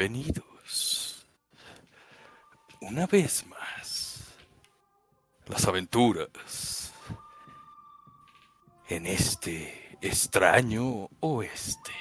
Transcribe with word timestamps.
Bienvenidos. 0.00 1.26
Una 2.80 3.06
vez 3.06 3.44
más. 3.46 4.34
Las 5.44 5.66
aventuras. 5.66 6.94
En 8.88 9.04
este 9.04 9.98
extraño 10.00 11.10
oeste. 11.20 11.92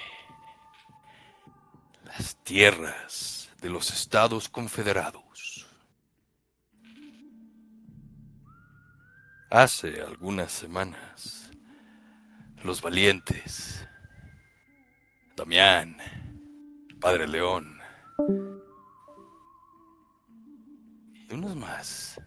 Las 2.05 2.41
tierras 2.45 3.49
de 3.59 3.69
los 3.69 3.91
Estados 3.91 4.47
Confederados. 4.47 5.67
Hace 9.49 10.01
algunas 10.01 10.53
semanas, 10.53 11.51
los 12.63 12.81
valientes, 12.81 13.85
Damián, 15.35 15.97
Padre 17.01 17.27
León 17.27 17.78
y 21.13 21.33
unos 21.33 21.55
más 21.55 22.19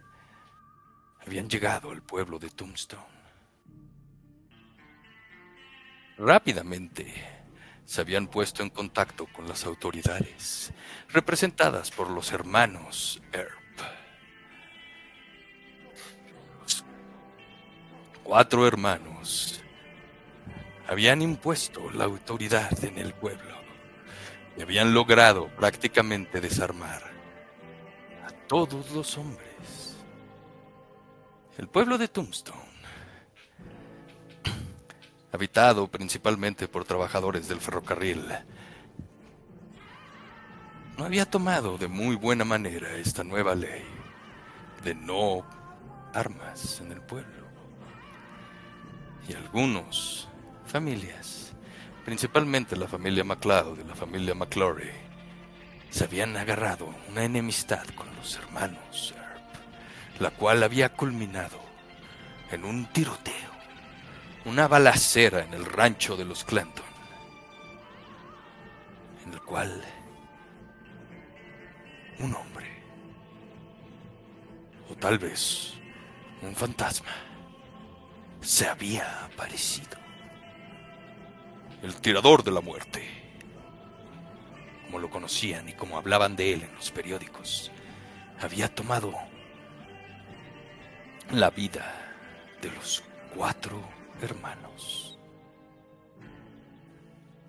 habían 1.25 1.49
llegado 1.49 1.91
al 1.91 2.03
pueblo 2.03 2.39
de 2.39 2.49
Tombstone. 2.51 3.03
Rápidamente 6.17 7.13
se 7.85 8.01
habían 8.01 8.27
puesto 8.27 8.63
en 8.63 8.71
contacto 8.71 9.27
con 9.27 9.47
las 9.47 9.67
autoridades, 9.67 10.73
representadas 11.09 11.91
por 11.91 12.09
los 12.11 12.33
hermanos 12.33 13.21
Earp. 13.33 13.53
Cuatro 18.23 18.67
hermanos 18.67 19.63
habían 20.89 21.21
impuesto 21.23 21.91
la 21.91 22.05
autoridad 22.05 22.83
en 22.85 22.99
el 22.99 23.13
pueblo 23.15 23.62
y 24.57 24.63
habían 24.63 24.93
logrado 24.93 25.49
prácticamente 25.49 26.41
desarmar 26.41 27.03
a 28.27 28.31
todos 28.47 28.91
los 28.91 29.17
hombres. 29.17 29.97
El 31.59 31.69
pueblo 31.69 31.99
de 31.99 32.09
Tombstone, 32.09 32.61
habitado 35.33 35.89
principalmente 35.89 36.69
por 36.69 36.85
trabajadores 36.85 37.49
del 37.49 37.61
ferrocarril, 37.61 38.27
no 40.97 41.05
había 41.05 41.25
tomado 41.25 41.79
de 41.79 41.89
muy 41.89 42.17
buena 42.17 42.45
manera 42.45 42.95
esta 42.97 43.25
nueva 43.25 43.55
ley 43.55 43.85
de 44.85 44.95
no 44.95 45.45
armas 46.13 46.81
en 46.81 46.93
el 46.93 47.01
pueblo. 47.01 47.43
Y 49.29 49.35
algunos 49.35 50.29
familias 50.67 51.42
principalmente 52.05 52.77
la 52.77 52.89
familia 52.89 53.25
MacLeod 53.25 53.79
y 53.81 53.85
la 53.85 53.95
familia 53.95 54.35
McClory, 54.35 54.91
se 55.91 56.05
habían 56.05 56.37
agarrado 56.37 56.93
una 57.09 57.25
enemistad 57.25 57.87
con 57.95 58.15
los 58.17 58.37
hermanos 58.37 59.15
Earp, 59.17 60.21
la 60.21 60.31
cual 60.31 60.63
había 60.63 60.89
culminado 60.91 61.61
en 62.51 62.65
un 62.65 62.87
tiroteo, 62.87 63.53
una 64.45 64.67
balacera 64.69 65.45
en 65.45 65.55
el 65.55 65.65
rancho 65.65 66.17
de 66.17 66.25
los 66.25 66.45
Clanton, 66.45 66.85
en 69.25 69.33
el 69.35 69.41
cual 69.43 69.83
un 72.19 72.35
hombre, 72.35 72.67
o 74.91 74.95
tal 74.97 75.19
vez 75.19 75.75
un 76.41 76.55
fantasma, 76.55 77.13
se 78.41 78.67
había 78.67 79.25
aparecido 79.27 80.02
el 81.83 81.97
tirador 81.97 82.45
de 82.45 82.53
la 82.53 82.61
muerte, 82.61 83.05
como 84.85 85.01
lo 85.01 85.11
conocían 85.11 85.69
y 85.69 85.73
como 85.73 85.99
hablaban 85.99 86.37
de 86.37 86.53
él 86.55 86.63
en 86.63 86.75
los 86.77 86.93
periódicos, 86.93 87.73
había 88.41 88.73
tomado 88.73 89.13
la 91.33 91.51
vida 91.51 91.93
de 92.61 92.71
los 92.71 93.03
cuatro 93.35 93.83
hermanos. 94.21 95.19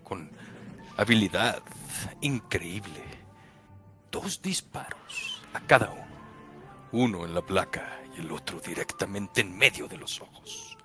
Con 0.04 0.32
habilidad 0.98 1.62
increíble, 2.22 3.04
dos 4.12 4.42
disparos 4.42 5.44
a 5.54 5.60
cada 5.62 5.92
uno, 5.92 6.04
uno 6.92 7.26
en 7.26 7.36
la 7.36 7.42
placa 7.42 8.00
y 8.16 8.22
el 8.22 8.32
otro 8.32 8.60
directamente 8.60 9.42
en 9.42 9.56
medio 9.56 9.88
de 9.88 9.98
los 9.98 10.22
ojos, 10.22 10.76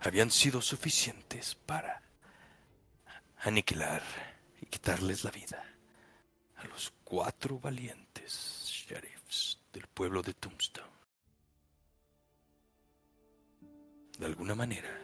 habían 0.00 0.32
sido 0.32 0.60
suficientes 0.60 1.56
para 1.66 2.01
aniquilar 3.42 4.02
y 4.60 4.66
quitarles 4.66 5.24
la 5.24 5.30
vida 5.30 5.64
a 6.56 6.64
los 6.66 6.92
cuatro 7.02 7.58
valientes 7.58 8.62
sheriffs 8.66 9.58
del 9.72 9.86
pueblo 9.88 10.22
de 10.22 10.32
Tombstone. 10.34 10.86
De 14.18 14.26
alguna 14.26 14.54
manera, 14.54 14.96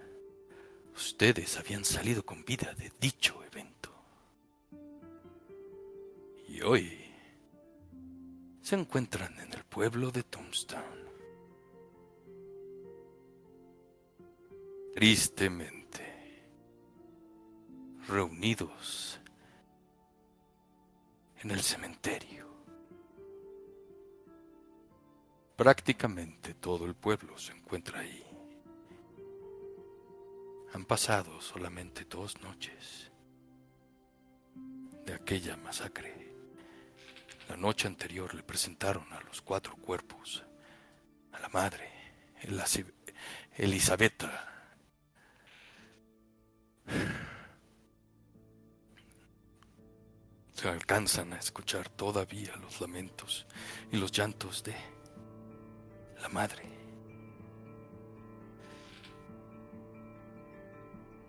ustedes 0.94 1.56
habían 1.56 1.84
salido 1.84 2.24
con 2.24 2.44
vida 2.44 2.72
de 2.74 2.92
dicho 3.00 3.42
evento. 3.42 3.90
Y 6.46 6.60
hoy 6.62 7.12
se 8.62 8.76
encuentran 8.76 9.36
en 9.40 9.52
el 9.52 9.64
pueblo 9.64 10.12
de 10.12 10.22
Tombstone. 10.22 11.08
Tristemente 14.94 15.77
reunidos 18.08 19.20
en 21.42 21.50
el 21.50 21.60
cementerio. 21.60 22.48
Prácticamente 25.56 26.54
todo 26.54 26.86
el 26.86 26.94
pueblo 26.94 27.38
se 27.38 27.52
encuentra 27.52 28.00
ahí. 28.00 28.24
Han 30.72 30.84
pasado 30.84 31.40
solamente 31.40 32.04
dos 32.04 32.40
noches 32.40 33.10
de 35.04 35.14
aquella 35.14 35.56
masacre. 35.56 36.32
La 37.48 37.56
noche 37.56 37.88
anterior 37.88 38.34
le 38.34 38.42
presentaron 38.42 39.12
a 39.12 39.20
los 39.22 39.42
cuatro 39.42 39.76
cuerpos 39.76 40.44
a 41.32 41.40
la 41.40 41.48
madre, 41.48 41.90
Elisabetta, 43.56 44.58
Se 50.60 50.68
alcanzan 50.68 51.32
a 51.34 51.36
escuchar 51.36 51.88
todavía 51.88 52.52
los 52.56 52.80
lamentos 52.80 53.46
y 53.92 53.96
los 53.96 54.10
llantos 54.10 54.64
de 54.64 54.74
la 56.20 56.28
madre. 56.30 56.64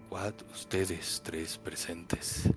Cuatro, 0.10 0.48
ustedes 0.52 1.22
tres 1.24 1.60
presentes. 1.60 2.50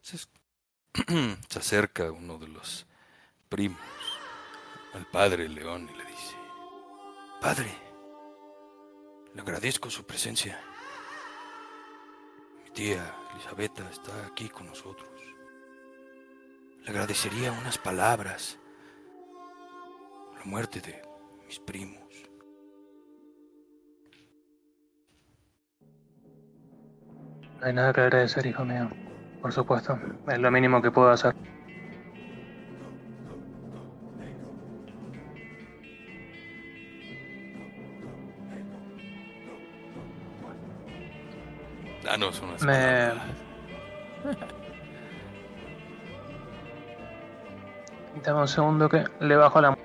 Se, 0.00 0.16
se 1.46 1.58
acerca 1.58 2.10
uno 2.10 2.38
de 2.38 2.48
los 2.48 2.86
primos 3.50 3.78
al 4.94 5.04
padre 5.10 5.46
León 5.46 5.90
y 5.92 5.98
le 5.98 6.04
dice, 6.06 6.36
Padre, 7.38 7.70
le 9.34 9.42
agradezco 9.42 9.90
su 9.90 10.06
presencia 10.06 10.58
tía 12.76 13.10
Elisabetta 13.32 13.88
está 13.90 14.12
aquí 14.30 14.50
con 14.50 14.66
nosotros. 14.66 15.08
Le 16.84 16.90
agradecería 16.90 17.50
unas 17.50 17.78
palabras 17.78 18.58
la 20.38 20.44
muerte 20.44 20.82
de 20.82 21.00
mis 21.46 21.58
primos. 21.58 22.04
No 27.60 27.66
hay 27.66 27.72
nada 27.72 27.94
que 27.94 28.02
agradecer, 28.02 28.44
hijo 28.44 28.62
mío. 28.66 28.90
Por 29.40 29.54
supuesto, 29.54 29.98
es 30.28 30.38
lo 30.38 30.50
mínimo 30.50 30.82
que 30.82 30.90
puedo 30.90 31.08
hacer. 31.10 31.34
Me... 42.64 43.12
Dame 48.24 48.40
un 48.40 48.48
segundo 48.48 48.88
que 48.88 49.04
le 49.20 49.36
bajo 49.36 49.60
la... 49.60 49.75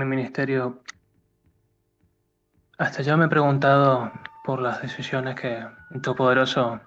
mi 0.00 0.06
ministerio, 0.06 0.80
hasta 2.78 3.02
yo 3.02 3.16
me 3.16 3.26
he 3.26 3.28
preguntado 3.28 4.10
por 4.44 4.60
las 4.62 4.80
decisiones 4.80 5.38
que 5.38 5.62
el 5.90 6.00
Todopoderoso 6.00 6.80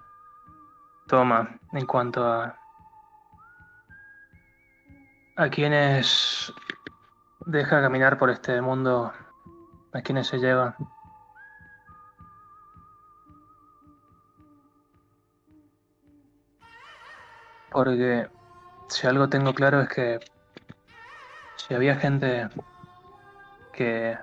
toma 1.06 1.58
en 1.72 1.86
cuanto 1.86 2.26
a 2.26 2.58
a 5.36 5.48
quienes 5.48 6.52
deja 7.46 7.80
caminar 7.80 8.18
por 8.18 8.30
este 8.30 8.60
mundo, 8.60 9.12
a 9.92 10.00
quienes 10.02 10.26
se 10.26 10.38
lleva. 10.38 10.76
Porque 17.70 18.28
si 18.88 19.06
algo 19.06 19.28
tengo 19.28 19.52
claro 19.54 19.80
es 19.82 19.88
que 19.88 20.20
si 21.56 21.74
había 21.74 21.96
gente 21.96 22.48
que 23.76 24.16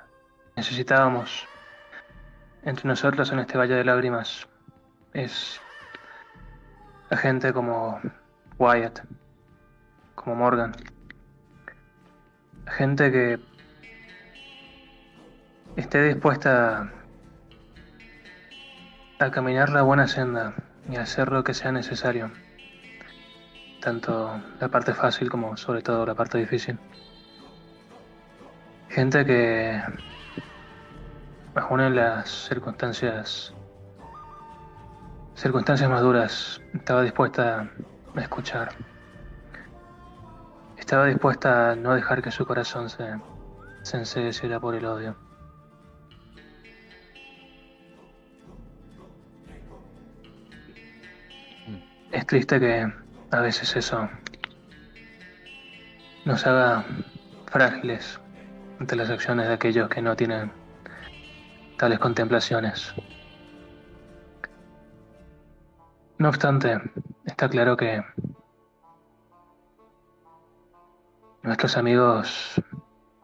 necesitábamos 0.55 1.47
entre 2.63 2.87
nosotros 2.87 3.31
en 3.31 3.39
este 3.39 3.57
valle 3.57 3.75
de 3.75 3.83
lágrimas, 3.83 4.47
es 5.13 5.59
la 7.09 7.17
gente 7.17 7.53
como 7.53 7.99
Wyatt, 8.57 9.01
como 10.15 10.35
Morgan, 10.35 10.73
gente 12.67 13.11
que 13.11 13.39
esté 15.75 16.03
dispuesta 16.03 16.91
a 19.19 19.31
caminar 19.31 19.69
la 19.69 19.81
buena 19.81 20.07
senda 20.07 20.53
y 20.89 20.95
a 20.95 21.01
hacer 21.01 21.31
lo 21.31 21.43
que 21.43 21.53
sea 21.53 21.71
necesario 21.71 22.31
tanto 23.81 24.39
la 24.59 24.69
parte 24.69 24.93
fácil 24.93 25.29
como 25.29 25.57
sobre 25.57 25.81
todo 25.81 26.05
la 26.05 26.15
parte 26.15 26.37
difícil. 26.37 26.77
Gente 28.91 29.25
que, 29.25 29.81
aún 31.55 31.79
en 31.79 31.95
las 31.95 32.29
circunstancias, 32.29 33.53
circunstancias 35.33 35.89
más 35.89 36.01
duras, 36.01 36.61
estaba 36.73 37.01
dispuesta 37.01 37.69
a 38.13 38.19
escuchar. 38.19 38.73
Estaba 40.77 41.05
dispuesta 41.05 41.71
a 41.71 41.75
no 41.77 41.93
dejar 41.93 42.21
que 42.21 42.31
su 42.31 42.45
corazón 42.45 42.89
se, 42.89 43.15
se 43.81 43.95
ensegueciera 43.95 44.59
por 44.59 44.75
el 44.75 44.83
odio. 44.85 45.15
Es 52.11 52.27
triste 52.27 52.59
que 52.59 52.91
a 53.31 53.39
veces 53.39 53.73
eso 53.73 54.09
nos 56.25 56.45
haga 56.45 56.83
frágiles 57.45 58.20
ante 58.81 58.95
las 58.95 59.11
acciones 59.11 59.47
de 59.47 59.53
aquellos 59.53 59.87
que 59.89 60.01
no 60.01 60.15
tienen 60.15 60.51
tales 61.77 61.99
contemplaciones. 61.99 62.91
No 66.17 66.29
obstante, 66.29 66.81
está 67.23 67.47
claro 67.47 67.77
que 67.77 68.03
nuestros 71.43 71.77
amigos 71.77 72.59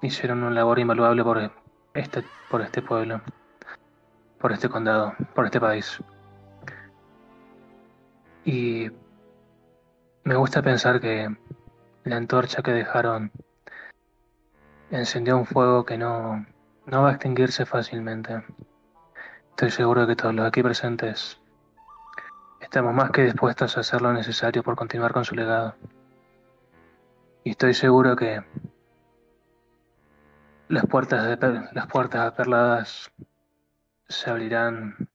hicieron 0.03 0.43
un 0.43 0.53
labor 0.53 0.77
invaluable 0.77 1.23
por 1.23 1.51
este, 1.95 2.23
por 2.51 2.61
este 2.61 2.83
pueblo, 2.83 3.19
por 4.39 4.51
este 4.51 4.69
condado, 4.69 5.15
por 5.33 5.45
este 5.45 5.59
país. 5.59 5.99
Y 8.45 8.91
me 10.23 10.35
gusta 10.35 10.61
pensar 10.61 11.01
que 11.01 11.35
la 12.03 12.17
antorcha 12.17 12.61
que 12.61 12.73
dejaron 12.73 13.31
encendió 14.91 15.37
un 15.37 15.45
fuego 15.45 15.85
que 15.85 15.97
no, 15.97 16.45
no 16.85 17.03
va 17.03 17.09
a 17.09 17.13
extinguirse 17.13 17.65
fácilmente. 17.65 18.43
Estoy 19.49 19.71
seguro 19.71 20.01
de 20.01 20.07
que 20.07 20.15
todos 20.15 20.33
los 20.33 20.45
aquí 20.45 20.63
presentes 20.63 21.39
estamos 22.61 22.93
más 22.93 23.11
que 23.11 23.23
dispuestos 23.23 23.77
a 23.77 23.81
hacer 23.81 24.01
lo 24.01 24.13
necesario 24.13 24.63
por 24.63 24.75
continuar 24.75 25.13
con 25.13 25.25
su 25.25 25.35
legado. 25.35 25.75
Y 27.43 27.51
estoy 27.51 27.73
seguro 27.73 28.15
que 28.15 28.43
las 30.67 30.85
puertas, 30.85 31.25
de, 31.25 31.69
las 31.71 31.87
puertas 31.87 32.21
aperladas 32.21 33.11
se 34.07 34.29
abrirán. 34.29 35.09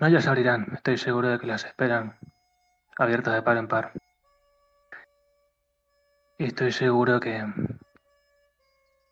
No 0.00 0.08
ya 0.08 0.20
se 0.20 0.28
abrirán, 0.28 0.72
estoy 0.74 0.98
seguro 0.98 1.28
de 1.28 1.38
que 1.38 1.46
las 1.46 1.64
esperan 1.64 2.18
abiertas 2.98 3.34
de 3.34 3.42
par 3.42 3.56
en 3.56 3.68
par. 3.68 3.92
Y 6.38 6.46
estoy 6.46 6.72
seguro 6.72 7.20
que 7.20 7.44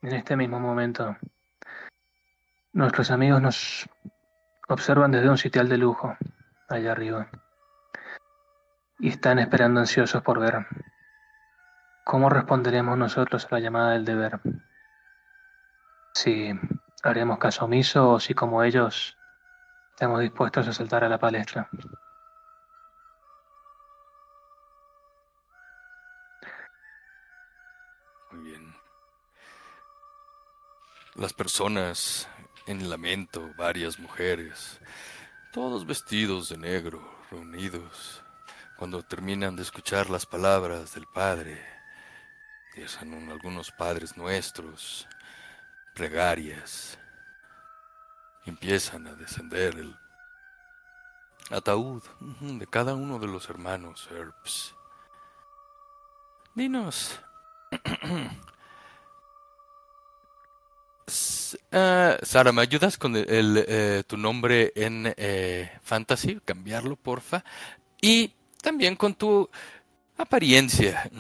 en 0.03 0.15
este 0.15 0.37
mismo 0.37 0.59
momento 0.59 1.17
nuestros 2.73 3.11
amigos 3.11 3.43
nos 3.43 3.89
observan 4.69 5.11
desde 5.11 5.29
un 5.29 5.39
sitial 5.39 5.69
de 5.69 5.77
lujo 5.77 6.17
allá 6.69 6.93
arriba 6.93 7.29
y 8.99 9.09
están 9.09 9.39
esperando 9.39 9.81
ansiosos 9.81 10.23
por 10.23 10.39
ver 10.39 10.67
cómo 12.05 12.29
responderemos 12.29 12.97
nosotros 12.97 13.47
a 13.47 13.55
la 13.55 13.61
llamada 13.61 13.93
del 13.93 14.05
deber. 14.05 14.41
Si 16.15 16.53
haremos 17.03 17.39
caso 17.39 17.65
omiso 17.65 18.11
o 18.11 18.21
si 18.21 18.35
como 18.35 18.63
ellos 18.63 19.17
estamos 19.93 20.21
dispuestos 20.21 20.69
a 20.69 20.73
saltar 20.73 21.05
a 21.05 21.09
la 21.09 21.19
palestra. 21.19 21.69
Las 31.15 31.33
personas 31.33 32.29
en 32.67 32.89
lamento, 32.89 33.53
varias 33.57 33.99
mujeres, 33.99 34.81
todos 35.53 35.87
vestidos 35.87 36.49
de 36.49 36.57
negro, 36.57 37.03
reunidos, 37.31 38.23
cuando 38.77 39.03
terminan 39.03 39.57
de 39.57 39.63
escuchar 39.63 40.09
las 40.09 40.25
palabras 40.25 40.95
del 40.95 41.07
Padre, 41.07 41.61
son 42.87 43.31
algunos 43.31 43.71
padres 43.71 44.17
nuestros, 44.17 45.07
plegarias, 45.95 46.99
empiezan 48.47 49.07
a 49.07 49.15
descender 49.15 49.77
el 49.79 49.97
ataúd 51.51 52.03
de 52.21 52.67
cada 52.67 52.95
uno 52.95 53.19
de 53.19 53.27
los 53.27 53.49
hermanos 53.51 54.09
Herbs. 54.11 54.75
Dinos, 56.55 57.21
Uh, 61.73 62.25
Sara, 62.25 62.53
¿me 62.53 62.63
ayudas 62.63 62.97
con 62.99 63.17
el, 63.17 63.65
eh, 63.67 64.03
tu 64.07 64.17
nombre 64.17 64.73
en 64.75 65.13
eh, 65.17 65.71
Fantasy? 65.83 66.41
Cambiarlo, 66.45 66.97
porfa. 66.97 67.45
Y 68.01 68.33
también 68.63 68.97
con 68.97 69.15
tu 69.15 69.49
apariencia. 70.17 71.11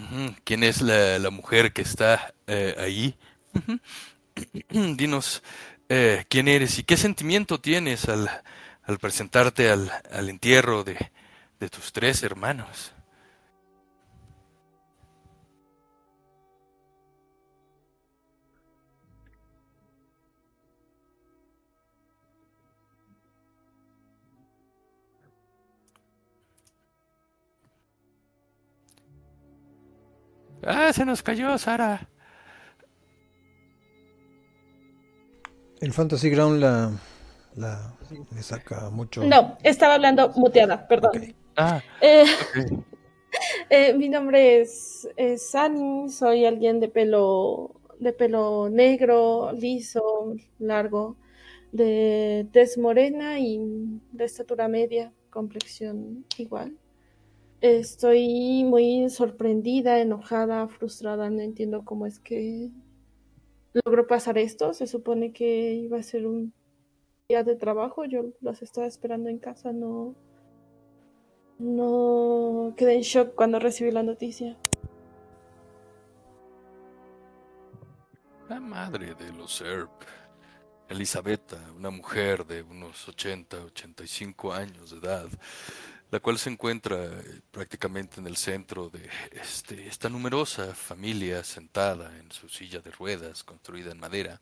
¿Quién 0.44 0.64
es 0.64 0.80
la, 0.82 1.30
mujer 1.30 1.72
que 1.72 1.82
está 1.82 2.34
eh, 2.46 2.74
ahí? 2.78 3.16
Dinos 4.68 5.42
quién 6.28 6.46
eres 6.46 6.78
y 6.78 6.84
qué 6.84 6.96
sentimiento 6.96 7.60
tienes 7.60 8.08
al, 8.08 8.30
al 8.84 8.98
presentarte 9.00 9.70
al, 9.70 9.90
al 10.12 10.28
entierro 10.28 10.84
de, 10.84 10.96
de 11.58 11.68
tus 11.68 11.92
tres 11.92 12.22
hermanos. 12.22 12.92
Ah, 30.62 30.92
se 30.92 31.04
nos 31.04 31.22
cayó, 31.22 31.56
Sara. 31.58 32.08
El 35.80 35.92
Fantasy 35.92 36.28
Ground 36.28 36.60
la, 36.60 36.92
la 37.56 37.94
le 38.34 38.42
saca 38.42 38.90
mucho. 38.90 39.24
No, 39.24 39.56
estaba 39.62 39.94
hablando 39.94 40.30
muteada, 40.36 40.86
perdón. 40.86 41.34
Ah, 41.56 41.80
eh, 42.00 42.24
eh, 43.70 43.94
mi 43.94 44.08
nombre 44.08 44.60
es, 44.60 45.08
es 45.16 45.50
Sunny, 45.50 46.10
soy 46.10 46.44
alguien 46.44 46.80
de 46.80 46.88
pelo 46.88 47.80
de 48.00 48.12
pelo 48.12 48.68
negro, 48.70 49.52
liso, 49.52 50.34
largo, 50.58 51.16
de 51.70 52.48
tez 52.52 52.78
morena 52.78 53.38
y 53.38 53.60
de 54.12 54.24
estatura 54.24 54.68
media, 54.68 55.12
complexión 55.30 56.24
igual. 56.38 56.76
Estoy 57.60 58.64
muy 58.64 59.10
sorprendida, 59.10 60.00
enojada, 60.00 60.66
frustrada. 60.68 61.28
No 61.30 61.40
entiendo 61.40 61.84
cómo 61.84 62.06
es 62.06 62.18
que 62.18 62.70
logró 63.84 64.06
pasar 64.06 64.38
esto. 64.38 64.72
Se 64.72 64.86
supone 64.86 65.32
que 65.32 65.74
iba 65.74 65.98
a 65.98 66.02
ser 66.02 66.26
un 66.26 66.54
día 67.28 67.44
de 67.44 67.56
trabajo. 67.56 68.04
Yo 68.04 68.32
los 68.40 68.62
estaba 68.62 68.86
esperando 68.86 69.28
en 69.28 69.38
casa. 69.38 69.72
No, 69.72 70.14
no 71.58 72.74
quedé 72.76 72.94
en 72.94 73.02
shock 73.02 73.34
cuando 73.34 73.58
recibí 73.58 73.90
la 73.90 74.02
noticia. 74.02 74.56
madre 78.58 79.14
de 79.14 79.32
los 79.32 79.60
Earp, 79.60 79.90
Elisabetta, 80.88 81.58
una 81.76 81.90
mujer 81.90 82.46
de 82.46 82.62
unos 82.62 83.08
80, 83.08 83.56
85 83.64 84.52
años 84.52 84.90
de 84.90 84.98
edad, 84.98 85.28
la 86.10 86.18
cual 86.18 86.38
se 86.38 86.50
encuentra 86.50 87.04
eh, 87.04 87.40
prácticamente 87.50 88.20
en 88.20 88.26
el 88.26 88.36
centro 88.36 88.88
de 88.90 89.08
este, 89.32 89.86
esta 89.86 90.08
numerosa 90.08 90.74
familia 90.74 91.44
sentada 91.44 92.16
en 92.18 92.30
su 92.32 92.48
silla 92.48 92.80
de 92.80 92.90
ruedas 92.90 93.44
construida 93.44 93.92
en 93.92 94.00
madera. 94.00 94.40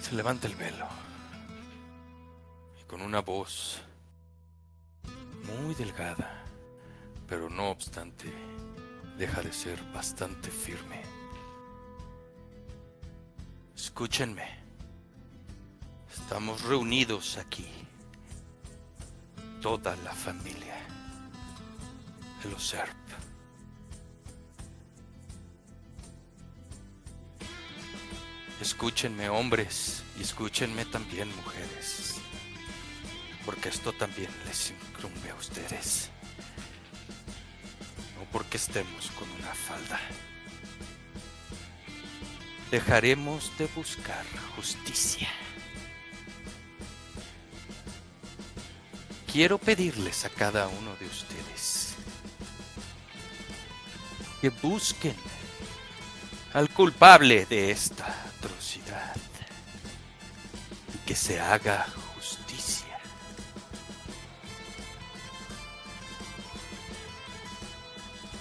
Se 0.00 0.14
levanta 0.14 0.48
el 0.48 0.56
velo 0.56 0.88
y 2.80 2.84
con 2.84 3.02
una 3.02 3.20
voz 3.20 3.80
muy 5.44 5.74
delgada, 5.74 6.44
pero 7.28 7.48
no 7.48 7.70
obstante, 7.70 8.32
deja 9.16 9.42
de 9.42 9.52
ser 9.52 9.80
bastante 9.92 10.50
firme. 10.50 11.02
Escúchenme. 13.76 14.58
Estamos 16.12 16.62
reunidos 16.62 17.36
aquí 17.36 17.68
toda 19.60 19.94
la 19.96 20.12
familia 20.12 20.74
de 22.42 22.50
los 22.50 22.66
Serp. 22.66 22.96
Escúchenme 28.60 29.28
hombres 29.28 30.02
y 30.18 30.22
escúchenme 30.22 30.84
también 30.86 31.34
mujeres, 31.36 32.16
porque 33.44 33.68
esto 33.68 33.92
también 33.92 34.30
les 34.46 34.70
incumbe 34.70 35.30
a 35.30 35.34
ustedes. 35.34 36.10
No 38.18 38.24
porque 38.32 38.56
estemos 38.56 39.10
con 39.18 39.30
una 39.30 39.54
falda. 39.54 40.00
Dejaremos 42.70 43.52
de 43.58 43.66
buscar 43.74 44.24
justicia. 44.56 45.28
Quiero 49.32 49.58
pedirles 49.58 50.24
a 50.24 50.28
cada 50.28 50.66
uno 50.66 50.94
de 50.96 51.06
ustedes 51.06 51.94
que 54.40 54.48
busquen 54.48 55.14
al 56.52 56.68
culpable 56.70 57.46
de 57.46 57.70
esta 57.70 58.06
atrocidad 58.06 59.14
y 60.94 60.98
que 61.06 61.14
se 61.14 61.38
haga 61.38 61.86
justicia. 62.14 62.98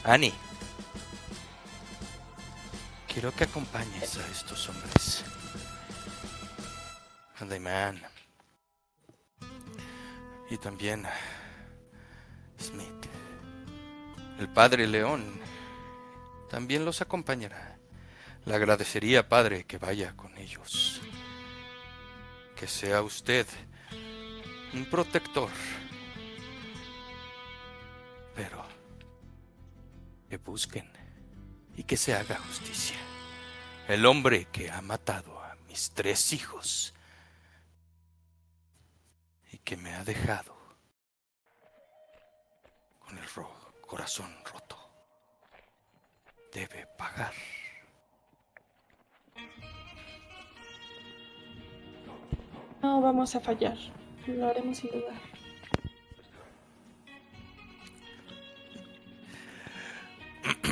Annie, 0.03 0.33
quiero 3.07 3.31
que 3.35 3.43
acompañes 3.43 4.17
a 4.17 4.27
estos 4.31 4.69
hombres. 4.69 5.23
man 7.59 8.08
y 10.49 10.57
también 10.57 11.05
Smith. 12.59 13.07
El 14.39 14.49
padre 14.49 14.87
León 14.87 15.39
también 16.49 16.85
los 16.85 17.01
acompañará. 17.01 17.77
Le 18.45 18.55
agradecería, 18.55 19.27
padre, 19.27 19.65
que 19.65 19.77
vaya 19.77 20.15
con 20.15 20.37
ellos. 20.37 21.01
Que 22.55 22.67
sea 22.67 23.01
usted 23.01 23.45
un 24.73 24.85
protector. 24.85 25.49
Pero 28.35 28.65
que 30.29 30.37
busquen 30.37 30.89
y 31.75 31.83
que 31.83 31.97
se 31.97 32.13
haga 32.13 32.37
justicia. 32.37 32.97
El 33.87 34.05
hombre 34.05 34.45
que 34.45 34.71
ha 34.71 34.81
matado 34.81 35.41
a 35.41 35.55
mis 35.67 35.91
tres 35.91 36.33
hijos 36.33 36.93
que 39.63 39.77
me 39.77 39.93
ha 39.93 40.03
dejado 40.03 40.55
con 42.99 43.17
el 43.17 43.25
corazón 43.81 44.33
roto 44.51 44.77
debe 46.53 46.87
pagar. 46.97 47.33
No 52.81 53.01
vamos 53.01 53.35
a 53.35 53.39
fallar. 53.39 53.77
Lo 54.27 54.47
haremos 54.47 54.77
sin 54.77 54.91
dudar. 54.91 55.19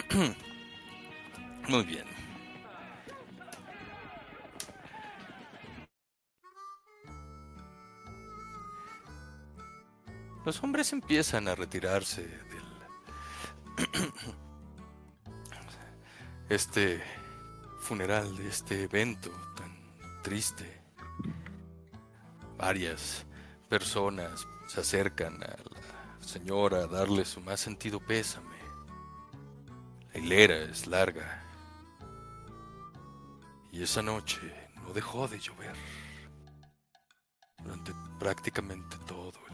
Muy 1.68 1.84
bien. 1.84 2.17
Los 10.48 10.64
hombres 10.64 10.94
empiezan 10.94 11.50
a 11.50 11.56
retirarse 11.56 12.26
del 12.26 12.64
este 16.48 17.04
funeral, 17.82 18.38
de 18.38 18.48
este 18.48 18.84
evento 18.84 19.30
tan 19.58 19.78
triste. 20.24 20.82
Varias 22.58 23.26
personas 23.68 24.48
se 24.68 24.80
acercan 24.80 25.44
a 25.44 25.48
la 25.48 26.26
señora 26.26 26.78
a 26.84 26.88
darle 26.88 27.26
su 27.26 27.42
más 27.42 27.60
sentido 27.60 28.00
pésame. 28.00 28.56
La 30.14 30.20
hilera 30.22 30.60
es 30.60 30.88
larga. 30.88 31.44
Y 33.74 33.84
esa 33.84 34.02
noche 34.02 34.40
no 34.76 34.94
dejó 34.94 35.28
de 35.28 35.40
llover 35.40 35.76
durante 37.62 37.92
prácticamente 38.18 38.96
todo 39.06 39.47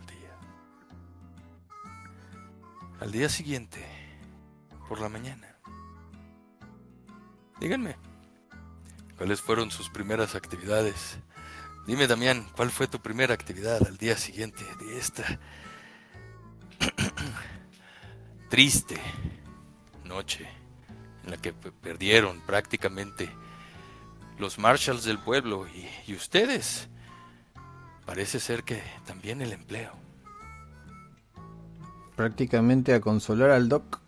al 3.04 3.12
día 3.12 3.28
siguiente, 3.28 3.86
por 4.88 5.02
la 5.02 5.10
mañana. 5.10 5.58
Díganme, 7.60 7.98
¿cuáles 9.18 9.42
fueron 9.42 9.72
sus 9.72 9.90
primeras 9.90 10.36
actividades? 10.36 11.18
Dime, 11.86 12.08
Damián, 12.08 12.48
¿cuál 12.56 12.72
fue 12.72 12.88
tu 12.88 13.02
primera 13.02 13.34
actividad 13.34 13.86
al 13.86 13.98
día 13.98 14.16
siguiente 14.16 14.64
de 14.80 14.98
esta 14.98 15.38
triste 18.50 18.98
noche 20.06 20.48
en 21.26 21.32
la 21.32 21.36
que 21.36 21.52
perdieron 21.52 22.40
prácticamente 22.46 23.30
los 24.40 24.58
marshals 24.58 25.04
del 25.04 25.20
pueblo 25.20 25.68
y, 25.68 25.90
y 26.08 26.16
ustedes? 26.16 26.88
Parece 28.06 28.40
ser 28.40 28.64
que 28.64 28.82
también 29.06 29.42
el 29.42 29.52
empleo 29.52 30.03
prácticamente 32.16 32.94
a 32.94 33.02
consolar 33.02 33.50
al 33.50 33.70
Doc, 33.70 34.00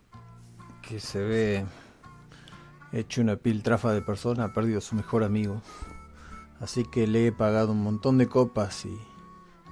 que 0.82 1.00
se 1.00 1.24
ve 1.24 1.66
hecho 2.92 3.22
una 3.22 3.36
piltrafa 3.36 3.92
de 3.94 4.02
persona, 4.02 4.46
ha 4.46 4.54
perdido 4.54 4.78
a 4.78 4.82
su 4.82 4.96
mejor 4.96 5.24
amigo. 5.24 5.62
Así 6.60 6.86
que 6.86 7.08
le 7.08 7.28
he 7.28 7.32
pagado 7.32 7.72
un 7.72 7.84
montón 7.84 8.18
de 8.18 8.28
copas 8.28 8.86
y 8.86 8.98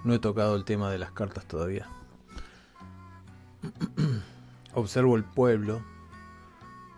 no 0.03 0.13
he 0.13 0.19
tocado 0.19 0.55
el 0.55 0.65
tema 0.65 0.91
de 0.91 0.97
las 0.97 1.11
cartas 1.11 1.45
todavía. 1.45 1.87
Observo 4.73 5.15
el 5.15 5.23
pueblo. 5.23 5.81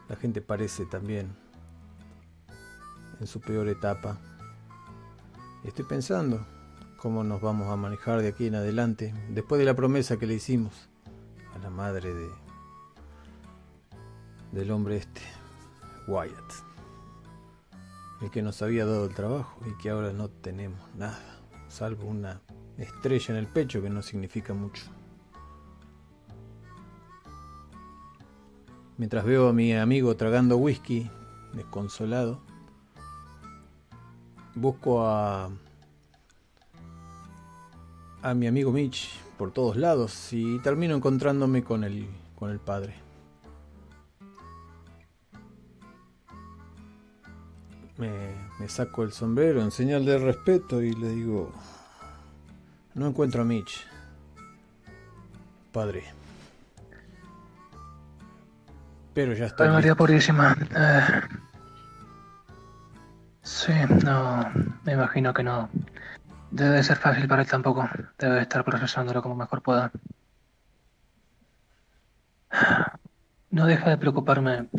La 0.10 0.16
gente 0.16 0.42
parece 0.42 0.86
también 0.86 1.36
en 3.20 3.28
su 3.28 3.42
peor 3.42 3.68
etapa. 3.68 4.18
Estoy 5.64 5.86
pensando 5.86 6.46
cómo 6.98 7.24
nos 7.24 7.42
vamos 7.42 7.70
a 7.70 7.76
manejar 7.76 8.22
de 8.22 8.30
aquí 8.30 8.48
en 8.48 8.56
adelante, 8.56 9.14
después 9.30 9.60
de 9.60 9.66
la 9.66 9.76
promesa 9.76 10.18
que 10.18 10.28
le 10.28 10.36
hicimos 10.36 10.90
a 11.56 11.60
la 11.60 11.70
madre 11.70 12.14
de 12.14 12.30
del 14.52 14.72
hombre 14.72 14.98
este, 14.98 15.22
Wyatt, 16.08 16.54
el 18.22 18.30
que 18.30 18.42
nos 18.42 18.62
había 18.62 18.86
dado 18.86 19.06
el 19.06 19.14
trabajo 19.14 19.60
y 19.66 19.78
que 19.82 19.90
ahora 19.90 20.14
no 20.14 20.30
tenemos 20.30 20.80
nada, 20.96 21.42
salvo 21.68 22.08
una 22.08 22.42
estrella 22.78 23.34
en 23.34 23.36
el 23.38 23.48
pecho 23.48 23.82
que 23.82 23.90
no 23.90 24.02
significa 24.02 24.54
mucho. 24.54 24.84
Mientras 28.98 29.26
veo 29.26 29.50
a 29.50 29.54
mi 29.54 29.74
amigo 29.74 30.16
tragando 30.16 30.56
whisky, 30.56 31.10
desconsolado, 31.54 32.40
busco 34.54 35.06
a 35.06 35.50
a 38.22 38.34
mi 38.34 38.48
amigo 38.48 38.72
Mitch 38.72 39.25
por 39.38 39.52
todos 39.52 39.76
lados 39.76 40.32
y 40.32 40.60
termino 40.60 40.96
encontrándome 40.96 41.64
con 41.64 41.84
el, 41.84 42.08
con 42.36 42.52
el 42.52 42.60
padre. 42.60 42.96
Me, 47.98 48.10
me 48.60 48.68
saco 48.68 49.04
el 49.04 49.14
sombrero 49.14 49.62
en 49.62 49.72
señal 49.72 50.06
de 50.06 50.18
respeto 50.18 50.82
y 50.82 50.94
le 50.94 51.10
digo, 51.10 51.54
no 52.94 53.08
encuentro 53.08 53.42
a 53.42 53.46
Mitch. 53.46 53.86
Padre. 55.72 56.04
Pero 59.14 59.34
ya 59.34 59.46
está. 59.46 59.72
María 59.72 59.96
Purísima. 59.96 60.56
Eh, 60.76 61.22
Sí, 63.46 63.72
no, 64.04 64.52
me 64.84 64.94
imagino 64.94 65.32
que 65.32 65.44
no. 65.44 65.70
Debe 66.56 66.76
de 66.78 66.84
ser 66.84 66.96
fácil 66.96 67.28
para 67.28 67.42
él 67.42 67.50
tampoco. 67.50 67.86
Debe 68.18 68.36
de 68.36 68.42
estar 68.44 68.64
procesándolo 68.64 69.22
como 69.22 69.36
mejor 69.36 69.62
pueda. 69.62 69.92
No 73.50 73.66
deja 73.66 73.90
de 73.90 73.98
preocuparme. 73.98 74.70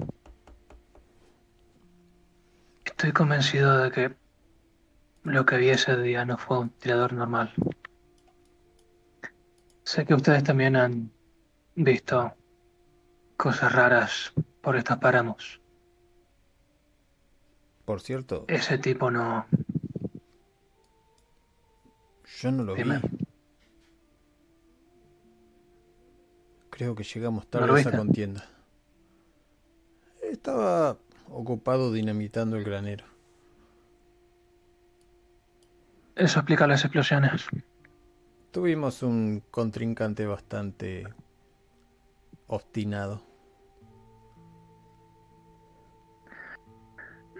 Estoy 2.82 3.12
convencido 3.12 3.76
de 3.76 3.90
que 3.90 4.16
lo 5.24 5.44
que 5.44 5.58
vi 5.58 5.68
ese 5.68 5.98
día 5.98 6.24
no 6.24 6.38
fue 6.38 6.60
un 6.60 6.70
tirador 6.70 7.12
normal. 7.12 7.52
Sé 9.84 10.06
que 10.06 10.14
ustedes 10.14 10.44
también 10.44 10.76
han 10.76 11.12
visto 11.74 12.32
cosas 13.36 13.70
raras 13.70 14.32
por 14.62 14.76
estos 14.76 14.96
páramos. 14.96 15.60
Por 17.84 18.00
cierto. 18.00 18.46
Ese 18.48 18.78
tipo 18.78 19.10
no. 19.10 19.44
Yo 22.40 22.52
no 22.52 22.64
lo 22.64 22.74
vi. 22.74 22.82
Creo 26.70 26.94
que 26.94 27.02
llegamos 27.02 27.46
tarde 27.46 27.72
a 27.72 27.80
esa 27.80 27.96
contienda. 27.96 28.44
Estaba 30.22 30.98
ocupado 31.30 31.92
dinamitando 31.92 32.56
el 32.56 32.64
granero. 32.64 33.06
Eso 36.14 36.40
explica 36.40 36.66
las 36.66 36.84
explosiones. 36.84 37.46
Tuvimos 38.50 39.02
un 39.02 39.42
contrincante 39.50 40.26
bastante 40.26 41.08
obstinado. 42.48 43.22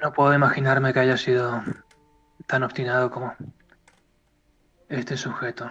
No 0.03 0.12
puedo 0.15 0.33
imaginarme 0.33 0.95
que 0.95 1.00
haya 1.00 1.17
sido 1.19 1.62
tan 2.47 2.62
obstinado 2.62 3.11
como 3.11 3.35
este 4.88 5.16
sujeto. 5.16 5.71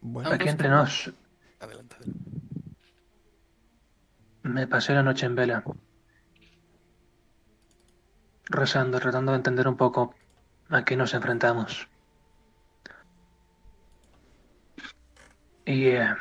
Bueno, 0.00 0.30
Aquí 0.30 0.48
entre 0.48 0.68
nos. 0.68 1.12
Adelante. 1.60 1.96
Me 4.42 4.66
pasé 4.66 4.94
la 4.94 5.02
noche 5.02 5.26
en 5.26 5.34
vela. 5.34 5.62
Rezando, 8.46 8.98
tratando 8.98 9.32
de 9.32 9.36
entender 9.36 9.68
un 9.68 9.76
poco 9.76 10.14
a 10.70 10.84
qué 10.84 10.96
nos 10.96 11.12
enfrentamos. 11.12 11.88
Y 15.66 15.88
eh, 15.88 16.14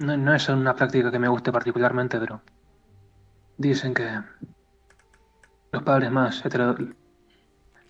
no, 0.00 0.34
es 0.34 0.48
una 0.48 0.74
práctica 0.74 1.10
que 1.10 1.18
me 1.18 1.28
guste 1.28 1.52
particularmente, 1.52 2.18
pero 2.18 2.40
dicen 3.58 3.92
que 3.92 4.20
los 5.72 5.82
padres 5.82 6.10
más 6.10 6.42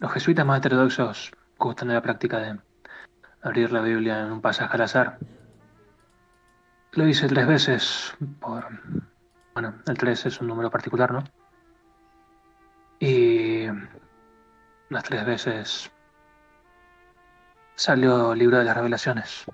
los 0.00 0.12
jesuitas 0.12 0.45
más 0.45 0.59
heterodoxos 0.59 1.31
gustan 1.59 1.88
de 1.88 1.95
la 1.95 2.02
práctica 2.02 2.38
de 2.38 2.59
abrir 3.43 3.71
la 3.71 3.81
Biblia 3.81 4.21
en 4.21 4.33
un 4.33 4.40
pasaje 4.40 4.75
al 4.75 4.83
azar. 4.83 5.19
Lo 6.93 7.07
hice 7.07 7.29
tres 7.29 7.47
veces 7.47 8.14
por... 8.40 8.67
Bueno, 9.55 9.75
el 9.87 9.99
tres 9.99 10.26
es 10.26 10.40
un 10.40 10.49
número 10.49 10.71
particular, 10.71 11.12
¿no? 11.12 11.23
Y 12.99 13.67
las 14.89 15.04
tres 15.04 15.25
veces 15.25 15.91
salió 17.76 18.32
el 18.32 18.39
libro 18.39 18.58
de 18.58 18.65
las 18.65 18.76
revelaciones. 18.76 19.47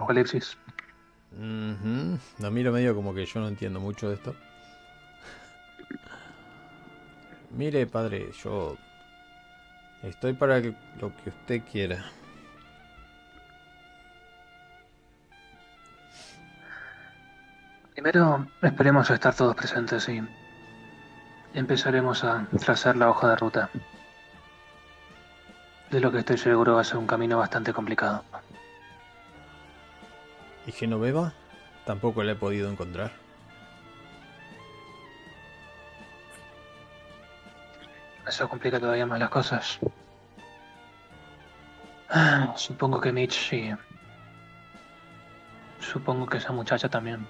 Apocalipsis. 0.00 0.56
No 1.32 2.50
miro 2.50 2.72
medio 2.72 2.94
como 2.94 3.12
que 3.12 3.26
yo 3.26 3.38
no 3.38 3.48
entiendo 3.48 3.80
mucho 3.80 4.08
de 4.08 4.14
esto. 4.14 4.34
Mire, 7.50 7.86
padre, 7.86 8.32
yo 8.42 8.78
estoy 10.02 10.32
para 10.32 10.60
lo 10.60 11.14
que 11.22 11.28
usted 11.28 11.62
quiera. 11.70 12.02
Primero 17.92 18.46
esperemos 18.62 19.10
estar 19.10 19.34
todos 19.34 19.54
presentes 19.54 20.08
y 20.08 20.22
empezaremos 21.52 22.24
a 22.24 22.46
trazar 22.58 22.96
la 22.96 23.10
hoja 23.10 23.28
de 23.28 23.36
ruta. 23.36 23.68
De 25.90 26.00
lo 26.00 26.10
que 26.10 26.20
estoy 26.20 26.38
seguro 26.38 26.76
va 26.76 26.80
a 26.80 26.84
ser 26.84 26.96
un 26.96 27.06
camino 27.06 27.36
bastante 27.36 27.74
complicado. 27.74 28.24
¿Y 30.66 30.72
Genoveva? 30.72 31.32
Tampoco 31.84 32.22
la 32.22 32.32
he 32.32 32.36
podido 32.36 32.70
encontrar. 32.70 33.10
Eso 38.26 38.48
complica 38.48 38.78
todavía 38.78 39.06
más 39.06 39.18
las 39.18 39.30
cosas. 39.30 39.78
Ah, 42.08 42.52
supongo 42.56 43.00
que 43.00 43.12
Mitch 43.12 43.52
y... 43.52 43.74
Supongo 45.80 46.26
que 46.26 46.36
esa 46.36 46.52
muchacha 46.52 46.88
también 46.88 47.26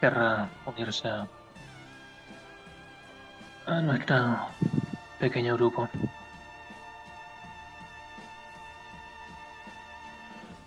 querrá 0.00 0.48
unirse 0.66 1.08
a, 1.08 1.26
a 3.66 3.80
nuestro 3.80 4.38
pequeño 5.18 5.54
grupo. 5.56 5.88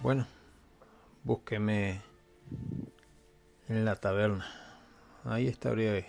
Bueno, 0.02 0.26
búsqueme 1.24 2.02
en 3.68 3.86
la 3.86 3.96
taberna. 3.96 4.46
Ahí 5.24 5.48
estaré 5.48 6.08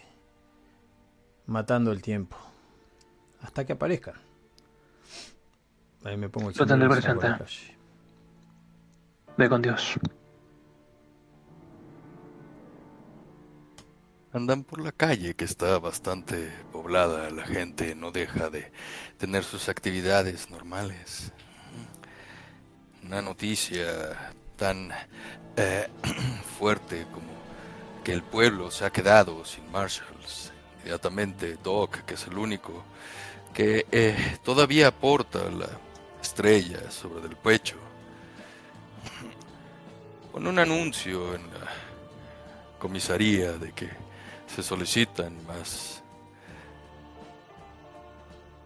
matando 1.47 1.93
el 1.93 2.01
tiempo 2.03 2.37
hasta 3.43 3.65
que 3.65 3.75
aparezca. 3.75 4.15
Ahí 6.05 6.17
me 6.17 6.29
pongo 6.29 6.51
el 6.51 6.57
Lo 6.57 6.67
tendré 6.67 6.89
presente. 6.89 7.29
Ve 9.37 9.49
con 9.49 9.63
Dios. 9.63 9.95
Andan 14.33 14.65
por 14.65 14.81
la 14.81 14.93
calle 14.93 15.35
que 15.35 15.45
está 15.45 15.79
bastante 15.79 16.51
poblada, 16.73 17.31
la 17.31 17.45
gente 17.45 17.95
no 17.95 18.13
deja 18.13 18.49
de 18.49 18.73
tener 19.19 19.45
sus 19.45 19.69
actividades 19.69 20.51
normales. 20.51 21.33
Una 23.05 23.21
noticia 23.21 24.33
tan 24.57 24.91
eh, 25.57 25.89
fuerte 26.59 27.07
como 27.13 27.33
que 28.05 28.13
el 28.13 28.23
pueblo 28.23 28.71
se 28.71 28.85
ha 28.85 28.91
quedado 28.91 29.45
sin 29.45 29.71
marshals. 29.71 30.53
Inmediatamente 30.79 31.59
Doc, 31.63 31.99
que 32.05 32.15
es 32.15 32.27
el 32.27 32.37
único 32.37 32.85
que 33.55 33.87
eh, 33.93 34.39
todavía 34.43 34.91
porta 34.91 35.51
la 35.51 35.69
estrella 36.21 36.91
sobre 36.91 37.29
el 37.29 37.37
pecho, 37.37 37.77
con 40.33 40.47
un 40.47 40.59
anuncio 40.59 41.35
en 41.35 41.43
la 41.53 41.69
comisaría 42.79 43.53
de 43.53 43.73
que 43.73 43.91
se 44.55 44.63
solicitan 44.63 45.45
más 45.47 46.03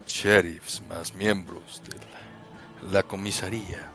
sheriffs, 0.06 0.82
más 0.88 1.12
miembros 1.14 1.82
de 1.88 2.90
la, 2.90 3.02
comisaría. 3.02 3.90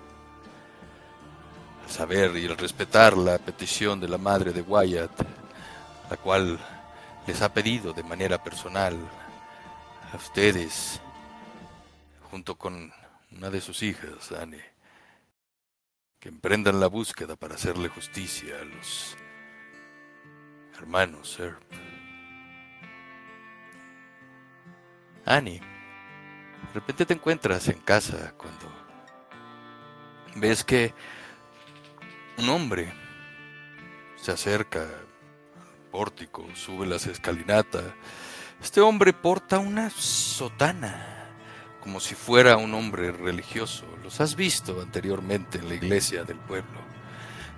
Saber 1.92 2.38
y 2.38 2.46
al 2.48 2.58
respetar 2.58 3.18
la 3.18 3.38
petición 3.38 4.00
de 4.00 4.08
la 4.08 4.18
madre 4.18 4.54
de 4.54 4.62
Wyatt, 4.62 5.12
la 6.10 6.16
cual 6.16 6.58
les 7.28 7.42
ha 7.42 7.54
pedido 7.54 7.92
de 7.92 8.02
manera 8.02 8.42
personal 8.42 8.98
a 10.14 10.16
ustedes, 10.16 11.02
junto 12.32 12.56
con 12.56 12.94
una 13.32 13.50
de 13.50 13.60
sus 13.60 13.84
hijas, 13.84 14.32
Anne, 14.32 14.64
que 16.18 16.30
emprendan 16.30 16.80
la 16.80 16.88
búsqueda 16.88 17.36
para 17.36 17.56
hacerle 17.56 17.90
justicia 17.90 18.56
a 18.62 18.64
los 18.64 19.18
hermanos 20.78 21.34
Serp. 21.34 21.62
Annie, 25.26 25.60
de 25.60 26.74
repente 26.74 27.06
te 27.06 27.16
encuentras 27.16 27.68
en 27.68 27.80
casa 27.82 28.34
cuando 28.38 28.72
ves 30.38 30.64
que 30.64 30.94
un 32.42 32.50
hombre 32.50 32.94
se 34.18 34.32
acerca 34.32 34.82
al 34.82 35.08
pórtico, 35.92 36.46
sube 36.56 36.86
las 36.86 37.08
escalinatas 37.08 37.84
este 38.62 38.80
hombre 38.80 39.12
porta 39.12 39.58
una 39.58 39.90
sotana, 39.90 41.32
como 41.82 42.00
si 42.00 42.14
fuera 42.14 42.58
un 42.58 42.76
hombre 42.76 43.12
religioso. 43.12 43.86
Los 44.04 44.22
has 44.22 44.36
visto 44.36 44.80
anteriormente 44.82 45.58
en 45.58 45.68
la 45.68 45.74
iglesia 45.74 46.24
del 46.24 46.38
pueblo. 46.38 46.80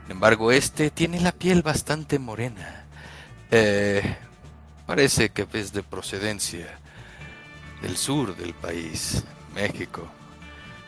Sin 0.03 0.13
embargo, 0.13 0.53
este 0.53 0.91
tiene 0.91 1.19
la 1.19 1.33
piel 1.33 1.61
bastante 1.61 2.19
morena. 2.19 2.85
Eh, 3.51 4.15
parece 4.85 5.29
que 5.29 5.45
es 5.51 5.73
de 5.73 5.83
procedencia 5.83 6.79
del 7.81 7.97
sur 7.97 8.33
del 8.37 8.53
país. 8.53 9.25
México. 9.53 10.07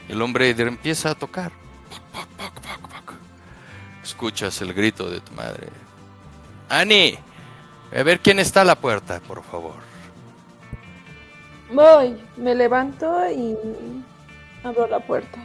El 0.07 0.21
hombre 0.21 0.49
empieza 0.51 1.11
a 1.11 1.15
tocar. 1.15 1.51
Escuchas 4.05 4.61
el 4.61 4.71
grito 4.71 5.09
de 5.09 5.19
tu 5.19 5.33
madre. 5.33 5.67
Ani, 6.69 7.17
a 7.91 8.03
ver 8.03 8.19
quién 8.19 8.37
está 8.37 8.61
a 8.61 8.63
la 8.63 8.75
puerta, 8.75 9.19
por 9.19 9.43
favor. 9.43 9.73
Voy, 11.73 12.15
me 12.37 12.53
levanto 12.53 13.11
y 13.31 13.57
abro 14.63 14.85
la 14.85 14.99
puerta. 14.99 15.43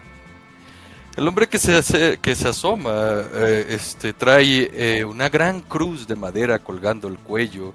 El 1.17 1.27
hombre 1.27 1.49
que 1.49 1.59
se, 1.59 1.75
hace, 1.75 2.19
que 2.19 2.35
se 2.35 2.49
asoma 2.49 3.23
eh, 3.33 3.67
este, 3.71 4.13
trae 4.13 4.71
eh, 4.75 5.05
una 5.07 5.31
gran 5.31 5.63
cruz 5.63 6.07
de 6.07 6.17
madera 6.17 6.59
colgando 6.59 7.09
el 7.09 7.17
cuello, 7.17 7.73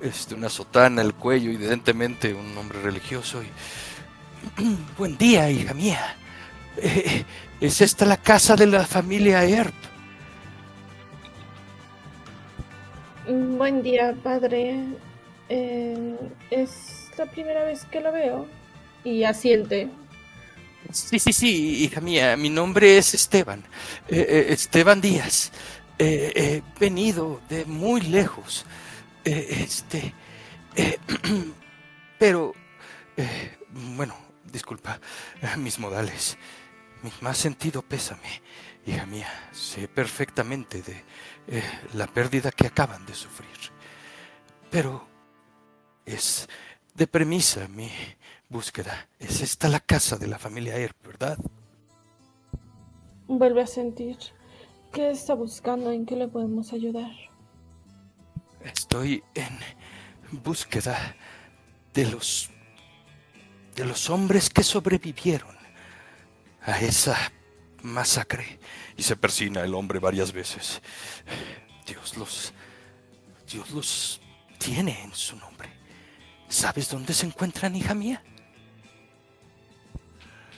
este, 0.00 0.34
una 0.34 0.48
sotana 0.48 1.02
el 1.02 1.12
cuello, 1.12 1.50
evidentemente 1.50 2.32
un 2.32 2.56
hombre 2.56 2.80
religioso. 2.80 3.42
Y... 3.42 3.48
Buen 4.96 5.18
día, 5.18 5.50
hija 5.50 5.74
mía. 5.74 6.16
Eh, 6.78 7.22
¿Es 7.60 7.82
esta 7.82 8.06
la 8.06 8.16
casa 8.16 8.56
de 8.56 8.66
la 8.66 8.86
familia 8.86 9.44
Earp? 9.44 9.91
Buen 13.26 13.82
día, 13.82 14.14
padre. 14.22 14.84
es 15.48 17.10
la 17.16 17.26
primera 17.26 17.64
vez 17.64 17.84
que 17.84 18.00
lo 18.00 18.12
veo. 18.12 18.46
Y 19.04 19.24
asiente. 19.24 19.88
Sí, 20.90 21.18
sí, 21.18 21.32
sí, 21.32 21.84
hija 21.84 22.00
mía, 22.00 22.36
mi 22.36 22.50
nombre 22.50 22.98
es 22.98 23.14
Esteban, 23.14 23.60
eh, 24.08 24.26
eh, 24.28 24.46
Esteban 24.50 25.00
Díaz. 25.00 25.52
Eh, 25.98 26.32
he 26.34 26.78
venido 26.80 27.40
de 27.48 27.64
muy 27.64 28.00
lejos. 28.00 28.66
este, 29.24 30.12
pero, 32.18 32.54
bueno, 33.96 34.16
disculpa, 34.44 35.00
mis 35.56 35.78
modales, 35.78 36.36
mi 37.02 37.12
más 37.20 37.38
sentido 37.38 37.82
pésame, 37.82 38.42
hija 38.84 39.06
mía. 39.06 39.28
Sé 39.52 39.88
perfectamente 39.88 40.82
de 40.82 41.02
la 41.94 42.06
pérdida 42.06 42.50
que 42.50 42.66
acaban 42.66 43.04
de 43.06 43.14
sufrir. 43.14 43.48
Pero 44.70 45.06
es 46.06 46.48
de 46.94 47.06
premisa 47.06 47.68
mi 47.68 47.90
búsqueda. 48.48 49.08
Es 49.18 49.40
esta 49.40 49.68
la 49.68 49.80
casa 49.80 50.16
de 50.16 50.26
la 50.26 50.38
familia 50.38 50.76
Air, 50.76 50.92
¿verdad? 51.04 51.38
Vuelve 53.26 53.62
a 53.62 53.66
sentir. 53.66 54.16
¿Qué 54.92 55.10
está 55.10 55.34
buscando? 55.34 55.90
¿En 55.90 56.04
qué 56.04 56.16
le 56.16 56.28
podemos 56.28 56.72
ayudar? 56.72 57.10
Estoy 58.60 59.22
en 59.34 59.58
búsqueda 60.42 61.16
de 61.94 62.06
los 62.06 62.50
de 63.74 63.86
los 63.86 64.10
hombres 64.10 64.50
que 64.50 64.62
sobrevivieron 64.62 65.56
a 66.60 66.78
esa 66.80 67.16
masacre 67.82 68.58
y 68.96 69.02
se 69.02 69.16
persina 69.16 69.62
el 69.62 69.74
hombre 69.74 69.98
varias 69.98 70.32
veces. 70.32 70.80
Dios 71.86 72.16
los 72.16 72.52
Dios 73.50 73.70
los 73.70 74.20
tiene 74.58 75.02
en 75.02 75.12
su 75.12 75.36
nombre. 75.36 75.68
¿Sabes 76.48 76.90
dónde 76.90 77.12
se 77.12 77.26
encuentran, 77.26 77.74
hija 77.76 77.94
mía? 77.94 78.22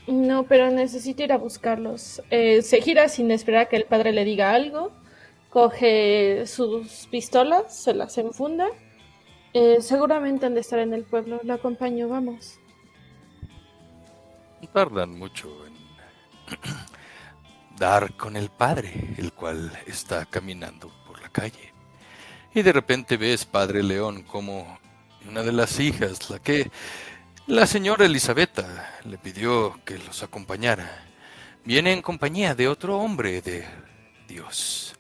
No, 0.06 0.44
pero 0.44 0.70
necesito 0.70 1.22
ir 1.22 1.32
a 1.32 1.38
buscarlos. 1.38 2.22
Eh, 2.30 2.62
se 2.62 2.82
gira 2.82 3.08
sin 3.08 3.30
esperar 3.30 3.62
a 3.62 3.68
que 3.68 3.76
el 3.76 3.84
padre 3.84 4.12
le 4.12 4.24
diga 4.24 4.52
algo. 4.52 4.92
Coge 5.50 6.46
sus 6.46 7.06
pistolas, 7.10 7.74
se 7.74 7.94
las 7.94 8.18
enfunda. 8.18 8.66
Eh, 9.54 9.80
seguramente 9.80 10.46
han 10.46 10.54
de 10.54 10.60
estar 10.60 10.80
en 10.80 10.92
el 10.92 11.04
pueblo. 11.04 11.40
Lo 11.44 11.54
acompaño, 11.54 12.08
vamos. 12.08 12.58
Tardan 14.72 15.16
mucho 15.16 15.48
en 15.66 15.74
dar 17.76 18.16
con 18.16 18.36
el 18.36 18.50
padre, 18.50 19.14
el 19.18 19.32
cual 19.32 19.72
está 19.86 20.26
caminando 20.26 20.92
por 21.06 21.20
la 21.20 21.28
calle. 21.28 21.72
Y 22.54 22.62
de 22.62 22.72
repente 22.72 23.16
ves, 23.16 23.44
padre 23.44 23.82
León, 23.82 24.22
como 24.22 24.78
una 25.28 25.42
de 25.42 25.52
las 25.52 25.80
hijas, 25.80 26.30
la 26.30 26.38
que 26.38 26.70
la 27.46 27.66
señora 27.66 28.06
Elisabetta 28.06 28.98
le 29.04 29.18
pidió 29.18 29.80
que 29.84 29.98
los 29.98 30.22
acompañara. 30.22 31.04
Viene 31.64 31.92
en 31.92 32.02
compañía 32.02 32.54
de 32.54 32.68
otro 32.68 32.98
hombre 32.98 33.40
de 33.42 33.66
Dios. 34.28 34.94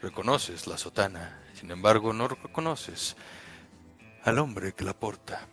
Reconoces 0.00 0.66
la 0.66 0.78
sotana, 0.78 1.40
sin 1.54 1.70
embargo 1.70 2.12
no 2.12 2.26
reconoces 2.26 3.16
al 4.24 4.38
hombre 4.38 4.72
que 4.72 4.84
la 4.84 4.94
porta. 4.94 5.46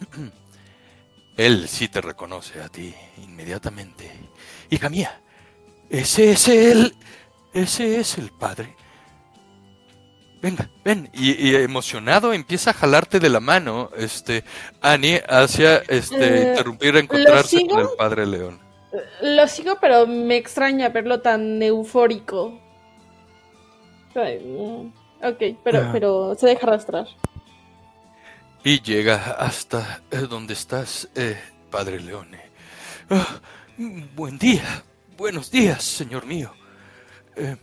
Él 1.36 1.68
sí 1.68 1.88
te 1.88 2.00
reconoce 2.00 2.60
a 2.60 2.68
ti 2.68 2.94
inmediatamente. 3.22 4.10
Hija 4.68 4.88
mía, 4.88 5.20
ese 5.88 6.32
es 6.32 6.48
él, 6.48 6.94
ese 7.52 7.98
es 7.98 8.18
el 8.18 8.30
Padre 8.30 8.76
venga, 10.40 10.68
ven. 10.84 11.10
Y, 11.12 11.54
emocionado 11.54 12.32
empieza 12.32 12.70
a 12.70 12.74
jalarte 12.74 13.20
de 13.20 13.28
la 13.28 13.40
mano, 13.40 13.90
este, 13.96 14.44
Annie, 14.80 15.22
hacia 15.28 15.78
este, 15.88 16.42
eh, 16.44 16.48
interrumpir 16.50 16.96
a 16.96 17.00
encontrarse 17.00 17.66
con 17.66 17.80
el 17.80 17.88
padre 17.96 18.26
León. 18.26 18.58
Lo 19.22 19.46
sigo, 19.46 19.78
pero 19.80 20.06
me 20.06 20.36
extraña 20.36 20.88
verlo 20.88 21.20
tan 21.20 21.62
eufórico. 21.62 22.58
Ok, 25.22 25.42
pero, 25.62 25.78
ah. 25.80 25.90
pero 25.92 26.34
se 26.34 26.46
deja 26.46 26.66
arrastrar. 26.66 27.06
Y 28.62 28.82
llega 28.82 29.32
hasta 29.32 30.02
eh, 30.10 30.18
donde 30.18 30.52
estás, 30.52 31.08
eh, 31.14 31.40
padre 31.70 32.00
León. 32.00 32.28
Ah, 33.08 33.40
buen 34.14 34.38
día, 34.38 34.82
buenos 35.16 35.50
días, 35.50 35.82
señor 35.82 36.26
mío. 36.26 36.52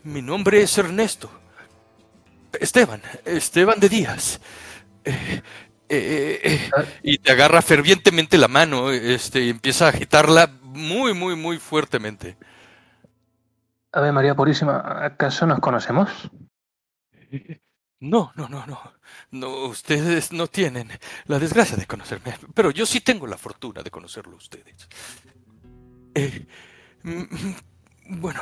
mi 0.04 0.22
nombre 0.22 0.62
es 0.62 0.78
Ernesto. 0.78 1.30
Esteban, 2.60 3.02
Esteban 3.26 3.80
de 3.80 3.90
Díaz. 3.90 4.40
Eh, 5.04 5.42
eh, 5.90 6.42
eh, 6.44 6.70
y 7.02 7.18
te 7.20 7.32
agarra 7.32 7.62
fervientemente 7.62 8.38
la 8.38 8.48
mano, 8.48 8.92
este, 8.92 9.42
y 9.42 9.50
empieza 9.50 9.86
a 9.86 9.90
agitarla 9.90 10.52
muy, 10.62 11.14
muy, 11.14 11.36
muy 11.36 11.60
fuertemente. 11.60 12.38
A 13.94 14.02
María 14.12 14.36
Purísima, 14.36 15.06
¿acaso 15.06 15.46
nos 15.48 15.60
conocemos? 15.60 16.10
No, 18.00 18.32
no, 18.36 18.48
no, 18.48 18.66
no. 18.68 18.80
No, 19.32 19.66
ustedes 19.66 20.32
no 20.32 20.48
tienen 20.48 20.90
la 21.26 21.40
desgracia 21.40 21.76
de 21.76 21.88
conocerme, 21.88 22.38
pero 22.54 22.70
yo 22.72 22.86
sí 22.86 23.02
tengo 23.02 23.26
la 23.26 23.38
fortuna 23.38 23.82
de 23.82 23.90
conocerlo 23.90 24.34
a 24.34 24.38
ustedes. 24.38 24.88
Mm, 27.04 27.22
mm, 27.22 27.56
bueno, 28.22 28.42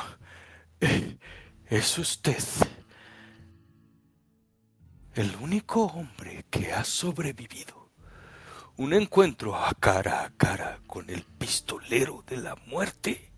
es 1.67 1.97
usted 1.97 2.43
el 5.13 5.35
único 5.37 5.85
hombre 5.85 6.45
que 6.49 6.73
ha 6.73 6.83
sobrevivido. 6.83 7.91
Un 8.77 8.93
encuentro 8.93 9.55
a 9.55 9.73
cara 9.73 10.25
a 10.25 10.31
cara 10.31 10.81
con 10.85 11.09
el 11.09 11.23
pistolero 11.23 12.23
de 12.27 12.37
la 12.37 12.55
muerte. 12.67 13.31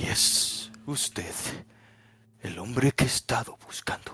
Y 0.00 0.06
es 0.06 0.72
usted 0.86 1.34
el 2.44 2.58
hombre 2.58 2.92
que 2.92 3.04
he 3.04 3.06
estado 3.06 3.56
buscando. 3.66 4.12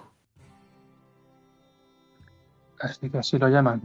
Así 2.81 3.11
que 3.11 3.19
así 3.19 3.39
lo 3.39 3.49
llaman. 3.49 3.83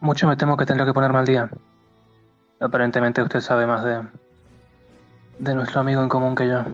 Mucho 0.00 0.26
me 0.26 0.36
temo 0.36 0.56
que 0.56 0.64
tendré 0.64 0.86
que 0.86 0.94
ponerme 0.94 1.18
al 1.18 1.26
día. 1.26 1.50
Aparentemente 2.60 3.20
usted 3.20 3.40
sabe 3.40 3.66
más 3.66 3.84
de, 3.84 4.02
de 5.40 5.54
nuestro 5.54 5.80
amigo 5.80 6.02
en 6.02 6.08
común 6.08 6.34
que 6.34 6.48
yo. 6.48 6.64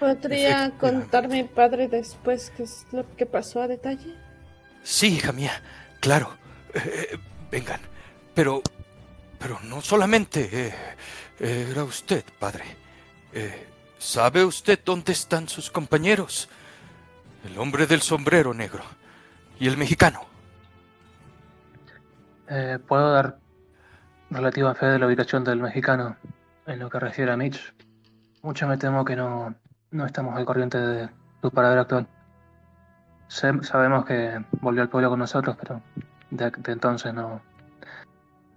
¿Podría 0.00 0.72
contarme, 0.78 1.44
padre, 1.44 1.88
después 1.88 2.52
qué 2.56 2.64
es 2.64 2.86
lo 2.90 3.06
que 3.16 3.24
pasó 3.24 3.62
a 3.62 3.68
detalle? 3.68 4.14
Sí, 4.82 5.16
hija 5.16 5.32
mía, 5.32 5.52
claro. 6.00 6.36
Eh, 6.74 7.18
vengan. 7.50 7.80
Pero, 8.34 8.62
pero 9.42 9.58
no 9.64 9.80
solamente 9.80 10.68
eh, 11.40 11.68
era 11.70 11.82
usted, 11.82 12.24
padre. 12.38 12.64
Eh, 13.32 13.68
¿Sabe 13.98 14.44
usted 14.44 14.78
dónde 14.84 15.12
están 15.12 15.48
sus 15.48 15.68
compañeros? 15.68 16.48
El 17.44 17.58
hombre 17.58 17.88
del 17.88 18.02
sombrero 18.02 18.54
negro 18.54 18.84
y 19.58 19.66
el 19.66 19.76
mexicano. 19.76 20.20
Puedo 22.86 23.12
dar 23.12 23.38
relativa 24.30 24.74
fe 24.74 24.86
de 24.86 24.98
la 24.98 25.06
ubicación 25.06 25.42
del 25.42 25.60
mexicano 25.60 26.16
en 26.66 26.78
lo 26.78 26.90
que 26.90 27.00
refiere 27.00 27.32
a 27.32 27.36
Mitch. 27.36 27.72
Mucho 28.42 28.68
me 28.68 28.76
temo 28.76 29.04
que 29.04 29.16
no, 29.16 29.54
no 29.90 30.06
estamos 30.06 30.36
al 30.36 30.44
corriente 30.44 30.78
de 30.78 31.08
su 31.40 31.50
paradero 31.50 31.80
actual. 31.80 32.06
sabemos 33.28 34.04
que 34.04 34.44
volvió 34.60 34.82
al 34.82 34.90
pueblo 34.90 35.08
con 35.08 35.20
nosotros, 35.20 35.56
pero 35.58 35.80
de, 36.30 36.52
entonces 36.66 37.14
no, 37.14 37.40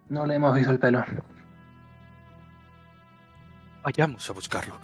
no 0.09 0.25
le 0.25 0.35
hemos 0.35 0.55
visto 0.55 0.71
el 0.71 0.79
pelo. 0.79 1.03
Vayamos 3.83 4.29
a 4.29 4.33
buscarlo. 4.33 4.79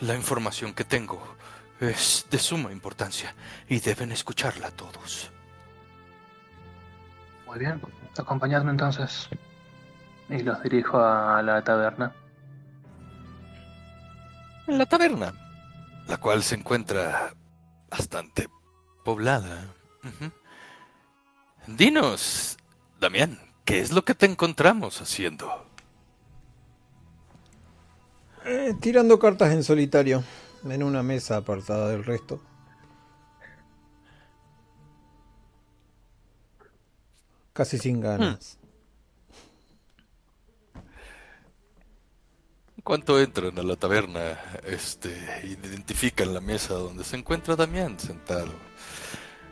La 0.00 0.14
información 0.14 0.72
que 0.74 0.84
tengo 0.84 1.36
es 1.80 2.26
de 2.30 2.38
suma 2.38 2.72
importancia 2.72 3.34
y 3.68 3.80
deben 3.80 4.12
escucharla 4.12 4.70
todos. 4.70 5.30
Muy 7.46 7.58
bien, 7.58 7.80
acompañadme 8.16 8.70
entonces. 8.70 9.28
Y 10.28 10.42
los 10.42 10.62
dirijo 10.62 11.00
a 11.00 11.42
la 11.42 11.62
taberna. 11.62 12.12
La 14.66 14.84
taberna, 14.84 15.32
la 16.06 16.18
cual 16.18 16.42
se 16.42 16.54
encuentra 16.54 17.32
bastante 17.88 18.48
poblada. 19.04 19.66
Dinos, 21.66 22.58
Damián, 23.00 23.38
¿qué 23.68 23.80
es 23.80 23.92
lo 23.92 24.02
que 24.02 24.14
te 24.14 24.24
encontramos 24.24 24.98
haciendo? 25.02 25.46
Eh, 28.46 28.74
tirando 28.80 29.18
cartas 29.18 29.52
en 29.52 29.62
solitario, 29.62 30.24
en 30.64 30.82
una 30.82 31.02
mesa 31.02 31.36
apartada 31.36 31.90
del 31.90 32.02
resto. 32.02 32.40
Casi 37.52 37.76
sin 37.76 38.00
ganas. 38.00 38.56
En 42.74 42.82
cuanto 42.82 43.20
entran 43.20 43.58
a 43.58 43.62
la 43.62 43.76
taberna, 43.76 44.38
este, 44.64 45.10
identifican 45.44 46.32
la 46.32 46.40
mesa 46.40 46.72
donde 46.72 47.04
se 47.04 47.18
encuentra 47.18 47.54
Damián 47.54 48.00
sentado. 48.00 48.54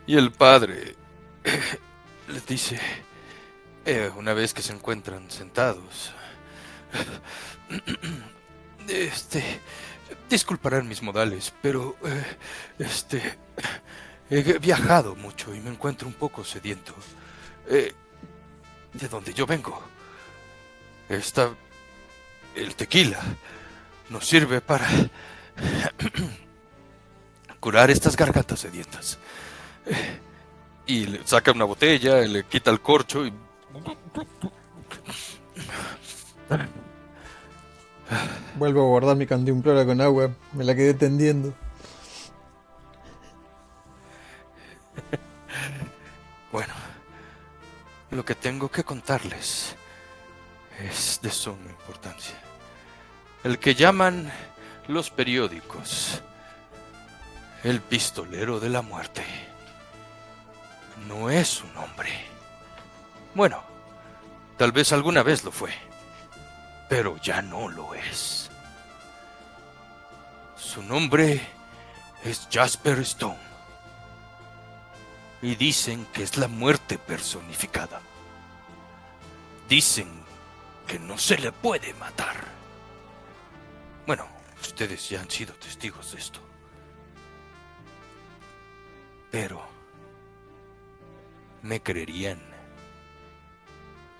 Y 0.06 0.16
el 0.16 0.32
padre 0.32 0.96
les 2.28 2.46
dice, 2.46 2.80
eh, 3.86 4.10
una 4.16 4.34
vez 4.34 4.52
que 4.52 4.62
se 4.62 4.72
encuentran 4.72 5.30
sentados, 5.30 6.12
este, 8.88 9.60
disculparán 10.28 10.88
mis 10.88 11.02
modales, 11.02 11.52
pero, 11.62 11.96
eh, 12.04 12.36
este, 12.78 13.38
he 14.28 14.58
viajado 14.58 15.14
mucho 15.14 15.54
y 15.54 15.60
me 15.60 15.70
encuentro 15.70 16.08
un 16.08 16.14
poco 16.14 16.44
sediento. 16.44 16.94
Eh, 17.68 17.94
de 18.92 19.08
donde 19.08 19.32
yo 19.32 19.46
vengo, 19.46 19.82
está 21.08 21.50
el 22.54 22.74
tequila 22.74 23.20
nos 24.10 24.26
sirve 24.26 24.60
para 24.60 24.86
curar 27.60 27.90
estas 27.90 28.16
gargantas 28.16 28.60
sedientas. 28.60 29.18
Y 30.86 31.06
le 31.06 31.26
saca 31.26 31.52
una 31.52 31.64
botella, 31.64 32.20
le 32.20 32.44
quita 32.44 32.70
el 32.70 32.80
corcho 32.80 33.26
y... 33.26 33.32
Vuelvo 38.56 38.82
a 38.82 38.86
guardar 38.86 39.16
mi 39.16 39.26
cantimplora 39.26 39.84
con 39.84 40.00
agua, 40.00 40.30
me 40.52 40.64
la 40.64 40.74
quedé 40.74 40.94
tendiendo. 40.94 41.52
Bueno, 46.52 46.72
lo 48.10 48.24
que 48.24 48.34
tengo 48.34 48.70
que 48.70 48.82
contarles 48.82 49.76
es 50.80 51.20
de 51.20 51.30
suma 51.30 51.68
importancia. 51.68 52.36
El 53.44 53.58
que 53.58 53.74
llaman 53.74 54.32
los 54.88 55.10
periódicos 55.10 56.22
el 57.66 57.80
pistolero 57.80 58.60
de 58.60 58.70
la 58.70 58.80
muerte 58.80 59.24
no 61.08 61.30
es 61.30 61.62
un 61.62 61.76
hombre. 61.76 62.35
Bueno, 63.36 63.62
tal 64.56 64.72
vez 64.72 64.94
alguna 64.94 65.22
vez 65.22 65.44
lo 65.44 65.52
fue, 65.52 65.70
pero 66.88 67.18
ya 67.18 67.42
no 67.42 67.68
lo 67.68 67.92
es. 67.92 68.50
Su 70.56 70.82
nombre 70.82 71.46
es 72.24 72.48
Jasper 72.50 72.98
Stone. 73.00 73.36
Y 75.42 75.54
dicen 75.54 76.06
que 76.14 76.22
es 76.22 76.38
la 76.38 76.48
muerte 76.48 76.96
personificada. 76.96 78.00
Dicen 79.68 80.08
que 80.86 80.98
no 80.98 81.18
se 81.18 81.36
le 81.36 81.52
puede 81.52 81.92
matar. 81.92 82.36
Bueno, 84.06 84.26
ustedes 84.62 85.10
ya 85.10 85.20
han 85.20 85.28
sido 85.28 85.52
testigos 85.56 86.12
de 86.12 86.18
esto. 86.18 86.40
Pero, 89.30 89.60
¿me 91.60 91.82
creerían 91.82 92.55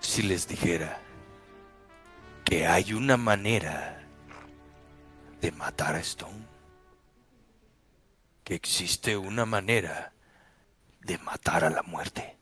si 0.07 0.23
les 0.23 0.47
dijera 0.47 1.01
que 2.45 2.65
hay 2.65 2.93
una 2.93 3.17
manera 3.17 3.99
de 5.41 5.51
matar 5.51 5.95
a 5.95 5.99
Stone? 5.99 6.47
Que 8.45 8.55
existe 8.55 9.17
una 9.17 9.45
manera 9.45 10.13
de 11.01 11.17
matar 11.17 11.65
a 11.65 11.69
la 11.69 11.83
muerte. 11.83 12.37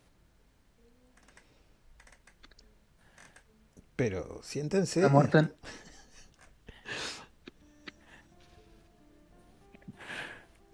Pero 3.96 4.42
siéntense. 4.44 5.02
La 5.02 5.10
muerte. 5.10 5.52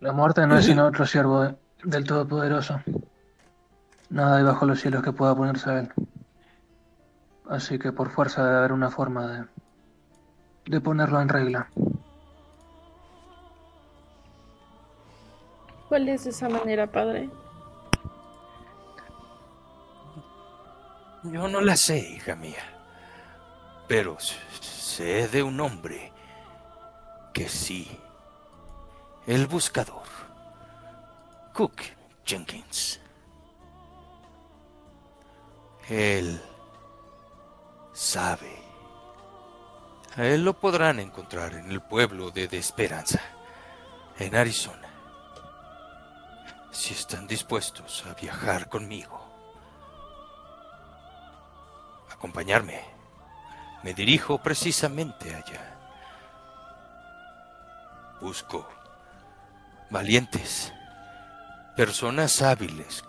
La 0.01 0.11
muerte 0.11 0.45
no 0.45 0.57
es 0.57 0.65
sino 0.65 0.87
otro 0.87 1.05
siervo 1.05 1.55
del 1.85 2.03
Todopoderoso. 2.03 2.83
Nada 4.09 4.37
hay 4.39 4.43
bajo 4.43 4.65
los 4.65 4.81
cielos 4.81 5.01
que 5.03 5.13
pueda 5.13 5.33
ponerse 5.33 5.69
a 5.69 5.79
él. 5.79 5.93
Así 7.49 7.79
que 7.79 7.91
por 7.91 8.09
fuerza 8.09 8.43
debe 8.43 8.57
haber 8.57 8.71
una 8.71 8.89
forma 8.89 9.27
de, 9.27 9.45
de 10.65 10.81
ponerlo 10.81 11.21
en 11.21 11.29
regla. 11.29 11.69
¿Cuál 15.89 16.07
es 16.07 16.25
esa 16.25 16.47
manera, 16.47 16.87
padre? 16.87 17.29
Yo 21.23 21.47
no 21.47 21.61
la 21.61 21.75
sé, 21.75 21.99
hija 21.99 22.35
mía. 22.35 22.63
Pero 23.87 24.17
sé 24.19 25.27
de 25.27 25.43
un 25.43 25.59
hombre 25.59 26.13
que 27.33 27.49
sí. 27.49 27.99
El 29.27 29.47
buscador. 29.47 30.07
Cook 31.53 31.81
Jenkins. 32.25 32.99
Él 35.89 36.41
sabe. 37.93 38.61
A 40.15 40.25
él 40.25 40.43
lo 40.43 40.53
podrán 40.53 40.99
encontrar 40.99 41.53
en 41.53 41.71
el 41.71 41.81
pueblo 41.81 42.31
de, 42.31 42.47
de 42.47 42.57
Esperanza, 42.57 43.21
en 44.17 44.35
Arizona. 44.35 44.89
Si 46.71 46.93
están 46.93 47.27
dispuestos 47.27 48.03
a 48.05 48.13
viajar 48.13 48.69
conmigo. 48.69 49.19
Acompañarme 52.11 52.91
me 53.83 53.93
dirijo 53.93 54.37
precisamente 54.37 55.35
allá. 55.35 55.77
Busco 58.19 58.67
valientes, 59.89 60.71
personas 61.75 62.41
hábiles 62.41 63.01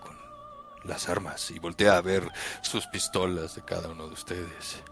las 0.85 1.09
armas 1.09 1.51
y 1.51 1.59
voltea 1.59 1.97
a 1.97 2.01
ver 2.01 2.29
sus 2.61 2.87
pistolas 2.87 3.55
de 3.55 3.62
cada 3.62 3.88
uno 3.88 4.07
de 4.07 4.14
ustedes 4.14 4.83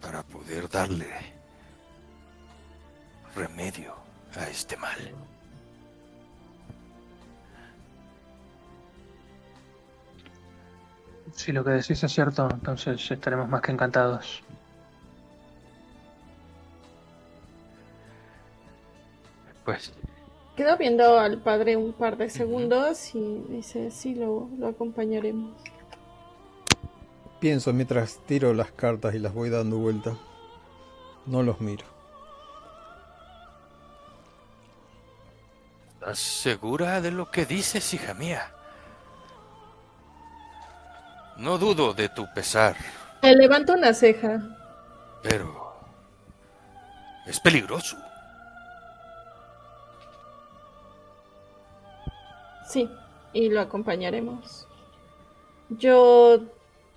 para 0.00 0.22
poder 0.22 0.68
darle 0.68 1.10
remedio 3.34 3.94
a 4.36 4.48
este 4.48 4.76
mal. 4.76 5.14
Si 11.34 11.52
lo 11.52 11.64
que 11.64 11.70
decís 11.70 12.02
es 12.02 12.12
cierto, 12.12 12.48
entonces 12.50 13.10
estaremos 13.10 13.48
más 13.48 13.62
que 13.62 13.72
encantados. 13.72 14.42
Pues. 19.64 19.92
Quedo 20.60 20.76
viendo 20.76 21.18
al 21.18 21.38
padre 21.38 21.78
un 21.78 21.94
par 21.94 22.18
de 22.18 22.28
segundos 22.28 23.14
y 23.14 23.46
dice, 23.48 23.90
sí, 23.90 24.14
lo, 24.14 24.50
lo 24.58 24.68
acompañaremos. 24.68 25.58
Pienso 27.38 27.72
mientras 27.72 28.18
tiro 28.26 28.52
las 28.52 28.70
cartas 28.70 29.14
y 29.14 29.20
las 29.20 29.32
voy 29.32 29.48
dando 29.48 29.78
vuelta. 29.78 30.18
No 31.24 31.42
los 31.42 31.62
miro. 31.62 31.86
¿Estás 35.94 36.18
segura 36.18 37.00
de 37.00 37.10
lo 37.10 37.30
que 37.30 37.46
dices, 37.46 37.94
hija 37.94 38.12
mía? 38.12 38.52
No 41.38 41.56
dudo 41.56 41.94
de 41.94 42.10
tu 42.10 42.26
pesar. 42.34 42.76
Le 43.22 43.34
levanto 43.34 43.72
una 43.72 43.94
ceja. 43.94 44.42
Pero... 45.22 45.72
Es 47.26 47.40
peligroso. 47.40 47.96
Sí, 52.70 52.88
y 53.32 53.48
lo 53.48 53.60
acompañaremos. 53.60 54.68
Yo 55.70 56.44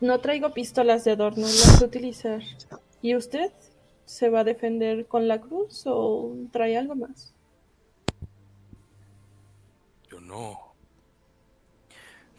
no 0.01 0.19
traigo 0.19 0.53
pistolas 0.53 1.03
de 1.03 1.13
adorno, 1.13 1.47
las 1.47 1.81
utilizar. 1.81 2.43
¿Y 3.01 3.15
usted? 3.15 3.51
¿Se 4.05 4.29
va 4.29 4.41
a 4.41 4.43
defender 4.43 5.07
con 5.07 5.27
la 5.27 5.41
cruz 5.41 5.86
o 5.88 6.36
trae 6.51 6.77
algo 6.77 6.93
más? 6.93 7.33
Yo 10.12 10.21
no 10.21 10.75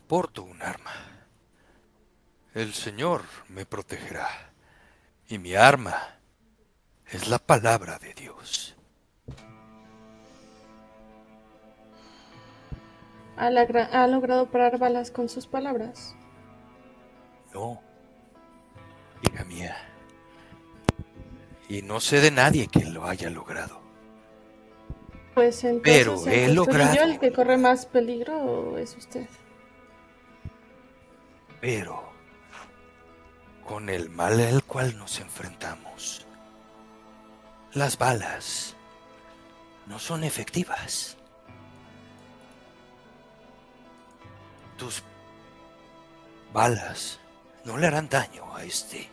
porto 0.06 0.44
un 0.44 0.62
arma. 0.62 0.92
El 2.54 2.72
Señor 2.72 3.22
me 3.48 3.66
protegerá 3.66 4.28
y 5.28 5.38
mi 5.38 5.56
arma 5.56 6.20
es 7.10 7.26
la 7.26 7.40
palabra 7.40 7.98
de 7.98 8.14
Dios. 8.14 8.76
¿Ha, 13.36 13.46
¿Ha, 13.46 14.06
logrado 14.06 14.46
parar 14.46 14.78
balas 14.78 15.10
con 15.10 15.28
sus 15.28 15.46
palabras? 15.46 16.14
No, 17.52 17.80
hija 19.22 19.44
mía. 19.44 19.76
Y 21.68 21.82
no 21.82 22.00
sé 22.00 22.20
de 22.20 22.30
nadie 22.30 22.68
que 22.68 22.84
lo 22.84 23.04
haya 23.04 23.30
logrado. 23.30 23.80
Pues 25.34 25.64
entonces, 25.64 25.82
Pero 25.82 26.26
he 26.26 26.48
logrado. 26.52 27.02
¿El 27.02 27.18
que 27.18 27.32
corre 27.32 27.56
más 27.56 27.86
peligro 27.86 28.78
es 28.78 28.96
usted? 28.96 29.26
Pero 31.60 32.04
con 33.64 33.88
el 33.88 34.10
mal 34.10 34.38
al 34.38 34.62
cual 34.62 34.96
nos 34.96 35.18
enfrentamos, 35.18 36.26
las 37.72 37.98
balas 37.98 38.76
no 39.86 39.98
son 39.98 40.22
efectivas. 40.22 41.16
Tus 44.76 45.02
balas 46.52 47.20
no 47.64 47.76
le 47.78 47.86
harán 47.86 48.08
daño 48.08 48.54
a 48.54 48.64
este 48.64 49.08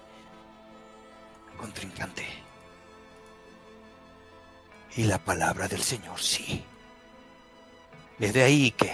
contrincante. 1.58 2.26
Y 4.96 5.04
la 5.04 5.20
palabra 5.20 5.68
del 5.68 5.82
Señor 5.82 6.20
sí. 6.20 6.66
Es 8.20 8.34
de 8.34 8.44
ahí 8.44 8.72
que 8.72 8.94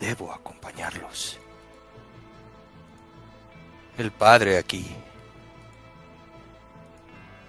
debo 0.00 0.32
acompañarlos. 0.32 1.38
El 3.98 4.10
padre 4.10 4.58
aquí 4.58 4.86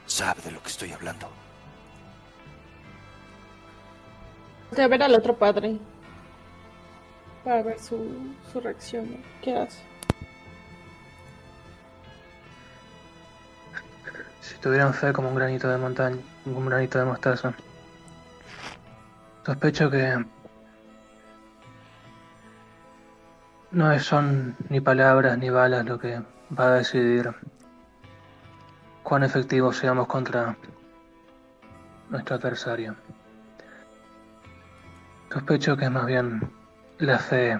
sabe 0.06 0.42
de 0.42 0.52
lo 0.52 0.62
que 0.62 0.70
estoy 0.70 0.92
hablando. 0.92 1.30
A 4.78 4.88
ver 4.88 5.04
al 5.04 5.16
otro 5.16 5.38
padre 5.38 5.78
para 7.46 7.62
ver 7.62 7.80
su, 7.80 8.34
su 8.52 8.60
reacción. 8.60 9.24
¿Qué 9.42 9.56
hace? 9.56 9.82
Si 14.42 14.58
tuvieran 14.58 14.94
fe 14.94 15.14
como 15.14 15.30
un 15.30 15.36
granito 15.36 15.70
de 15.70 15.78
montaña, 15.78 16.18
como 16.44 16.58
un 16.58 16.66
granito 16.66 17.00
de 17.00 17.06
mostaza. 17.06 17.54
Sospecho 19.46 19.92
que 19.92 20.26
no 23.72 24.00
son 24.00 24.56
ni 24.70 24.82
palabras 24.82 25.38
ni 25.38 25.50
balas 25.52 25.86
lo 25.86 26.00
que 26.00 26.20
va 26.58 26.68
a 26.68 26.76
decidir 26.78 27.32
cuán 29.04 29.24
efectivos 29.24 29.78
seamos 29.78 30.08
contra 30.08 30.58
nuestro 32.10 32.38
adversario. 32.38 32.96
Sospecho 35.32 35.78
que 35.78 35.86
es 35.86 35.92
más 35.92 36.08
bien 36.08 36.55
la 37.00 37.20
fe 37.20 37.60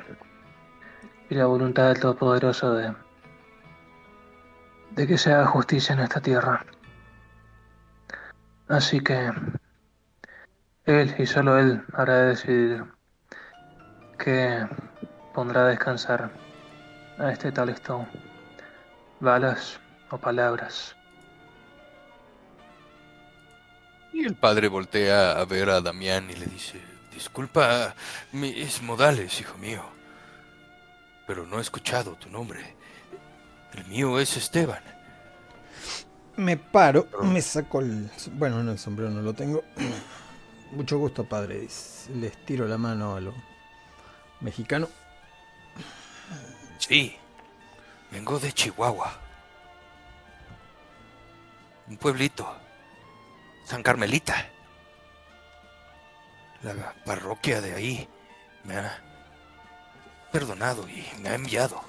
y 1.30 1.36
la 1.36 1.46
voluntad 1.46 1.88
del 1.90 2.00
Todopoderoso 2.00 2.74
de, 2.74 2.94
de 4.92 5.08
que 5.08 5.18
se 5.18 5.34
haga 5.34 5.46
justicia 5.48 5.94
en 5.94 6.00
esta 6.00 6.22
tierra. 6.22 6.66
Así 8.68 9.00
que 9.02 9.32
Él 10.86 11.16
y 11.18 11.26
solo 11.26 11.60
Él 11.60 11.84
hará 11.94 12.16
de 12.16 12.28
decidir 12.28 12.86
que 14.18 14.66
pondrá 15.34 15.62
a 15.62 15.70
descansar 15.70 16.32
a 17.18 17.32
este 17.32 17.52
tal 17.52 17.70
Stone 17.70 18.08
balas 19.20 19.80
o 20.12 20.18
palabras. 20.18 20.96
Y 24.14 24.24
el 24.26 24.36
padre 24.36 24.70
voltea 24.70 25.32
a 25.32 25.46
ver 25.46 25.70
a 25.70 25.82
Damián 25.82 26.30
y 26.30 26.36
le 26.36 26.46
dice, 26.46 26.82
disculpa 27.16 27.96
mis 28.32 28.82
modales, 28.84 29.40
hijo 29.42 29.58
mío, 29.58 29.84
pero 31.26 31.48
no 31.48 31.58
he 31.58 31.62
escuchado 31.62 32.16
tu 32.16 32.30
nombre. 32.30 32.76
El 33.74 33.86
mío 33.86 34.20
es 34.20 34.38
Esteban. 34.38 34.84
Me 36.38 36.58
paro, 36.58 37.08
me 37.24 37.42
saco 37.42 37.80
el... 37.80 38.12
Bueno, 38.34 38.62
no, 38.62 38.72
el 38.72 38.80
sombrero 38.80 39.10
no 39.10 39.22
lo 39.22 39.34
tengo. 39.34 39.64
Mucho 40.72 41.00
gusto, 41.00 41.28
padre. 41.28 41.68
Les 42.14 42.46
tiro 42.46 42.68
la 42.68 42.78
mano 42.78 43.16
a 43.16 43.22
lo 43.22 43.34
mexicano. 44.42 44.88
Sí, 46.78 47.18
Vengo 48.16 48.40
de 48.40 48.54
Chihuahua. 48.54 49.12
Un 51.88 51.98
pueblito. 51.98 52.48
San 53.66 53.84
Carmelita. 53.84 54.50
La 56.66 56.96
parroquia 57.06 57.62
de 57.62 57.76
ahí 57.76 58.10
me 58.64 58.76
ha 58.76 59.00
perdonado 60.32 60.90
y 60.90 61.06
me 61.22 61.30
ha 61.30 61.36
enviado 61.36 61.80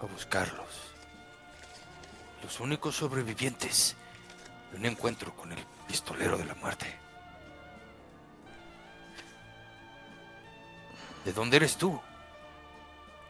a 0.00 0.06
buscarlos. 0.06 0.94
Los 2.44 2.60
únicos 2.60 2.94
sobrevivientes 2.94 3.96
de 4.70 4.78
un 4.78 4.86
encuentro 4.86 5.34
con 5.34 5.50
el 5.50 5.58
pistolero 5.88 6.38
de 6.38 6.44
la 6.44 6.54
muerte. 6.54 6.86
¿De 11.24 11.32
dónde 11.32 11.56
eres 11.56 11.76
tú? 11.76 12.00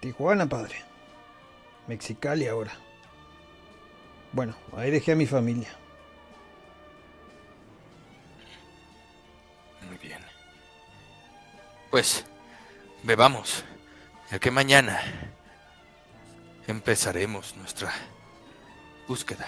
Tijuana, 0.01 0.47
padre. 0.47 0.85
Mexicali 1.87 2.47
ahora. 2.47 2.75
Bueno, 4.33 4.55
ahí 4.77 4.91
dejé 4.91 5.13
a 5.13 5.17
mi 5.17 5.25
familia. 5.25 5.75
Pues, 11.97 12.27
bebamos, 13.05 13.65
ya 14.31 14.39
que 14.39 14.51
mañana 14.51 15.01
empezaremos 16.67 17.57
nuestra 17.57 17.91
búsqueda. 19.09 19.47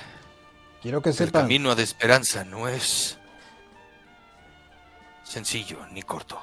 Quiero 0.80 1.02
que 1.02 1.12
sepan. 1.12 1.26
El 1.26 1.32
camino 1.42 1.74
de 1.76 1.82
esperanza 1.82 2.46
no 2.46 2.66
es 2.66 3.18
sencillo 5.24 5.86
ni 5.92 6.00
corto. 6.00 6.40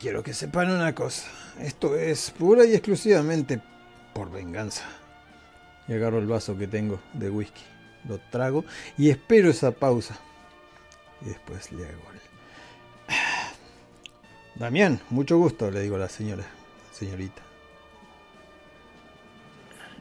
Quiero 0.00 0.22
que 0.22 0.32
sepan 0.32 0.70
una 0.70 0.94
cosa. 0.94 1.28
Esto 1.60 1.96
es 1.96 2.30
pura 2.30 2.64
y 2.64 2.72
exclusivamente 2.72 3.60
por 4.14 4.30
venganza. 4.30 4.84
Y 5.86 5.92
agarro 5.92 6.18
el 6.18 6.26
vaso 6.26 6.56
que 6.56 6.66
tengo 6.66 6.98
de 7.12 7.28
whisky. 7.28 7.64
Lo 8.08 8.18
trago 8.30 8.64
y 8.96 9.10
espero 9.10 9.50
esa 9.50 9.70
pausa. 9.70 10.18
Y 11.20 11.26
después 11.26 11.70
le 11.72 11.84
hago 11.84 12.10
el... 12.14 12.27
Damián, 14.58 15.00
mucho 15.10 15.38
gusto, 15.38 15.70
le 15.70 15.80
digo 15.80 15.94
a 15.94 16.00
la 16.00 16.08
señora, 16.08 16.44
señorita. 16.92 17.42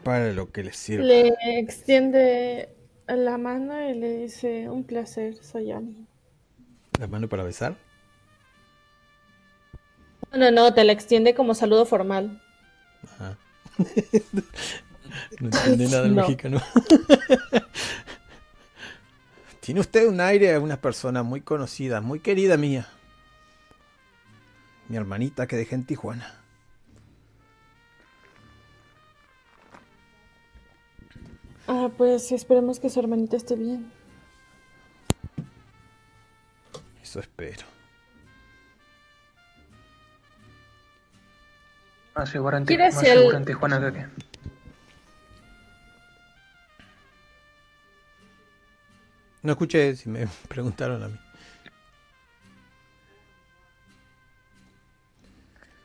Para 0.03 0.33
lo 0.33 0.51
que 0.51 0.63
le 0.63 0.73
sirve. 0.73 1.05
Le 1.05 1.59
extiende 1.59 2.69
la 3.07 3.37
mano 3.37 3.87
y 3.87 3.93
le 3.93 4.17
dice, 4.17 4.67
un 4.67 4.83
placer, 4.83 5.35
soy 5.43 5.71
Annie. 5.71 6.07
¿La 6.99 7.05
mano 7.05 7.29
para 7.29 7.43
besar? 7.43 7.75
No, 10.33 10.49
no, 10.49 10.73
te 10.73 10.83
la 10.83 10.91
extiende 10.91 11.35
como 11.35 11.53
saludo 11.53 11.85
formal. 11.85 12.41
Ajá. 13.03 13.37
no 15.39 15.49
entiende 15.49 15.87
nada 15.87 16.07
el 16.07 16.13
mexicano. 16.13 16.59
Tiene 19.59 19.81
usted 19.81 20.07
un 20.07 20.19
aire 20.19 20.51
de 20.53 20.57
una 20.57 20.81
persona 20.81 21.21
muy 21.21 21.41
conocida, 21.41 22.01
muy 22.01 22.21
querida 22.21 22.57
mía. 22.57 22.87
Mi 24.89 24.95
hermanita 24.95 25.47
que 25.47 25.55
dejé 25.55 25.75
en 25.75 25.85
Tijuana. 25.85 26.33
Ah, 31.67 31.89
pues 31.97 32.31
esperemos 32.31 32.79
que 32.79 32.89
su 32.89 32.99
hermanita 32.99 33.35
esté 33.35 33.55
bien. 33.55 33.91
Eso 37.03 37.19
espero. 37.19 37.65
Más 42.15 42.29
seguro 42.29 42.57
en, 42.57 42.65
Tijuana, 42.65 42.95
más 42.95 43.01
seguro 43.03 43.37
en 43.37 43.45
Tijuana 43.45 43.79
que 43.79 43.85
aquí. 43.85 43.99
No 49.43 49.51
escuché 49.51 49.95
si 49.95 50.09
me 50.09 50.27
preguntaron 50.47 51.03
a 51.03 51.07
mí. 51.09 51.26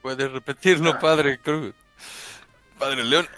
Puede 0.03 0.29
repetirlo, 0.29 0.99
padre 0.99 1.39
Cruz. 1.39 1.75
Padre 2.79 3.05
León. 3.05 3.29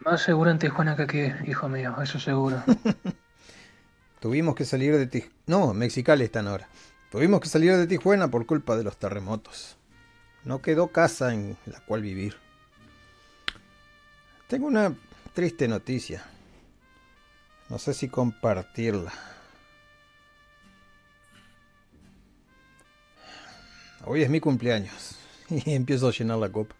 Más 0.00 0.22
seguro 0.22 0.50
en 0.50 0.58
Tijuana 0.58 0.96
que 0.96 1.02
aquí, 1.02 1.50
hijo 1.50 1.68
mío, 1.68 1.94
eso 2.02 2.18
seguro. 2.18 2.62
Tuvimos 4.20 4.56
que 4.56 4.64
salir 4.64 4.96
de 4.96 5.06
Tijuana. 5.06 5.34
No, 5.46 5.72
Mexicali 5.72 6.24
están 6.24 6.48
ahora. 6.48 6.68
Tuvimos 7.10 7.40
que 7.40 7.48
salir 7.48 7.76
de 7.76 7.86
Tijuana 7.86 8.28
por 8.28 8.44
culpa 8.46 8.76
de 8.76 8.84
los 8.84 8.96
terremotos. 8.96 9.76
No 10.44 10.60
quedó 10.60 10.88
casa 10.88 11.32
en 11.32 11.56
la 11.66 11.80
cual 11.80 12.02
vivir. 12.02 12.36
Tengo 14.48 14.66
una 14.66 14.94
triste 15.34 15.68
noticia. 15.68 16.24
No 17.68 17.78
sé 17.78 17.94
si 17.94 18.08
compartirla. 18.08 19.12
Hoy 24.10 24.22
es 24.22 24.30
mi 24.30 24.40
cumpleaños 24.40 25.16
y 25.50 25.74
empiezo 25.74 26.08
a 26.08 26.12
llenar 26.12 26.38
la 26.38 26.48
copa. 26.48 26.74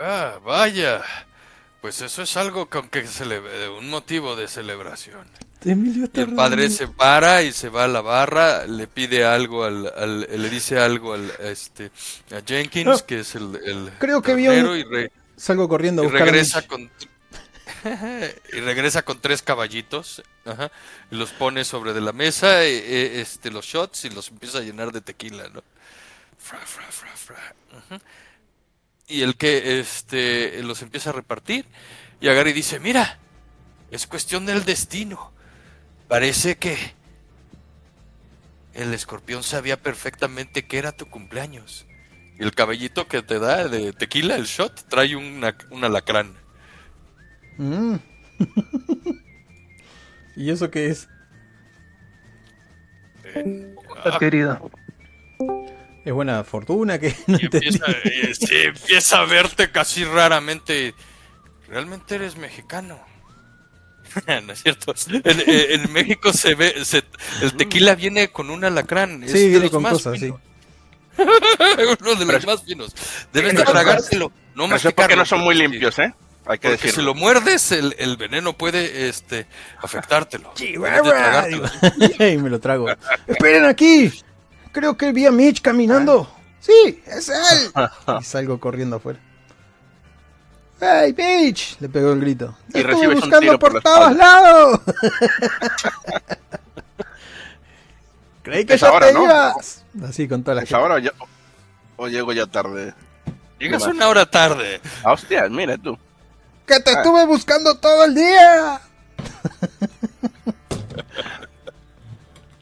Ah, 0.00 0.38
vaya. 0.42 1.02
Pues 1.82 2.00
eso 2.00 2.22
es 2.22 2.36
algo 2.38 2.70
con 2.70 2.88
que 2.88 3.06
se 3.06 3.26
le 3.26 3.38
un 3.70 3.88
motivo 3.90 4.34
de 4.34 4.48
celebración. 4.48 5.26
el 5.62 6.34
padre 6.34 6.70
se 6.70 6.88
para 6.88 7.42
y 7.42 7.52
se 7.52 7.68
va 7.68 7.84
a 7.84 7.88
la 7.88 8.00
barra, 8.00 8.66
le 8.66 8.86
pide 8.86 9.24
algo 9.24 9.64
al, 9.64 10.26
le 10.30 10.50
dice 10.50 10.78
algo 10.78 11.14
al 11.14 11.30
este 11.40 11.90
a 12.30 12.40
Jenkins, 12.46 13.02
que 13.02 13.20
es 13.20 13.34
el, 13.34 13.90
creo 13.98 14.20
que 14.20 14.34
vio 14.34 14.76
y 14.76 15.10
salgo 15.36 15.68
corriendo 15.68 16.02
a 16.02 16.04
buscar 16.04 16.22
regresa 16.22 16.66
con 16.66 16.90
y 18.52 18.60
regresa 18.60 19.02
con 19.02 19.20
tres 19.20 19.40
caballitos 19.40 20.22
y 21.10 21.14
los 21.14 21.32
pone 21.32 21.64
sobre 21.64 21.94
de 21.94 22.02
la 22.02 22.12
mesa 22.12 22.62
e, 22.64 22.76
e, 22.76 23.20
este 23.22 23.50
los 23.50 23.64
shots 23.64 24.04
y 24.04 24.10
los 24.10 24.28
empieza 24.28 24.58
a 24.58 24.62
llenar 24.62 24.92
de 24.92 25.00
tequila, 25.00 25.48
¿no? 25.48 25.62
Fra, 26.40 26.58
fra, 26.58 26.90
fra, 26.90 27.16
fra 27.16 28.00
y 29.10 29.22
el 29.22 29.36
que 29.36 29.80
este, 29.80 30.62
los 30.62 30.80
empieza 30.82 31.10
a 31.10 31.12
repartir. 31.12 31.66
Y 32.20 32.28
agarra 32.28 32.50
y 32.50 32.54
dice, 32.54 32.78
mira, 32.78 33.18
es 33.90 34.06
cuestión 34.06 34.46
del 34.46 34.64
destino. 34.64 35.32
Parece 36.08 36.56
que 36.56 36.76
el 38.72 38.94
escorpión 38.94 39.42
sabía 39.42 39.76
perfectamente 39.82 40.66
que 40.66 40.78
era 40.78 40.92
tu 40.92 41.06
cumpleaños. 41.06 41.86
Y 42.38 42.44
el 42.44 42.54
cabellito 42.54 43.08
que 43.08 43.22
te 43.22 43.38
da 43.38 43.68
de 43.68 43.92
tequila, 43.92 44.36
el 44.36 44.44
shot, 44.44 44.88
trae 44.88 45.16
una, 45.16 45.56
un 45.70 45.84
alacrán. 45.84 46.34
Mm. 47.58 47.96
¿Y 50.36 50.50
eso 50.50 50.70
qué 50.70 50.86
es? 50.86 51.08
Eh, 53.24 53.74
querido. 54.18 54.70
Es 56.10 56.14
buena 56.14 56.42
fortuna 56.42 56.98
que 56.98 57.14
no 57.28 57.38
empieza, 57.40 57.86
eh, 58.02 58.32
empieza 58.64 59.20
a 59.20 59.26
verte 59.26 59.70
casi 59.70 60.02
raramente. 60.02 60.92
Realmente 61.68 62.16
eres 62.16 62.36
mexicano. 62.36 62.98
no 64.44 64.52
es 64.52 64.60
cierto. 64.60 64.92
En, 65.22 65.92
México 65.92 66.32
se 66.32 66.56
ve, 66.56 66.74
el 67.42 67.52
tequila 67.54 67.94
viene 67.94 68.32
con 68.32 68.50
un 68.50 68.64
alacrán. 68.64 69.22
Sí, 69.28 69.50
viene 69.50 69.70
con 69.70 69.84
cosas, 69.84 70.18
sí. 70.18 70.34
Uno 71.16 72.14
de 72.16 72.24
los 72.24 72.44
más 72.44 72.64
finos. 72.64 72.92
Debes 73.32 73.54
de 73.54 73.62
tragárselo. 73.62 74.32
No 74.56 74.66
más 74.66 74.82
porque 74.82 75.14
no 75.14 75.24
son 75.24 75.42
muy 75.42 75.54
limpios, 75.54 75.96
¿eh? 76.00 76.12
Hay 76.44 76.58
que 76.58 76.70
porque 76.70 76.90
si 76.90 77.02
lo 77.02 77.14
muerdes, 77.14 77.70
el, 77.70 77.94
el, 78.00 78.16
veneno 78.16 78.56
puede 78.56 79.08
este, 79.08 79.46
afectártelo. 79.80 80.54
y 80.58 80.76
me 80.76 82.50
lo 82.50 82.58
trago. 82.58 82.88
¡Esperen 83.28 83.66
aquí! 83.66 84.12
Creo 84.72 84.96
que 84.96 85.12
vi 85.12 85.26
a 85.26 85.30
Mitch 85.30 85.60
caminando. 85.60 86.28
Ah. 86.30 86.40
Sí, 86.60 87.02
es 87.06 87.28
él. 87.28 87.72
y 88.20 88.24
salgo 88.24 88.60
corriendo 88.60 88.96
afuera. 88.96 89.18
¡Hey, 90.80 91.14
Mitch! 91.16 91.78
Le 91.80 91.88
pegó 91.88 92.12
el 92.12 92.20
grito. 92.20 92.56
Te 92.72 92.80
estuve 92.80 93.14
buscando 93.14 93.58
por, 93.58 93.82
todos 93.82 94.16
lados. 94.16 94.80
Creí 98.42 98.64
que 98.64 98.78
ya 98.78 98.98
te 98.98 99.10
ibas. 99.10 99.84
Así 100.08 100.26
con 100.26 100.42
toda 100.42 100.54
la 100.54 100.60
gente. 100.62 100.74
ahora 100.74 100.96
o, 101.96 102.08
llego 102.08 102.32
ya 102.32 102.46
tarde? 102.46 102.94
Llegas 103.58 103.82
una 103.82 104.08
hora 104.08 104.24
tarde. 104.24 104.80
Ah, 105.04 105.12
hostia, 105.12 105.46
mira 105.50 105.76
tú. 105.76 105.98
Que 106.66 106.80
te 106.80 106.90
ah. 106.90 106.94
estuve 106.94 107.26
buscando 107.26 107.74
todo 107.76 108.06
el 108.06 108.14
día. 108.14 108.80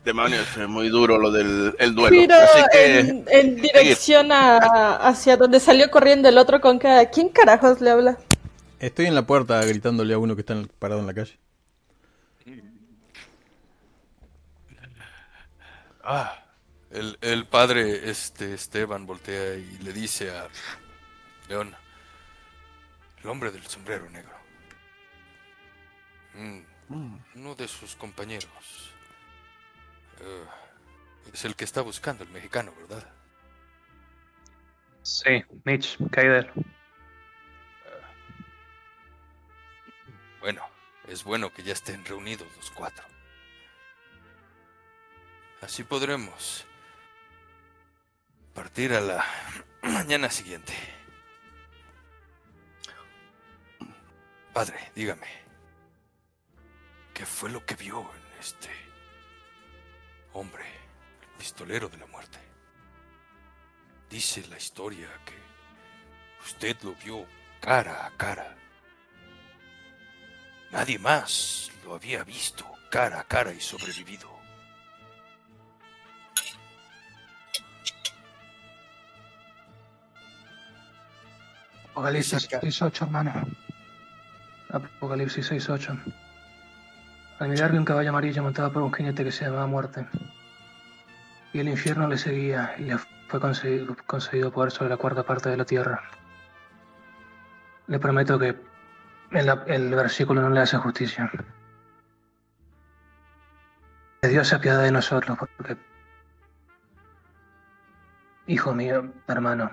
Demonios, 0.08 0.56
es 0.56 0.66
muy 0.66 0.88
duro 0.88 1.18
lo 1.18 1.30
del 1.30 1.94
duelo. 1.94 2.34
En, 2.72 3.56
dirección 3.56 4.32
a, 4.32 4.96
hacia 5.06 5.36
donde 5.36 5.60
salió 5.60 5.90
corriendo 5.90 6.30
el 6.30 6.38
otro 6.38 6.62
con 6.62 6.78
que... 6.78 7.10
¿Quién 7.12 7.28
carajos 7.28 7.82
le 7.82 7.90
habla? 7.90 8.16
Estoy 8.80 9.04
en 9.04 9.14
la 9.14 9.26
puerta 9.26 9.62
gritándole 9.66 10.14
a 10.14 10.18
uno 10.18 10.34
que 10.34 10.40
está 10.40 10.56
parado 10.78 11.02
en 11.02 11.08
la 11.08 11.12
calle. 11.12 11.38
Ah, 16.02 16.42
el, 16.90 17.44
padre 17.44 18.08
este 18.08 18.54
Esteban 18.54 19.04
voltea 19.04 19.56
y 19.56 19.76
le 19.82 19.92
dice 19.92 20.30
a 20.30 20.48
León, 21.50 21.74
el 23.22 23.28
hombre 23.28 23.50
del 23.50 23.66
sombrero 23.66 24.08
negro, 24.08 24.32
mm, 26.32 26.60
uno 27.34 27.54
de 27.56 27.68
sus 27.68 27.94
compañeros 27.94 28.87
eh, 30.20 30.44
es 31.32 31.44
el 31.44 31.54
que 31.54 31.64
está 31.64 31.82
buscando 31.82 32.24
el 32.24 32.30
mexicano, 32.30 32.72
¿verdad? 32.80 33.06
Sí, 35.02 35.44
Mitch 35.64 35.96
Kaider. 36.10 36.52
bueno, 40.40 40.62
es 41.06 41.24
bueno 41.24 41.52
que 41.52 41.62
ya 41.62 41.72
estén 41.72 42.04
reunidos 42.04 42.48
los 42.56 42.70
cuatro. 42.70 43.04
Así 45.60 45.82
podremos 45.82 46.64
partir 48.54 48.92
a 48.94 49.00
la 49.00 49.24
mañana 49.82 50.30
siguiente. 50.30 50.72
Padre, 54.52 54.90
dígame, 54.94 55.28
¿qué 57.14 57.26
fue 57.26 57.50
lo 57.50 57.64
que 57.64 57.74
vio 57.74 58.00
en 58.00 58.40
este 58.40 58.87
hombre, 60.32 60.64
el 61.22 61.38
pistolero 61.38 61.88
de 61.88 61.98
la 61.98 62.06
muerte. 62.06 62.38
Dice 64.10 64.46
la 64.48 64.56
historia 64.56 65.08
que 65.24 65.34
usted 66.44 66.76
lo 66.82 66.94
vio 66.94 67.26
cara 67.60 68.06
a 68.06 68.10
cara. 68.16 68.56
Nadie 70.70 70.98
más 70.98 71.70
lo 71.84 71.94
había 71.94 72.24
visto 72.24 72.64
cara 72.90 73.20
a 73.20 73.24
cara 73.24 73.52
y 73.52 73.60
sobrevivido. 73.60 74.38
Apocalipsis 81.90 82.48
6.8, 82.48 83.02
hermano. 83.02 83.32
Apocalipsis 84.70 85.50
6.8. 85.50 86.27
Al 87.38 87.48
mirar 87.48 87.70
vi 87.70 87.78
un 87.78 87.84
caballo 87.84 88.08
amarillo 88.10 88.42
montado 88.42 88.72
por 88.72 88.82
un 88.82 88.92
jinete 88.92 89.22
que 89.22 89.30
se 89.30 89.44
llamaba 89.44 89.66
Muerte. 89.66 90.06
Y 91.52 91.60
el 91.60 91.68
infierno 91.68 92.08
le 92.08 92.18
seguía 92.18 92.74
y 92.78 92.82
le 92.82 92.98
fue 93.28 93.40
conseguido, 93.40 94.50
poder 94.50 94.72
sobre 94.72 94.90
la 94.90 94.96
cuarta 94.96 95.22
parte 95.22 95.48
de 95.48 95.56
la 95.56 95.64
tierra. 95.64 96.02
Le 97.86 97.98
prometo 98.00 98.38
que 98.38 98.56
el, 99.30 99.94
versículo 99.94 100.42
no 100.42 100.50
le 100.50 100.60
hace 100.60 100.78
justicia. 100.78 101.30
Que 104.20 104.28
Dios 104.28 104.48
se 104.48 104.56
apiada 104.56 104.82
de 104.82 104.90
nosotros, 104.90 105.38
porque, 105.38 105.76
hijo 108.48 108.74
mío, 108.74 109.12
hermano, 109.28 109.70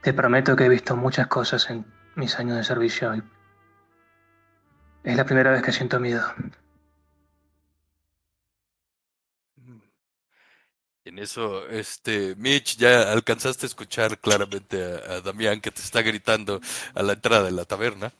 te 0.00 0.14
prometo 0.14 0.56
que 0.56 0.64
he 0.64 0.68
visto 0.70 0.96
muchas 0.96 1.26
cosas 1.26 1.68
en 1.68 1.84
mis 2.14 2.38
años 2.38 2.56
de 2.56 2.64
servicio 2.64 3.12
es 5.04 5.16
la 5.16 5.24
primera 5.24 5.50
vez 5.50 5.62
que 5.62 5.72
siento 5.72 5.98
miedo. 5.98 6.22
En 11.04 11.18
eso, 11.18 11.66
este, 11.68 12.36
Mitch, 12.36 12.76
ya 12.76 13.10
alcanzaste 13.10 13.66
a 13.66 13.68
escuchar 13.68 14.18
claramente 14.18 14.82
a, 14.82 15.20
Damián 15.20 15.60
que 15.60 15.70
te 15.70 15.80
está 15.80 16.02
gritando 16.02 16.60
a 16.94 17.02
la 17.02 17.14
entrada 17.14 17.44
de 17.44 17.50
la 17.52 17.64
taberna. 17.64 18.12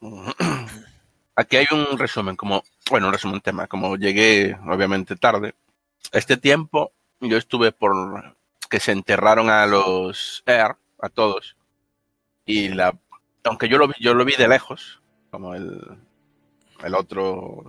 Aquí 1.36 1.56
hay 1.56 1.66
un 1.70 1.98
resumen, 1.98 2.36
como, 2.36 2.62
bueno, 2.90 3.06
un 3.06 3.12
resumen 3.12 3.40
tema, 3.40 3.68
como 3.68 3.96
llegué 3.96 4.54
obviamente 4.66 5.16
tarde. 5.16 5.54
Este 6.10 6.36
tiempo 6.36 6.92
yo 7.20 7.38
estuve 7.38 7.72
por 7.72 8.36
que 8.68 8.80
se 8.80 8.92
enterraron 8.92 9.48
a 9.48 9.66
los 9.66 10.42
Air, 10.46 10.76
a 11.00 11.08
todos, 11.08 11.56
y 12.44 12.68
la, 12.68 12.98
aunque 13.44 13.68
yo 13.68 13.78
lo, 13.78 13.90
yo 13.98 14.14
lo 14.14 14.24
vi 14.24 14.34
de 14.36 14.48
lejos, 14.48 15.01
como 15.32 15.54
el, 15.54 15.80
el 16.84 16.94
otro, 16.94 17.64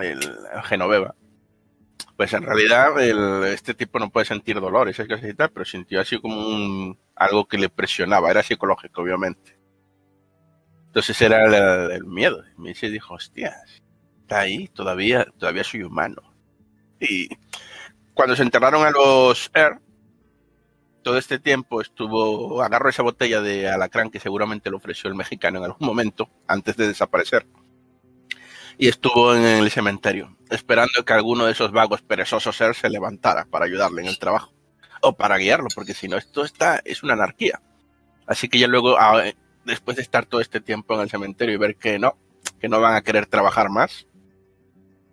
el 0.00 0.20
Genoveva. 0.62 1.14
Pues 2.16 2.32
en 2.32 2.44
realidad 2.44 3.00
este 3.46 3.74
tipo 3.74 3.98
no 3.98 4.10
puede 4.10 4.26
sentir 4.26 4.60
dolores, 4.60 4.96
y 4.98 5.34
tal, 5.34 5.50
pero 5.50 5.64
sintió 5.64 6.00
así 6.00 6.20
como 6.20 6.36
un, 6.36 6.96
algo 7.16 7.46
que 7.46 7.58
le 7.58 7.68
presionaba, 7.68 8.30
era 8.30 8.44
psicológico, 8.44 9.02
obviamente. 9.02 9.58
Entonces 10.86 11.20
era 11.20 11.44
el, 11.92 12.04
miedo. 12.04 12.44
Y 12.64 12.74
se 12.74 12.90
dijo, 12.90 13.14
hostias, 13.14 13.82
está 14.20 14.40
ahí, 14.40 14.68
todavía, 14.68 15.26
todavía 15.36 15.64
soy 15.64 15.82
humano. 15.82 16.22
Y 17.00 17.28
cuando 18.14 18.36
se 18.36 18.42
enterraron 18.42 18.86
a 18.86 18.90
los 18.92 19.50
todo 21.08 21.16
este 21.16 21.38
tiempo 21.38 21.80
estuvo, 21.80 22.62
agarró 22.62 22.90
esa 22.90 23.02
botella 23.02 23.40
de 23.40 23.66
alacrán 23.66 24.10
que 24.10 24.20
seguramente 24.20 24.68
le 24.68 24.76
ofreció 24.76 25.08
el 25.08 25.16
mexicano 25.16 25.56
en 25.56 25.64
algún 25.64 25.86
momento, 25.86 26.28
antes 26.46 26.76
de 26.76 26.86
desaparecer 26.86 27.46
y 28.76 28.88
estuvo 28.88 29.34
en 29.34 29.42
el 29.42 29.70
cementerio, 29.70 30.36
esperando 30.50 31.02
que 31.06 31.12
alguno 31.14 31.46
de 31.46 31.52
esos 31.52 31.72
vagos 31.72 32.02
perezosos 32.02 32.54
ser 32.54 32.74
se 32.74 32.90
levantara 32.90 33.46
para 33.46 33.64
ayudarle 33.64 34.02
en 34.02 34.08
el 34.08 34.18
trabajo 34.18 34.52
o 35.00 35.14
para 35.14 35.38
guiarlo, 35.38 35.68
porque 35.74 35.94
si 35.94 36.08
no, 36.08 36.18
esto 36.18 36.44
está, 36.44 36.82
es 36.84 37.02
una 37.02 37.14
anarquía. 37.14 37.62
Así 38.26 38.50
que 38.50 38.58
ya 38.58 38.68
luego, 38.68 38.98
ah, 38.98 39.24
después 39.64 39.96
de 39.96 40.02
estar 40.02 40.26
todo 40.26 40.42
este 40.42 40.60
tiempo 40.60 40.94
en 40.94 41.00
el 41.00 41.08
cementerio 41.08 41.54
y 41.54 41.58
ver 41.58 41.76
que 41.76 41.98
no, 41.98 42.18
que 42.60 42.68
no 42.68 42.82
van 42.82 42.96
a 42.96 43.02
querer 43.02 43.24
trabajar 43.24 43.70
más, 43.70 44.06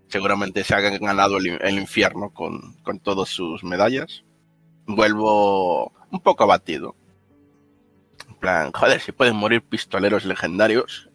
seguramente 0.09 0.65
se 0.65 0.75
hagan 0.75 0.97
ganado 0.97 1.37
el, 1.37 1.57
el 1.61 1.79
infierno 1.79 2.31
con, 2.31 2.73
con 2.83 2.99
todas 2.99 3.29
sus 3.29 3.63
medallas, 3.63 4.24
vuelvo 4.86 5.91
un 6.11 6.19
poco 6.21 6.43
abatido. 6.43 6.95
En 8.27 8.36
plan, 8.36 8.71
joder, 8.71 9.01
si 9.01 9.11
pueden 9.11 9.36
morir 9.36 9.61
pistoleros 9.61 10.25
legendarios, 10.25 11.09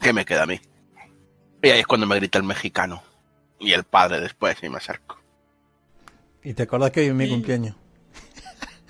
¿qué 0.00 0.12
me 0.12 0.24
queda 0.24 0.44
a 0.44 0.46
mí? 0.46 0.60
Y 1.62 1.70
ahí 1.70 1.80
es 1.80 1.86
cuando 1.86 2.06
me 2.06 2.16
grita 2.16 2.38
el 2.38 2.44
mexicano. 2.44 3.02
Y 3.58 3.72
el 3.72 3.84
padre 3.84 4.20
después, 4.20 4.56
y 4.62 4.68
me 4.68 4.78
acerco. 4.78 5.18
¿Y 6.42 6.54
te 6.54 6.64
acordás 6.64 6.90
que 6.90 7.00
hoy 7.00 7.06
es 7.06 7.14
mi 7.14 7.28
cumpleaños? 7.28 7.76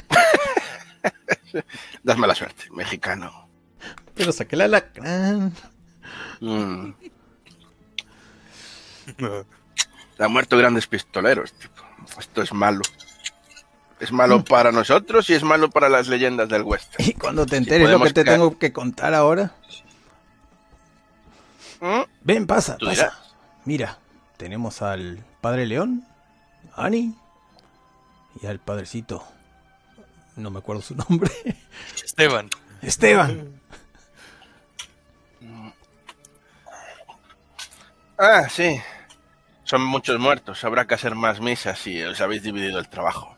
Dame 2.03 2.27
la 2.27 2.35
suerte, 2.35 2.65
mexicano. 2.71 3.49
Pero 4.15 4.33
saqué 4.33 4.57
la 4.57 4.69
lacrán. 4.69 5.53
Mm. 6.41 6.93
Han 10.19 10.33
muerto 10.33 10.57
grandes 10.57 10.87
pistoleros, 10.87 11.53
tipo. 11.53 11.83
Esto 12.19 12.43
es 12.43 12.53
malo. 12.53 12.83
Es 14.03 14.11
malo 14.11 14.43
para 14.43 14.73
nosotros 14.73 15.31
y 15.31 15.35
es 15.35 15.45
malo 15.45 15.71
para 15.71 15.89
las 15.89 16.09
leyendas 16.09 16.49
del 16.49 16.65
western. 16.65 17.05
¿Y 17.09 17.13
cuando 17.13 17.47
te 17.47 17.57
enteres 17.57 17.89
lo 17.89 18.01
que 18.03 18.13
te 18.13 18.25
tengo 18.25 18.59
que 18.59 18.73
contar 18.73 19.15
ahora? 19.15 19.55
¿Mm? 21.81 22.01
Ven, 22.23 22.49
pasa, 22.49 22.77
pasa. 22.85 23.17
Mira, 23.65 24.01
tenemos 24.39 24.83
al 24.83 25.25
Padre 25.41 25.67
León, 25.67 26.05
Ani 26.75 27.15
y 28.43 28.47
al 28.47 28.59
Padrecito. 28.59 29.23
No 30.35 30.51
me 30.51 30.59
acuerdo 30.59 30.83
su 30.83 30.97
nombre. 30.97 31.31
Esteban. 32.05 32.51
Esteban. 32.83 33.61
Ah, 38.19 38.49
sí. 38.49 38.81
Son 39.63 39.81
muchos 39.85 40.19
muertos. 40.19 40.65
Habrá 40.65 40.89
que 40.89 40.95
hacer 40.95 41.15
más 41.15 41.41
misas 41.41 41.79
si 41.79 42.03
os 42.03 42.21
habéis 42.21 42.43
dividido 42.43 42.81
el 42.81 42.89
trabajo. 42.89 43.37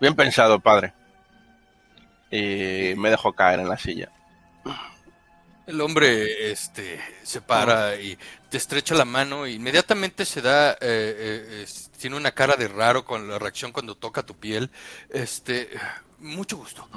Bien 0.00 0.14
pensado, 0.14 0.60
padre. 0.60 0.92
Y 2.30 2.94
me 2.96 3.10
dejo 3.10 3.32
caer 3.32 3.60
en 3.60 3.68
la 3.68 3.78
silla. 3.78 4.10
El 5.66 5.80
hombre 5.80 6.52
este, 6.52 7.00
se 7.24 7.40
para 7.40 8.00
y 8.00 8.16
te 8.48 8.56
estrecha 8.56 8.94
la 8.94 9.04
mano 9.04 9.46
e 9.46 9.52
inmediatamente 9.52 10.24
se 10.24 10.40
da, 10.40 10.72
eh, 10.74 10.76
eh, 10.80 11.66
tiene 11.98 12.16
una 12.16 12.30
cara 12.30 12.54
de 12.54 12.68
raro 12.68 13.04
con 13.04 13.28
la 13.28 13.38
reacción 13.38 13.72
cuando 13.72 13.96
toca 13.96 14.22
tu 14.22 14.36
piel. 14.36 14.70
Este, 15.10 15.70
mucho 16.18 16.56
gusto. 16.56 16.88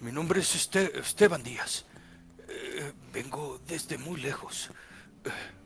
Mi 0.00 0.12
nombre 0.12 0.40
es 0.40 0.54
este, 0.54 0.98
Esteban 0.98 1.42
Díaz. 1.42 1.86
Eh, 2.48 2.92
vengo 3.10 3.58
desde 3.66 3.96
muy 3.96 4.20
lejos, 4.20 4.70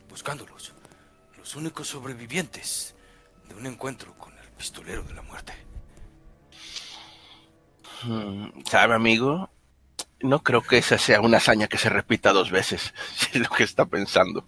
buscándolos. 0.09 0.73
Los 1.37 1.57
únicos 1.57 1.89
sobrevivientes 1.89 2.95
de 3.49 3.55
un 3.55 3.67
encuentro 3.67 4.15
con 4.17 4.33
el 4.39 4.49
pistolero 4.51 5.03
de 5.03 5.15
la 5.15 5.23
muerte. 5.23 5.64
Hmm, 8.03 8.49
¿Sabe, 8.69 8.95
amigo? 8.95 9.51
No 10.21 10.43
creo 10.43 10.63
que 10.63 10.79
esa 10.79 10.99
sea 10.99 11.21
una 11.21 11.37
hazaña 11.37 11.69
que 11.69 11.79
se 11.79 11.89
repita 11.89 12.33
dos 12.33 12.51
veces, 12.51 12.95
si 13.17 13.39
es 13.39 13.49
lo 13.49 13.55
que 13.55 13.65
está 13.65 13.87
pensando. 13.87 14.47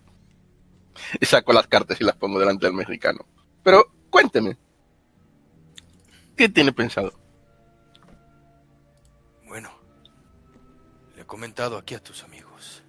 Y 1.20 1.26
saco 1.26 1.52
las 1.52 1.66
cartas 1.66 2.00
y 2.00 2.04
las 2.04 2.16
pongo 2.16 2.38
delante 2.38 2.66
del 2.66 2.74
mexicano. 2.74 3.26
Pero 3.62 3.84
cuénteme, 4.10 4.56
¿qué 6.36 6.48
tiene 6.48 6.72
pensado? 6.72 7.12
Bueno, 9.46 9.70
le 11.14 11.22
he 11.22 11.26
comentado 11.26 11.76
aquí 11.76 11.94
a 11.94 12.02
tus 12.02 12.24
amigos 12.24 12.82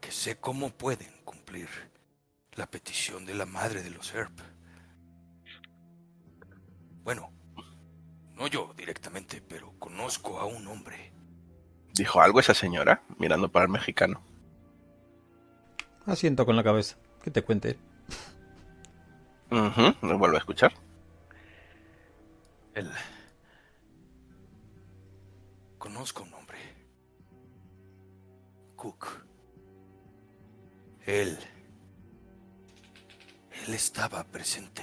que 0.00 0.12
sé 0.12 0.36
cómo 0.36 0.70
pueden 0.70 1.12
cumplir 1.24 1.68
la 2.52 2.66
petición 2.66 3.26
de 3.26 3.34
la 3.34 3.46
madre 3.46 3.82
de 3.82 3.90
los 3.90 4.14
Herb. 4.14 4.32
Bueno, 7.02 7.33
no 8.34 8.46
yo 8.46 8.72
directamente, 8.76 9.42
pero 9.46 9.72
conozco 9.78 10.38
a 10.38 10.44
un 10.44 10.66
hombre 10.66 11.14
¿Dijo 11.94 12.20
algo 12.20 12.40
esa 12.40 12.54
señora, 12.54 13.02
mirando 13.18 13.52
para 13.52 13.66
el 13.66 13.70
mexicano? 13.70 14.20
Asiento 16.06 16.44
con 16.44 16.56
la 16.56 16.64
cabeza. 16.64 16.96
Que 17.22 17.30
te 17.30 17.42
cuente. 17.42 17.78
Uh 19.50 19.92
¿Lo 20.02 20.18
vuelvo 20.18 20.34
a 20.34 20.40
escuchar? 20.40 20.74
Él. 22.74 22.90
Conozco 25.78 26.24
un 26.24 26.34
hombre. 26.34 26.58
Cook. 28.74 29.06
Él. 31.06 31.38
Él 33.66 33.74
estaba 33.74 34.24
presente. 34.24 34.82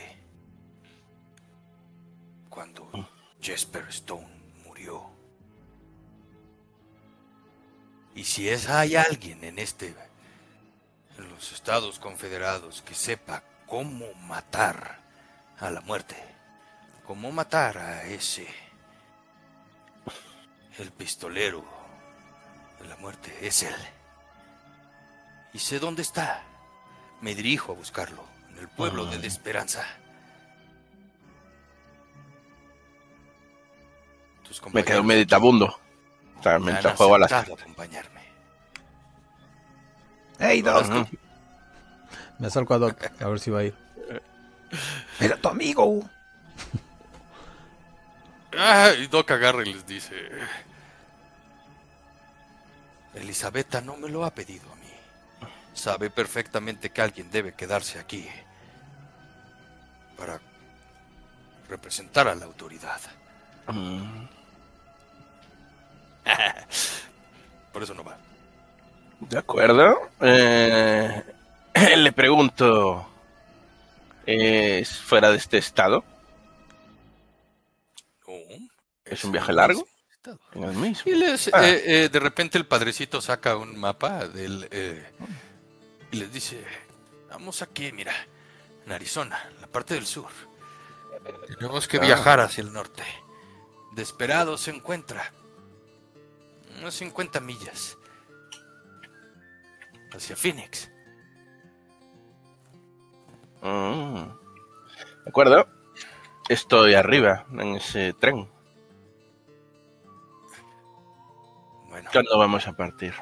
Cuando 2.50 2.86
mm. 2.86 3.11
Jesper 3.42 3.86
Stone 3.90 4.28
murió. 4.66 5.10
Y 8.14 8.24
si 8.24 8.50
es, 8.50 8.70
hay 8.70 8.96
alguien 8.96 9.44
en 9.44 9.58
este, 9.58 9.96
en 11.18 11.30
los 11.30 11.52
Estados 11.52 12.00
Confederados 12.00 12.82
que 12.82 12.94
sepa 12.94 13.44
cómo 13.66 14.14
matar 14.14 15.00
a 15.60 15.72
la 15.72 15.82
muerte, 15.82 16.16
cómo 17.06 17.32
matar 17.32 17.78
a 17.78 18.04
ese, 18.04 18.48
el 20.78 20.92
pistolero 20.92 21.64
de 22.80 22.88
la 22.88 22.98
muerte, 22.98 23.36
es 23.42 23.64
él. 23.64 23.76
Y 25.54 25.60
sé 25.60 25.80
dónde 25.80 26.02
está. 26.02 26.44
Me 27.22 27.36
dirijo 27.36 27.72
a 27.72 27.76
buscarlo, 27.76 28.24
en 28.50 28.58
el 28.60 28.68
pueblo 28.68 29.06
de 29.06 29.26
Esperanza. 29.28 29.86
Me 34.72 34.84
quedo 34.84 35.04
meditabundo 35.04 35.80
mientras 36.60 36.98
juego 36.98 37.16
a 37.16 37.20
las... 37.20 37.32
acompañarme. 37.32 38.22
¡Hey, 40.40 40.62
Doc! 40.62 41.08
Me 42.40 42.48
acerco 42.48 42.74
a 42.74 42.80
Doc, 42.80 43.22
a 43.22 43.28
ver 43.28 43.40
si 43.40 43.52
va 43.52 43.60
a 43.60 43.64
ir. 43.66 43.76
¡Era 45.20 45.38
tu 45.38 45.50
amigo! 45.50 46.10
Ah, 48.58 48.92
y 48.98 49.08
Doc 49.08 49.30
agarra 49.32 49.62
y 49.64 49.74
les 49.74 49.86
dice... 49.86 50.16
Elisabetta 53.14 53.82
no 53.82 53.98
me 53.98 54.10
lo 54.10 54.26
ha 54.26 54.32
pedido 54.32 54.72
a 54.72 54.76
mí. 54.76 55.50
Sabe 55.74 56.10
perfectamente 56.10 56.90
que 56.90 57.02
alguien 57.02 57.30
debe 57.30 57.54
quedarse 57.54 58.00
aquí 58.00 58.28
para 60.18 60.40
representar 61.70 62.28
a 62.28 62.36
la 62.36 62.46
autoridad. 62.46 63.00
Mm. 63.68 64.41
Por 67.74 67.84
eso 67.84 67.94
no 67.94 68.04
va. 68.04 68.18
De 69.22 69.38
acuerdo. 69.38 70.10
Eh, 70.20 71.24
le 71.98 72.12
pregunto, 72.12 73.08
¿es 74.26 74.98
fuera 74.98 75.32
de 75.32 75.38
este 75.38 75.58
estado? 75.58 76.04
¿Es 79.06 79.24
un 79.26 79.32
viaje 79.34 79.52
largo? 79.52 79.86
En 80.54 80.64
el 80.64 80.74
mismo. 80.74 81.12
Y 81.12 81.24
ah. 81.24 81.68
eh, 81.68 81.84
eh, 81.86 82.10
de 82.10 82.20
repente 82.20 82.58
el 82.58 82.66
padrecito 82.66 83.22
saca 83.22 83.58
un 83.58 83.78
mapa 83.78 84.28
del, 84.28 84.70
y 86.12 86.16
les 86.16 86.32
dice, 86.32 86.64
vamos 87.30 87.62
aquí, 87.62 87.92
mira, 87.92 88.14
en 88.86 88.92
Arizona, 88.92 89.50
la 89.60 89.68
parte 89.68 89.96
del 89.96 90.06
sur. 90.06 90.30
Tenemos 91.60 91.88
que 91.88 91.98
ah. 91.98 92.02
viajar 92.02 92.40
hacia 92.40 92.62
el 92.62 92.72
norte. 92.72 93.04
Desesperado 93.94 94.58
se 94.58 94.72
encuentra 94.72 95.32
unas 96.80 96.94
50 96.96 97.40
millas 97.40 97.98
hacia 100.14 100.36
Phoenix. 100.36 100.92
Mm. 103.62 104.24
¿De 105.24 105.30
acuerdo? 105.30 105.68
Estoy 106.50 106.96
arriba, 106.96 107.46
en 107.52 107.76
ese 107.76 108.14
tren. 108.14 108.50
Bueno. 111.88 112.10
¿Cuándo 112.12 112.38
vamos 112.38 112.68
a 112.68 112.74
partir? 112.74 113.14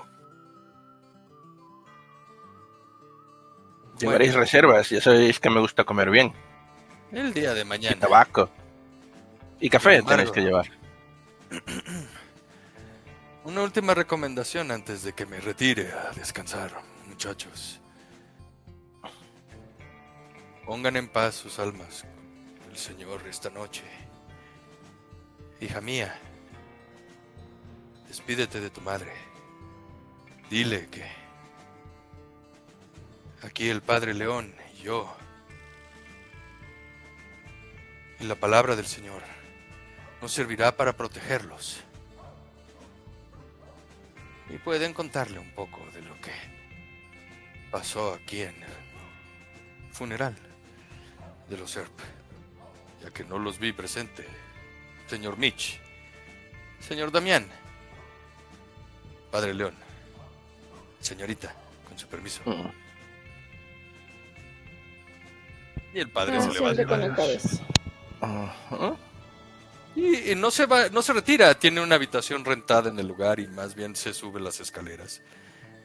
Llevaréis 4.00 4.34
reservas, 4.34 4.90
ya 4.90 5.02
sabéis 5.02 5.40
que 5.40 5.50
me 5.50 5.60
gusta 5.60 5.84
comer 5.84 6.10
bien. 6.10 6.34
El 7.12 7.34
día 7.34 7.54
de 7.54 7.66
mañana. 7.66 7.96
Y 7.96 8.00
tabaco. 8.00 8.50
Y 9.60 9.70
café 9.70 10.02
tenéis 10.02 10.32
que 10.32 10.42
llevar. 10.42 10.68
Una 13.50 13.64
última 13.64 13.96
recomendación 13.96 14.70
antes 14.70 15.02
de 15.02 15.14
que 15.14 15.26
me 15.26 15.40
retire 15.40 15.92
a 15.92 16.12
descansar, 16.12 16.72
muchachos. 17.08 17.80
Pongan 20.68 20.96
en 20.98 21.08
paz 21.10 21.34
sus 21.34 21.58
almas 21.58 22.06
el 22.70 22.78
Señor 22.78 23.26
esta 23.28 23.50
noche. 23.50 23.82
Hija 25.60 25.82
mía, 25.82 26.16
despídete 28.08 28.62
de 28.62 28.70
tu 28.70 28.82
madre. 28.82 29.12
Dile 30.52 30.88
que 30.88 31.08
aquí 33.42 33.68
el 33.68 33.82
Padre 33.82 34.14
León 34.14 34.54
y 34.76 34.84
yo 34.84 35.12
y 38.20 38.26
la 38.26 38.36
palabra 38.36 38.76
del 38.76 38.86
Señor 38.86 39.24
nos 40.22 40.32
servirá 40.32 40.78
para 40.78 40.96
protegerlos. 40.96 41.84
Y 44.50 44.58
pueden 44.58 44.94
contarle 44.94 45.40
un 45.40 45.52
poco 45.52 45.86
de 45.94 46.02
lo 46.02 46.20
que 46.22 46.32
pasó 47.72 48.14
aquí 48.14 48.42
en 48.42 48.56
el 48.64 48.70
funeral 49.92 50.36
de 51.50 51.58
los 51.58 51.72
Serp, 51.72 51.92
ya 53.04 53.12
que 53.12 53.24
no 53.24 53.38
los 53.38 53.60
vi 53.60 53.72
presente. 53.74 54.26
Señor 55.08 55.38
Mitch, 55.38 55.80
señor 56.80 57.12
Damián, 57.12 57.48
Padre 59.32 59.54
León, 59.54 59.74
señorita, 61.00 61.54
con 61.88 61.98
su 61.98 62.08
permiso. 62.08 62.42
Mm. 62.46 62.72
Y 65.94 66.00
el 66.00 66.12
padre 66.12 66.40
se 66.42 66.52
levanta. 66.52 66.84
Y, 69.96 70.36
no 70.36 70.52
se 70.52 70.66
va, 70.66 70.90
no 70.90 71.02
se 71.02 71.14
retira, 71.14 71.54
tiene 71.56 71.82
una 71.82 71.96
habitación 71.96 72.46
rentada 72.46 72.90
en 72.90 73.00
el 73.00 73.08
lugar 73.08 73.40
y 73.40 73.48
más 73.48 73.76
bien 73.76 73.96
se 73.96 74.14
sube 74.14 74.40
las 74.40 74.60
escaleras, 74.60 75.22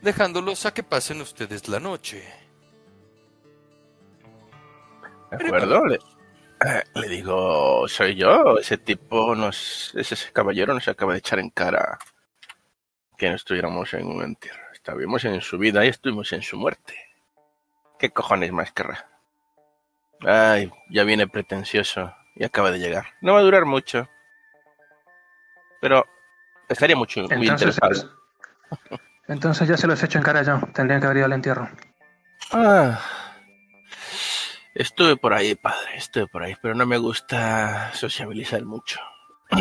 dejándolos 0.02 0.66
a 0.66 0.74
que 0.74 0.82
pasen 0.82 1.20
ustedes 1.20 1.68
la 1.68 1.80
noche. 1.80 2.22
De 5.30 5.46
acuerdo, 5.46 5.84
le, 5.86 5.96
eh, 5.96 6.82
le, 6.94 7.08
digo, 7.08 7.88
soy 7.88 8.14
yo, 8.14 8.58
ese 8.58 8.78
tipo 8.78 9.34
nos, 9.34 9.92
ese 9.96 10.16
caballero 10.32 10.74
nos 10.74 10.86
acaba 10.86 11.12
de 11.12 11.18
echar 11.18 11.38
en 11.38 11.50
cara 11.50 11.98
que 13.16 13.30
no 13.30 13.36
estuviéramos 13.36 13.92
en 13.94 14.06
un 14.06 14.22
entierro. 14.22 14.62
Estábamos 14.72 15.24
en 15.24 15.40
su 15.40 15.58
vida 15.58 15.84
y 15.84 15.88
estuvimos 15.88 16.32
en 16.32 16.42
su 16.42 16.58
muerte. 16.58 16.94
¿Qué 17.98 18.10
cojones 18.10 18.52
más 18.52 18.70
querrá? 18.72 19.08
Ay, 20.20 20.70
ya 20.90 21.04
viene 21.04 21.26
pretencioso 21.26 22.14
y 22.34 22.44
acaba 22.44 22.70
de 22.70 22.78
llegar. 22.78 23.06
No 23.20 23.34
va 23.34 23.40
a 23.40 23.42
durar 23.42 23.64
mucho. 23.64 24.08
Pero 25.80 26.06
estaría 26.68 26.96
mucho, 26.96 27.20
muy 27.22 27.48
entonces, 27.48 27.76
interesado. 27.76 28.10
Entonces 29.28 29.68
ya 29.68 29.76
se 29.76 29.86
los 29.86 30.02
he 30.02 30.06
hecho 30.06 30.18
en 30.18 30.24
cara 30.24 30.42
yo. 30.42 30.60
Tendrían 30.72 31.00
que 31.00 31.06
haber 31.06 31.18
ido 31.18 31.26
al 31.26 31.32
entierro. 31.32 31.68
Ah. 32.52 33.00
Estuve 34.74 35.16
por 35.16 35.32
ahí, 35.32 35.54
padre, 35.54 35.96
estuve 35.96 36.26
por 36.26 36.42
ahí, 36.42 36.56
pero 36.60 36.74
no 36.74 36.84
me 36.84 36.98
gusta 36.98 37.92
sociabilizar 37.94 38.64
mucho. 38.64 38.98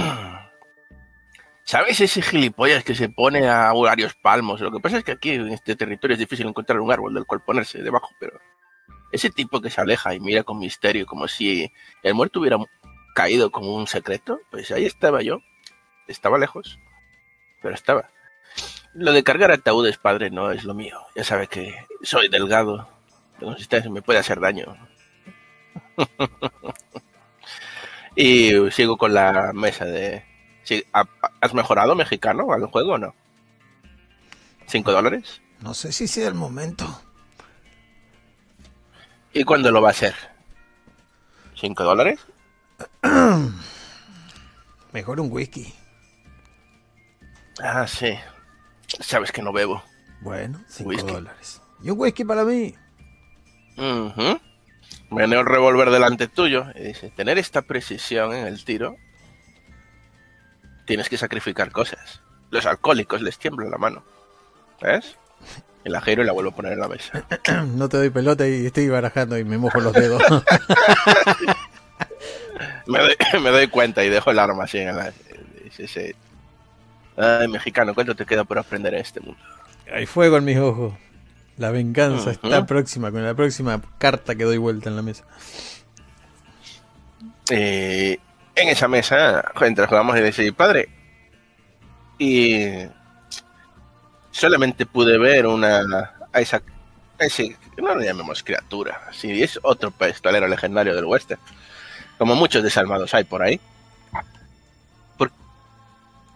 ¿Sabes 1.66 2.02
ese 2.02 2.22
gilipollas 2.22 2.84
que 2.84 2.96
se 2.96 3.10
pone 3.10 3.48
a 3.48 3.72
varios 3.74 4.16
palmos? 4.16 4.60
Lo 4.60 4.72
que 4.72 4.80
pasa 4.80 4.98
es 4.98 5.04
que 5.04 5.14
aquí 5.14 5.32
en 5.32 5.50
este 5.50 5.76
territorio 5.76 6.16
es 6.16 6.20
difícil 6.20 6.48
encontrar 6.48 6.80
un 6.80 6.92
árbol 6.92 7.14
del 7.14 7.26
cual 7.26 7.42
ponerse 7.42 7.82
debajo, 7.82 8.10
pero 8.20 8.40
ese 9.14 9.30
tipo 9.30 9.62
que 9.62 9.70
se 9.70 9.80
aleja 9.80 10.16
y 10.16 10.20
mira 10.20 10.44
con 10.44 10.58
misterio 10.58 11.06
como 11.06 11.28
si 11.28 11.72
el 12.02 12.16
muerto 12.16 12.40
hubiera 12.40 12.58
caído 13.14 13.52
como 13.52 13.76
un 13.76 13.86
secreto, 13.86 14.40
pues 14.50 14.72
ahí 14.72 14.86
estaba 14.86 15.22
yo. 15.22 15.38
Estaba 16.08 16.40
lejos, 16.40 16.80
pero 17.62 17.76
estaba. 17.76 18.10
Lo 18.96 19.14
de 19.14 19.24
cargar 19.24 19.52
ataúdes, 19.52 19.98
padre, 19.98 20.32
no 20.32 20.52
es 20.52 20.64
lo 20.64 20.74
mío. 20.74 21.00
Ya 21.16 21.24
sabe 21.24 21.48
que 21.48 21.76
soy 22.02 22.28
delgado. 22.28 22.90
Me 23.90 24.02
puede 24.02 24.20
hacer 24.20 24.40
daño. 24.40 24.76
y 28.16 28.72
sigo 28.72 28.98
con 28.98 29.14
la 29.14 29.54
mesa 29.54 29.86
de... 29.86 30.26
¿Has 31.40 31.54
mejorado 31.54 31.94
mexicano 31.94 32.52
al 32.52 32.66
juego 32.66 32.94
o 32.94 32.98
no? 32.98 33.14
¿Cinco 34.66 34.92
dólares? 34.92 35.42
No 35.60 35.76
sé 35.76 35.92
si 35.92 36.08
sea 36.08 36.28
el 36.28 36.36
momento. 36.36 37.04
¿Y 39.34 39.44
cuándo 39.44 39.72
lo 39.72 39.82
va 39.82 39.90
a 39.90 39.92
hacer? 39.92 40.16
¿Cinco 41.56 41.84
dólares? 41.84 42.20
Mejor 44.94 45.20
un 45.20 45.32
whisky. 45.32 45.74
Ah, 47.62 47.88
sí. 47.88 48.18
Sabes 49.00 49.32
que 49.32 49.42
no 49.42 49.52
bebo. 49.52 49.84
Bueno, 50.22 50.64
cinco 50.68 51.04
dólares. 51.04 51.62
¿Y 51.82 51.90
un 51.90 52.00
whisky 52.00 52.24
para 52.24 52.46
mí? 52.46 52.76
Uh 53.78 54.38
el 55.20 55.46
revólver 55.46 55.90
delante 55.90 56.28
tuyo 56.28 56.66
y 56.76 56.84
dice, 56.84 57.12
tener 57.12 57.38
esta 57.38 57.62
precisión 57.62 58.34
en 58.34 58.48
el 58.48 58.64
tiro, 58.64 58.96
tienes 60.86 61.10
que 61.10 61.18
sacrificar 61.18 61.72
cosas. 61.72 62.22
Los 62.50 62.66
alcohólicos 62.66 63.22
les 63.22 63.38
tiembla 63.38 63.70
la 63.70 63.78
mano. 63.78 64.04
¿Ves? 64.82 65.18
Y 65.86 65.90
la 65.90 66.02
giro 66.02 66.24
y 66.24 66.26
la 66.26 66.32
vuelvo 66.32 66.52
a 66.52 66.56
poner 66.56 66.74
en 66.74 66.80
la 66.80 66.88
mesa. 66.88 67.26
no 67.76 67.90
te 67.90 67.98
doy 67.98 68.10
pelota 68.10 68.48
y 68.48 68.66
estoy 68.66 68.90
barajando 68.90 69.38
y 69.38 69.44
me 69.44 69.58
mojo 69.58 69.80
los 69.80 69.94
dedos. 69.94 70.22
me, 72.88 73.50
doy, 73.50 73.68
cuenta 73.68 74.04
y 74.04 74.10
dejo 74.10 74.32
el 74.32 74.40
arma 74.40 74.64
así 74.64 74.80
en 74.80 74.96
la... 74.96 75.14
Ay, 77.18 77.48
mexicano, 77.48 77.94
¿cuánto 77.94 78.16
te 78.16 78.26
queda 78.26 78.44
por 78.44 78.58
aprender 78.58 78.94
en 78.94 79.02
este 79.02 79.20
mundo? 79.20 79.40
Hay 79.92 80.06
fuego 80.06 80.38
en 80.38 80.46
mis 80.46 80.58
ojos. 80.58 80.94
La 81.58 81.70
venganza 81.70 82.32
está 82.32 82.66
próxima, 82.66 83.12
con 83.12 83.24
la 83.24 83.36
próxima 83.36 83.80
carta 83.98 84.36
que 84.36 84.44
doy 84.44 84.58
vuelta 84.58 84.90
en 84.90 84.96
la 84.96 85.04
mesa. 85.04 85.24
Eh, 87.50 88.18
en 88.56 88.70
esa 88.70 88.88
mesa, 88.88 89.52
mientras 89.60 89.88
jugamos 89.88 90.18
y 90.18 90.22
decir, 90.22 90.54
padre, 90.54 90.90
y 92.18 92.66
solamente 94.34 94.86
pude 94.86 95.18
ver 95.18 95.46
una 95.48 96.12
a 96.34 96.42
esa, 96.42 96.62
ese, 97.20 97.56
no 97.78 97.96
lo 97.96 98.02
llamemos 98.02 98.44
criatura, 98.44 99.00
si 99.12 99.42
es 99.44 99.60
otro 99.62 99.92
pistolero 99.92 100.48
legendario 100.48 100.96
del 100.96 101.06
western, 101.06 101.40
como 102.18 102.36
muchos 102.36 102.64
desalmados 102.64 103.14
hay 103.14 103.24
por 103.24 103.42
ahí. 103.44 103.62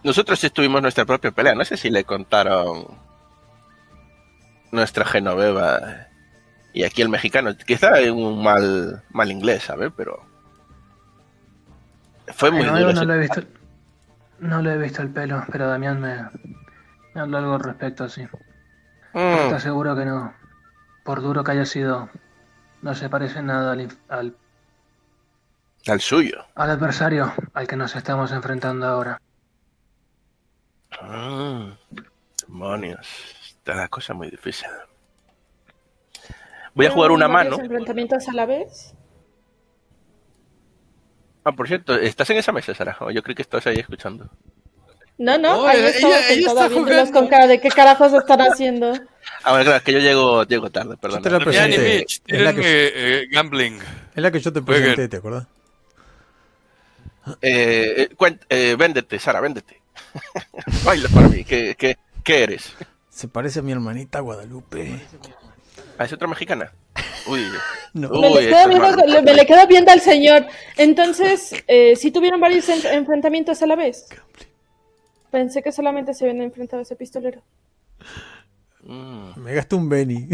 nosotros 0.04 0.42
estuvimos 0.42 0.80
nuestra 0.80 1.04
propia 1.04 1.32
pelea, 1.32 1.54
no 1.54 1.64
sé 1.64 1.76
si 1.76 1.90
le 1.90 2.04
contaron 2.04 2.86
nuestra 4.70 5.04
Genoveva 5.04 6.06
y 6.72 6.84
aquí 6.84 7.02
el 7.02 7.08
mexicano, 7.08 7.56
quizá 7.56 7.98
en 7.98 8.14
un 8.14 8.42
mal, 8.42 9.02
mal 9.10 9.30
inglés, 9.32 9.64
¿sabes? 9.64 9.90
Pero 9.96 10.24
fue 12.28 12.52
muy 12.52 12.64
no, 12.64 12.92
No, 12.92 13.04
lo 13.04 13.14
he 13.14 13.18
visto, 13.18 13.42
no 14.38 14.62
le 14.62 14.74
he 14.74 14.78
visto 14.78 15.02
el 15.02 15.08
pelo, 15.08 15.44
pero 15.50 15.66
Damián 15.66 16.00
me, 16.00 16.28
habló 17.20 17.38
algo 17.38 17.54
al 17.54 17.60
respecto, 17.60 18.04
así. 18.04 18.24
Mm. 19.12 19.50
Te 19.50 19.60
seguro 19.60 19.96
que 19.96 20.04
no. 20.04 20.34
Por 21.04 21.22
duro 21.22 21.42
que 21.42 21.52
haya 21.52 21.64
sido, 21.64 22.10
no 22.82 22.94
se 22.94 23.08
parece 23.08 23.42
nada 23.42 23.72
al, 23.72 23.88
al, 24.08 24.36
al 25.86 26.00
suyo. 26.00 26.44
Al 26.54 26.70
adversario 26.70 27.32
al 27.54 27.66
que 27.66 27.76
nos 27.76 27.96
estamos 27.96 28.32
enfrentando 28.32 28.86
ahora. 28.86 29.20
Ah, 31.00 31.76
demonios 32.46 33.38
la 33.74 33.88
cosa 33.88 34.14
muy 34.14 34.30
difícil. 34.30 34.68
Voy 36.74 36.86
a 36.86 36.90
jugar 36.90 37.10
una 37.10 37.28
mano. 37.28 37.58
enfrentamientos 37.58 38.28
a 38.28 38.32
la 38.32 38.46
vez? 38.46 38.94
Ah, 41.44 41.52
por 41.52 41.66
cierto, 41.66 41.94
¿estás 41.94 42.28
en 42.30 42.38
esa 42.38 42.52
mesa, 42.52 42.74
Sara? 42.74 42.96
yo 43.12 43.22
creo 43.22 43.34
que 43.34 43.42
estás 43.42 43.66
ahí 43.66 43.78
escuchando. 43.78 44.30
No, 45.18 45.36
no, 45.36 45.66
ahí 45.66 45.80
estaba 45.80 46.20
ella, 46.28 47.10
con 47.12 47.26
cara 47.26 47.48
de 47.48 47.60
qué 47.60 47.68
carajos 47.70 48.12
están 48.12 48.40
haciendo. 48.40 48.92
Ah, 49.42 49.50
bueno, 49.50 49.64
claro, 49.64 49.76
es 49.76 49.82
que 49.82 49.92
yo 49.92 49.98
llego, 49.98 50.44
llego 50.44 50.70
tarde, 50.70 50.96
perdón. 50.96 51.18
Yo 51.18 51.22
te 51.24 51.30
la 51.30 51.40
presenté. 51.40 52.06
Es 52.26 52.40
la 52.40 52.54
que, 52.54 52.92
eh, 52.94 53.28
gambling. 53.30 53.78
Es 54.14 54.22
la 54.22 54.30
que 54.30 54.40
yo 54.40 54.52
te 54.52 54.62
presenté, 54.62 55.08
¿te 55.08 55.16
acuerdas? 55.16 55.46
Eh, 57.42 58.08
eh, 58.10 58.38
eh, 58.48 58.76
véndete, 58.78 59.18
Sara, 59.18 59.40
véndete. 59.40 59.80
Baila 60.84 61.08
para 61.08 61.28
mí, 61.28 61.44
¿qué, 61.44 61.74
qué, 61.76 61.98
qué 62.22 62.42
eres? 62.44 62.72
Se 63.10 63.26
parece 63.26 63.58
a 63.58 63.62
mi 63.62 63.72
hermanita 63.72 64.20
Guadalupe. 64.20 65.00
¿Ah, 65.98 66.04
es 66.04 66.12
otra 66.12 66.28
mexicana? 66.28 66.72
Uy, 67.26 67.44
me, 67.92 68.08
le 69.34 69.46
queda 69.46 69.66
viendo, 69.66 69.90
al 69.90 70.00
señor. 70.00 70.46
Entonces, 70.76 71.52
eh, 71.66 71.96
si 71.96 72.10
tuvieron 72.10 72.40
varios 72.40 72.68
enfrentamientos 72.68 73.60
a 73.62 73.66
la 73.66 73.76
vez. 73.76 74.06
Pensé 75.30 75.62
que 75.62 75.72
solamente 75.72 76.14
se 76.14 76.24
habían 76.24 76.42
enfrentado 76.42 76.80
a 76.80 76.82
ese 76.82 76.96
pistolero. 76.96 77.42
Mm. 78.82 79.40
Me 79.40 79.54
gastó 79.54 79.76
un 79.76 79.88
Benny. 79.88 80.28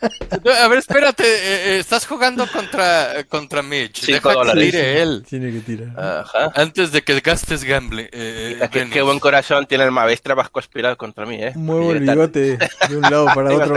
A 0.00 0.68
ver, 0.68 0.78
espérate, 0.78 1.24
eh, 1.24 1.74
eh, 1.74 1.78
estás 1.78 2.06
jugando 2.06 2.46
contra, 2.46 3.24
contra 3.24 3.62
Mitch. 3.62 4.06
Deja 4.06 4.42
que 4.42 4.52
tire 4.52 5.02
él. 5.02 5.24
Tiene 5.28 5.52
que 5.52 5.60
tirar. 5.60 5.98
Ajá. 5.98 6.52
Antes 6.54 6.92
de 6.92 7.02
que 7.02 7.18
gastes 7.20 7.64
gambling. 7.64 8.08
Eh, 8.12 8.68
qué, 8.70 9.02
buen 9.02 9.18
corazón 9.18 9.66
tiene 9.66 9.84
el 9.84 9.90
maestra 9.90 10.34
vas 10.34 10.50
conspirado 10.50 10.96
contra 10.96 11.26
mí, 11.26 11.42
¿eh? 11.42 11.52
Muevo 11.56 11.92
el 11.92 12.00
bigote 12.00 12.58
de 12.88 12.96
un 12.96 13.02
lado 13.02 13.26
para 13.26 13.52
otro. 13.52 13.74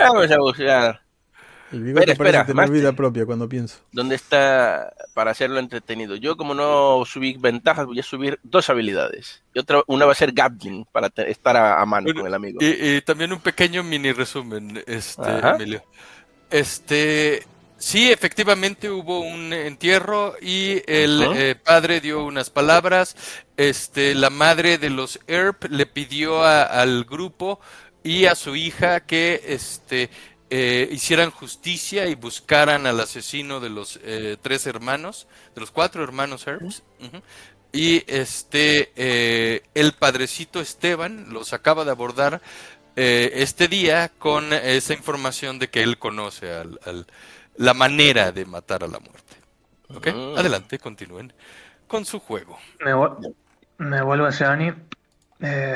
Vamos 0.00 0.30
a 0.30 0.38
buscar. 0.38 1.05
El 1.72 1.82
bigote 1.82 2.12
espera, 2.12 2.32
parece 2.32 2.52
tener 2.52 2.70
vida 2.70 2.92
propia 2.92 3.26
cuando 3.26 3.48
pienso. 3.48 3.78
¿Dónde 3.92 4.14
está 4.14 4.92
para 5.14 5.32
hacerlo 5.32 5.58
entretenido? 5.58 6.14
Yo, 6.16 6.36
como 6.36 6.54
no 6.54 7.04
subí 7.04 7.36
ventajas, 7.38 7.86
voy 7.86 7.98
a 7.98 8.04
subir 8.04 8.38
dos 8.42 8.70
habilidades. 8.70 9.42
Y 9.52 9.58
otra, 9.58 9.82
una 9.86 10.06
va 10.06 10.12
a 10.12 10.16
ser 10.16 10.32
Gatling, 10.32 10.86
para 10.92 11.10
estar 11.16 11.56
a, 11.56 11.84
mano 11.84 12.12
con 12.14 12.26
el 12.26 12.34
amigo. 12.34 12.58
Y, 12.60 13.00
también 13.02 13.32
un 13.32 13.40
pequeño 13.40 13.82
mini 13.82 14.12
resumen, 14.12 14.82
este, 14.86 15.38
Emilio. 15.54 15.82
Este, 16.50 17.42
sí, 17.76 18.12
efectivamente 18.12 18.88
hubo 18.88 19.20
un 19.20 19.52
entierro 19.52 20.34
y 20.40 20.82
el 20.86 21.22
eh, 21.34 21.56
padre 21.56 22.00
dio 22.00 22.24
unas 22.24 22.50
palabras. 22.50 23.16
Este, 23.56 24.14
la 24.14 24.30
madre 24.30 24.78
de 24.78 24.90
los 24.90 25.18
ERP 25.26 25.64
le 25.70 25.86
pidió 25.86 26.44
al 26.44 27.04
grupo 27.04 27.58
y 28.04 28.26
a 28.26 28.36
su 28.36 28.54
hija 28.54 29.00
que 29.00 29.42
este 29.48 30.10
eh, 30.48 30.88
hicieran 30.92 31.32
justicia 31.32 32.06
y 32.06 32.14
buscaran 32.14 32.86
al 32.86 33.00
asesino 33.00 33.58
de 33.58 33.68
los 33.68 33.98
eh, 34.04 34.36
tres 34.40 34.66
hermanos, 34.66 35.26
de 35.54 35.60
los 35.60 35.72
cuatro 35.72 36.04
hermanos 36.04 36.46
Herbs. 36.46 36.84
Y 37.72 38.04
este, 38.06 38.92
eh, 38.94 39.62
el 39.74 39.92
padrecito 39.92 40.60
Esteban 40.60 41.32
los 41.32 41.52
acaba 41.52 41.84
de 41.84 41.90
abordar 41.90 42.40
este 42.94 43.68
día 43.68 44.10
con 44.18 44.54
esa 44.54 44.94
información 44.94 45.58
de 45.58 45.68
que 45.68 45.82
él 45.82 45.98
conoce 45.98 46.50
al, 46.50 47.06
la 47.56 47.74
manera 47.74 48.32
de 48.32 48.46
matar 48.46 48.84
a 48.84 48.88
la 48.88 48.98
muerte. 48.98 49.34
¿Ok? 49.88 50.06
Ah. 50.14 50.34
Adelante, 50.38 50.78
continúen 50.78 51.30
con 51.88 52.06
su 52.06 52.20
juego. 52.20 52.58
Me, 52.80 52.94
me 53.84 54.00
vuelvo 54.00 54.24
hacia 54.24 54.50
Annie. 54.50 54.72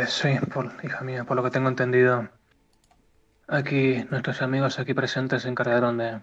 sí, 0.07 0.29
por, 0.51 0.73
hija 0.83 1.03
mía, 1.03 1.25
por 1.25 1.37
lo 1.37 1.43
que 1.43 1.51
tengo 1.51 1.69
entendido 1.69 2.31
Aquí, 3.53 4.07
nuestros 4.13 4.43
amigos 4.43 4.79
aquí 4.79 4.95
presentes 4.95 5.43
se 5.43 5.49
encargaron 5.49 5.99
de 5.99 6.21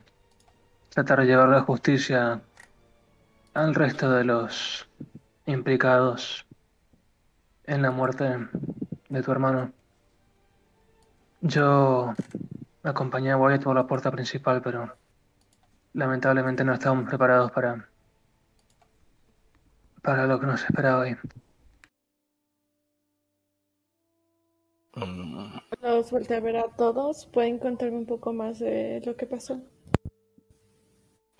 tratar 0.87 1.19
de 1.19 1.25
llevar 1.25 1.49
la 1.49 1.59
justicia 1.59 2.39
al 3.53 3.75
resto 3.75 4.09
de 4.09 4.23
los 4.23 4.87
implicados 5.45 6.45
en 7.65 7.81
la 7.81 7.91
muerte 7.91 8.47
de 9.09 9.21
tu 9.21 9.29
hermano. 9.33 9.73
Yo 11.41 12.13
acompañé 12.83 13.31
a 13.31 13.37
Wyatt 13.37 13.61
por 13.61 13.75
la 13.75 13.87
puerta 13.87 14.09
principal, 14.09 14.61
pero 14.61 14.95
lamentablemente 15.91 16.63
no 16.63 16.73
estábamos 16.73 17.09
preparados 17.09 17.51
para, 17.51 17.89
para 20.01 20.27
lo 20.27 20.39
que 20.39 20.45
nos 20.45 20.63
esperaba 20.63 20.99
hoy. 20.99 21.17
Los 25.81 26.11
volteé 26.11 26.37
a 26.37 26.39
ver 26.39 26.57
a 26.57 26.69
todos. 26.75 27.27
¿Pueden 27.27 27.59
contarme 27.59 27.97
un 27.97 28.05
poco 28.05 28.33
más 28.33 28.59
de 28.59 29.01
lo 29.05 29.15
que 29.15 29.25
pasó? 29.25 29.61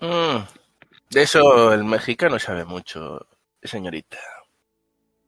Mm, 0.00 0.44
de 1.10 1.22
eso 1.22 1.72
el 1.72 1.84
mexicano 1.84 2.38
sabe 2.38 2.64
mucho, 2.64 3.26
señorita. 3.62 4.18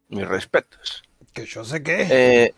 Mis 0.08 0.26
respetos. 0.26 1.02
Que 1.32 1.46
yo 1.46 1.64
sé 1.64 1.82
qué. 1.82 2.06
Eh, 2.10 2.54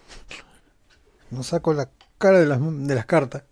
no 1.31 1.43
saco 1.43 1.73
la 1.73 1.89
cara 2.19 2.41
de 2.41 2.47
las, 2.47 2.59
de 2.61 2.95
las 2.95 3.07
cartas. 3.07 3.45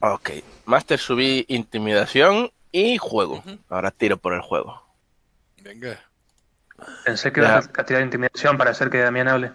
Ok. 0.00 0.30
Master 0.66 0.98
subí 0.98 1.44
intimidación 1.48 2.50
y 2.72 2.98
juego. 2.98 3.42
Ahora 3.68 3.90
tiro 3.90 4.16
por 4.16 4.34
el 4.34 4.40
juego. 4.40 4.82
Venga. 5.62 5.98
Pensé 7.04 7.32
que 7.32 7.40
ibas 7.40 7.70
a 7.76 7.84
tirar 7.84 8.02
intimidación 8.02 8.56
para 8.56 8.70
hacer 8.70 8.90
que 8.90 8.98
Damián 8.98 9.28
hable. 9.28 9.52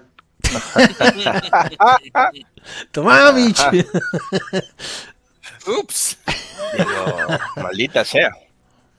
Tomá, 2.92 3.32
Mitch. 3.32 3.62
Ups. 5.68 6.18
maldita 7.56 8.06
sea. 8.06 8.32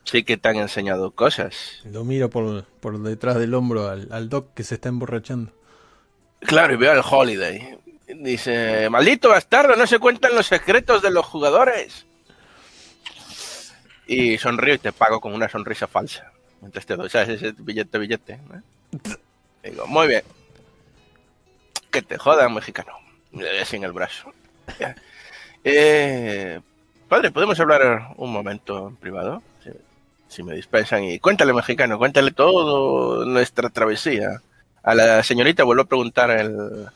Sí 0.04 0.22
que 0.22 0.36
te 0.36 0.48
han 0.48 0.56
enseñado 0.56 1.12
cosas. 1.12 1.80
Lo 1.84 2.04
miro 2.04 2.28
por, 2.28 2.64
por 2.80 3.02
detrás 3.02 3.36
del 3.36 3.54
hombro 3.54 3.88
al, 3.88 4.08
al, 4.12 4.28
Doc 4.28 4.52
que 4.54 4.62
se 4.62 4.74
está 4.74 4.90
emborrachando. 4.90 5.52
Claro, 6.40 6.74
y 6.74 6.76
veo 6.76 6.92
al 6.92 7.02
Holiday. 7.08 7.78
Dice, 8.06 8.90
maldito 8.90 9.30
bastardo, 9.30 9.76
no 9.76 9.86
se 9.86 9.98
cuentan 9.98 10.34
los 10.34 10.46
secretos 10.46 11.00
de 11.00 11.10
los 11.10 11.24
jugadores. 11.24 12.04
Y 14.06 14.36
sonrío 14.36 14.74
y 14.74 14.78
te 14.78 14.92
pago 14.92 15.20
con 15.20 15.32
una 15.32 15.48
sonrisa 15.48 15.86
falsa. 15.86 16.30
Entonces 16.56 16.86
te 16.86 16.96
doy, 16.96 17.08
¿sabes? 17.08 17.30
Ese 17.30 17.54
billete, 17.56 17.98
billete. 17.98 18.40
Digo, 19.62 19.86
muy 19.86 20.08
bien. 20.08 20.22
Que 21.94 22.02
te 22.02 22.18
jodan, 22.18 22.52
mexicano. 22.52 22.90
Sin 23.64 23.84
el 23.84 23.92
brazo. 23.92 24.32
Eh, 25.62 26.60
padre, 27.08 27.30
¿podemos 27.30 27.58
hablar 27.60 28.08
un 28.16 28.32
momento 28.32 28.88
en 28.88 28.96
privado? 28.96 29.42
Si, 30.26 30.42
me 30.42 30.56
dispensan. 30.56 31.04
Y 31.04 31.20
cuéntale, 31.20 31.54
mexicano, 31.54 31.96
cuéntale 31.96 32.32
todo 32.32 33.24
nuestra 33.24 33.70
travesía. 33.70 34.42
A 34.82 34.94
la 34.96 35.22
señorita 35.22 35.62
vuelvo 35.62 35.82
a 35.84 35.86
preguntar 35.86 36.32
el... 36.32 36.88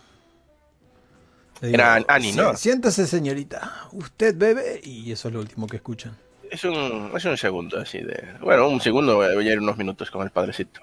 Era 1.63 2.05
Ani, 2.09 2.33
¿no? 2.33 2.57
Siéntase, 2.57 3.07
señorita. 3.07 3.89
Usted 3.93 4.37
bebe 4.37 4.81
y 4.83 5.13
eso 5.13 5.29
es 5.29 5.35
lo 5.35 5.41
último 5.41 5.69
que 5.69 5.77
escuchan. 5.77 6.17
Es 6.51 6.65
un, 6.65 7.13
es 7.15 7.25
un 7.25 7.37
segundo 7.39 7.79
así 7.79 8.01
de... 8.01 8.35
Bueno, 8.41 8.69
un 8.69 8.81
segundo, 8.81 9.15
voy 9.15 9.49
a 9.49 9.53
ir 9.53 9.61
unos 9.61 9.77
minutos 9.77 10.11
con 10.11 10.23
el 10.23 10.31
padrecito. 10.31 10.81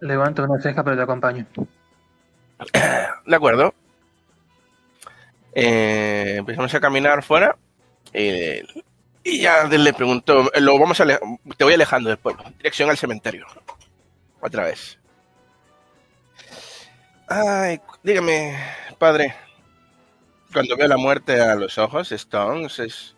Levanto 0.00 0.42
una 0.42 0.60
ceja, 0.60 0.82
pero 0.82 0.96
te 0.96 1.02
acompaño. 1.04 1.46
De 3.26 3.36
acuerdo. 3.36 3.74
Eh, 5.54 6.36
empezamos 6.38 6.74
a 6.74 6.80
caminar 6.80 7.22
fuera. 7.22 7.56
Eh, 8.12 8.64
y 9.24 9.40
ya 9.40 9.64
le 9.64 9.92
pregunto, 9.92 10.50
lo 10.60 10.78
vamos 10.78 11.00
a 11.00 11.06
te 11.56 11.64
voy 11.64 11.74
alejando 11.74 12.08
del 12.08 12.18
pueblo, 12.18 12.44
dirección 12.58 12.88
al 12.90 12.96
cementerio. 12.96 13.46
Otra 14.40 14.64
vez. 14.64 14.98
Ay, 17.26 17.80
dígame, 18.02 18.56
padre. 18.98 19.34
Cuando 20.52 20.76
veo 20.76 20.86
la 20.86 20.96
muerte 20.96 21.40
a 21.40 21.56
los 21.56 21.76
ojos, 21.76 22.12
Stones 22.12 22.78
es, 22.78 23.16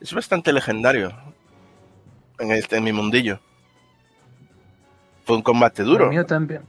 es 0.00 0.14
bastante 0.14 0.52
legendario 0.52 1.12
en, 2.38 2.52
este, 2.52 2.76
en 2.76 2.84
mi 2.84 2.92
mundillo. 2.92 3.38
Fue 5.24 5.36
un 5.36 5.42
combate 5.42 5.82
duro. 5.82 6.08
mío 6.08 6.24
también. 6.24 6.62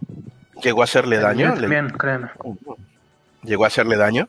¿Llegó 0.61 0.81
a 0.81 0.83
hacerle 0.83 1.19
daño? 1.19 1.55
Bien, 1.55 1.89
créeme. 1.89 2.29
¿Llegó 3.43 3.63
a 3.63 3.67
hacerle 3.67 3.97
daño? 3.97 4.27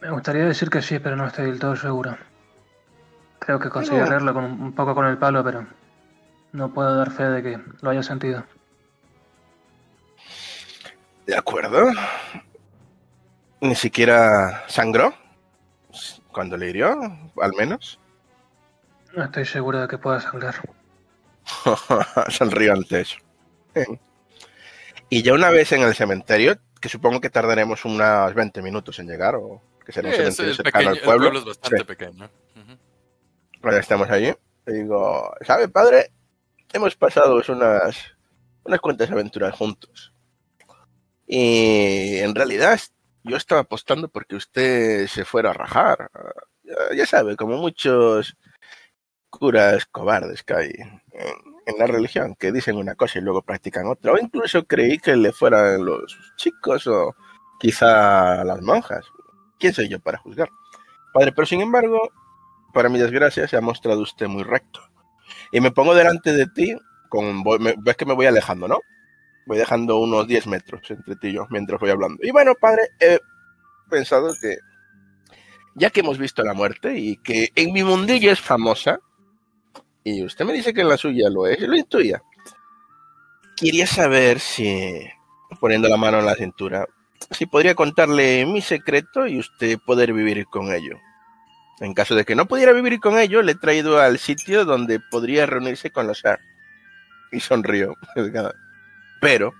Me 0.00 0.10
gustaría 0.10 0.44
decir 0.44 0.70
que 0.70 0.82
sí, 0.82 0.98
pero 0.98 1.16
no 1.16 1.26
estoy 1.26 1.46
del 1.46 1.58
todo 1.60 1.76
seguro. 1.76 2.16
Creo 3.38 3.58
que 3.58 3.68
conseguí 3.68 4.00
arreglarlo 4.00 4.34
con 4.34 4.44
un 4.44 4.72
poco 4.72 4.94
con 4.94 5.06
el 5.06 5.18
palo, 5.18 5.44
pero 5.44 5.66
no 6.52 6.72
puedo 6.72 6.96
dar 6.96 7.10
fe 7.10 7.24
de 7.24 7.42
que 7.42 7.60
lo 7.80 7.90
haya 7.90 8.02
sentido. 8.02 8.44
De 11.26 11.36
acuerdo. 11.36 11.90
Ni 13.60 13.76
siquiera 13.76 14.64
sangró 14.66 15.14
cuando 16.32 16.56
le 16.56 16.70
hirió, 16.70 16.98
al 17.40 17.52
menos. 17.56 18.00
No 19.14 19.24
estoy 19.24 19.44
seguro 19.44 19.80
de 19.82 19.88
que 19.88 19.98
pueda 19.98 20.18
sangrar. 20.20 20.54
Sonrío 22.28 22.72
ante 22.72 23.02
eso. 23.02 23.18
Y 25.08 25.22
ya 25.22 25.34
una 25.34 25.50
vez 25.50 25.72
en 25.72 25.82
el 25.82 25.94
cementerio, 25.94 26.58
que 26.80 26.88
supongo 26.88 27.20
que 27.20 27.30
tardaremos 27.30 27.84
unos 27.84 28.34
20 28.34 28.62
minutos 28.62 28.98
en 28.98 29.06
llegar, 29.06 29.34
o 29.36 29.62
que 29.84 29.92
será 29.92 30.08
un 30.08 30.14
cementerio 30.14 30.54
cercano 30.54 30.90
al 30.90 30.98
pueblo. 31.00 31.26
El 31.26 31.32
pueblo 31.32 31.38
es 31.38 31.44
bastante 31.44 31.84
pequeño. 31.84 32.30
Bueno, 33.60 33.78
estamos 33.78 34.10
allí. 34.10 34.34
Y 34.66 34.72
digo, 34.72 35.34
¿sabe, 35.42 35.68
padre? 35.68 36.12
Hemos 36.72 36.96
pasado 36.96 37.40
unas, 37.48 37.96
unas 38.64 38.80
cuantas 38.80 39.10
aventuras 39.10 39.54
juntos. 39.54 40.12
Y 41.26 42.18
en 42.18 42.34
realidad 42.34 42.80
yo 43.24 43.36
estaba 43.36 43.62
apostando 43.62 44.08
porque 44.08 44.36
usted 44.36 45.06
se 45.06 45.24
fuera 45.24 45.50
a 45.50 45.54
rajar. 45.54 46.10
Ya, 46.96 47.06
sabe, 47.06 47.36
como 47.36 47.58
muchos 47.58 48.36
curas 49.30 49.86
cobardes 49.86 50.42
que 50.42 50.54
hay 50.54 50.72
en 51.66 51.78
la 51.78 51.86
religión, 51.86 52.34
que 52.38 52.52
dicen 52.52 52.76
una 52.76 52.94
cosa 52.94 53.18
y 53.18 53.22
luego 53.22 53.42
practican 53.42 53.86
otra. 53.86 54.12
O 54.12 54.18
incluso 54.18 54.64
creí 54.64 54.98
que 54.98 55.16
le 55.16 55.32
fueran 55.32 55.84
los 55.84 56.16
chicos 56.36 56.86
o 56.86 57.14
quizá 57.58 58.44
las 58.44 58.60
monjas. 58.62 59.04
¿quién 59.62 59.72
soy 59.72 59.88
yo 59.88 60.00
para 60.00 60.18
juzgar? 60.18 60.50
Padre, 61.14 61.30
pero 61.32 61.46
sin 61.46 61.60
embargo, 61.60 62.10
para 62.74 62.88
mi 62.88 62.98
desgracia, 62.98 63.46
se 63.46 63.56
ha 63.56 63.60
mostrado 63.60 64.00
usted 64.00 64.26
muy 64.26 64.42
recto. 64.42 64.80
Y 65.52 65.60
me 65.60 65.70
pongo 65.70 65.94
delante 65.94 66.32
de 66.32 66.46
ti, 66.48 66.74
con, 67.08 67.44
ves 67.44 67.96
que 67.96 68.04
me 68.04 68.14
voy 68.14 68.26
alejando, 68.26 68.66
¿no? 68.66 68.80
Voy 69.46 69.58
dejando 69.58 69.98
unos 69.98 70.26
10 70.26 70.48
metros 70.48 70.90
entre 70.90 71.14
ti 71.16 71.28
y 71.28 71.34
yo 71.34 71.46
mientras 71.50 71.78
voy 71.78 71.90
hablando. 71.90 72.18
Y 72.22 72.32
bueno, 72.32 72.54
padre, 72.60 72.88
he 72.98 73.20
pensado 73.88 74.32
que 74.40 74.56
ya 75.74 75.90
que 75.90 76.00
hemos 76.00 76.18
visto 76.18 76.42
la 76.42 76.54
muerte 76.54 76.98
y 76.98 77.16
que 77.18 77.50
en 77.54 77.72
mi 77.72 77.84
mundillo 77.84 78.32
es 78.32 78.40
famosa, 78.40 78.98
y 80.04 80.24
usted 80.24 80.44
me 80.44 80.52
dice 80.52 80.74
que 80.74 80.84
la 80.84 80.96
suya 80.96 81.30
lo 81.30 81.46
es, 81.46 81.60
lo 81.60 81.76
intuía. 81.76 82.22
Quería 83.56 83.86
saber 83.86 84.40
si, 84.40 85.00
poniendo 85.60 85.88
la 85.88 85.96
mano 85.96 86.18
en 86.18 86.26
la 86.26 86.34
cintura, 86.34 86.86
si 87.30 87.46
podría 87.46 87.74
contarle 87.74 88.44
mi 88.46 88.60
secreto 88.60 89.26
y 89.26 89.38
usted 89.38 89.78
poder 89.86 90.12
vivir 90.12 90.46
con 90.46 90.72
ello. 90.72 90.98
En 91.80 91.94
caso 91.94 92.14
de 92.14 92.24
que 92.24 92.34
no 92.34 92.46
pudiera 92.46 92.72
vivir 92.72 93.00
con 93.00 93.18
ello, 93.18 93.42
le 93.42 93.52
he 93.52 93.56
traído 93.56 94.00
al 94.00 94.18
sitio 94.18 94.64
donde 94.64 95.00
podría 95.00 95.46
reunirse 95.46 95.90
con 95.90 96.06
los 96.06 96.24
AR. 96.24 96.40
Y 97.30 97.40
sonrió. 97.40 97.94
Pero, 99.20 99.52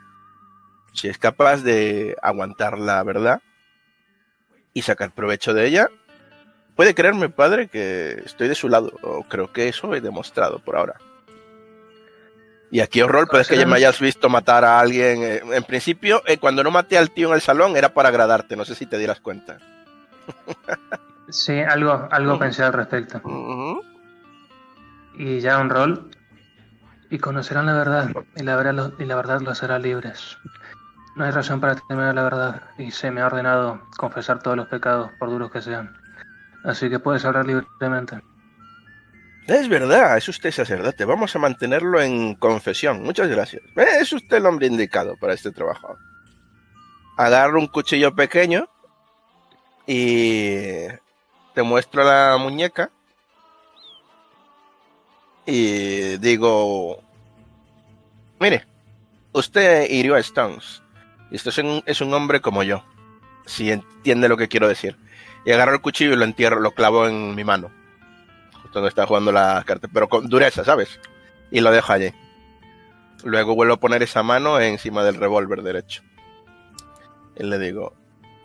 si 0.93 1.09
es 1.09 1.19
capaz 1.19 1.63
de 1.63 2.17
aguantar 2.23 2.79
la 2.79 3.03
verdad 3.03 3.41
y 4.75 4.83
sacar 4.83 5.15
provecho 5.15 5.55
de 5.55 5.67
ella, 5.67 5.89
puede 6.77 6.95
creerme, 6.95 7.29
padre, 7.29 7.69
que 7.69 8.23
estoy 8.25 8.49
de 8.49 8.55
su 8.55 8.69
lado. 8.69 8.93
O 9.03 9.25
creo 9.25 9.53
que 9.53 9.69
eso 9.69 9.95
he 9.95 10.01
demostrado 10.01 10.59
por 10.59 10.77
ahora. 10.77 10.95
Y 12.71 12.81
aquí 12.81 13.03
horror, 13.03 13.29
pero 13.31 13.43
es 13.43 13.49
que 13.49 13.59
ya 13.59 13.67
me 13.67 13.77
hayas 13.77 14.01
visto 14.01 14.31
matar 14.31 14.65
a 14.65 14.81
alguien. 14.81 15.23
Eh, 15.23 15.43
en 15.53 15.65
principio, 15.65 16.23
eh, 16.27 16.39
cuando 16.39 16.65
no 16.65 16.71
maté 16.71 16.97
al 16.97 17.11
tío 17.11 17.29
en 17.29 17.35
el 17.35 17.43
salón 17.43 17.77
era 17.77 17.93
para 17.93 18.09
agradarte, 18.09 18.57
no 18.57 18.65
sé 18.65 18.75
si 18.75 18.87
te 18.87 18.99
dieras 18.99 19.21
cuenta. 19.21 19.59
Sí, 21.29 21.61
algo, 21.61 22.09
algo 22.11 22.39
pensé 22.39 22.63
al 22.63 22.75
respecto. 22.75 23.23
Y 25.15 25.41
ya 25.41 25.59
un 25.59 25.71
rol. 25.71 26.11
Y 27.09 27.19
conocerán 27.19 27.67
la 27.67 27.75
verdad, 27.75 28.11
y 28.37 28.43
la 28.43 28.57
verdad, 28.57 28.93
y 28.99 29.05
la 29.05 29.17
verdad 29.17 29.41
los 29.41 29.63
hará 29.63 29.79
libres. 29.79 30.37
No 31.17 31.25
hay 31.25 31.31
razón 31.31 31.61
para 31.61 31.77
temer 31.77 32.15
la 32.15 32.23
verdad, 32.23 32.63
y 32.79 32.91
se 32.91 33.11
me 33.11 33.21
ha 33.21 33.27
ordenado 33.27 33.83
confesar 33.97 34.43
todos 34.43 34.57
los 34.57 34.69
pecados, 34.69 35.11
por 35.19 35.31
duros 35.31 35.51
que 35.51 35.63
sean. 35.63 35.97
Así 36.65 36.89
que 36.89 36.99
puedes 36.99 37.25
hablar 37.25 37.47
libremente. 37.47 38.21
Es 39.47 39.69
verdad, 39.69 40.17
es 40.17 40.29
usted 40.29 40.53
sacerdote. 40.53 41.05
Vamos 41.05 41.35
a 41.35 41.39
mantenerlo 41.39 42.01
en 42.01 42.37
confesión. 42.37 43.03
Muchas 43.03 43.29
gracias. 43.29 43.63
Es 43.77 44.13
usted 44.13 44.37
el 44.37 44.47
hombre 44.47 44.69
indicado 44.69 45.17
para 45.17 45.35
este 45.35 45.51
trabajo. 45.51 45.97
Agarro 47.17 47.59
un 47.59 47.67
cuchillo 47.67 48.15
pequeño 48.15 48.69
y 49.87 50.87
te 51.55 51.63
muestro 51.63 52.05
la 52.05 52.37
muñeca 52.39 52.91
y 55.45 56.17
digo, 56.19 57.03
mire, 58.39 58.65
usted 59.33 59.91
hirió 59.91 60.15
a 60.15 60.21
Stones. 60.21 60.83
Esto 61.33 61.51
es 61.51 61.59
un, 61.59 61.83
es 61.85 62.01
un 62.01 62.15
hombre 62.15 62.41
como 62.41 62.63
yo, 62.63 62.85
si 63.47 63.73
entiende 63.73 64.29
lo 64.29 64.37
que 64.37 64.49
quiero 64.49 64.69
decir. 64.69 64.97
Y 65.45 65.53
agarro 65.53 65.75
el 65.75 65.81
cuchillo 65.81 66.13
y 66.13 66.17
lo 66.17 66.25
entierro, 66.25 66.61
lo 66.61 66.73
clavo 66.73 67.07
en 67.07 67.35
mi 67.35 67.45
mano. 67.45 67.71
Justo 68.63 68.79
donde 68.79 68.89
está 68.89 69.07
jugando 69.07 69.33
la 69.33 69.63
carta, 69.67 69.89
pero 69.93 70.09
con 70.09 70.29
dureza, 70.29 70.65
¿sabes? 70.65 71.01
Y 71.51 71.61
lo 71.61 71.71
dejo 71.71 71.93
allí. 71.93 72.13
Luego 73.25 73.55
vuelvo 73.55 73.75
a 73.75 73.81
poner 73.81 74.03
esa 74.03 74.23
mano 74.23 74.59
encima 74.61 75.05
del 75.05 75.17
revólver 75.17 75.63
derecho. 75.63 76.03
Y 77.37 77.45
le 77.45 77.59
digo, 77.59 77.95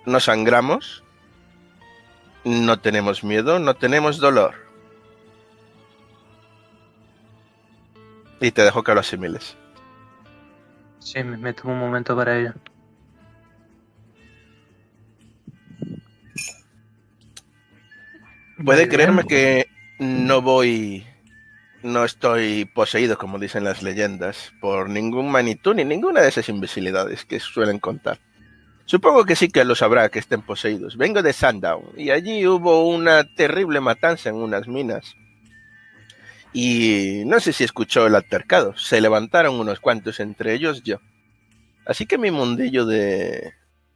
no 0.06 0.20
sangramos, 0.20 1.04
no 2.44 2.80
tenemos 2.80 3.24
miedo, 3.24 3.60
no 3.60 3.76
tenemos 3.76 4.18
dolor. 4.18 4.56
Y 8.40 8.52
te 8.52 8.64
dejo 8.64 8.84
que 8.84 8.94
lo 8.94 9.00
asimiles. 9.00 9.58
Sí, 11.00 11.24
me 11.24 11.54
tomo 11.54 11.74
un 11.74 11.80
momento 11.80 12.16
para 12.16 12.38
ello. 12.38 12.54
Puede 18.64 18.88
creerme 18.88 19.24
que 19.26 19.68
no 20.00 20.42
voy, 20.42 21.06
no 21.84 22.04
estoy 22.04 22.66
poseído, 22.66 23.18
como 23.18 23.40
dicen 23.40 23.64
las 23.64 23.84
leyendas, 23.84 24.52
por 24.60 24.90
ningún 24.90 25.30
manitú 25.32 25.74
ni 25.74 25.86
ninguna 25.86 26.22
de 26.22 26.30
esas 26.30 26.50
invisibilidades 26.50 27.26
que 27.26 27.40
suelen 27.40 27.80
contar. 27.80 28.20
Supongo 28.86 29.26
que 29.26 29.36
sí 29.36 29.50
que 29.50 29.66
lo 29.66 29.76
sabrá 29.76 30.10
que 30.10 30.20
estén 30.20 30.42
poseídos. 30.42 30.98
Vengo 30.98 31.22
de 31.22 31.34
Sundown 31.34 31.92
y 31.98 32.10
allí 32.10 32.48
hubo 32.48 32.88
una 32.88 33.26
terrible 33.36 33.82
matanza 33.82 34.30
en 34.30 34.36
unas 34.36 34.68
minas. 34.68 35.14
Y 36.54 37.24
no 37.26 37.40
sé 37.40 37.54
si 37.54 37.66
escuchó 37.66 38.08
el 38.08 38.16
altercado. 38.16 38.76
Se 38.78 39.02
levantaron 39.02 39.60
unos 39.60 39.80
cuantos, 39.80 40.20
entre 40.20 40.54
ellos 40.54 40.84
yo. 40.84 41.00
Así 41.86 42.06
que 42.06 42.18
mi 42.18 42.32
mundillo 42.32 42.86
de... 42.86 43.54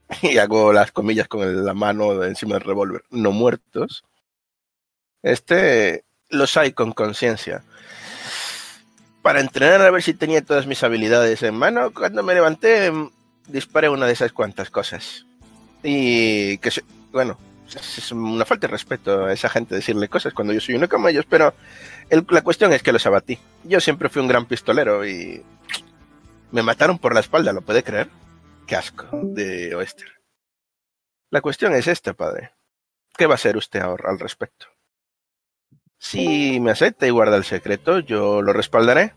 y 0.21 0.37
hago 0.37 0.73
las 0.73 0.91
comillas 0.91 1.27
con 1.27 1.65
la 1.65 1.73
mano 1.73 2.23
encima 2.23 2.55
del 2.55 2.63
revólver. 2.65 3.03
No 3.09 3.31
muertos. 3.31 4.03
Este 5.23 6.03
los 6.29 6.55
hay 6.57 6.71
con 6.73 6.93
conciencia. 6.93 7.63
Para 9.21 9.39
entrenar 9.39 9.81
a 9.81 9.91
ver 9.91 10.01
si 10.01 10.13
tenía 10.13 10.41
todas 10.41 10.65
mis 10.65 10.83
habilidades 10.83 11.43
en 11.43 11.55
mano, 11.55 11.91
cuando 11.91 12.23
me 12.23 12.33
levanté 12.33 12.91
disparé 13.47 13.89
una 13.89 14.07
de 14.07 14.13
esas 14.13 14.31
cuantas 14.31 14.69
cosas. 14.69 15.25
Y 15.83 16.57
que, 16.59 16.71
bueno, 17.11 17.37
es 17.75 18.11
una 18.11 18.45
falta 18.45 18.67
de 18.67 18.71
respeto 18.71 19.25
a 19.25 19.33
esa 19.33 19.49
gente 19.49 19.75
decirle 19.75 20.07
cosas 20.07 20.33
cuando 20.33 20.53
yo 20.53 20.61
soy 20.61 20.75
uno 20.75 20.89
como 20.89 21.07
ellos, 21.07 21.25
pero 21.29 21.53
la 22.29 22.41
cuestión 22.41 22.73
es 22.73 22.83
que 22.83 22.91
los 22.91 23.05
abatí. 23.05 23.39
Yo 23.63 23.79
siempre 23.79 24.09
fui 24.09 24.21
un 24.21 24.27
gran 24.27 24.45
pistolero 24.45 25.05
y 25.05 25.43
me 26.51 26.63
mataron 26.63 26.99
por 26.99 27.13
la 27.13 27.21
espalda, 27.21 27.53
¿lo 27.53 27.61
puede 27.61 27.83
creer? 27.83 28.09
Qué 28.67 28.75
asco 28.75 29.07
de 29.11 29.75
Oester. 29.75 30.09
La 31.29 31.41
cuestión 31.41 31.73
es 31.73 31.87
esta, 31.87 32.13
padre. 32.13 32.51
¿Qué 33.17 33.25
va 33.25 33.33
a 33.33 33.35
hacer 33.35 33.57
usted 33.57 33.81
ahora 33.81 34.09
al 34.09 34.19
respecto? 34.19 34.67
Si 36.01 36.59
me 36.59 36.71
acepta 36.71 37.05
y 37.05 37.11
guarda 37.11 37.37
el 37.37 37.43
secreto, 37.43 37.99
yo 37.99 38.41
lo 38.41 38.53
respaldaré. 38.53 39.13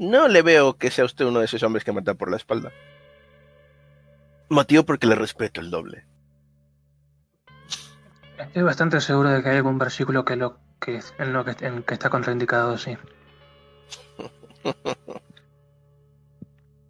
No 0.00 0.26
le 0.26 0.42
veo 0.42 0.76
que 0.76 0.90
sea 0.90 1.04
usted 1.04 1.24
uno 1.24 1.38
de 1.38 1.44
esos 1.44 1.62
hombres 1.62 1.84
que 1.84 1.92
mata 1.92 2.14
por 2.14 2.28
la 2.28 2.36
espalda. 2.36 2.72
Motivo 4.48 4.82
porque 4.82 5.06
le 5.06 5.14
respeto 5.14 5.60
el 5.60 5.70
doble. 5.70 6.06
Estoy 8.36 8.62
bastante 8.62 9.00
seguro 9.00 9.30
de 9.30 9.44
que 9.44 9.50
hay 9.50 9.58
algún 9.58 9.78
versículo 9.78 10.24
que 10.24 10.34
lo 10.34 10.58
que 10.80 11.00
en 11.18 11.32
lo 11.32 11.44
que, 11.44 11.54
en 11.64 11.84
que 11.84 11.94
está 11.94 12.10
contraindicado, 12.10 12.76
sí. 12.76 12.98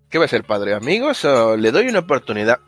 ¿Qué 0.09 0.17
va 0.19 0.25
a 0.25 0.29
ser, 0.29 0.45
padre? 0.45 0.73
¿Amigos? 0.73 1.23
O 1.27 1.55
le 1.59 1.71
doy 1.71 1.87
una 1.89 1.99
oportunidad. 1.99 2.61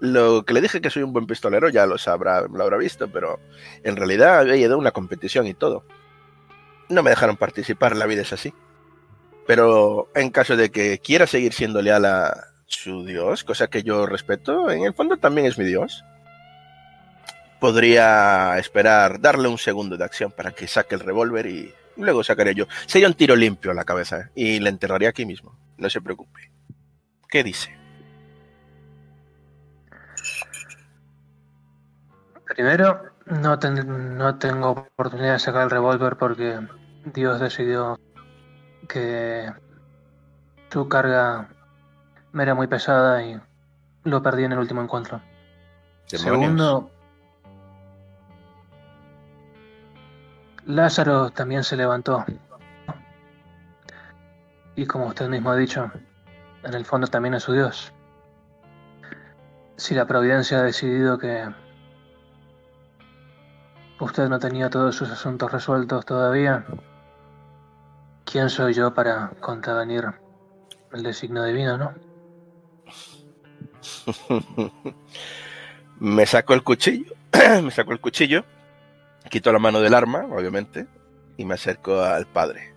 Lo 0.00 0.44
que 0.44 0.54
le 0.54 0.60
dije 0.60 0.80
que 0.80 0.90
soy 0.90 1.02
un 1.02 1.12
buen 1.12 1.26
pistolero 1.26 1.68
ya 1.68 1.86
lo 1.86 1.98
sabrá, 1.98 2.42
lo 2.42 2.62
habrá 2.62 2.76
visto, 2.76 3.08
pero 3.08 3.40
en 3.82 3.96
realidad 3.96 4.40
había 4.40 4.56
ido 4.56 4.74
a 4.74 4.78
una 4.78 4.92
competición 4.92 5.46
y 5.46 5.54
todo. 5.54 5.84
No 6.88 7.02
me 7.02 7.10
dejaron 7.10 7.36
participar, 7.36 7.96
la 7.96 8.06
vida 8.06 8.22
es 8.22 8.32
así. 8.32 8.52
Pero 9.46 10.08
en 10.14 10.30
caso 10.30 10.56
de 10.56 10.70
que 10.70 10.98
quiera 10.98 11.26
seguir 11.26 11.52
siendo 11.52 11.82
leal 11.82 12.04
a, 12.04 12.48
su 12.68 13.04
Dios, 13.04 13.44
cosa 13.44 13.68
que 13.68 13.82
yo 13.82 14.06
respeto, 14.06 14.70
en 14.70 14.84
el 14.84 14.94
fondo 14.94 15.16
también 15.16 15.46
es 15.46 15.58
mi 15.58 15.64
Dios. 15.64 16.04
Podría 17.58 18.56
esperar 18.58 19.20
darle 19.20 19.48
un 19.48 19.58
segundo 19.58 19.96
de 19.96 20.04
acción 20.04 20.30
para 20.30 20.52
que 20.52 20.68
saque 20.68 20.94
el 20.94 21.00
revólver 21.00 21.46
y 21.46 21.74
luego 21.96 22.22
sacaré 22.22 22.54
yo. 22.54 22.66
Sería 22.86 23.08
un 23.08 23.14
tiro 23.14 23.34
limpio 23.34 23.72
a 23.72 23.74
la 23.74 23.84
cabeza 23.84 24.20
¿eh? 24.20 24.30
y 24.34 24.60
le 24.60 24.68
enterraría 24.68 25.08
aquí 25.08 25.26
mismo. 25.26 25.58
No 25.76 25.90
se 25.90 26.00
preocupe. 26.00 26.52
¿Qué 27.28 27.42
dice? 27.42 27.77
Primero, 32.58 33.12
no, 33.26 33.56
no 33.56 34.34
tengo 34.38 34.70
oportunidad 34.70 35.34
de 35.34 35.38
sacar 35.38 35.62
el 35.62 35.70
revólver 35.70 36.16
porque 36.16 36.58
Dios 37.04 37.38
decidió 37.38 38.00
que 38.88 39.48
su 40.68 40.88
carga 40.88 41.50
me 42.32 42.42
era 42.42 42.56
muy 42.56 42.66
pesada 42.66 43.22
y 43.22 43.40
lo 44.02 44.24
perdí 44.24 44.42
en 44.42 44.54
el 44.54 44.58
último 44.58 44.82
encuentro. 44.82 45.22
Segundo, 46.06 46.90
Lázaro 50.66 51.30
también 51.30 51.62
se 51.62 51.76
levantó. 51.76 52.24
Y 54.74 54.84
como 54.84 55.06
usted 55.06 55.28
mismo 55.28 55.50
ha 55.50 55.56
dicho, 55.56 55.92
en 56.64 56.74
el 56.74 56.84
fondo 56.84 57.06
también 57.06 57.34
es 57.34 57.44
su 57.44 57.52
Dios. 57.52 57.92
Si 59.76 59.94
la 59.94 60.06
providencia 60.06 60.58
ha 60.58 60.62
decidido 60.62 61.18
que 61.18 61.48
usted 64.00 64.28
no 64.28 64.38
tenía 64.38 64.70
todos 64.70 64.94
sus 64.94 65.10
asuntos 65.10 65.50
resueltos 65.50 66.04
todavía, 66.04 66.64
¿quién 68.24 68.50
soy 68.50 68.74
yo 68.74 68.94
para 68.94 69.30
contravenir 69.40 70.04
el 70.92 71.02
designio 71.02 71.44
divino, 71.44 71.78
no? 71.78 71.94
me 76.00 76.26
saco 76.26 76.54
el 76.54 76.62
cuchillo 76.62 77.18
me 77.62 77.70
saco 77.70 77.92
el 77.92 78.00
cuchillo, 78.00 78.44
quito 79.30 79.52
la 79.52 79.58
mano 79.58 79.80
del 79.80 79.94
arma, 79.94 80.26
obviamente, 80.30 80.86
y 81.36 81.44
me 81.44 81.54
acerco 81.54 82.00
al 82.00 82.26
padre. 82.26 82.74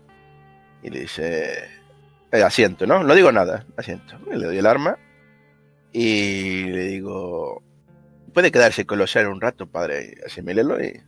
Y 0.84 0.90
le 0.90 1.02
dice, 1.02 1.70
eh, 2.32 2.44
asiento, 2.44 2.86
¿no? 2.86 3.04
No 3.04 3.16
digo 3.16 3.32
nada, 3.32 3.66
asiento. 3.78 4.18
Le 4.30 4.46
doy 4.46 4.58
el 4.58 4.66
arma 4.66 4.98
y 5.92 6.66
le 6.66 6.84
digo, 6.88 7.62
puede 8.34 8.52
quedarse 8.52 8.86
con 8.86 9.00
los 9.00 9.16
un 9.16 9.42
rato, 9.42 9.68
padre, 9.68 10.16
asimílelo 10.26 10.82
y... 10.84 11.02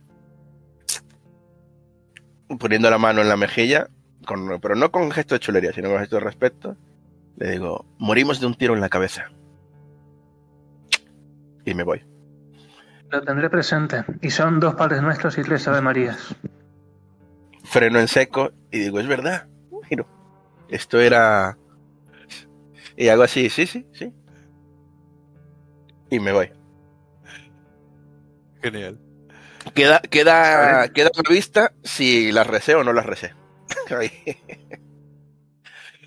Poniendo 2.58 2.90
la 2.90 2.98
mano 2.98 3.22
en 3.22 3.28
la 3.28 3.36
mejilla, 3.36 3.88
con, 4.26 4.60
pero 4.60 4.74
no 4.74 4.90
con 4.90 5.10
gesto 5.10 5.34
de 5.34 5.40
chulería, 5.40 5.72
sino 5.72 5.90
con 5.90 5.98
gesto 5.98 6.16
de 6.16 6.20
respeto, 6.20 6.76
le 7.36 7.50
digo, 7.52 7.84
morimos 7.98 8.40
de 8.40 8.46
un 8.46 8.54
tiro 8.54 8.74
en 8.74 8.80
la 8.80 8.88
cabeza. 8.88 9.30
Y 11.64 11.74
me 11.74 11.82
voy. 11.82 12.04
Lo 13.10 13.22
tendré 13.22 13.48
presente. 13.48 14.04
Y 14.20 14.30
son 14.30 14.60
dos 14.60 14.74
padres 14.74 15.02
nuestros 15.02 15.38
y 15.38 15.42
tres 15.42 15.66
Ave 15.68 15.80
Marías. 15.80 16.34
Freno 17.64 17.98
en 17.98 18.08
seco 18.08 18.52
y 18.70 18.80
digo, 18.80 19.00
es 19.00 19.06
verdad. 19.06 19.48
Miro, 19.90 20.06
esto 20.68 21.00
era... 21.00 21.56
Y 22.96 23.08
hago 23.08 23.22
así, 23.24 23.50
sí, 23.50 23.66
sí, 23.66 23.86
sí. 23.92 24.12
Y 26.10 26.20
me 26.20 26.32
voy. 26.32 26.50
Genial. 28.62 29.03
Queda, 29.72 30.00
queda, 30.00 30.88
queda 30.92 31.10
a 31.14 31.32
vista 31.32 31.72
si 31.82 32.30
las 32.32 32.46
recé 32.46 32.74
o 32.74 32.84
no 32.84 32.92
las 32.92 33.06
recé. 33.06 33.34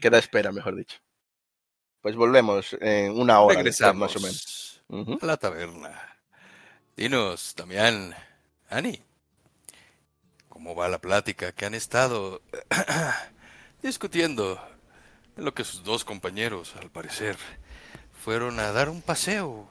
queda 0.01 0.19
espera, 0.19 0.51
mejor 0.51 0.75
dicho. 0.75 0.97
Pues 2.01 2.15
volvemos 2.15 2.77
en 2.79 3.19
una 3.19 3.39
hora 3.41 3.63
más 3.93 4.15
o 4.15 4.19
menos. 4.19 4.83
A 5.21 5.25
la 5.25 5.37
taberna. 5.37 6.17
Dinos, 6.95 7.53
Damián, 7.55 8.15
Ani, 8.69 9.01
¿cómo 10.49 10.75
va 10.75 10.87
la 10.87 10.99
plática 10.99 11.51
que 11.51 11.65
han 11.65 11.73
estado 11.73 12.41
discutiendo 13.81 14.61
en 15.35 15.45
lo 15.45 15.53
que 15.53 15.63
sus 15.63 15.83
dos 15.83 16.05
compañeros, 16.05 16.75
al 16.81 16.89
parecer, 16.89 17.37
fueron 18.23 18.59
a 18.59 18.71
dar 18.71 18.89
un 18.89 19.01
paseo 19.01 19.69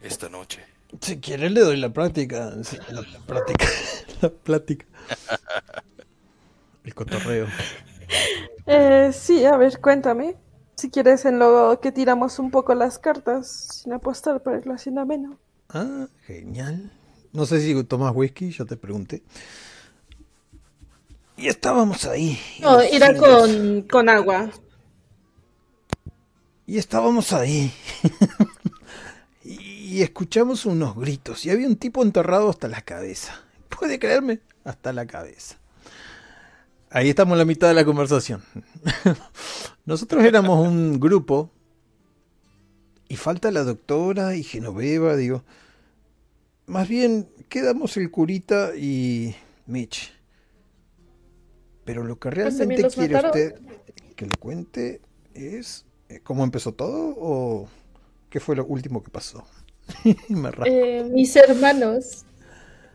esta 0.00 0.28
noche? 0.28 0.75
Si 1.00 1.18
quiere 1.20 1.50
le 1.50 1.60
doy 1.60 1.76
la 1.76 1.92
práctica, 1.92 2.52
la 2.90 3.02
práctica, 3.26 3.66
la 4.20 4.30
plática. 4.30 4.86
El 6.84 6.94
cotorreo. 6.94 7.46
Eh, 8.66 9.10
sí, 9.12 9.44
a 9.44 9.56
ver, 9.56 9.80
cuéntame. 9.80 10.36
Si 10.76 10.90
quieres 10.90 11.24
en 11.24 11.38
lo 11.38 11.80
que 11.80 11.90
tiramos 11.90 12.38
un 12.38 12.50
poco 12.50 12.74
las 12.74 12.98
cartas 12.98 13.80
sin 13.82 13.92
apostar 13.92 14.42
para 14.42 14.58
irlo 14.58 14.74
haciendo 14.74 15.00
ameno. 15.00 15.38
Ah, 15.70 16.06
genial. 16.26 16.92
No 17.32 17.46
sé 17.46 17.60
si 17.60 17.84
tomas 17.84 18.14
whisky, 18.14 18.50
yo 18.50 18.66
te 18.66 18.76
pregunté. 18.76 19.22
Y 21.36 21.48
estábamos 21.48 22.04
ahí. 22.06 22.38
No, 22.60 22.80
era 22.80 23.14
con, 23.16 23.82
con 23.82 24.08
agua. 24.08 24.50
Y 26.66 26.78
estábamos 26.78 27.32
ahí. 27.32 27.72
y 29.96 30.02
escuchamos 30.02 30.66
unos 30.66 30.94
gritos. 30.94 31.46
Y 31.46 31.50
había 31.50 31.66
un 31.66 31.76
tipo 31.76 32.02
enterrado 32.02 32.50
hasta 32.50 32.68
la 32.68 32.82
cabeza. 32.82 33.40
¿Puede 33.70 33.98
creerme? 33.98 34.40
Hasta 34.62 34.92
la 34.92 35.06
cabeza. 35.06 35.58
Ahí 36.90 37.08
estamos 37.08 37.32
en 37.32 37.38
la 37.38 37.44
mitad 37.46 37.68
de 37.68 37.72
la 37.72 37.86
conversación. 37.86 38.42
Nosotros 39.86 40.22
éramos 40.22 40.68
un 40.68 41.00
grupo 41.00 41.50
y 43.08 43.16
falta 43.16 43.50
la 43.50 43.64
doctora 43.64 44.36
y 44.36 44.42
Genoveva, 44.42 45.16
digo. 45.16 45.44
Más 46.66 46.86
bien 46.88 47.30
quedamos 47.48 47.96
el 47.96 48.10
curita 48.10 48.76
y 48.76 49.34
Mitch. 49.64 50.12
Pero 51.86 52.04
lo 52.04 52.18
que 52.18 52.28
realmente 52.28 52.86
quiere 52.88 53.16
usted 53.16 53.60
que 54.14 54.26
le 54.26 54.36
cuente 54.38 55.00
es 55.32 55.86
eh, 56.10 56.20
cómo 56.22 56.44
empezó 56.44 56.74
todo 56.74 57.16
o 57.18 57.66
qué 58.28 58.40
fue 58.40 58.56
lo 58.56 58.66
último 58.66 59.02
que 59.02 59.10
pasó. 59.10 59.46
eh, 60.64 61.04
mis 61.12 61.36
hermanos, 61.36 62.24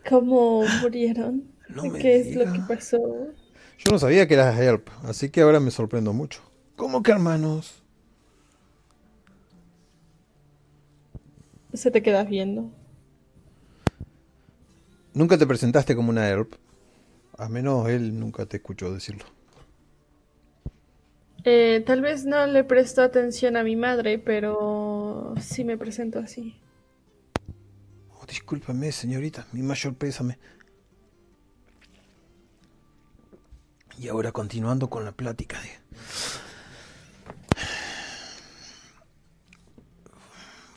cómo 0.08 0.64
murieron. 0.82 1.44
¿Qué 2.00 2.20
es 2.20 2.36
lo 2.36 2.52
que 2.52 2.60
pasó? 2.68 3.00
Yo 3.78 3.92
no 3.92 4.00
sabía 4.00 4.28
que 4.28 4.34
eras 4.36 4.60
Help, 4.60 4.90
así 5.04 5.30
que 5.30 5.42
ahora 5.42 5.60
me 5.60 5.72
sorprendo 5.72 6.14
mucho. 6.14 6.42
¿Cómo 6.76 7.02
que 7.02 7.12
hermanos? 7.12 7.82
Se 11.74 11.90
te 11.90 12.04
quedas 12.04 12.28
viendo. 12.28 12.70
Nunca 15.14 15.38
te 15.38 15.48
presentaste 15.48 15.96
como 15.96 16.10
una 16.10 16.28
ERP. 16.28 16.54
A 17.38 17.50
menos 17.50 17.90
él 17.90 18.20
nunca 18.20 18.46
te 18.46 18.58
escuchó 18.58 18.94
decirlo. 18.94 19.26
Eh, 21.44 21.84
tal 21.86 22.02
vez 22.02 22.26
no 22.26 22.46
le 22.46 22.64
prestó 22.64 23.02
atención 23.02 23.58
a 23.58 23.64
mi 23.64 23.76
madre, 23.76 24.20
pero 24.20 25.34
sí 25.42 25.64
me 25.64 25.78
presento 25.78 26.20
así. 26.20 26.56
Discúlpame, 28.32 28.94
señorita, 28.94 29.46
mi 29.52 29.62
mayor 29.62 29.94
pésame. 29.96 30.40
Y 34.00 34.08
ahora 34.08 34.32
continuando 34.32 34.90
con 34.90 35.04
la 35.04 35.12
plática 35.12 35.60
de... 35.60 35.70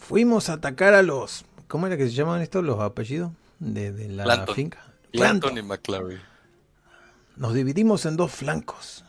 Fuimos 0.01 0.49
a 0.49 0.55
atacar 0.55 0.95
a 0.95 1.03
los. 1.05 1.45
¿Cómo 1.69 1.87
era 1.87 1.97
que 1.97 2.09
se 2.09 2.13
llaman 2.13 2.43
estos 2.43 2.65
los 2.65 2.81
apellidos? 2.81 3.31
De, 3.61 4.09
la 4.09 4.49
finca. 4.49 4.93
Clanton 5.13 5.57
y 5.57 5.63
McClary. 5.63 6.19
Nos 7.37 7.55
dividimos 7.55 8.05
en 8.05 8.17
dos 8.17 8.33
flancos. 8.33 9.05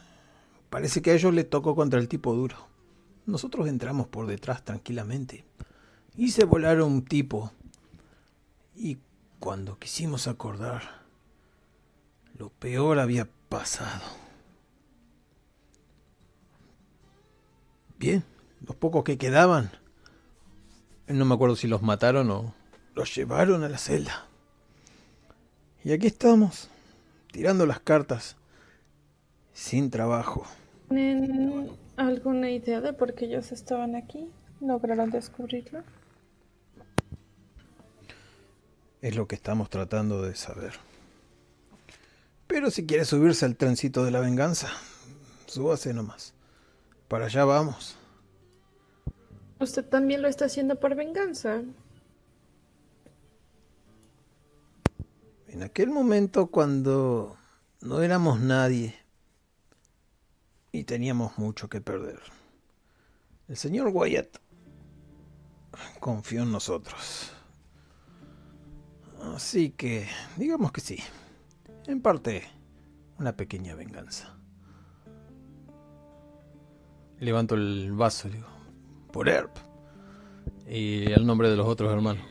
Parece 0.70 1.02
que 1.02 1.10
a 1.10 1.14
ellos 1.16 1.34
le 1.34 1.46
tocó 1.46 1.76
contra 1.76 2.00
el 2.00 2.08
tipo 2.08 2.36
duro. 2.36 2.58
Nosotros 3.26 3.68
entramos 3.68 4.06
por 4.06 4.28
detrás 4.28 4.64
tranquilamente. 4.64 5.46
Y 6.16 6.30
se 6.30 6.44
volaron 6.44 6.92
un 6.92 7.06
tipo. 7.06 7.52
Y 8.76 8.98
cuando 9.40 9.80
quisimos 9.80 10.28
acordar, 10.28 10.84
lo 12.38 12.50
peor 12.50 13.00
había 13.00 13.28
pasado. 13.50 14.04
Bien, 17.98 18.24
los 18.66 18.76
pocos 18.76 19.04
que 19.04 19.18
quedaban 19.18 19.72
no 21.08 21.26
me 21.26 21.36
acuerdo 21.36 21.56
si 21.56 21.68
los 21.68 21.82
mataron 21.82 22.30
o 22.32 22.54
los 22.94 23.16
llevaron 23.16 23.64
a 23.64 23.70
la 23.70 23.78
celda. 23.78 24.26
Y 25.84 25.92
aquí 25.92 26.08
estamos, 26.08 26.70
tirando 27.32 27.66
las 27.66 27.80
cartas, 27.80 28.36
sin 29.54 29.92
trabajo. 29.92 30.46
¿Tienen 30.90 31.70
alguna 31.96 32.50
idea 32.50 32.82
de 32.82 32.94
por 32.94 33.14
qué 33.14 33.26
ellos 33.26 33.52
estaban 33.52 33.96
aquí? 33.96 34.30
¿Lograron 34.62 35.12
descubrirlo? 35.12 35.84
Es 39.06 39.16
lo 39.16 39.28
que 39.28 39.36
estamos 39.36 39.70
tratando 39.70 40.24
de 40.24 40.34
saber. 40.34 40.74
Pero 42.48 42.72
si 42.72 42.88
quiere 42.88 43.06
subirse 43.06 43.46
al 43.46 43.56
trencito 43.56 44.04
de 44.04 44.10
la 44.10 44.20
venganza, 44.20 44.72
súbase 45.46 45.94
nomás. 45.94 46.34
Para 47.08 47.28
allá 47.28 47.46
vamos. 47.46 47.98
¿Usted 49.60 49.86
también 49.86 50.24
lo 50.24 50.28
está 50.28 50.46
haciendo 50.46 50.80
por 50.80 50.96
venganza? 50.96 51.62
En 55.50 55.62
aquel 55.62 55.92
momento 55.92 56.48
cuando 56.48 57.38
no 57.82 58.02
éramos 58.02 58.40
nadie 58.40 58.96
y 60.72 60.84
teníamos 60.84 61.38
mucho 61.38 61.70
que 61.70 61.80
perder, 61.80 62.22
el 63.50 63.56
señor 63.56 63.92
Wyatt 63.94 64.40
confió 66.00 66.42
en 66.42 66.52
nosotros. 66.52 67.35
Así 69.22 69.72
que, 69.72 70.08
digamos 70.38 70.72
que 70.72 70.82
sí. 70.82 71.00
En 71.88 72.02
parte, 72.02 72.44
una 73.20 73.36
pequeña 73.36 73.76
venganza. 73.76 74.36
Levanto 77.20 77.56
el 77.56 77.92
vaso 77.94 78.28
y 78.28 78.32
digo, 78.32 78.48
por 79.12 79.30
Erp. 79.30 79.56
Y 80.68 81.12
el 81.12 81.26
nombre 81.26 81.50
de 81.50 81.56
los 81.56 81.68
otros 81.68 81.92
hermanos. 81.92 82.24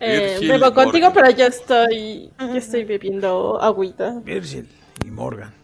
Eh, 0.00 0.38
bebo 0.40 0.72
contigo, 0.72 1.10
pero 1.12 1.30
yo 1.30 1.46
estoy, 1.46 2.30
yo 2.38 2.54
estoy 2.54 2.84
bebiendo 2.84 3.60
agüita. 3.60 4.20
Virgil 4.20 4.68
y 5.04 5.10
Morgan. 5.10 5.54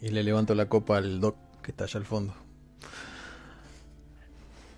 Y 0.00 0.08
le 0.10 0.22
levanto 0.22 0.54
la 0.54 0.68
copa 0.68 0.98
al 0.98 1.20
Doc 1.20 1.36
que 1.62 1.70
está 1.70 1.84
allá 1.84 1.98
al 2.00 2.06
fondo. 2.06 2.34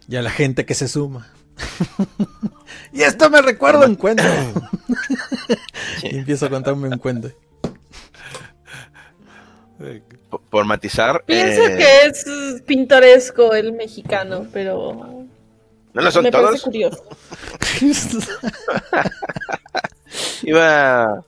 Y 0.08 0.16
a 0.16 0.22
la 0.22 0.30
gente 0.30 0.66
que 0.66 0.74
se 0.74 0.88
suma. 0.88 1.28
y 2.92 3.02
esto 3.02 3.30
me 3.30 3.42
recuerda 3.42 3.86
un 3.86 3.96
cuento. 3.96 4.22
y 6.02 6.16
empiezo 6.18 6.46
a 6.46 6.50
contarme 6.50 6.88
un 6.88 6.98
cuento 6.98 7.30
por, 10.50 10.64
matizar. 10.64 11.24
Pienso 11.24 11.66
eh, 11.66 11.76
que 11.76 12.06
es 12.06 12.62
pintoresco 12.62 13.54
el 13.54 13.72
mexicano, 13.72 14.46
pero. 14.52 15.26
¿No 15.92 16.02
lo 16.02 16.10
son 16.10 16.24
Me 16.24 16.30
todos? 16.30 16.44
parece 16.46 16.64
curioso. 16.64 17.04
Iba. 20.42 21.24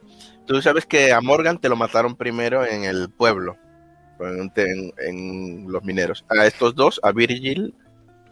Tú 0.47 0.61
sabes 0.61 0.87
que 0.87 1.13
a 1.13 1.21
Morgan 1.21 1.59
te 1.59 1.69
lo 1.69 1.77
mataron 1.77 2.15
primero 2.17 2.65
en 2.67 2.85
el 2.85 3.09
pueblo, 3.09 3.57
en, 4.21 4.53
en- 4.57 4.93
en 4.99 5.73
los 5.73 5.83
mineros. 5.85 6.25
A 6.29 6.47
estos 6.47 6.75
dos, 6.75 7.01
a 7.03 7.13
Virgil 7.13 7.75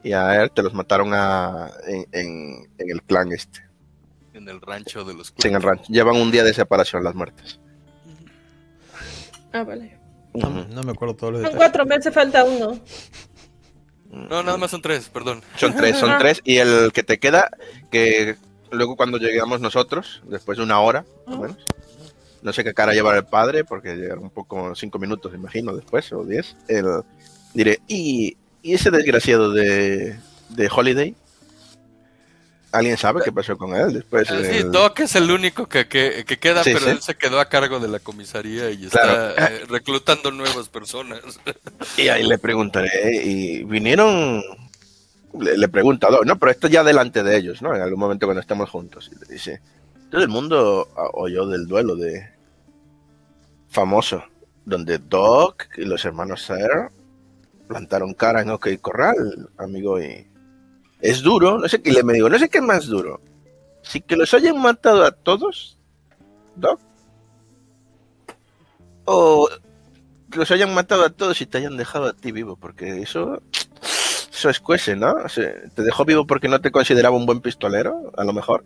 y 0.02 0.12
a 0.12 0.42
él, 0.42 0.50
te 0.50 0.62
los 0.62 0.72
mataron 0.74 1.12
a, 1.14 1.70
en, 1.86 2.06
en- 2.12 2.70
en 2.78 2.90
el 2.90 3.02
clan 3.02 3.32
este, 3.32 3.60
En 4.34 4.48
el 4.48 4.60
rancho 4.60 5.04
de 5.04 5.14
los 5.14 5.28
sí, 5.36 5.48
en 5.48 5.54
el 5.56 5.62
rancho. 5.62 5.84
Llevan 5.88 6.16
un 6.16 6.30
día 6.30 6.44
de 6.44 6.54
separación 6.54 7.04
las 7.04 7.14
muertes. 7.14 7.58
Ah, 9.52 9.64
vale. 9.64 9.98
No, 10.34 10.48
no 10.48 10.82
me 10.82 10.92
acuerdo 10.92 11.16
todos 11.16 11.32
los 11.32 11.42
Son 11.42 11.52
detalles. 11.52 11.58
cuatro, 11.58 11.86
me 11.86 11.94
hace 11.96 12.10
falta 12.12 12.44
uno. 12.44 12.78
No, 14.10 14.42
nada 14.42 14.56
más 14.56 14.70
son 14.70 14.82
tres, 14.82 15.08
perdón. 15.08 15.42
Son 15.56 15.74
tres, 15.74 15.96
son 15.96 16.18
tres. 16.18 16.40
Y 16.44 16.56
el 16.58 16.92
que 16.92 17.02
te 17.02 17.18
queda, 17.18 17.50
que 17.90 18.36
luego 18.70 18.96
cuando 18.96 19.18
llegamos 19.18 19.60
nosotros, 19.60 20.22
después 20.26 20.58
de 20.58 20.64
una 20.64 20.80
hora, 20.80 21.04
más 21.26 21.36
o 21.36 21.40
menos, 21.40 21.56
no 22.42 22.52
sé 22.52 22.64
qué 22.64 22.72
cara 22.74 22.92
lleva 22.92 23.16
el 23.16 23.24
padre, 23.24 23.64
porque 23.64 23.94
llegaron 23.96 24.24
un 24.24 24.30
poco, 24.30 24.74
cinco 24.74 24.98
minutos, 24.98 25.34
imagino, 25.34 25.74
después, 25.76 26.12
o 26.12 26.24
diez, 26.24 26.56
el, 26.68 26.86
diré, 27.54 27.80
¿y, 27.86 28.36
y 28.62 28.74
ese 28.74 28.90
desgraciado 28.90 29.52
de, 29.52 30.18
de 30.50 30.70
Holiday? 30.74 31.14
¿Alguien 32.72 32.96
sabe 32.96 33.20
qué 33.24 33.32
pasó 33.32 33.58
con 33.58 33.74
él 33.74 33.92
después? 33.94 34.30
Ah, 34.30 34.38
sí, 34.48 34.58
el- 34.58 34.70
Doc 34.70 35.00
es 35.00 35.16
el 35.16 35.28
único 35.30 35.66
que, 35.66 35.88
que, 35.88 36.24
que 36.24 36.38
queda, 36.38 36.62
Sí, 36.62 36.70
pero 36.72 36.84
sí. 36.86 36.90
él 36.92 37.02
se 37.02 37.16
quedó 37.16 37.40
a 37.40 37.48
cargo 37.48 37.80
de 37.80 37.88
la 37.88 37.98
comisaría 37.98 38.70
y 38.70 38.86
está 38.86 39.32
eh, 39.32 39.64
reclutando 39.68 40.30
nuevas 40.30 40.68
personas. 40.68 41.20
Y 41.96 42.08
ahí 42.08 42.22
le 42.24 42.38
preguntaré, 42.38 43.24
y 43.24 43.64
vinieron, 43.64 44.40
le, 45.40 45.58
le 45.58 45.68
pregunta 45.68 46.08
no, 46.24 46.38
pero 46.38 46.52
esto 46.52 46.68
ya 46.68 46.84
delante 46.84 47.24
de 47.24 47.36
ellos, 47.36 47.60
¿no? 47.60 47.74
En 47.74 47.82
algún 47.82 47.98
momento 47.98 48.26
cuando 48.26 48.40
estamos 48.40 48.70
juntos. 48.70 49.10
Y 49.12 49.18
le 49.18 49.26
dice, 49.34 49.60
todo 50.08 50.22
el 50.22 50.28
mundo 50.28 50.88
ah, 50.96 51.08
oyó 51.14 51.46
del 51.48 51.66
duelo 51.66 51.96
de 51.96 52.30
famoso, 53.68 54.22
donde 54.64 54.98
Doc 54.98 55.66
y 55.76 55.84
los 55.84 56.04
hermanos 56.04 56.42
Sayer 56.42 56.90
plantaron 57.70 58.14
cara 58.14 58.42
en 58.42 58.50
OK 58.50 58.66
Corral, 58.80 59.48
amigo, 59.56 60.00
y 60.02 60.26
es 61.00 61.22
duro, 61.22 61.56
no 61.56 61.68
sé 61.68 61.80
qué, 61.80 61.92
le 61.92 62.02
me 62.02 62.14
digo, 62.14 62.28
no 62.28 62.36
sé 62.36 62.48
qué 62.48 62.58
es 62.58 62.64
más 62.64 62.86
duro, 62.86 63.20
si 63.80 64.00
que 64.00 64.16
los 64.16 64.34
hayan 64.34 64.60
matado 64.60 65.04
a 65.04 65.12
todos, 65.12 65.78
Doc, 66.56 66.80
o 69.04 69.48
que 70.32 70.38
los 70.40 70.50
hayan 70.50 70.74
matado 70.74 71.04
a 71.04 71.10
todos 71.10 71.40
y 71.40 71.46
te 71.46 71.58
hayan 71.58 71.76
dejado 71.76 72.06
a 72.06 72.12
ti 72.12 72.32
vivo, 72.32 72.56
porque 72.56 73.02
eso, 73.02 73.40
eso 74.32 74.50
es 74.50 74.58
cuese, 74.58 74.96
¿no? 74.96 75.12
O 75.12 75.28
sea, 75.28 75.52
te 75.72 75.82
dejó 75.82 76.04
vivo 76.04 76.26
porque 76.26 76.48
no 76.48 76.60
te 76.60 76.72
consideraba 76.72 77.16
un 77.16 77.26
buen 77.26 77.40
pistolero, 77.40 78.10
a 78.16 78.24
lo 78.24 78.32
mejor. 78.32 78.64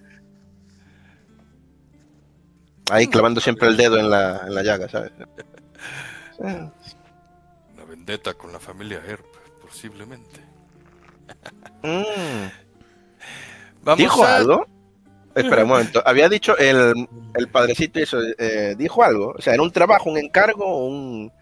Ahí 2.90 3.07
clavando 3.07 3.42
siempre 3.42 3.68
el 3.68 3.76
dedo 3.76 3.98
en 3.98 4.09
la, 4.09 4.44
en 4.46 4.55
la 4.55 4.62
llaga, 4.62 4.88
¿sabes? 4.88 5.12
Vendetta 8.05 8.34
con 8.34 8.52
la 8.52 8.61
familia 8.61 9.00
Herb, 9.07 9.24
posiblemente. 9.62 10.40
Mm. 11.82 12.50
Vamos 13.82 13.98
¿Dijo 13.98 14.22
a- 14.24 14.36
algo? 14.36 14.66
Espera 15.34 15.62
un 15.62 15.68
momento. 15.70 16.02
Había 16.07 16.28
dicho 16.28 16.57
el, 16.59 17.09
el 17.34 17.48
padrecito 17.48 17.98
eso, 17.98 18.18
eh, 18.38 18.74
¿dijo 18.78 19.02
algo? 19.02 19.34
O 19.36 19.40
sea, 19.42 19.55
¿era 19.55 19.62
un 19.62 19.72
trabajo, 19.72 20.11
un 20.11 20.18
encargo, 20.18 20.86
un...? 20.86 21.32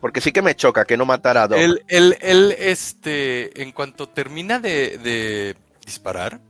Porque 0.00 0.20
sí 0.22 0.32
que 0.32 0.42
me 0.42 0.56
choca 0.56 0.84
que 0.86 0.96
no 0.96 1.04
matara 1.04 1.42
a 1.44 1.48
Doc. 1.48 1.58
Él, 1.58 1.84
él, 1.88 2.16
él, 2.22 2.56
este, 2.58 3.62
en 3.62 3.70
cuanto 3.70 4.08
termina 4.08 4.58
de, 4.58 4.96
de 4.98 5.56
disparar 5.84 6.40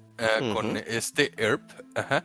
Ujú. 0.41 0.55
con 0.55 0.77
este 0.79 1.33
Herb, 1.37 1.61
ajá, 1.95 2.25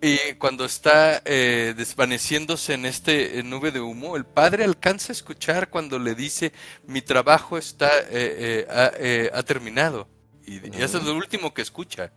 y 0.00 0.34
cuando 0.34 0.64
está 0.64 1.22
eh, 1.24 1.74
desvaneciéndose 1.76 2.74
en 2.74 2.86
este 2.86 3.42
nube 3.42 3.72
de 3.72 3.80
humo, 3.80 4.16
el 4.16 4.24
padre 4.24 4.64
alcanza 4.64 5.12
a 5.12 5.14
escuchar 5.14 5.70
cuando 5.70 5.98
le 5.98 6.14
dice, 6.14 6.52
mi 6.86 7.02
trabajo 7.02 7.58
está, 7.58 7.88
eh, 8.00 8.06
eh, 8.10 8.66
ha, 8.70 8.92
eh, 8.96 9.30
ha 9.34 9.42
terminado. 9.42 10.08
Y, 10.46 10.54
y 10.76 10.82
eso 10.82 10.98
es 10.98 11.04
lo 11.04 11.14
último 11.14 11.52
que 11.52 11.62
escucha 11.62 12.12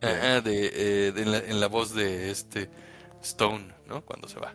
ajá, 0.00 0.40
de, 0.40 0.72
eh, 0.74 1.12
de 1.12 1.22
en, 1.22 1.32
la, 1.32 1.38
en 1.38 1.60
la 1.60 1.68
voz 1.68 1.94
de 1.94 2.30
este 2.30 2.70
Stone, 3.22 3.72
¿no? 3.86 4.04
Cuando 4.04 4.28
se 4.28 4.40
va. 4.40 4.54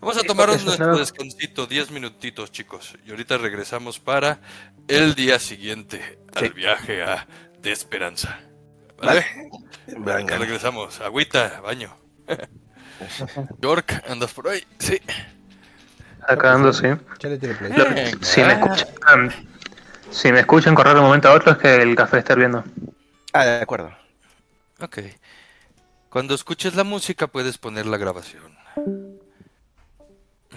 Vamos 0.00 0.16
a 0.18 0.20
es 0.20 0.64
nuestro 0.64 0.98
descansito, 0.98 1.66
10 1.66 1.90
minutitos, 1.90 2.52
chicos. 2.52 2.94
Y 3.06 3.10
ahorita 3.10 3.38
regresamos 3.38 3.98
para 3.98 4.40
el 4.88 5.14
día 5.14 5.38
siguiente 5.38 6.18
al 6.34 6.48
Sí. 6.48 6.48
viaje 6.50 7.02
a 7.02 7.26
De 7.60 7.72
Esperanza. 7.72 8.40
¿Vale? 8.98 9.24
Venga. 9.86 10.38
Regresamos. 10.38 11.00
Agüita, 11.00 11.60
baño. 11.62 11.96
York, 13.60 14.02
¿andas 14.08 14.32
por 14.32 14.48
ahí? 14.48 14.62
Sí. 14.78 15.00
Sí. 16.72 16.86
Tiré 17.18 17.38
play. 17.38 17.72
Venga. 17.72 18.10
Si 18.22 18.42
me 18.42 18.52
escuchan, 18.54 19.46
si 20.10 20.32
me 20.32 20.40
escuchan 20.40 20.74
correr 20.74 20.94
de 20.94 21.00
un 21.00 21.06
momento 21.06 21.28
a 21.28 21.34
otro 21.34 21.52
es 21.52 21.58
que 21.58 21.74
el 21.76 21.94
café 21.94 22.18
está 22.18 22.32
hirviendo. 22.32 22.64
Ah, 23.32 23.44
de 23.44 23.62
acuerdo. 23.62 23.92
Ok. 24.80 24.98
Cuando 26.08 26.34
escuches 26.34 26.74
la 26.76 26.84
música 26.84 27.26
puedes 27.26 27.58
poner 27.58 27.86
la 27.86 27.96
grabación. 27.96 28.56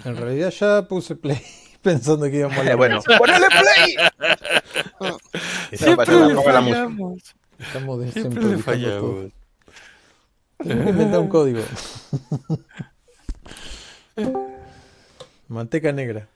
En 0.04 0.16
realidad 0.16 0.50
ya 0.50 0.82
puse 0.82 1.16
play 1.16 1.42
pensando 1.82 2.26
que 2.26 2.36
íbamos 2.36 2.58
a 2.58 2.62
Eh, 2.62 2.64
la 2.66 2.76
bueno, 2.76 3.00
¡ponele 3.18 3.46
play! 3.48 3.96
Siempre 5.72 6.14
le 6.14 6.34
fallamos. 6.42 7.34
Estamos 7.58 8.12
Siempre 8.12 8.42
le 8.42 8.48
desimprovisando 8.50 9.00
todo. 9.00 9.30
inventar 10.64 11.20
un 11.20 11.28
código. 11.28 11.62
Manteca 15.48 15.92
negra. 15.92 16.28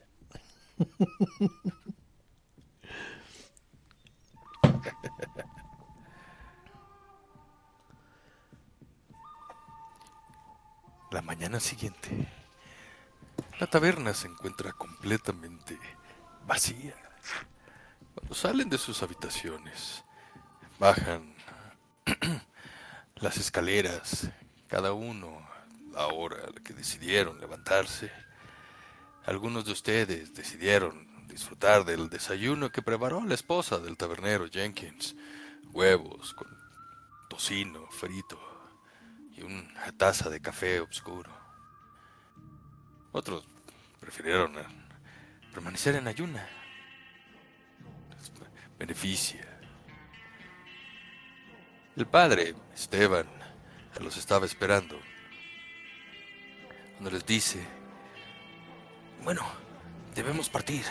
La 11.11 11.21
mañana 11.21 11.61
siguiente, 11.61 12.27
la 13.61 13.67
taberna 13.67 14.15
se 14.15 14.29
encuentra 14.29 14.73
completamente 14.73 15.79
vacía. 16.47 16.95
Cuando 18.15 18.35
salen 18.35 18.71
de 18.71 18.79
sus 18.79 19.03
habitaciones, 19.03 20.05
bajan 20.83 21.33
las 23.21 23.37
escaleras, 23.37 24.29
cada 24.67 24.93
uno 24.93 25.49
la 25.93 26.09
hora 26.09 26.39
a 26.39 26.51
la 26.51 26.61
que 26.61 26.73
decidieron 26.73 27.39
levantarse. 27.39 28.11
Algunos 29.25 29.65
de 29.65 29.71
ustedes 29.71 30.35
decidieron 30.35 31.29
disfrutar 31.29 31.85
del 31.85 32.11
desayuno 32.11 32.73
que 32.73 32.83
preparó 32.83 33.25
la 33.25 33.35
esposa 33.35 33.79
del 33.79 33.97
tabernero 33.97 34.49
Jenkins. 34.51 35.15
Huevos 35.73 36.35
con 36.35 36.49
tocino 37.29 37.87
frito 37.93 38.41
y 39.37 39.43
una 39.43 39.93
taza 39.97 40.31
de 40.31 40.41
café 40.41 40.81
oscuro. 40.81 41.31
Otros 43.13 43.45
prefirieron 44.01 44.55
permanecer 45.53 45.95
en 45.95 46.09
ayuna. 46.09 46.45
Beneficia. 48.81 49.52
El 51.95 52.07
padre, 52.07 52.55
Esteban, 52.75 53.27
los 54.01 54.17
estaba 54.17 54.47
esperando. 54.47 54.99
Cuando 56.95 57.11
les 57.11 57.27
dice, 57.27 57.63
bueno, 59.23 59.43
debemos 60.15 60.49
partir. 60.49 60.85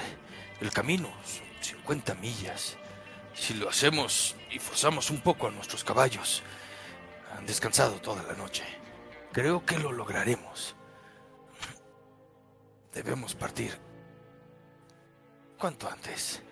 El 0.59 0.71
camino 0.71 1.11
son 1.25 1.45
50 1.59 2.13
millas. 2.15 2.77
Si 3.33 3.55
lo 3.55 3.67
hacemos 3.67 4.35
y 4.51 4.59
forzamos 4.59 5.09
un 5.09 5.21
poco 5.21 5.47
a 5.47 5.51
nuestros 5.51 5.83
caballos, 5.83 6.43
han 7.35 7.47
descansado 7.47 7.99
toda 7.99 8.21
la 8.21 8.33
noche. 8.33 8.63
Creo 9.31 9.65
que 9.65 9.79
lo 9.79 9.91
lograremos. 9.91 10.75
Debemos 12.93 13.33
partir. 13.33 13.75
¿Cuánto 15.57 15.89
antes? 15.89 16.43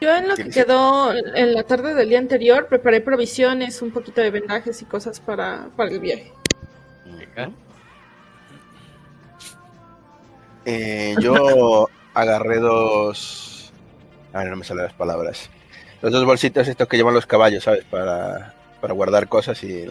Yo 0.00 0.14
en 0.14 0.28
lo 0.28 0.36
que 0.36 0.50
quedó 0.50 1.12
en 1.12 1.54
la 1.54 1.62
tarde 1.62 1.94
del 1.94 2.10
día 2.10 2.18
anterior 2.18 2.66
preparé 2.68 3.00
provisiones, 3.00 3.80
un 3.80 3.92
poquito 3.92 4.20
de 4.20 4.30
vendajes 4.30 4.82
y 4.82 4.84
cosas 4.84 5.20
para, 5.20 5.68
para 5.74 5.90
el 5.90 6.00
viaje. 6.00 6.32
Eh, 10.66 11.14
yo 11.20 11.88
agarré 12.14 12.58
dos. 12.58 13.72
A 14.32 14.40
ver, 14.40 14.50
no 14.50 14.56
me 14.56 14.64
salen 14.64 14.84
las 14.84 14.92
palabras. 14.92 15.48
Los 16.02 16.12
dos 16.12 16.24
bolsitos 16.26 16.68
estos 16.68 16.88
que 16.88 16.98
llevan 16.98 17.14
los 17.14 17.26
caballos, 17.26 17.64
¿sabes? 17.64 17.84
Para, 17.84 18.54
para 18.80 18.92
guardar 18.92 19.28
cosas 19.28 19.62
y. 19.64 19.86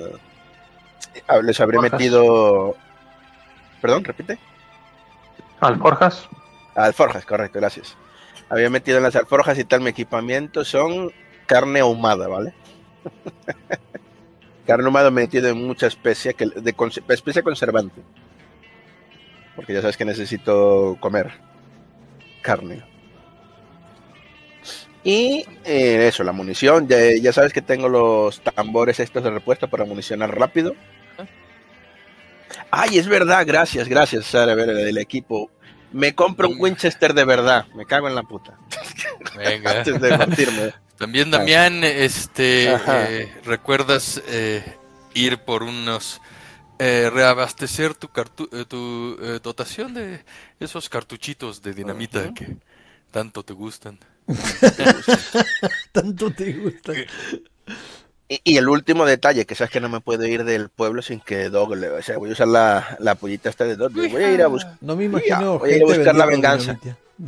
Ah, 1.27 1.38
Les 1.38 1.60
habré 1.60 1.80
metido. 1.80 2.76
Perdón, 3.82 4.03
repite. 4.03 4.38
Alforjas. 5.61 6.27
Alforjas, 6.76 7.26
correcto, 7.26 7.60
gracias. 7.60 7.98
Había 8.49 8.69
metido 8.69 8.97
en 8.97 9.03
las 9.03 9.15
alforjas 9.15 9.57
y 9.59 9.63
tal 9.63 9.81
mi 9.81 9.89
equipamiento 9.89 10.63
son 10.63 11.11
carne 11.45 11.80
ahumada, 11.80 12.27
¿vale? 12.27 12.53
carne 14.65 14.85
ahumada 14.85 15.11
metido 15.11 15.49
en 15.49 15.65
mucha 15.65 15.88
especie, 15.88 16.34
que, 16.34 16.45
de 16.47 16.76
especie 17.09 17.43
conservante. 17.43 18.01
Porque 19.55 19.73
ya 19.73 19.81
sabes 19.81 19.97
que 19.97 20.05
necesito 20.05 20.97
comer 20.99 21.31
carne. 22.41 22.84
Y 25.05 25.45
eh, 25.63 26.07
eso, 26.07 26.23
la 26.23 26.31
munición. 26.31 26.88
Ya, 26.88 27.31
sabes 27.31 27.53
que 27.53 27.61
tengo 27.61 27.88
los 27.88 28.41
tambores 28.41 28.99
estos 28.99 29.23
de 29.23 29.30
repuesto 29.30 29.69
para 29.69 29.85
municionar 29.85 30.35
rápido. 30.38 30.76
Ay, 32.72 32.97
es 32.97 33.07
verdad, 33.07 33.45
gracias, 33.45 33.88
gracias, 33.88 34.26
Sara, 34.26 34.55
ver, 34.55 34.73
del 34.73 34.97
equipo. 34.97 35.51
Me 35.95 36.13
compro 36.13 36.49
un 36.49 36.59
Winchester 36.59 37.13
de 37.13 37.23
verdad. 37.23 37.67
Me 37.73 37.85
cago 37.85 38.09
en 38.09 38.15
la 38.15 38.23
puta. 38.23 38.57
Venga. 39.38 39.81
También, 40.97 41.31
Damián, 41.31 41.85
este, 41.85 42.73
eh, 42.73 43.34
¿recuerdas 43.45 44.22
eh, 44.27 44.76
ir 45.13 45.38
por 45.38 45.63
unos 45.63 46.22
reabastecer 46.77 47.93
tu, 47.95 48.09
tu 48.67 49.17
dotación 49.41 49.93
de 49.93 50.26
esos 50.59 50.89
cartuchitos 50.89 51.61
de 51.61 51.73
dinamita 51.73 52.34
que 52.34 52.57
tanto 53.11 53.43
te 53.43 53.53
gustan? 53.53 53.97
Tanto 55.93 56.30
te 56.31 56.51
gusta. 56.51 56.91
Y, 58.27 58.57
el 58.57 58.68
último 58.68 59.06
detalle, 59.06 59.45
que 59.45 59.53
sabes 59.53 59.72
que 59.72 59.80
no 59.80 59.88
me 59.88 60.02
puedo 60.02 60.26
ir 60.26 60.45
del 60.45 60.69
pueblo 60.69 61.03
sin 61.03 61.19
que 61.19 61.49
Dog 61.49 61.76
le... 61.76 61.89
O 61.89 62.02
sea, 62.02 62.18
voy 62.18 62.31
a 62.31 62.34
usar 62.34 62.47
la, 62.47 62.97
la 62.99 63.14
pollita 63.14 63.49
esta 63.49 63.65
de 63.65 63.76
Dog. 63.76 63.91
Voy 63.91 64.23
a 64.23 64.31
ir 64.31 64.41
a 64.41 64.47
buscar... 64.47 64.76
No 64.81 64.95
me 64.95 65.03
imagino 65.06 65.60
voy 65.60 65.72
a, 65.72 65.77
ir 65.77 65.84
a 65.84 65.85
buscar 65.85 66.15
la 66.15 66.26
venganza. 66.26 66.80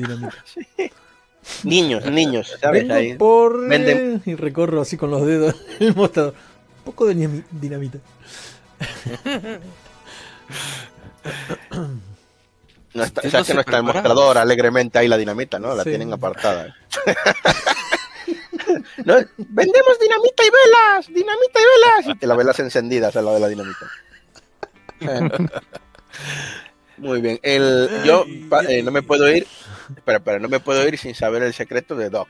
Niños, 1.63 2.05
niños, 2.11 2.57
¿sabes? 2.59 2.89
Ahí. 2.89 3.15
Por... 3.15 3.67
Venden... 3.67 4.21
Y 4.25 4.35
recorro 4.35 4.81
así 4.81 4.97
con 4.97 5.11
los 5.11 5.25
dedos 5.25 5.55
el 5.79 5.95
mostrador. 5.95 6.33
Un 6.79 6.83
poco 6.83 7.05
de 7.05 7.43
dinamita. 7.51 7.99
No 12.93 13.03
está, 13.03 13.21
sea, 13.21 13.43
que 13.43 13.53
no 13.53 13.59
está 13.59 13.77
el 13.77 13.83
mostrador 13.83 14.37
alegremente 14.39 14.97
ahí 14.97 15.07
la 15.07 15.17
dinamita, 15.17 15.59
¿no? 15.59 15.75
La 15.75 15.83
tienen 15.83 16.11
apartada. 16.11 16.75
Vendemos 18.97 19.99
dinamita 19.99 20.43
y 20.43 20.49
velas, 20.49 21.07
dinamita 21.07 21.59
y 21.59 21.63
velas. 21.63 22.15
Y 22.15 22.19
te 22.19 22.27
la 22.27 22.35
velas 22.35 22.59
encendidas 22.59 23.15
al 23.15 23.25
lado 23.25 23.35
de 23.35 23.41
la 23.41 23.47
dinamita. 23.47 23.87
Muy 26.97 27.21
bien. 27.21 27.39
El, 27.43 27.89
yo 28.03 28.25
eh, 28.67 28.81
no 28.83 28.91
me 28.91 29.03
puedo 29.03 29.29
ir, 29.29 29.45
espera, 29.95 30.17
espera, 30.17 30.39
no 30.39 30.49
me 30.49 30.59
puedo 30.59 30.87
ir 30.87 30.97
sin 30.97 31.13
saber 31.13 31.43
el 31.43 31.53
secreto 31.53 31.95
de 31.95 32.09
Doc. 32.09 32.27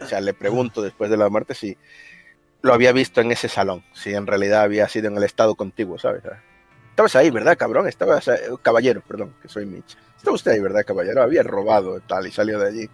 O 0.00 0.06
sea, 0.06 0.20
le 0.20 0.34
pregunto 0.34 0.82
después 0.82 1.10
de 1.10 1.16
la 1.16 1.28
muerte 1.28 1.54
si 1.54 1.76
lo 2.62 2.74
había 2.74 2.92
visto 2.92 3.20
en 3.20 3.30
ese 3.30 3.48
salón, 3.48 3.84
si 3.94 4.14
en 4.14 4.26
realidad 4.26 4.62
había 4.62 4.88
sido 4.88 5.08
en 5.08 5.16
el 5.16 5.24
estado 5.24 5.54
contiguo, 5.54 5.98
¿sabes? 5.98 6.22
Estabas 6.90 7.14
ahí, 7.16 7.30
¿verdad, 7.30 7.56
cabrón? 7.56 7.86
Estabas, 7.86 8.26
eh, 8.28 8.40
caballero, 8.62 9.02
perdón, 9.06 9.34
que 9.40 9.48
soy 9.48 9.66
Mitch. 9.66 9.96
Está 10.16 10.32
usted 10.32 10.52
ahí, 10.52 10.60
¿verdad, 10.60 10.84
caballero? 10.84 11.22
Había 11.22 11.44
robado 11.44 12.00
tal 12.00 12.26
y 12.26 12.32
salió 12.32 12.58
de 12.58 12.68
allí. 12.68 12.90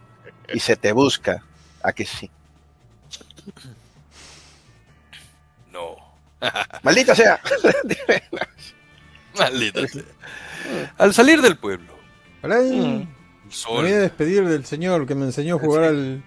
Y 0.52 0.60
se 0.60 0.76
te 0.76 0.92
busca. 0.92 1.42
¿A 1.82 1.92
que 1.92 2.04
sí? 2.04 2.30
No. 5.72 5.96
Maldita 6.82 7.14
sea. 7.14 7.40
Maldita 9.38 9.86
sea. 9.88 10.02
Al 10.98 11.14
salir 11.14 11.40
del 11.42 11.56
pueblo. 11.56 11.94
Me 12.42 13.06
voy 13.68 13.92
a 13.92 13.98
despedir 14.00 14.46
del 14.46 14.64
señor 14.64 15.06
que 15.06 15.14
me 15.14 15.24
enseñó 15.24 15.56
a 15.56 15.58
jugar 15.58 15.84
al, 15.84 16.22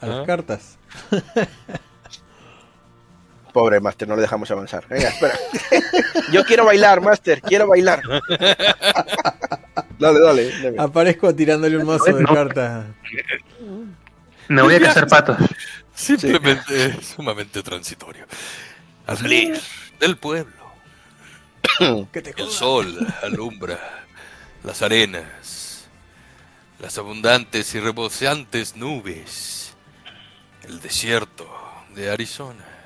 a 0.00 0.06
las 0.06 0.18
¿Ah? 0.20 0.24
cartas. 0.26 0.78
Pobre 3.52 3.80
Master, 3.80 4.06
no 4.06 4.16
le 4.16 4.22
dejamos 4.22 4.50
avanzar. 4.50 4.86
Venga, 4.88 5.08
espera. 5.08 5.34
Yo 6.32 6.44
quiero 6.44 6.66
bailar, 6.66 7.00
Master, 7.00 7.40
quiero 7.40 7.66
bailar. 7.66 8.02
dale, 9.98 10.20
dale, 10.20 10.74
Aparezco 10.76 11.34
tirándole 11.34 11.78
un 11.78 11.86
mazo 11.86 12.12
de 12.12 12.24
cartas. 12.24 12.84
Me 14.48 14.62
voy 14.62 14.74
a 14.74 14.80
cazar 14.80 15.06
patos. 15.08 15.36
Simplemente 15.94 17.00
sumamente 17.02 17.62
transitorio. 17.62 18.26
Al 19.06 19.18
salir 19.18 19.60
del 19.98 20.16
pueblo, 20.16 20.52
el 22.12 22.48
sol 22.48 23.14
alumbra 23.22 24.04
las 24.62 24.82
arenas, 24.82 25.86
las 26.80 26.98
abundantes 26.98 27.74
y 27.74 27.80
reboceantes 27.80 28.76
nubes, 28.76 29.74
el 30.64 30.80
desierto 30.80 31.48
de 31.94 32.10
Arizona 32.10 32.76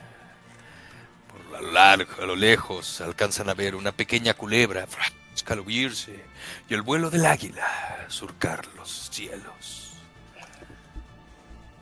a 1.60 1.62
lo 1.62 1.72
largo, 1.72 2.22
a 2.22 2.26
lo 2.26 2.36
lejos, 2.36 3.00
alcanzan 3.02 3.50
a 3.50 3.54
ver 3.54 3.74
una 3.74 3.92
pequeña 3.92 4.32
culebra 4.34 4.86
escalubrarse 5.34 6.24
y 6.68 6.74
el 6.74 6.82
vuelo 6.82 7.10
del 7.10 7.26
águila 7.26 8.06
surcar 8.08 8.66
los 8.76 9.08
cielos. 9.10 9.79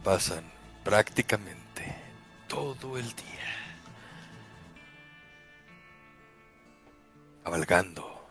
Pasan 0.09 0.43
prácticamente 0.85 1.95
todo 2.47 2.97
el 2.97 3.05
día 3.15 3.85
cabalgando, 7.45 8.27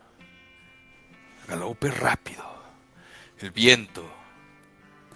galope 1.46 1.92
rápido, 1.92 2.42
el 3.38 3.52
viento 3.52 4.04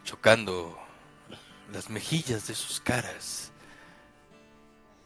chocando 0.04 0.78
las 1.72 1.90
mejillas 1.90 2.46
de 2.46 2.54
sus 2.54 2.78
caras. 2.80 3.50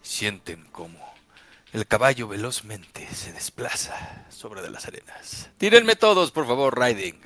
Sienten 0.03 0.63
como 0.67 0.99
el 1.73 1.87
caballo 1.87 2.29
velozmente 2.29 3.09
se 3.15 3.33
desplaza 3.33 4.27
sobre 4.29 4.61
de 4.61 4.69
las 4.69 4.85
arenas. 4.85 5.49
Tírenme 5.57 5.97
todos, 5.97 6.33
por 6.33 6.47
favor, 6.47 6.79
Riding. 6.79 7.19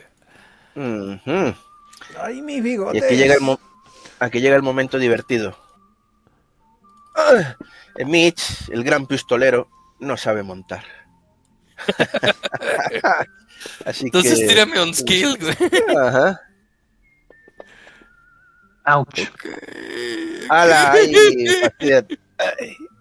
Ay, 2.17 2.43
mi 2.43 2.61
bigotes. 2.61 3.03
Y 3.03 3.05
aquí 3.05 3.17
llega 3.17 3.35
el, 3.35 3.41
aquí 4.21 4.41
llega 4.41 4.57
el 4.57 4.63
momento 4.63 4.99
divertido. 4.99 5.59
Ah, 7.17 7.57
Mitch, 8.07 8.71
el 8.71 8.85
gran 8.85 9.07
pistolero, 9.07 9.69
no 9.99 10.17
sabe 10.17 10.43
montar. 10.43 10.85
Así 13.85 14.07
Entonces 14.07 14.47
tírame 14.47 14.81
un 14.83 14.95
skill. 14.95 15.37
Ajá. 15.97 16.41
Ouch. 18.87 19.29
¡Hala! 20.49 20.95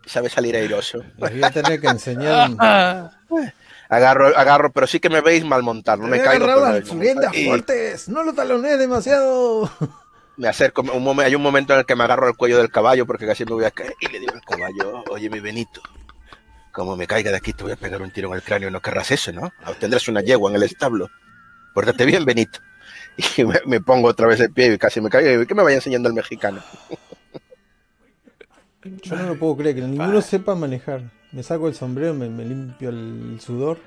sabe 0.06 0.30
salir 0.30 0.56
airoso. 0.56 1.04
Les 1.18 1.32
voy 1.32 1.44
a 1.44 1.52
tener 1.52 1.80
que 1.80 1.88
enseñar. 1.88 2.52
agarro, 3.90 4.28
agarro, 4.36 4.72
pero 4.72 4.88
sí 4.88 5.00
que 5.00 5.10
me 5.10 5.22
veis 5.22 5.46
mal 5.46 5.64
montar, 5.64 6.00
no 6.00 6.08
me 6.08 6.22
caigo. 6.22 6.48
las 6.48 6.88
fuertes, 6.88 8.10
no 8.10 8.24
lo 8.24 8.34
taloné 8.34 8.78
demasiado. 8.78 9.72
Me 10.40 10.48
acerco, 10.48 10.82
un 10.82 11.20
hay 11.20 11.36
un 11.36 11.42
momento 11.42 11.74
en 11.74 11.80
el 11.80 11.86
que 11.86 11.98
me 11.98 12.06
agarro 12.06 12.30
el 12.30 12.38
cuello 12.38 12.60
del 12.60 12.72
caballo 12.72 13.06
porque 13.06 13.28
casi 13.28 13.44
me 13.44 13.52
voy 13.52 13.66
a 13.66 13.72
caer 13.72 13.94
y 14.00 14.08
le 14.08 14.22
digo 14.22 14.36
al 14.36 14.42
caballo, 14.42 15.04
oye 15.10 15.30
mi 15.30 15.42
Benito, 15.42 15.82
como 16.72 16.96
me 16.96 17.08
caiga 17.08 17.30
de 17.30 17.36
aquí 17.36 17.52
te 17.52 17.64
voy 17.64 17.74
a 17.74 17.76
pegar 17.76 18.02
un 18.02 18.10
tiro 18.10 18.30
en 18.30 18.36
el 18.36 18.42
cráneo, 18.42 18.72
no 18.72 18.82
querrás 18.82 19.12
eso, 19.12 19.34
¿no? 19.34 19.52
Tendrás 19.82 20.08
una 20.08 20.22
yegua 20.22 20.50
en 20.50 20.56
el 20.56 20.64
establo. 20.64 21.10
Pórtate 21.74 22.06
bien, 22.06 22.24
Benito. 22.24 22.60
Y 23.36 23.44
me, 23.44 23.82
pongo 23.82 24.08
otra 24.08 24.28
vez 24.28 24.40
el 24.40 24.54
pie 24.54 24.74
y 24.74 24.78
casi 24.78 25.02
me 25.02 25.10
caigo 25.10 25.42
y 25.42 25.46
que 25.46 25.54
me 25.54 25.62
vaya 25.62 25.76
enseñando 25.76 26.08
el 26.08 26.16
mexicano. 26.16 26.64
Yo 29.04 29.18
no 29.18 29.24
lo 29.24 29.38
puedo 29.38 29.58
creer, 29.58 29.76
que 29.76 29.82
ninguno 29.82 30.22
sepa 30.22 30.56
manejar. 30.56 31.12
Me 31.34 31.44
saco 31.44 31.68
el 31.68 31.76
sombrero, 31.76 32.14
me, 32.14 32.30
limpio 32.46 32.92
el 32.92 33.42
sudor. 33.42 33.78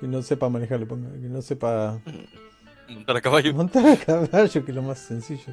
Que 0.00 0.06
no 0.06 0.22
sepa 0.22 0.48
manejar, 0.48 0.80
le 0.80 0.86
pongo. 0.86 1.12
Que 1.12 1.28
no 1.28 1.42
sepa. 1.42 2.00
Montar 2.94 3.16
a 3.16 3.20
caballo. 3.20 3.54
Montar 3.54 3.86
a 3.86 3.96
caballo, 3.96 4.64
que 4.64 4.70
es 4.70 4.74
lo 4.74 4.82
más 4.82 4.98
sencillo. 4.98 5.52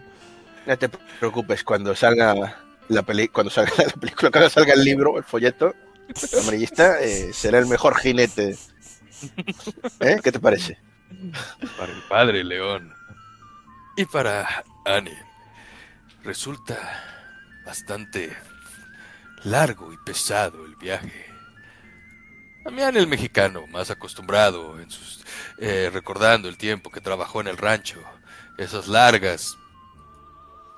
No 0.65 0.77
te 0.77 0.89
preocupes, 1.19 1.63
cuando 1.63 1.95
salga 1.95 2.57
la, 2.89 3.03
peli 3.03 3.27
cuando 3.29 3.49
salga 3.49 3.71
la 3.77 3.93
película, 3.93 4.31
cuando 4.31 4.49
salga 4.49 4.73
el 4.73 4.83
libro, 4.83 5.17
el 5.17 5.23
folleto, 5.23 5.73
el 6.31 6.39
amarillista, 6.39 7.01
eh, 7.01 7.31
será 7.33 7.59
el 7.59 7.67
mejor 7.67 7.97
jinete. 7.97 8.57
¿Eh? 9.99 10.17
¿Qué 10.23 10.31
te 10.31 10.39
parece? 10.39 10.77
Para 11.77 11.91
el 11.91 12.01
padre 12.03 12.43
León. 12.43 12.93
Y 13.97 14.05
para 14.05 14.63
Annie. 14.85 15.17
Resulta 16.23 16.77
bastante 17.65 18.35
largo 19.43 19.91
y 19.93 19.97
pesado 19.97 20.65
el 20.65 20.75
viaje. 20.75 21.28
También 22.63 22.97
el 22.97 23.07
mexicano, 23.07 23.65
más 23.67 23.89
acostumbrado, 23.89 24.79
en 24.79 24.91
sus, 24.91 25.23
eh, 25.57 25.89
recordando 25.91 26.49
el 26.49 26.57
tiempo 26.57 26.91
que 26.91 27.01
trabajó 27.01 27.41
en 27.41 27.47
el 27.47 27.57
rancho, 27.57 27.99
esas 28.57 28.87
largas 28.87 29.57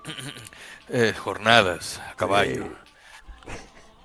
eh, 0.90 1.14
jornadas 1.18 2.00
a 2.10 2.16
caballo. 2.16 2.70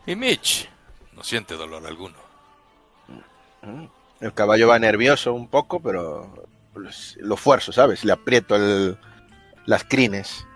Y 0.06 0.16
Mitch 0.16 0.68
no 1.12 1.22
siente 1.22 1.54
dolor 1.54 1.86
alguno. 1.86 2.16
El 4.20 4.32
caballo 4.32 4.68
va 4.68 4.78
nervioso 4.78 5.34
un 5.34 5.48
poco, 5.48 5.80
pero 5.80 6.48
lo 7.18 7.36
fuerzo, 7.36 7.72
¿sabes? 7.72 8.04
Le 8.04 8.12
aprieto 8.12 8.54
el, 8.54 8.96
las 9.66 9.84
crines, 9.84 10.46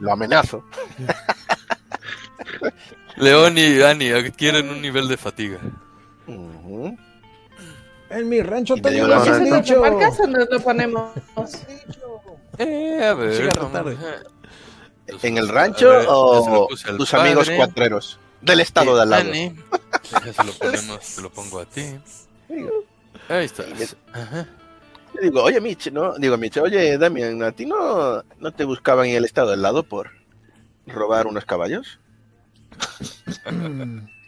lo 0.00 0.12
amenazo. 0.12 0.64
León 3.16 3.58
y 3.58 3.76
Dani 3.76 4.10
adquieren 4.10 4.68
un 4.68 4.80
nivel 4.80 5.08
de 5.08 5.16
fatiga. 5.16 5.58
En 8.10 8.28
mi 8.28 8.40
rancho 8.42 8.74
tengo 8.76 9.06
un 9.06 9.44
dicho. 9.44 9.80
¿Marcas 9.80 10.20
o 10.20 10.26
nos 10.26 10.48
lo 10.50 10.60
ponemos? 10.60 11.12
Eh, 12.58 13.04
a 13.04 13.14
ver. 13.14 13.54
¿En 15.22 15.38
el 15.38 15.48
rancho 15.48 15.90
o 16.08 16.68
tus 16.96 17.14
amigos 17.14 17.50
cuatreros? 17.50 18.18
Del 18.40 18.60
estado 18.60 18.94
de 18.94 19.02
al 19.02 19.10
lado. 19.10 19.32
Se 19.32 20.44
lo 20.44 20.52
ponemos, 20.52 21.14
te 21.16 21.22
lo 21.22 21.30
pongo 21.30 21.60
a 21.60 21.66
ti. 21.66 21.98
Ahí 23.28 23.44
está. 23.44 23.64
digo, 25.20 25.42
oye 25.42 25.60
Mitch, 25.60 25.90
¿no? 25.90 26.14
Digo, 26.18 26.36
Mitch, 26.36 26.56
oye 26.58 26.96
Damian, 26.98 27.42
¿a 27.42 27.52
ti 27.52 27.66
no, 27.66 28.22
no 28.38 28.52
te 28.52 28.64
buscaban 28.64 29.06
en 29.06 29.16
el 29.16 29.24
estado 29.24 29.50
del 29.50 29.62
lado 29.62 29.82
por 29.82 30.10
robar 30.86 31.26
unos 31.26 31.44
caballos? 31.44 31.98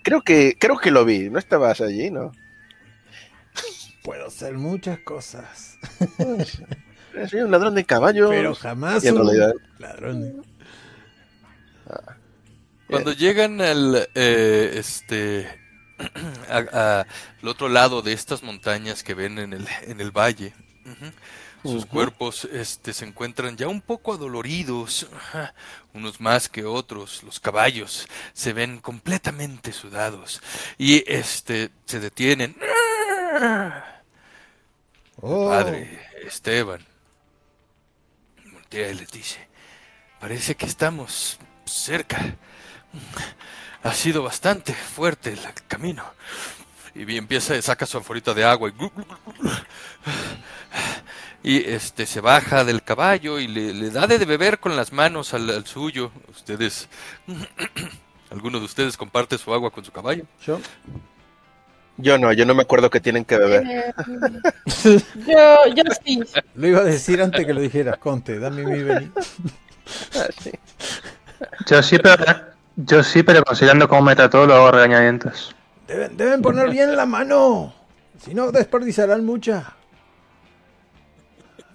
Creo 0.02 0.22
que 0.22 0.56
creo 0.58 0.78
que 0.78 0.90
lo 0.90 1.04
vi, 1.04 1.30
no 1.30 1.38
estabas 1.38 1.80
allí, 1.80 2.10
¿no? 2.10 2.32
Puedo 4.02 4.26
hacer 4.26 4.54
muchas 4.54 4.98
cosas. 5.00 5.78
Soy 7.28 7.40
un 7.40 7.50
ladrón 7.50 7.74
de 7.74 7.84
caballos. 7.84 8.30
Pero 8.30 8.54
jamás 8.54 9.04
un 9.04 9.26
ladrón 9.78 10.42
Cuando 12.88 13.12
llegan 13.12 13.60
al 13.60 14.08
eh, 14.14 14.72
este 14.74 15.48
al 16.48 17.06
otro 17.44 17.68
lado 17.68 18.02
de 18.02 18.12
estas 18.12 18.42
montañas 18.42 19.02
que 19.02 19.14
ven 19.14 19.38
en 19.38 19.52
el, 19.52 19.66
en 19.82 20.00
el 20.00 20.10
valle, 20.10 20.54
sus 21.62 21.86
cuerpos 21.86 22.46
este, 22.46 22.92
se 22.92 23.04
encuentran 23.04 23.56
ya 23.56 23.68
un 23.68 23.80
poco 23.80 24.12
adoloridos, 24.12 25.06
unos 25.92 26.20
más 26.20 26.48
que 26.48 26.64
otros. 26.64 27.22
Los 27.22 27.38
caballos 27.40 28.08
se 28.32 28.52
ven 28.52 28.78
completamente 28.78 29.72
sudados 29.72 30.40
y 30.78 31.04
este, 31.06 31.70
se 31.84 32.00
detienen. 32.00 32.56
Oh. 35.22 35.50
Padre 35.50 36.00
Esteban 36.24 36.84
voltea 38.52 38.90
y 38.90 38.94
les 38.94 39.10
dice, 39.10 39.38
parece 40.18 40.54
que 40.56 40.64
estamos 40.64 41.38
cerca. 41.66 42.36
Ha 43.82 43.94
sido 43.94 44.22
bastante 44.22 44.72
fuerte 44.74 45.30
el 45.32 45.40
camino. 45.66 46.04
Y 46.94 47.16
empieza, 47.16 47.60
saca 47.62 47.86
su 47.86 47.98
anforita 47.98 48.34
de 48.34 48.44
agua 48.44 48.68
y, 48.68 48.72
y 51.42 51.70
este 51.70 52.06
se 52.06 52.20
baja 52.20 52.64
del 52.64 52.82
caballo 52.82 53.38
y 53.38 53.48
le, 53.48 53.90
da 53.90 54.06
de 54.06 54.18
beber 54.18 54.58
con 54.58 54.76
las 54.76 54.92
manos 54.92 55.32
al, 55.32 55.66
suyo. 55.66 56.10
Ustedes, 56.28 56.88
¿alguno 58.30 58.58
de 58.58 58.66
ustedes 58.66 58.96
comparte 58.96 59.38
su 59.38 59.52
agua 59.52 59.70
con 59.70 59.84
su 59.84 59.92
caballo? 59.92 60.24
Yo. 60.44 60.60
Yo 61.96 62.18
no, 62.18 62.32
yo 62.32 62.46
no 62.46 62.54
me 62.54 62.62
acuerdo 62.62 62.88
que 62.88 63.00
tienen 63.00 63.24
que 63.24 63.36
beber. 63.36 63.64
Eh, 63.66 63.94
yo, 65.26 65.74
yo 65.74 65.82
sí. 66.04 66.22
Lo 66.54 66.66
iba 66.66 66.80
a 66.80 66.84
decir 66.84 67.20
antes 67.20 67.44
que 67.44 67.54
lo 67.54 67.60
dijeras, 67.60 67.98
Conte, 67.98 68.38
dame 68.38 68.64
mi 68.64 68.82
vení. 68.82 69.10
Ah, 70.14 70.26
yo 71.66 71.82
sí, 71.82 71.98
pero, 71.98 72.24
yo 72.76 73.02
sí, 73.02 73.22
pero 73.22 73.42
considerando 73.42 73.88
cómo 73.88 74.02
me 74.02 74.16
trató, 74.16 74.46
lo 74.46 74.54
hago 74.54 74.70
regañadientes. 74.72 75.54
Deben, 75.88 76.16
deben 76.16 76.42
poner 76.42 76.70
bien 76.70 76.96
la 76.96 77.06
mano, 77.06 77.74
si 78.22 78.34
no 78.34 78.52
desperdiciarán 78.52 79.24
mucha. 79.24 79.74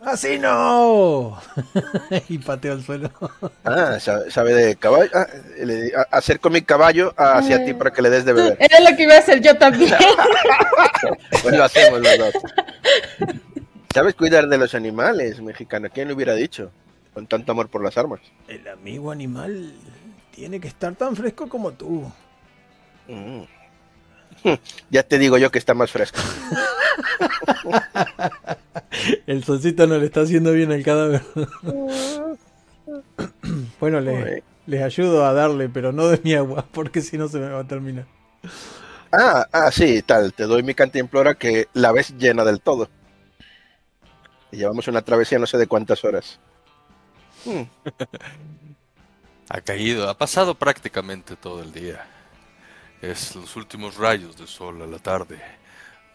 ¡Así 0.06 0.38
no! 0.38 1.36
y 2.30 2.38
pateo 2.38 2.74
al 2.74 2.84
suelo. 2.84 3.10
ah, 3.64 3.98
sabe, 4.00 4.54
de 4.54 4.76
caballo. 4.76 5.10
Ah, 5.16 5.28
le, 5.58 5.92
acerco 6.12 6.52
mi 6.52 6.62
caballo 6.62 7.12
hacia 7.18 7.66
ti 7.66 7.74
para 7.74 7.92
que 7.92 8.04
le 8.04 8.12
des 8.12 8.24
de 8.24 8.34
beber. 8.34 8.58
Era 8.60 8.80
lo 8.88 8.96
que 8.96 9.04
iba 9.04 9.16
a 9.16 9.18
hacer 9.18 9.42
yo 9.42 9.58
también. 9.58 9.96
pues 11.42 11.58
lo 11.58 11.64
hacemos 11.64 12.02
los 12.02 12.18
dos. 12.20 12.34
¿Sabes 13.96 14.14
cuidar 14.14 14.48
de 14.48 14.60
los 14.60 14.76
animales, 14.76 15.42
mexicano? 15.42 15.88
¿Quién 15.92 16.08
lo 16.08 16.14
hubiera 16.14 16.36
dicho? 16.36 16.72
Con 17.16 17.26
tanto 17.26 17.54
amor 17.54 17.70
por 17.70 17.84
las 17.84 17.98
armas. 17.98 18.20
El 18.48 18.68
amigo 18.68 19.10
animal 19.10 19.74
tiene 20.36 20.60
que 20.60 20.68
estar 20.68 20.94
tan 20.94 21.16
fresco 21.16 21.50
como 21.50 21.72
tú. 21.72 22.12
Mm. 23.08 23.42
Ya 24.90 25.04
te 25.04 25.18
digo 25.18 25.38
yo 25.38 25.52
que 25.52 25.60
está 25.60 25.74
más 25.74 25.92
fresco. 25.92 26.20
El 29.28 29.44
solcito 29.44 29.88
no 29.88 29.98
le 29.98 30.06
está 30.06 30.22
haciendo 30.22 30.52
bien 30.52 30.72
al 30.72 30.84
cadáver. 30.84 31.22
bueno, 33.80 34.00
le, 34.00 34.44
les 34.68 34.82
ayudo 34.82 35.26
a 35.26 35.34
darle, 35.34 35.70
pero 35.70 35.92
no 35.92 36.08
de 36.08 36.20
mi 36.24 36.34
agua, 36.34 36.66
porque 36.72 37.02
si 37.02 37.18
no 37.18 37.28
se 37.28 37.40
me 37.40 37.50
va 37.50 37.62
a 37.62 37.68
terminar. 37.68 38.06
Ah, 39.12 39.48
ah, 39.52 39.72
sí, 39.72 40.02
tal. 40.02 40.34
Te 40.34 40.44
doy 40.44 40.64
mi 40.64 40.74
cantimplora 40.74 41.36
que 41.36 41.68
la 41.74 41.92
ves 41.92 42.16
llena 42.18 42.44
del 42.44 42.62
todo. 42.62 42.90
Y 44.52 44.58
llevamos 44.58 44.88
una 44.88 45.02
travesía 45.02 45.40
no 45.40 45.48
sé 45.48 45.58
de 45.58 45.68
cuántas 45.68 46.04
horas. 46.04 46.40
Hmm. 47.46 47.64
Ha 49.50 49.62
caído, 49.62 50.10
ha 50.10 50.18
pasado 50.18 50.56
prácticamente 50.56 51.36
todo 51.36 51.62
el 51.62 51.72
día. 51.72 52.06
Es 53.06 53.36
los 53.36 53.56
últimos 53.56 53.98
rayos 53.98 54.36
de 54.36 54.48
sol 54.48 54.82
a 54.82 54.88
la 54.88 54.98
tarde, 54.98 55.40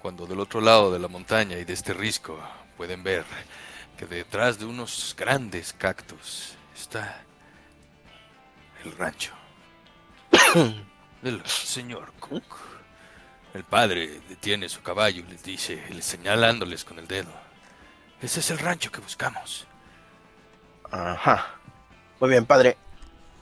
cuando 0.02 0.26
del 0.26 0.40
otro 0.40 0.60
lado 0.60 0.92
de 0.92 0.98
la 0.98 1.06
montaña 1.06 1.56
y 1.56 1.64
de 1.64 1.72
este 1.72 1.92
risco 1.92 2.36
pueden 2.76 3.04
ver 3.04 3.24
que 3.96 4.06
detrás 4.06 4.58
de 4.58 4.64
unos 4.64 5.14
grandes 5.16 5.72
cactus 5.72 6.54
está 6.74 7.22
el 8.84 8.90
rancho 8.96 9.32
del 11.22 11.46
señor 11.46 12.12
Cook. 12.18 12.56
El 13.54 13.62
padre 13.62 14.20
detiene 14.28 14.68
su 14.68 14.82
caballo 14.82 15.20
y 15.20 15.30
les 15.30 15.44
dice, 15.44 15.80
señalándoles 16.02 16.84
con 16.84 16.98
el 16.98 17.06
dedo, 17.06 17.30
ese 18.20 18.40
es 18.40 18.50
el 18.50 18.58
rancho 18.58 18.90
que 18.90 19.00
buscamos. 19.00 19.64
Ajá. 20.90 21.54
Muy 22.18 22.30
bien, 22.30 22.46
padre. 22.46 22.76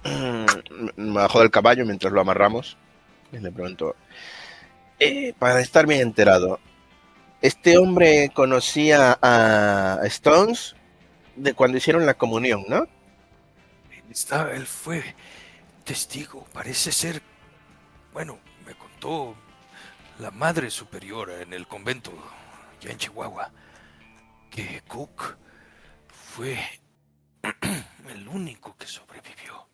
Me 0.04 1.12
bajo 1.14 1.40
del 1.40 1.50
caballo 1.50 1.86
mientras 1.86 2.12
lo 2.12 2.20
amarramos. 2.20 2.76
Y 3.32 3.38
le 3.38 3.52
pregunto, 3.52 3.94
eh, 4.98 5.34
para 5.38 5.60
estar 5.60 5.86
bien 5.86 6.00
enterado, 6.00 6.58
¿este 7.40 7.78
hombre 7.78 8.30
conocía 8.34 9.18
a 9.20 10.00
Stones 10.04 10.74
de 11.36 11.54
cuando 11.54 11.78
hicieron 11.78 12.06
la 12.06 12.14
comunión, 12.14 12.64
no? 12.68 12.86
Estaba, 14.10 14.52
él 14.52 14.66
fue 14.66 15.14
testigo, 15.84 16.46
parece 16.52 16.90
ser, 16.90 17.22
bueno, 18.12 18.38
me 18.66 18.74
contó 18.74 19.36
la 20.18 20.30
madre 20.30 20.70
superiora 20.70 21.42
en 21.42 21.52
el 21.52 21.66
convento, 21.66 22.12
ya 22.80 22.90
en 22.90 22.98
Chihuahua, 22.98 23.52
que 24.50 24.82
Cook 24.88 25.36
fue 26.08 26.58
el 28.08 28.28
único 28.28 28.76
que 28.76 28.86
sobrevivió. 28.86 29.67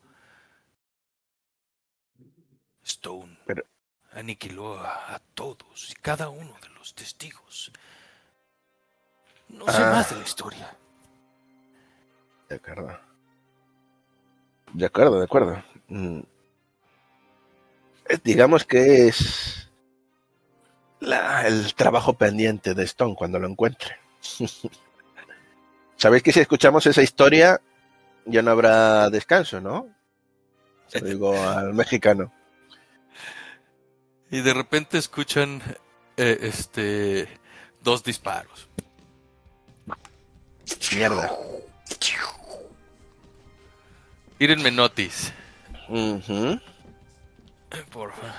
Stone 2.84 3.38
aniquiló 4.12 4.78
a, 4.78 5.20
todos 5.34 5.90
y 5.90 5.94
cada 5.94 6.28
uno 6.28 6.54
de 6.62 6.68
los 6.78 6.94
testigos. 6.94 7.72
No 9.48 9.66
sé 9.66 9.82
ah. 9.82 9.90
más 9.90 10.10
de 10.10 10.16
la 10.16 10.22
historia. 10.22 10.76
De 12.48 12.56
acuerdo. 12.56 13.00
De 14.72 14.86
acuerdo, 14.86 15.18
de 15.18 15.24
acuerdo. 15.24 15.64
Mm. 15.88 16.20
Eh, 18.08 18.18
digamos 18.22 18.64
que 18.64 19.08
es 19.08 19.70
el 21.00 21.74
trabajo 21.74 22.14
pendiente 22.14 22.74
de 22.74 22.84
Stone 22.84 23.16
cuando 23.16 23.38
lo 23.38 23.48
encuentre. 23.48 23.96
Sabéis 25.96 26.22
que 26.22 26.32
si 26.32 26.40
escuchamos 26.40 26.86
esa 26.86 27.02
historia 27.02 27.60
ya 28.26 28.42
no 28.42 28.50
habrá 28.50 29.10
descanso, 29.10 29.60
¿no? 29.60 29.88
Se 30.86 31.00
lo 31.00 31.06
digo 31.06 31.42
al 31.42 31.74
mexicano 31.74 32.32
y 34.34 34.40
de 34.40 34.52
repente 34.52 34.98
escuchan 34.98 35.62
eh, 36.16 36.38
este 36.42 37.28
dos 37.80 38.02
disparos. 38.02 38.68
Mierda. 40.92 41.30
Tírenme 44.36 44.72
notis. 44.72 45.32
Uh 45.88 46.58
Porfa. 47.92 48.34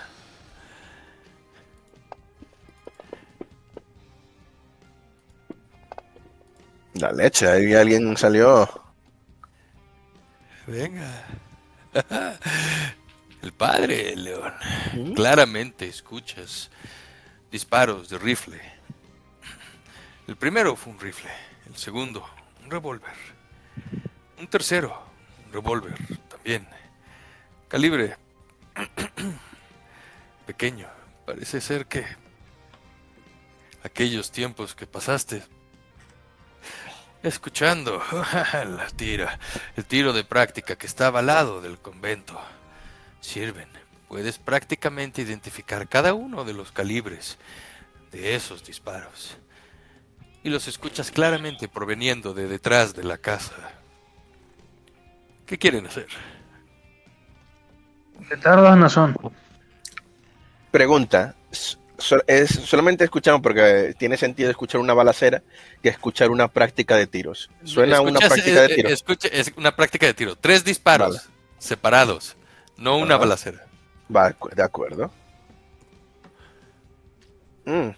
La 6.96 7.12
leche, 7.14 7.48
ahí 7.48 7.74
alguien 7.74 8.18
salió. 8.18 8.70
Venga. 10.68 11.26
El 13.46 13.54
padre, 13.54 14.16
León. 14.16 14.56
Claramente 15.14 15.88
escuchas 15.88 16.72
disparos 17.52 18.10
de 18.10 18.18
rifle. 18.18 18.60
El 20.28 20.36
primero 20.36 20.76
fue 20.76 20.92
un 20.92 21.00
rifle. 21.00 21.30
El 21.68 21.78
segundo, 21.78 22.28
un 22.64 22.72
revólver. 22.72 23.14
Un 24.40 24.48
tercero, 24.48 25.00
un 25.46 25.54
revólver 25.54 25.96
también. 26.28 26.68
Calibre 27.68 28.18
pequeño. 30.48 30.90
Parece 31.28 31.62
ser 31.62 31.86
que 31.86 32.04
aquellos 33.84 34.32
tiempos 34.32 34.74
que 34.74 34.88
pasaste 34.88 35.44
escuchando 37.22 38.02
la 38.12 38.88
tira, 38.96 39.38
el 39.76 39.86
tiro 39.86 40.14
de 40.14 40.24
práctica 40.24 40.76
que 40.76 40.88
estaba 40.88 41.20
al 41.20 41.28
lado 41.28 41.62
del 41.62 41.78
convento, 41.78 42.42
sirven. 43.26 43.68
Puedes 44.08 44.38
prácticamente 44.38 45.22
identificar 45.22 45.88
cada 45.88 46.14
uno 46.14 46.46
de 46.46 46.54
los 46.54 46.72
calibres 46.72 47.38
de 48.12 48.36
esos 48.36 48.64
disparos. 48.64 49.38
Y 50.44 50.50
los 50.50 50.68
escuchas 50.68 51.12
claramente 51.12 51.68
proveniendo 51.68 52.34
de 52.34 52.48
detrás 52.48 52.94
de 52.94 53.04
la 53.04 53.18
casa. 53.18 53.56
¿Qué 55.46 55.58
quieren 55.58 55.88
hacer? 55.88 56.08
tardas 58.42 58.78
no 58.78 58.90
son. 58.90 59.18
Pregunta. 60.72 61.36
es, 62.28 62.50
solamente 62.50 63.04
escuchamos 63.04 63.42
porque 63.42 63.96
tiene 63.98 64.18
sentido 64.18 64.50
escuchar 64.50 64.82
una 64.82 64.94
balacera 64.94 65.42
que 65.82 65.90
escuchar 65.90 66.30
una 66.30 66.48
práctica 66.48 66.96
de 66.96 67.08
tiros. 67.08 67.50
Suena 67.64 68.02
una 68.02 68.20
práctica 68.20 68.62
de 68.62 68.76
tiros. 68.76 69.04
es 69.32 69.54
una 69.58 69.76
práctica 69.76 70.06
de 70.06 70.14
tiro. 70.14 70.36
Tres 70.36 70.64
disparos 70.64 71.30
separados, 71.58 72.36
no 72.78 72.98
una 72.98 73.18
balacera. 73.18 73.66
Va, 74.14 74.36
de 74.56 74.64
acuerdo. 74.64 75.12
Mm. 77.66 77.90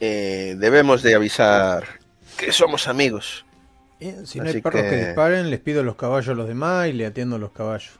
Eh, 0.00 0.54
debemos 0.58 1.02
de 1.02 1.14
avisar 1.14 1.98
que 2.36 2.52
somos 2.52 2.88
amigos. 2.88 3.44
si 4.24 4.38
no 4.38 4.48
hay 4.48 4.60
perros 4.60 4.82
que... 4.82 5.06
disparen, 5.06 5.50
les 5.50 5.60
pido 5.60 5.82
los 5.82 5.96
caballos 5.96 6.28
a 6.28 6.34
los 6.34 6.48
demás 6.48 6.88
y 6.88 6.92
le 6.92 7.06
atiendo 7.06 7.38
los 7.38 7.52
caballos. 7.52 7.98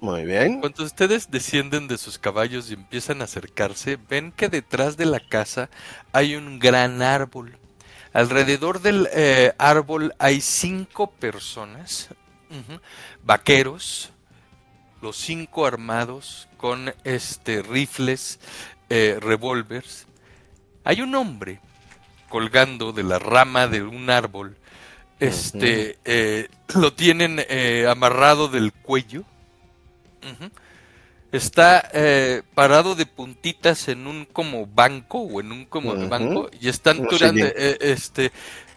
Muy 0.00 0.24
bien. 0.24 0.60
Cuando 0.60 0.82
ustedes 0.82 1.30
descienden 1.30 1.86
de 1.86 1.96
sus 1.96 2.18
caballos 2.18 2.70
y 2.70 2.74
empiezan 2.74 3.20
a 3.20 3.24
acercarse, 3.24 3.98
ven 4.08 4.32
que 4.32 4.48
detrás 4.48 4.96
de 4.96 5.06
la 5.06 5.20
casa 5.20 5.70
hay 6.12 6.34
un 6.34 6.58
gran 6.58 7.02
árbol. 7.02 7.56
Alrededor 8.12 8.82
del 8.82 9.08
eh, 9.12 9.52
árbol 9.58 10.12
hay 10.18 10.40
cinco 10.40 11.10
personas, 11.10 12.08
vaqueros, 13.22 14.10
los 15.00 15.16
cinco 15.16 15.66
armados 15.66 16.48
con 16.56 16.94
este 17.04 17.62
rifles, 17.62 18.40
eh, 18.88 19.18
revólveres. 19.20 20.06
Hay 20.84 21.00
un 21.00 21.14
hombre 21.14 21.60
colgando 22.28 22.92
de 22.92 23.02
la 23.02 23.18
rama 23.18 23.66
de 23.66 23.82
un 23.82 24.10
árbol. 24.10 24.56
Este 25.20 25.98
eh, 26.04 26.48
lo 26.74 26.92
tienen 26.92 27.44
amarrado 27.88 28.48
del 28.48 28.72
cuello 28.72 29.24
Está 31.32 31.88
eh, 31.94 32.42
parado 32.54 32.94
de 32.94 33.06
puntitas 33.06 33.88
en 33.88 34.06
un 34.06 34.26
como 34.26 34.66
banco 34.66 35.18
o 35.18 35.40
en 35.40 35.50
un 35.50 35.64
como 35.64 35.94
banco 36.06 36.50
y 36.60 36.68
están 36.68 37.08
eh, 37.10 37.78
este, 37.80 38.32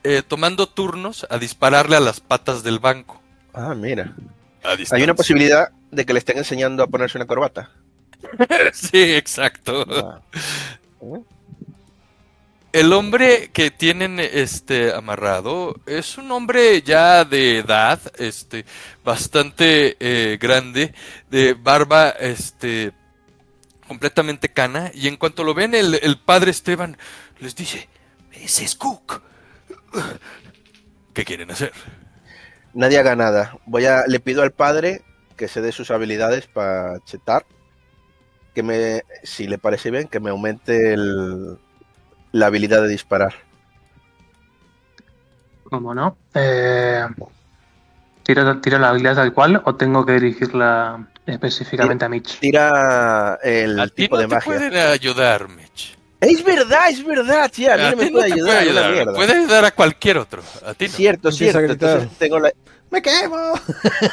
eh, 0.06 0.24
tomando 0.26 0.66
turnos 0.68 1.28
a 1.30 1.38
dispararle 1.38 1.98
a 1.98 2.00
las 2.00 2.22
patas 2.22 2.64
del 2.64 2.80
banco. 2.80 3.22
Ah, 3.56 3.74
mira. 3.74 4.14
Hay 4.92 5.04
una 5.04 5.14
posibilidad 5.14 5.70
de 5.92 6.06
que 6.06 6.14
le 6.14 6.20
estén 6.20 6.38
enseñando 6.38 6.84
a 6.84 6.88
ponerse 6.88 7.18
una 7.18 7.28
corbata. 7.28 7.70
sí, 8.74 9.16
exacto. 9.16 9.86
Ah. 9.90 10.22
El 12.74 12.92
hombre 12.92 13.52
que 13.54 13.72
tienen 13.72 14.20
este 14.20 14.94
amarrado 14.94 15.80
es 15.86 16.18
un 16.18 16.30
hombre 16.32 16.82
ya 16.82 17.24
de 17.24 17.60
edad, 17.60 18.02
este, 18.18 18.66
bastante 19.02 19.96
eh, 20.02 20.38
grande, 20.38 20.94
de 21.30 21.54
barba, 21.54 22.10
este, 22.10 22.92
completamente 23.88 24.50
cana, 24.50 24.92
y 24.94 25.08
en 25.08 25.16
cuanto 25.16 25.46
lo 25.46 25.54
ven, 25.54 25.74
el, 25.74 26.18
padre 26.26 26.52
Esteban 26.52 26.98
les 27.40 27.56
dice, 27.56 27.88
ese 28.34 28.66
es 28.66 28.76
Cook. 28.76 29.22
¿Qué 31.14 31.24
quieren 31.24 31.52
hacer? 31.52 31.72
Nadie 32.76 33.00
haga 33.00 33.16
nada. 33.16 33.58
Voy 33.66 33.86
a, 33.86 34.04
le 34.06 34.20
pido 34.20 34.44
al 34.44 34.52
padre 34.52 35.02
que 35.38 35.48
se 35.48 35.62
dé 35.62 35.72
sus 35.72 35.92
habilidades 35.92 36.46
para 36.48 37.00
chetar, 37.06 37.46
que 38.54 38.64
me, 38.64 39.04
si 39.24 39.48
le 39.48 39.58
parece 39.58 39.92
bien, 39.92 40.08
que 40.10 40.20
me 40.20 40.30
aumente 40.30 40.94
el, 40.94 41.58
la 42.34 42.46
habilidad 42.48 42.82
de 42.82 42.90
disparar. 42.90 43.34
¿Cómo 45.64 45.96
no? 45.96 46.18
Eh, 46.34 47.06
¿tira, 48.24 48.44
la 48.44 48.90
habilidad 48.90 49.16
tal 49.16 49.34
cual 49.34 49.62
o 49.64 49.76
tengo 49.76 50.06
que 50.06 50.14
dirigirla 50.14 51.08
específicamente 51.26 52.04
a 52.04 52.10
Mitch? 52.10 52.40
Tira 52.40 53.40
el 53.42 53.90
tipo 53.94 54.18
de 54.18 54.28
magia. 54.28 54.46
puede 54.46 54.82
ayudar, 54.82 55.48
Mitch. 55.48 55.95
Es 56.26 56.44
verdad, 56.44 56.90
es 56.90 57.04
verdad, 57.04 57.52
tía. 57.52 57.74
A, 57.76 57.92
mí 57.92 58.06
me 58.06 58.12
puede, 58.12 58.34
ayudar, 58.34 59.14
puede 59.14 59.34
ayudar. 59.34 59.66
a 59.66 59.72
cualquier 59.72 60.18
otro. 60.18 60.42
A 60.66 60.74
ti 60.74 60.86
no. 60.88 60.92
Cierto, 60.92 61.32
cierto. 61.32 62.10
tengo 62.18 62.40
la... 62.40 62.52
¡Me 62.90 63.02
quemo! 63.02 63.54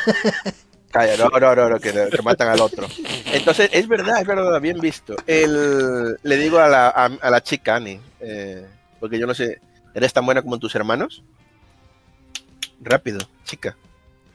Calla, 0.90 1.16
no, 1.16 1.30
no, 1.30 1.54
no, 1.56 1.70
no 1.70 1.80
que, 1.80 1.92
matan 2.22 2.48
al 2.48 2.60
otro. 2.60 2.86
Entonces, 3.32 3.70
es 3.72 3.88
verdad, 3.88 4.20
es 4.20 4.26
verdad, 4.26 4.60
bien 4.60 4.78
visto. 4.78 5.16
El, 5.26 6.18
le 6.22 6.36
digo 6.36 6.58
a 6.58 6.68
la, 6.68 6.88
a, 6.88 7.30
la 7.30 7.42
chica, 7.42 7.76
Annie, 7.76 7.98
eh, 8.20 8.66
porque 9.00 9.18
yo 9.18 9.26
no 9.26 9.32
sé, 9.32 9.58
¿eres 9.94 10.12
tan 10.12 10.26
buena 10.26 10.42
como 10.42 10.58
tus 10.58 10.74
hermanos? 10.74 11.22
Rápido, 12.82 13.20
chica. 13.44 13.74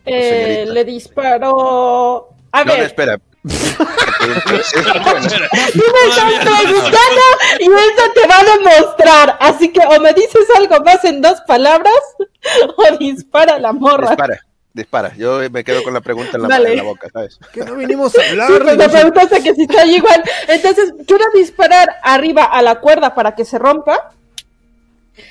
Eh, 0.04 0.66
le 0.68 0.84
disparo. 0.84 2.30
A 2.52 2.64
no, 2.64 2.72
ver. 2.72 2.80
No, 2.80 2.86
espera. 2.86 3.20
Tú 3.48 4.53
me 4.53 4.60
estás 6.10 6.34
preguntando 6.44 7.24
y 7.60 7.65
eso 7.65 8.03
te 8.14 8.28
va 8.28 8.40
a 8.40 8.44
demostrar. 8.44 9.38
Así 9.40 9.69
que 9.69 9.80
o 9.80 9.99
me 9.99 10.14
dices 10.14 10.48
algo 10.56 10.84
más 10.84 11.03
en 11.06 11.22
dos 11.22 11.41
palabras 11.41 11.94
o 12.78 12.98
dispara 12.98 13.60
la 13.60 13.74
morra. 13.74 14.10
Dispara 14.10 14.40
dispara. 14.78 15.14
Yo 15.18 15.40
me 15.52 15.64
quedo 15.65 15.84
con 15.84 15.94
la 15.94 15.99
pregunta 16.02 16.38
en 16.38 16.44
la, 16.44 16.84
boca, 16.84 17.10
¿sabes? 17.11 17.38
Que 17.52 17.65
no 17.65 17.76
vinimos 17.76 18.18
a 18.18 18.30
hablar. 18.30 18.48
Sí, 18.48 18.60
pues 18.64 18.78
me 18.78 18.90
preguntaste 18.90 19.44
que 19.44 19.56
si 19.56 19.64
está 19.64 19.86
igual. 19.86 20.24
Entonces, 20.48 20.94
quiero 21.06 21.26
disparar 21.34 21.90
arriba 22.03 22.45
a 22.45 22.61
la 22.61 22.80
cuerda 22.80 23.14
para 23.14 23.36
que 23.36 23.44
se 23.44 23.60
rompa. 23.60 24.11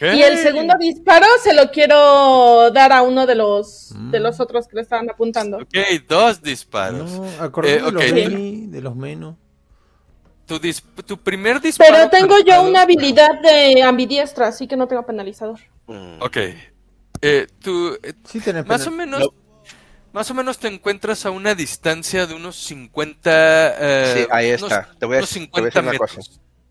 Y 0.01 0.23
el 0.23 0.39
segundo 0.39 0.75
disparo 0.79 1.27
se 1.43 1.55
lo 1.55 1.71
quiero 1.71 2.71
dar 2.71 2.93
a 2.93 3.03
uno 3.03 3.27
de 3.27 3.35
los 3.35 3.95
de 4.11 4.21
los 4.21 4.41
otros 4.41 4.67
que 4.69 4.77
le 4.77 4.83
estaban 4.83 5.09
apuntando. 5.09 5.59
Ok, 5.59 5.77
dos 6.09 6.43
disparos. 6.43 7.11
No, 7.11 7.27
eh, 7.65 7.81
de, 7.93 8.65
de 8.69 8.81
los 8.81 8.97
menos. 8.97 9.37
Tu, 10.47 10.61
tu, 11.05 11.19
primer 11.19 11.61
disparo. 11.61 11.93
Pero 11.93 12.11
tengo 12.11 12.39
yo 12.47 12.63
una 12.63 12.83
habilidad 12.83 13.41
de 13.41 13.83
ambidiestra, 13.83 14.49
así 14.49 14.69
que 14.69 14.77
no 14.77 14.87
tengo 14.87 15.05
penalizador. 15.05 15.59
Ok, 16.21 16.37
eh, 17.23 17.47
tú, 17.61 17.99
eh, 18.03 18.65
más 18.67 18.87
o 18.87 18.91
menos, 18.91 19.29
más 20.13 20.31
o 20.31 20.35
menos 20.35 20.59
te 20.59 20.69
encuentras 20.69 21.27
a 21.27 21.31
una 21.31 21.55
distancia 21.55 22.27
de 22.27 22.35
unos 22.35 22.57
50. 22.57 23.31
Eh, 23.79 24.15
sí, 24.17 24.29
ahí 24.31 24.51
está. 24.51 24.91
te, 24.99 25.07
voy 25.07 25.17
a, 25.17 25.21
decir 25.21 25.49
una 25.53 25.99
cosa. 25.99 26.21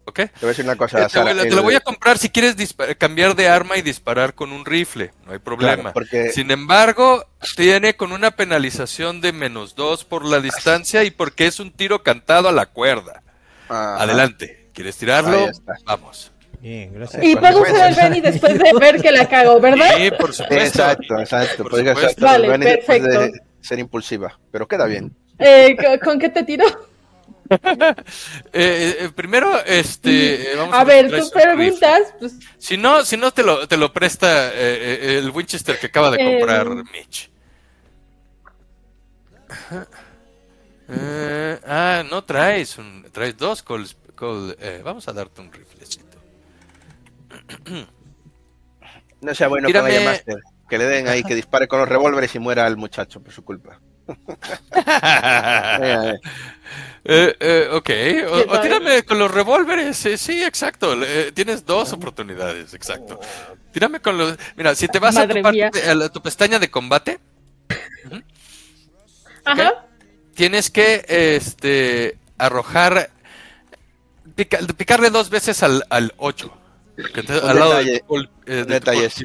¿Ok? 0.08 0.16
Te 0.16 0.30
voy 0.42 0.46
a 0.46 0.48
decir 0.50 0.66
una 0.66 0.76
cosa. 0.76 1.08
te, 1.08 1.50
lo 1.50 1.64
voy 1.64 1.76
a 1.76 1.80
comprar 1.80 2.18
si 2.18 2.30
quieres 2.30 2.56
cambiar 2.98 3.36
de 3.36 3.48
arma 3.48 3.78
y 3.78 3.82
disparar 3.82 4.36
con 4.36 4.52
un 4.52 4.64
rifle. 4.64 5.12
No 5.26 5.34
hay 5.34 5.40
problema. 5.40 5.94
Sin 6.32 6.52
embargo, 6.52 7.26
tiene 7.56 7.96
con 7.96 8.12
una 8.12 8.32
penalización 8.32 9.20
de 9.20 9.34
menos 9.34 9.76
dos 9.76 10.06
por 10.06 10.24
la 10.24 10.40
distancia 10.40 11.04
y 11.04 11.12
porque 11.12 11.48
es 11.48 11.60
un 11.60 11.72
tiro 11.72 12.04
cantado 12.04 12.50
a 12.50 12.52
la 12.52 12.68
cuerda. 12.68 13.24
Adelante. 13.68 14.70
¿Quieres 14.74 14.98
tirarlo? 14.98 15.50
Vamos. 15.86 16.32
Bien, 16.60 16.94
gracias. 16.94 17.24
Y 17.24 17.36
puedo 17.36 17.62
usar 17.62 17.90
el 17.90 17.96
Benny 17.96 18.22
después 18.22 18.58
de 18.58 18.74
ver 18.80 19.02
que 19.02 19.12
la 19.12 19.28
cago, 19.28 19.60
¿verdad? 19.60 19.98
Sí, 19.98 20.12
por 20.12 20.34
supuesto. 20.34 20.82
Exacto, 20.82 21.20
exacto. 21.20 21.64
Por 21.64 21.78
supuesto. 21.78 22.26
Vale, 22.26 22.60
perfecto. 22.60 23.20
De 23.22 23.42
ser 23.62 23.80
impulsiva, 23.80 24.38
pero 24.52 24.68
queda 24.68 24.86
bien. 24.86 25.16
Eh, 25.40 25.76
¿Con 26.04 26.20
qué 26.20 26.30
te 26.30 26.44
tiro? 26.44 26.66
Eh, 28.54 28.98
eh, 29.00 29.10
primero, 29.14 29.64
este, 29.66 30.56
vamos 30.56 30.74
a, 30.74 30.80
a 30.80 30.84
ver, 30.84 31.12
tú 31.12 31.30
preguntas. 31.32 32.14
Pues... 32.20 32.36
Si 32.58 32.78
no, 32.78 33.04
si 33.04 33.18
no 33.18 33.32
te 33.32 33.44
lo, 33.44 33.68
te 33.68 33.78
lo 33.78 33.92
presta 33.92 34.54
el 34.54 35.30
Winchester 35.30 35.78
que 35.78 35.88
acaba 35.88 36.10
de 36.12 36.24
comprar 36.24 36.70
Mitch. 36.70 37.30
ah, 41.68 42.04
no 42.10 42.24
traes 42.24 42.78
un, 42.78 43.06
traes 43.12 43.38
dos 43.38 43.62
calls. 43.62 43.96
vamos 44.84 45.08
a 45.08 45.14
darte 45.14 45.42
un 45.42 45.52
riflecito. 45.52 46.18
No 49.22 49.36
sea 49.36 49.48
bueno 49.48 49.68
Tírame... 49.68 49.96
con 49.96 50.06
Master. 50.06 50.38
Que 50.70 50.78
le 50.78 50.86
den 50.86 51.08
ahí, 51.08 51.24
que 51.24 51.36
dispare 51.36 51.68
con 51.68 51.80
los 51.80 51.90
revólveres 51.90 52.34
y 52.36 52.40
muera 52.40 52.66
el 52.66 52.78
muchacho 52.78 53.22
por 53.22 53.34
su 53.34 53.44
culpa. 53.44 53.80
Eh, 57.08 57.36
eh, 57.40 57.70
ok, 57.72 57.90
o, 58.50 58.60
tírame 58.62 59.04
con 59.04 59.20
los 59.20 59.30
revólveres. 59.30 59.96
Sí, 59.96 60.44
exacto. 60.44 60.98
tienes 61.36 61.64
dos 61.64 61.94
oportunidades, 61.94 62.74
exacto. 62.74 63.20
Tírame 63.72 64.00
con 64.00 64.18
los. 64.18 64.36
Mira, 64.56 64.74
si 64.74 64.88
te 64.88 64.98
vas 64.98 65.16
a 65.16 65.28
tu, 66.10 66.22
pestaña 66.24 66.58
de 66.58 66.72
combate, 66.72 67.20
Ajá. 69.44 69.86
tienes 70.34 70.72
que 70.72 71.06
este, 71.08 72.18
arrojar. 72.40 73.12
picarle 74.76 75.12
dos 75.12 75.30
veces 75.30 75.62
al, 75.62 75.86
al 75.92 76.12
8. 76.18 76.52
al 77.44 77.60
lado 77.60 77.82
detalles. 78.46 79.22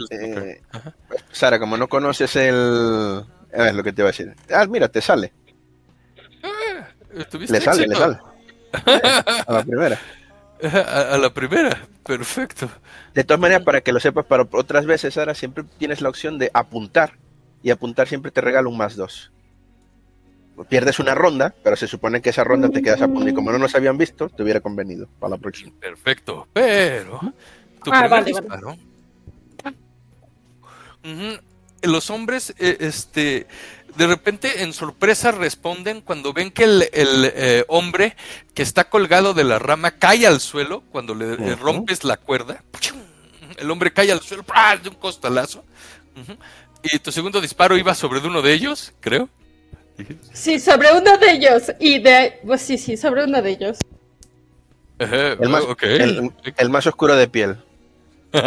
Sara, 1.33 1.59
como 1.59 1.79
no 1.79 1.89
conoces 1.89 2.37
el. 2.37 3.25
A 3.53 3.65
ver, 3.65 3.75
lo 3.75 3.83
que 3.83 3.93
te 3.93 4.03
iba 4.03 4.09
a 4.09 4.13
decir. 4.13 4.35
Ah, 4.53 4.67
mira, 4.67 4.89
te 4.89 5.01
sale. 5.01 5.33
le 7.13 7.61
sale, 7.61 7.87
le 7.87 7.95
sale. 7.95 8.19
a 9.47 9.53
la 9.53 9.65
primera. 9.65 9.99
A, 10.63 11.17
la 11.17 11.33
primera, 11.33 11.89
perfecto. 12.05 12.71
De 13.15 13.25
todas 13.25 13.41
maneras, 13.41 13.63
para 13.65 13.81
que 13.81 13.93
lo 13.93 14.01
sepas, 14.01 14.27
para 14.27 14.47
otras 14.53 14.85
veces, 14.85 15.15
Sara, 15.15 15.35
siempre 15.35 15.65
tienes 15.79 16.03
la 16.03 16.11
opción 16.11 16.39
de 16.39 16.51
apuntar. 16.53 17.15
Y 17.63 17.71
apuntar 17.71 18.09
siempre 18.09 18.31
te 18.31 18.43
regala 18.43 18.69
un 18.69 18.77
más 18.77 18.97
dos. 18.97 19.33
Pierdes 20.69 20.99
una 20.99 21.15
ronda, 21.15 21.55
pero 21.65 21.77
se 21.77 21.87
supone 21.87 22.21
que 22.21 22.31
esa 22.31 22.45
ronda 22.45 22.69
te 22.69 22.83
quedas 22.83 23.01
a 23.01 23.09
punto. 23.09 23.29
Y 23.29 23.33
como 23.33 23.51
no 23.51 23.59
nos 23.59 23.75
habían 23.75 23.97
visto, 23.97 24.29
te 24.29 24.43
hubiera 24.43 24.61
convenido 24.61 25.09
para 25.19 25.31
la 25.31 25.39
próxima. 25.39 25.73
Perfecto, 25.81 26.49
pero. 26.53 27.21
Tu 27.83 27.91
ah, 27.91 28.09
vale, 28.09 28.33
Los 31.83 32.11
hombres, 32.11 32.55
eh, 32.59 32.77
este 32.81 33.47
de 33.97 34.07
repente 34.07 34.63
en 34.63 34.73
sorpresa 34.73 35.33
responden 35.33 36.01
cuando 36.01 36.33
ven 36.33 36.51
que 36.51 36.65
el, 36.65 36.85
eh, 36.93 37.65
hombre 37.69 38.17
que 38.55 38.63
está 38.63 38.89
colgado 38.89 39.35
de 39.35 39.45
la 39.45 39.59
rama 39.59 39.91
cae 39.93 40.27
al 40.27 40.41
suelo 40.41 40.83
cuando 40.91 41.15
le, 41.15 41.57
rompes 41.57 42.05
la 42.05 42.17
cuerda. 42.17 42.63
El 43.59 43.71
hombre 43.71 43.93
cae 43.93 44.13
al 44.13 44.21
suelo 44.21 44.45
de 44.83 44.89
un 44.89 44.95
costalazo. 44.95 45.65
Y 46.83 46.99
tu 46.99 47.13
segundo 47.13 47.41
disparo 47.41 47.77
iba 47.77 47.95
sobre 47.95 48.21
uno 48.21 48.43
de 48.43 48.53
ellos, 48.53 48.93
creo. 49.01 49.29
Sí, 50.33 50.59
sobre 50.59 50.93
uno 50.93 51.19
de 51.19 51.33
ellos. 51.33 51.73
Y 51.79 51.99
de. 51.99 52.41
Pues 52.45 52.63
sí, 52.63 52.79
sí, 52.79 52.97
sobre 52.97 53.25
uno 53.25 53.43
de 53.43 53.51
ellos. 53.51 53.79
el, 54.99 55.49
más, 55.49 55.63
el, 56.57 56.71
más 56.71 56.87
oscuro 56.87 57.17
de 57.17 57.29
piel. 57.29 57.59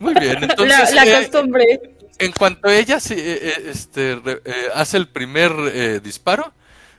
Muy 0.00 0.14
bien, 0.14 0.42
entonces. 0.42 0.92
La, 0.92 1.04
la 1.04 1.18
costumbre 1.18 1.80
en 2.20 2.32
cuanto 2.32 2.68
ella 2.68 2.98
eh, 2.98 3.14
eh, 3.16 3.70
este, 3.70 4.12
eh, 4.12 4.68
hace 4.74 4.98
el 4.98 5.08
primer 5.08 6.02
disparo, 6.02 6.52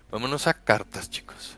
vámonos 0.09 0.47
a 0.47 0.53
cartas, 0.53 1.09
chicos. 1.09 1.57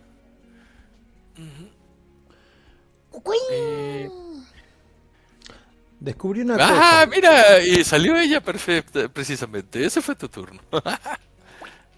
Descubrí 5.99 6.41
una 6.41 6.55
ah, 6.55 6.57
cosa. 6.57 7.01
Ah, 7.01 7.05
mira, 7.05 7.61
y 7.61 7.81
salió 7.85 8.17
ella 8.17 8.41
perfecta, 8.41 9.07
precisamente. 9.07 9.85
Ese 9.85 10.01
fue 10.01 10.15
tu 10.15 10.27
turno. 10.27 10.59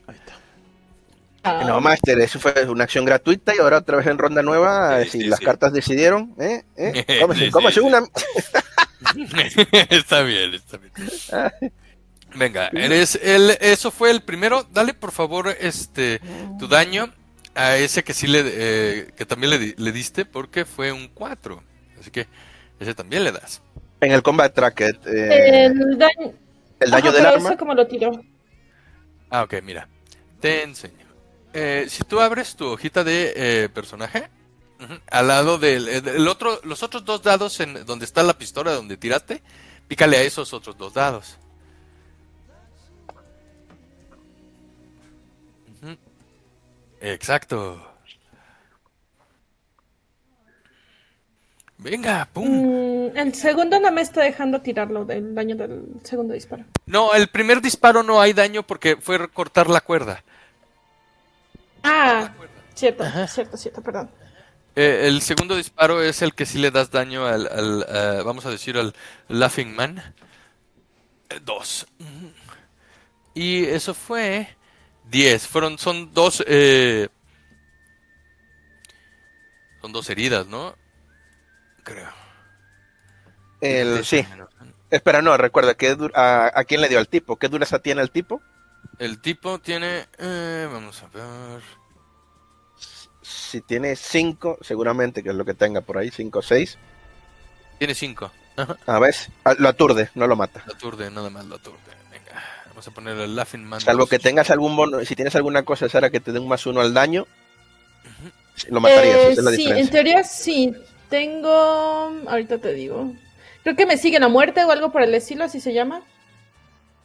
Ahí 0.05 0.15
está. 0.15 1.63
No, 1.63 1.81
Master, 1.81 2.19
eso 2.19 2.39
fue 2.39 2.53
una 2.69 2.83
acción 2.83 3.03
gratuita 3.03 3.55
y 3.55 3.57
ahora 3.57 3.79
otra 3.79 3.97
vez 3.97 4.05
en 4.05 4.19
ronda 4.19 4.43
nueva, 4.43 5.03
si 5.05 5.23
las 5.23 5.39
cartas 5.39 5.73
decidieron, 5.73 6.35
¿eh? 6.39 6.63
¿Eh? 6.77 7.19
¿Cómo, 7.51 7.71
se, 7.71 7.81
una... 7.81 8.01
está 9.89 10.21
bien, 10.23 10.53
está 10.53 10.77
bien. 10.77 10.91
Venga, 12.35 12.69
eres 12.73 13.17
el, 13.21 13.51
eso 13.61 13.91
fue 13.91 14.11
el 14.11 14.21
primero. 14.21 14.63
Dale 14.71 14.93
por 14.93 15.11
favor 15.11 15.55
este 15.59 16.19
tu 16.59 16.67
daño 16.67 17.11
a 17.55 17.77
ese 17.77 18.03
que 18.03 18.13
sí 18.13 18.27
le 18.27 18.43
eh, 18.45 19.07
que 19.15 19.25
también 19.25 19.75
le, 19.77 19.91
diste 19.91 20.25
porque 20.25 20.65
fue 20.65 20.91
un 20.91 21.07
4. 21.07 21.63
Así 21.99 22.11
que 22.11 22.27
ese 22.79 22.93
también 22.93 23.23
le 23.23 23.31
das. 23.31 23.61
En 24.01 24.11
el 24.11 24.21
combat 24.21 24.53
tracker. 24.53 24.99
Eh, 25.05 25.65
el 25.65 25.97
daño, 25.97 26.33
el 26.79 26.91
daño 26.91 27.11
del 27.11 27.25
arma. 27.25 27.57
¿Cómo 27.57 27.73
lo 27.73 27.87
tiro? 27.87 28.11
Ah, 29.29 29.43
ok, 29.43 29.55
mira. 29.63 29.87
Te 30.41 30.63
enseño. 30.63 31.05
Eh, 31.53 31.85
si 31.87 32.03
tú 32.03 32.19
abres 32.19 32.55
tu 32.57 32.67
hojita 32.67 33.05
de 33.05 33.69
personaje, 33.73 34.29
al 35.09 35.27
lado 35.27 35.57
del 35.57 36.27
otro, 36.27 36.59
los 36.63 36.83
otros 36.83 37.05
dos 37.05 37.21
dados 37.21 37.59
en 37.59 37.85
donde 37.85 38.05
está 38.05 38.23
la 38.23 38.37
pistola 38.37 38.73
donde 38.73 38.97
tiraste, 38.97 39.41
pícale 39.87 40.17
a 40.17 40.21
esos 40.21 40.53
otros 40.53 40.77
dos 40.77 40.93
dados. 40.93 41.37
Exacto. 47.01 47.95
Venga, 51.77 52.27
pum. 52.33 53.09
Mm, 53.11 53.17
el 53.17 53.35
segundo 53.35 53.79
no 53.79 53.91
me 53.91 54.01
está 54.01 54.23
dejando 54.23 54.61
tirarlo 54.61 55.05
del 55.05 55.35
daño 55.35 55.55
del 55.55 55.83
segundo 56.03 56.33
disparo. 56.33 56.63
No, 56.87 57.13
el 57.13 57.27
primer 57.27 57.61
disparo 57.61 58.01
no 58.01 58.19
hay 58.19 58.33
daño 58.33 58.63
porque 58.63 58.95
fue 58.95 59.27
cortar 59.29 59.69
la 59.69 59.81
cuerda. 59.81 60.23
Ah, 61.83 62.31
cierto, 62.73 63.03
cierto, 63.27 63.57
cierto, 63.57 63.81
perdón. 63.83 64.09
Eh, 64.75 65.07
el 65.07 65.21
segundo 65.21 65.55
disparo 65.55 66.01
es 66.01 66.21
el 66.21 66.33
que 66.33 66.45
sí 66.45 66.57
le 66.59 66.69
das 66.69 66.91
daño 66.91 67.25
al, 67.25 67.47
al 67.47 68.23
vamos 68.25 68.45
a 68.45 68.49
decir, 68.49 68.77
al 68.77 68.93
Laughing 69.29 69.73
Man. 69.73 69.99
Eh, 71.29 71.39
dos. 71.43 71.87
Y 73.33 73.63
eso 73.65 73.93
fue 73.93 74.49
10. 75.05 75.47
Fueron, 75.47 75.77
son 75.77 76.13
dos, 76.13 76.43
eh, 76.45 77.07
son 79.81 79.93
dos 79.93 80.09
heridas, 80.09 80.45
¿no? 80.47 80.75
Creo. 81.83 82.09
El, 83.61 84.03
sí. 84.03 84.25
Espera, 84.89 85.21
no, 85.21 85.37
recuerda, 85.37 85.75
que 85.75 85.95
a, 86.13 86.51
¿a 86.53 86.63
quién 86.65 86.81
le 86.81 86.89
dio 86.89 86.99
al 86.99 87.07
tipo? 87.07 87.37
¿Qué 87.37 87.47
dureza 87.47 87.79
tiene 87.79 88.01
el 88.01 88.11
tipo? 88.11 88.41
El 88.99 89.21
tipo 89.21 89.59
tiene, 89.59 90.07
vamos 90.69 91.01
a 91.01 91.07
ver 91.07 91.84
si 93.55 93.61
tiene 93.61 93.95
5, 93.95 94.57
seguramente 94.61 95.23
que 95.23 95.29
es 95.29 95.35
lo 95.35 95.45
que 95.45 95.53
tenga 95.53 95.79
por 95.79 95.97
ahí, 95.97 96.11
5 96.11 96.39
o 96.39 96.41
6. 96.41 96.77
Tiene 97.77 97.95
5. 97.95 98.31
A 98.85 98.99
ver, 98.99 99.15
lo 99.59 99.69
aturde, 99.69 100.09
no 100.13 100.27
lo 100.27 100.35
mata. 100.35 100.61
Lo 100.65 100.73
aturde, 100.73 101.09
nada 101.09 101.29
más 101.29 101.45
lo 101.45 101.55
aturde. 101.55 101.77
Venga, 102.11 102.43
vamos 102.67 102.85
a 102.85 102.91
poner 102.91 103.17
el 103.17 103.33
Laughing 103.33 103.63
Man. 103.63 103.79
Salvo 103.79 104.07
que 104.07 104.19
tengas 104.19 104.51
algún 104.51 104.75
bono, 104.75 105.05
si 105.05 105.15
tienes 105.15 105.37
alguna 105.37 105.63
cosa, 105.63 105.87
Sara, 105.87 106.09
que 106.09 106.19
te 106.19 106.33
dé 106.33 106.39
un 106.39 106.49
más 106.49 106.65
uno 106.65 106.81
al 106.81 106.93
daño, 106.93 107.27
lo 108.67 108.81
matarías. 108.81 109.37
Eh, 109.37 109.55
sí, 109.55 109.69
en 109.69 109.89
teoría 109.89 110.23
sí. 110.25 110.73
Tengo. 111.09 112.11
Ahorita 112.27 112.57
te 112.57 112.73
digo. 112.73 113.13
Creo 113.63 113.77
que 113.77 113.85
me 113.85 113.95
siguen 113.95 114.23
a 114.23 114.27
muerte 114.27 114.65
o 114.65 114.71
algo 114.71 114.91
por 114.91 115.01
el 115.01 115.13
estilo, 115.15 115.45
así 115.45 115.61
se 115.61 115.73
llama. 115.73 116.01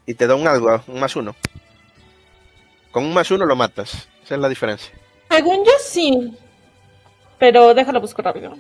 Y 0.05 0.15
te 0.15 0.27
da 0.27 0.35
un 0.35 0.49
algo, 0.49 0.83
un 0.89 0.99
más 0.99 1.15
uno. 1.15 1.37
Con 2.91 3.05
un 3.05 3.15
más 3.15 3.31
uno 3.31 3.47
lo 3.47 3.55
matas. 3.55 4.09
Esa 4.25 4.35
es 4.35 4.41
la 4.41 4.49
diferencia. 4.49 4.93
Según 5.31 5.65
yo 5.65 5.73
sí. 5.81 6.36
Pero 7.39 7.73
déjalo 7.73 8.01
buscar 8.01 8.24
rápido. 8.24 8.57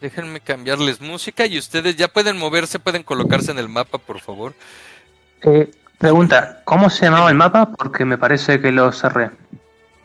Déjenme 0.00 0.40
cambiarles 0.40 1.00
música 1.00 1.46
y 1.46 1.58
ustedes 1.58 1.94
ya 1.94 2.08
pueden 2.08 2.38
moverse, 2.38 2.78
pueden 2.78 3.02
colocarse 3.02 3.50
en 3.50 3.58
el 3.58 3.68
mapa, 3.68 3.98
por 3.98 4.20
favor. 4.20 4.54
Eh, 5.42 5.70
pregunta, 5.98 6.62
¿cómo 6.64 6.88
se 6.88 7.04
llamaba 7.04 7.28
el 7.28 7.36
mapa? 7.36 7.70
Porque 7.70 8.04
me 8.06 8.16
parece 8.16 8.60
que 8.60 8.72
lo 8.72 8.90
cerré. 8.92 9.30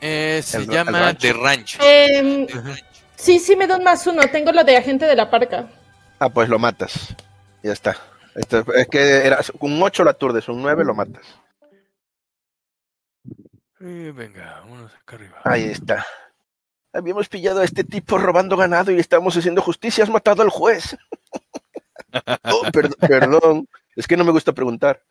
Eh, 0.02 0.42
se 0.44 0.66
llama 0.66 1.14
The 1.14 1.32
Ranch. 1.32 1.78
Em, 1.80 2.46
sí, 3.16 3.38
sí 3.38 3.56
me 3.56 3.66
da 3.66 3.78
un 3.78 3.84
más 3.84 4.06
uno. 4.06 4.22
Tengo 4.30 4.52
lo 4.52 4.64
de 4.64 4.76
agente 4.76 5.06
de 5.06 5.16
la 5.16 5.30
parca. 5.30 5.66
Ah, 6.18 6.28
pues 6.28 6.50
lo 6.50 6.58
matas. 6.58 7.16
Ya 7.62 7.72
está. 7.72 7.96
es 8.34 8.88
que 8.88 9.26
era 9.26 9.40
un 9.60 9.82
8 9.82 10.04
lo 10.04 10.10
aturdes, 10.10 10.46
un 10.48 10.60
9 10.60 10.84
lo 10.84 10.94
matas 10.94 11.24
venga, 14.12 14.60
vámonos 14.60 14.92
acá 14.94 15.16
arriba. 15.16 15.40
Ahí 15.44 15.64
está. 15.64 16.04
Habíamos 16.92 17.28
pillado 17.28 17.60
a 17.60 17.64
este 17.64 17.84
tipo 17.84 18.18
robando 18.18 18.56
ganado 18.56 18.90
y 18.90 18.98
estamos 18.98 19.36
haciendo 19.36 19.62
justicia. 19.62 20.04
Has 20.04 20.10
matado 20.10 20.42
al 20.42 20.50
juez. 20.50 20.96
Oh, 22.44 22.62
perdón, 22.72 23.68
es 23.94 24.06
que 24.06 24.16
no 24.16 24.24
me 24.24 24.30
gusta 24.30 24.52
preguntar. 24.52 25.02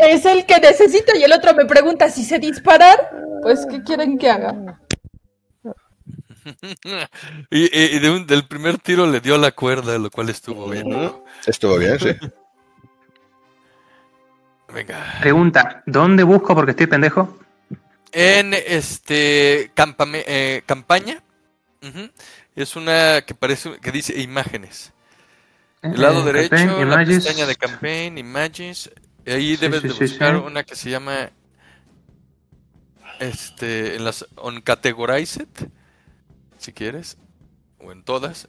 es 0.00 0.24
el 0.24 0.46
que 0.46 0.58
necesito 0.58 1.12
y 1.14 1.24
el 1.24 1.32
otro 1.32 1.52
me 1.52 1.66
pregunta 1.66 2.08
si 2.08 2.24
sé 2.24 2.38
disparar. 2.38 3.10
Pues, 3.42 3.66
¿qué 3.66 3.82
quieren 3.82 4.16
que 4.16 4.30
haga? 4.30 4.80
y, 7.50 7.98
del 7.98 8.46
primer 8.46 8.78
tiro 8.78 9.06
le 9.06 9.20
dio 9.20 9.36
la 9.36 9.52
cuerda, 9.52 9.98
lo 9.98 10.10
cual 10.10 10.30
estuvo 10.30 10.70
bien. 10.70 10.86
Estuvo 11.46 11.76
bien, 11.76 11.98
sí. 11.98 12.16
Venga. 14.72 15.18
Pregunta, 15.20 15.82
¿dónde 15.86 16.24
busco 16.24 16.54
porque 16.54 16.70
estoy 16.72 16.86
pendejo? 16.86 17.38
En 18.14 18.54
este 18.54 19.72
eh, 19.74 20.62
campaña. 20.64 21.22
Es 22.54 22.76
una 22.76 23.22
que 23.22 23.34
parece 23.34 23.78
que 23.80 23.90
dice 23.90 24.20
imágenes. 24.20 24.92
El 25.82 26.00
lado 26.00 26.20
eh, 26.22 26.32
derecho, 26.32 26.84
la 26.84 27.04
pestaña 27.04 27.44
de 27.44 27.56
campaign, 27.56 28.16
images. 28.16 28.90
ahí 29.26 29.56
debes 29.56 29.82
de 29.82 29.92
buscar 29.92 30.36
una 30.36 30.62
que 30.62 30.76
se 30.76 30.90
llama 30.90 31.30
este 33.18 33.96
en 33.96 34.04
las 34.04 34.26
on 34.36 34.60
categorized 34.60 35.46
si 36.58 36.72
quieres 36.72 37.16
o 37.78 37.92
en 37.92 38.02
todas 38.02 38.48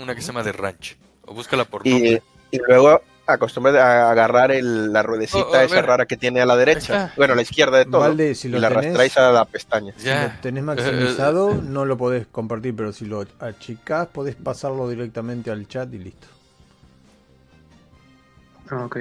una 0.00 0.14
que 0.14 0.20
se 0.20 0.28
llama 0.28 0.42
de 0.42 0.52
ranch 0.52 0.96
o 1.22 1.34
búscala 1.34 1.64
por 1.64 1.86
nombre. 1.86 2.22
Y, 2.50 2.58
luego 2.68 3.02
acostumbre 3.34 3.78
a 3.78 4.10
agarrar 4.10 4.50
la 4.62 5.02
ruedecita 5.02 5.46
oh, 5.46 5.52
oh, 5.52 5.60
esa 5.60 5.82
rara 5.82 6.06
que 6.06 6.16
tiene 6.16 6.40
a 6.40 6.46
la 6.46 6.56
derecha, 6.56 7.12
bueno, 7.16 7.34
a 7.34 7.36
la 7.36 7.42
izquierda 7.42 7.78
de 7.78 7.84
todo, 7.84 8.16
si 8.34 8.48
y 8.48 8.50
la 8.52 8.68
arrastráis 8.68 9.16
a 9.18 9.30
la 9.32 9.44
pestaña. 9.44 9.92
Si 9.96 10.08
lo 10.08 10.40
tenés 10.40 10.64
maximizado, 10.64 11.54
no 11.54 11.84
lo 11.84 11.96
podés 11.96 12.26
compartir, 12.26 12.74
pero 12.74 12.92
si 12.92 13.04
lo 13.04 13.24
achicás, 13.40 14.08
podés 14.08 14.34
pasarlo 14.34 14.88
directamente 14.88 15.50
al 15.50 15.68
chat 15.68 15.92
y 15.92 15.98
listo. 15.98 16.26
Ah, 18.70 18.84
ok. 18.84 18.98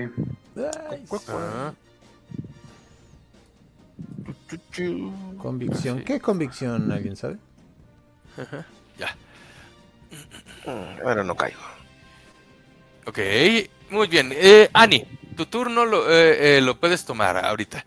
Convicción. 5.37 6.03
¿Qué 6.03 6.15
es 6.15 6.21
convicción? 6.21 6.91
¿Alguien 6.91 7.15
sabe? 7.15 7.37
ya. 8.97 9.15
Bueno, 11.03 11.23
no 11.23 11.35
caigo. 11.35 11.61
Ok, 13.05 13.19
muy 13.89 14.07
bien. 14.07 14.33
Eh, 14.35 14.69
Ani, 14.73 15.05
tu 15.35 15.45
turno 15.45 15.85
lo, 15.85 16.11
eh, 16.11 16.57
eh, 16.57 16.61
lo 16.61 16.79
puedes 16.79 17.05
tomar 17.05 17.37
ahorita. 17.37 17.85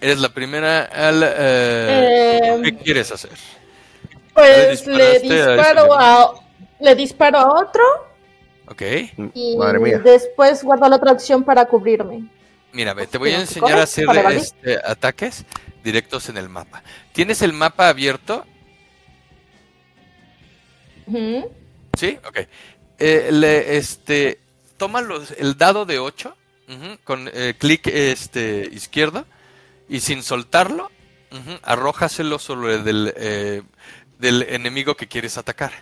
Eres 0.00 0.18
la 0.18 0.28
primera 0.28 0.84
al... 0.84 1.22
Eh, 1.24 2.60
¿Qué 2.62 2.76
quieres 2.76 3.10
hacer? 3.12 3.32
Pues 4.34 4.86
le, 4.86 5.20
disparo 5.20 5.94
a, 5.98 6.34
le 6.80 6.94
disparo 6.94 7.38
a 7.38 7.60
otro 7.60 7.82
Ok. 8.68 8.82
Y 9.34 9.56
Madre 9.56 9.78
mía. 9.78 9.98
después 9.98 10.62
guardo 10.62 10.88
la 10.88 10.96
otra 10.96 11.12
opción 11.12 11.44
para 11.44 11.64
cubrirme. 11.66 12.24
Mira, 12.72 12.94
te 13.06 13.16
voy 13.16 13.30
a 13.30 13.40
enseñar 13.40 13.78
a 13.78 13.84
hacer 13.84 14.06
este, 14.32 14.78
ataques 14.84 15.44
directos 15.82 16.28
en 16.28 16.36
el 16.36 16.48
mapa. 16.48 16.82
¿Tienes 17.12 17.40
el 17.42 17.52
mapa 17.52 17.88
abierto? 17.88 18.44
Sí, 21.96 22.18
ok. 22.26 22.38
Eh, 22.98 23.28
le, 23.30 23.76
este, 23.76 24.40
toma 24.76 25.00
los, 25.00 25.32
el 25.32 25.56
dado 25.58 25.84
de 25.84 25.98
8 25.98 26.36
con 27.04 27.30
eh, 27.32 27.54
clic 27.58 27.86
este, 27.86 28.68
izquierdo 28.72 29.24
y 29.88 30.00
sin 30.00 30.22
soltarlo, 30.22 30.90
arrójaselo 31.62 32.38
sobre 32.38 32.78
del, 32.78 33.12
eh, 33.16 33.62
del 34.18 34.42
enemigo 34.42 34.96
que 34.96 35.06
quieres 35.06 35.38
atacar. 35.38 35.72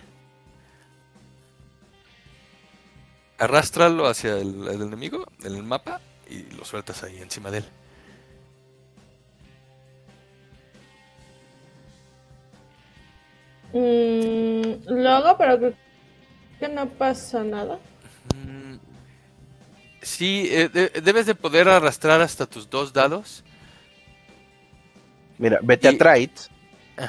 arrástralo 3.37 4.07
hacia 4.07 4.37
el, 4.37 4.67
enemigo 4.67 5.25
en 5.43 5.55
el 5.55 5.63
mapa 5.63 5.99
y 6.29 6.43
lo 6.55 6.65
sueltas 6.65 7.03
ahí 7.03 7.17
encima 7.17 7.51
de 7.51 7.57
él. 7.59 7.65
Mm, 13.73 15.01
lo 15.01 15.09
hago, 15.09 15.37
pero 15.37 15.73
que 16.59 16.67
no 16.67 16.87
pasa 16.89 17.43
nada. 17.43 17.79
Mm, 18.35 18.75
sí, 20.01 20.49
eh, 20.51 20.69
debes 21.03 21.25
de 21.25 21.35
poder 21.35 21.67
arrastrar 21.67 22.21
hasta 22.21 22.45
tus 22.45 22.69
dos 22.69 22.93
dados. 22.93 23.43
Mira, 25.37 25.59
vete 25.61 25.87
a 25.87 25.97
Trite 25.97 26.55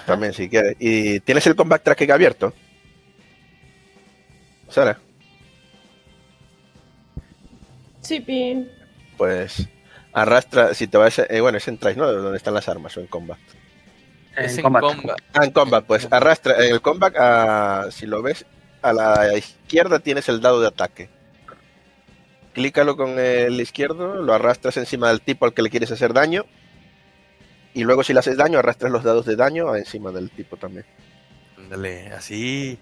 también 0.05 0.33
si 0.33 0.49
quieres. 0.49 0.77
¿Y 0.79 1.21
tienes 1.21 1.47
el 1.47 1.57
combat 1.57 1.83
tracking 1.83 2.11
abierto? 2.11 2.53
Sara. 4.69 4.99
Sí, 8.01 8.19
bien. 8.21 8.71
Pues 9.17 9.69
arrastra, 10.13 10.75
si 10.75 10.87
te 10.87 10.99
vas, 10.99 11.19
eh, 11.19 11.41
bueno, 11.41 11.59
es 11.59 11.69
en 11.69 11.79
Trace, 11.79 11.99
¿no? 11.99 12.11
Donde 12.11 12.37
están 12.37 12.55
las 12.55 12.69
armas 12.69 12.97
o 12.97 13.01
en 13.01 13.07
combat. 13.07 13.39
Es 14.37 14.57
en, 14.57 14.63
combat. 14.63 14.85
Ah, 15.33 15.45
en 15.45 15.51
combat, 15.51 15.85
pues 15.85 16.09
arrastra, 16.11 16.65
en 16.65 16.73
el 16.73 16.83
combat, 16.83 17.15
ah, 17.19 17.87
si 17.91 18.07
lo 18.07 18.23
ves, 18.23 18.45
a 18.89 18.93
la 18.93 19.37
izquierda 19.37 19.99
tienes 19.99 20.29
el 20.29 20.41
dado 20.41 20.61
de 20.61 20.69
ataque. 20.69 21.09
Clícalo 22.53 22.97
con 22.97 23.19
el 23.19 23.61
izquierdo, 23.61 24.23
lo 24.23 24.33
arrastras 24.33 24.77
encima 24.79 25.09
del 25.09 25.21
tipo 25.21 25.45
al 25.45 25.53
que 25.53 25.63
le 25.63 25.71
quieres 25.71 25.91
hacer 25.93 26.13
daño. 26.13 26.47
Y 27.75 27.85
luego 27.85 28.03
si 28.03 28.15
le 28.15 28.21
haces 28.21 28.39
daño, 28.39 28.59
arrastras 28.59 28.91
los 28.91 29.05
dados 29.05 29.27
de 29.27 29.37
daño 29.37 29.77
encima 29.77 30.11
del 30.11 30.31
tipo 30.31 30.57
también. 30.57 30.87
Ándale, 31.59 32.09
así. 32.13 32.79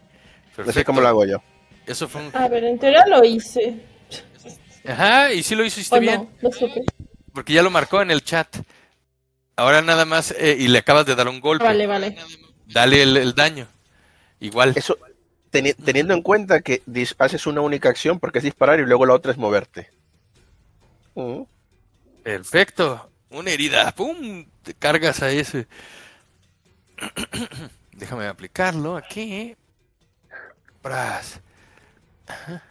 No 0.57 0.71
sé 0.73 0.85
cómo 0.85 1.01
lo 1.01 1.09
hago 1.09 1.25
yo. 1.25 1.43
Eso 1.87 2.09
fue 2.09 2.23
A 2.33 2.49
ver, 2.49 2.65
en 2.65 2.79
teoría 2.79 3.05
lo 3.07 3.25
hice. 3.25 3.75
Ajá, 4.87 5.33
y 5.33 5.43
sí 5.43 5.55
lo 5.55 5.65
hiciste 5.65 5.99
bien. 5.99 6.29
Porque 7.33 7.53
ya 7.53 7.63
lo 7.63 7.71
marcó 7.71 8.01
en 8.03 8.11
el 8.11 8.23
chat. 8.23 8.57
Ahora 9.57 9.83
nada 9.83 10.05
más, 10.05 10.33
eh, 10.39 10.57
y 10.59 10.69
le 10.69 10.79
acabas 10.79 11.07
de 11.07 11.15
dar 11.15 11.29
un 11.29 11.41
golpe. 11.41 11.65
Vale, 11.65 11.87
vale. 11.87 12.17
Dale 12.67 13.03
el, 13.03 13.35
daño. 13.35 13.69
Igual. 14.41 14.73
Eso, 14.77 14.99
teniendo 15.63 16.15
en 16.15 16.23
cuenta 16.23 16.61
que 16.61 16.83
haces 17.19 17.47
una 17.47 17.61
única 17.61 17.89
acción 17.89 18.19
porque 18.19 18.39
es 18.39 18.45
disparar 18.45 18.81
y 18.81 18.87
luego 18.87 19.07
la 19.07 19.15
otra 19.15 19.33
es 19.33 19.39
moverte. 19.39 19.91
Mm. 21.15 21.43
Perfecto. 22.23 23.11
Una 23.31 23.51
herida. 23.51 23.93
¡Pum! 23.93 24.47
Te 24.63 24.75
cargas 24.75 25.23
a 25.23 25.31
ese. 25.31 25.67
Déjame 27.93 28.27
aplicarlo 28.27 28.97
aquí. 28.97 29.57
Bras. 30.83 31.41
Ajá. 32.27 32.63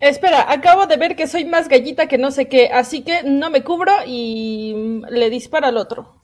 Espera, 0.00 0.50
acabo 0.50 0.86
de 0.86 0.96
ver 0.96 1.14
que 1.14 1.28
soy 1.28 1.44
más 1.44 1.68
gallita 1.68 2.08
que 2.08 2.18
no 2.18 2.32
sé 2.32 2.48
qué, 2.48 2.70
así 2.72 3.02
que 3.04 3.22
no 3.22 3.50
me 3.50 3.62
cubro 3.62 3.92
y 4.04 5.00
le 5.08 5.30
disparo 5.30 5.68
al 5.68 5.76
otro. 5.76 6.21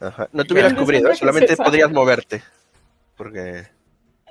Ajá. 0.00 0.28
No 0.32 0.44
te 0.44 0.54
hubieras 0.54 0.74
cubrido, 0.74 1.14
solamente 1.14 1.56
podrías 1.56 1.90
moverte. 1.90 2.42
Porque. 3.16 3.66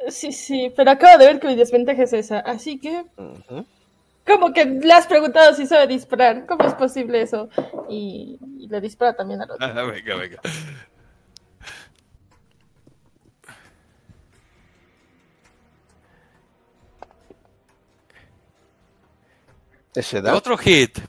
Sí, 0.07 0.31
sí, 0.31 0.73
pero 0.75 0.91
acabo 0.91 1.17
de 1.17 1.27
ver 1.27 1.39
que 1.39 1.47
mi 1.47 1.55
desventaja 1.55 2.03
es 2.03 2.13
esa, 2.13 2.39
así 2.39 2.79
que. 2.79 3.05
Como 4.25 4.53
que 4.53 4.65
le 4.65 4.93
has 4.93 5.07
preguntado 5.07 5.53
si 5.53 5.65
sabe 5.65 5.87
disparar. 5.87 6.45
¿Cómo 6.45 6.63
es 6.63 6.73
posible 6.73 7.21
eso? 7.21 7.49
Y, 7.89 8.37
le 8.69 8.81
dispara 8.81 9.15
también 9.15 9.41
al 9.41 9.51
otro. 9.51 9.65
Ah, 9.65 9.83
venga, 9.83 10.15
venga. 10.15 10.39
Otro 20.33 20.57
hit. 20.57 20.99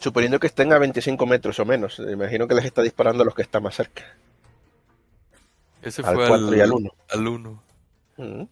Suponiendo 0.00 0.40
que 0.40 0.48
estén 0.48 0.72
a 0.72 0.78
25 0.78 1.26
metros 1.26 1.60
o 1.60 1.64
menos. 1.64 1.98
Imagino 1.98 2.48
que 2.48 2.54
les 2.54 2.64
está 2.64 2.82
disparando 2.82 3.22
a 3.22 3.26
los 3.26 3.34
que 3.34 3.42
están 3.42 3.62
más 3.62 3.76
cerca. 3.76 4.02
Ese 5.82 6.02
fue 6.02 6.26
al 6.26 6.56
y 6.56 6.60
al 6.60 6.72
1. 6.72 6.90
Al 7.10 7.28
1. 7.28 7.62
Mm. 8.16 8.42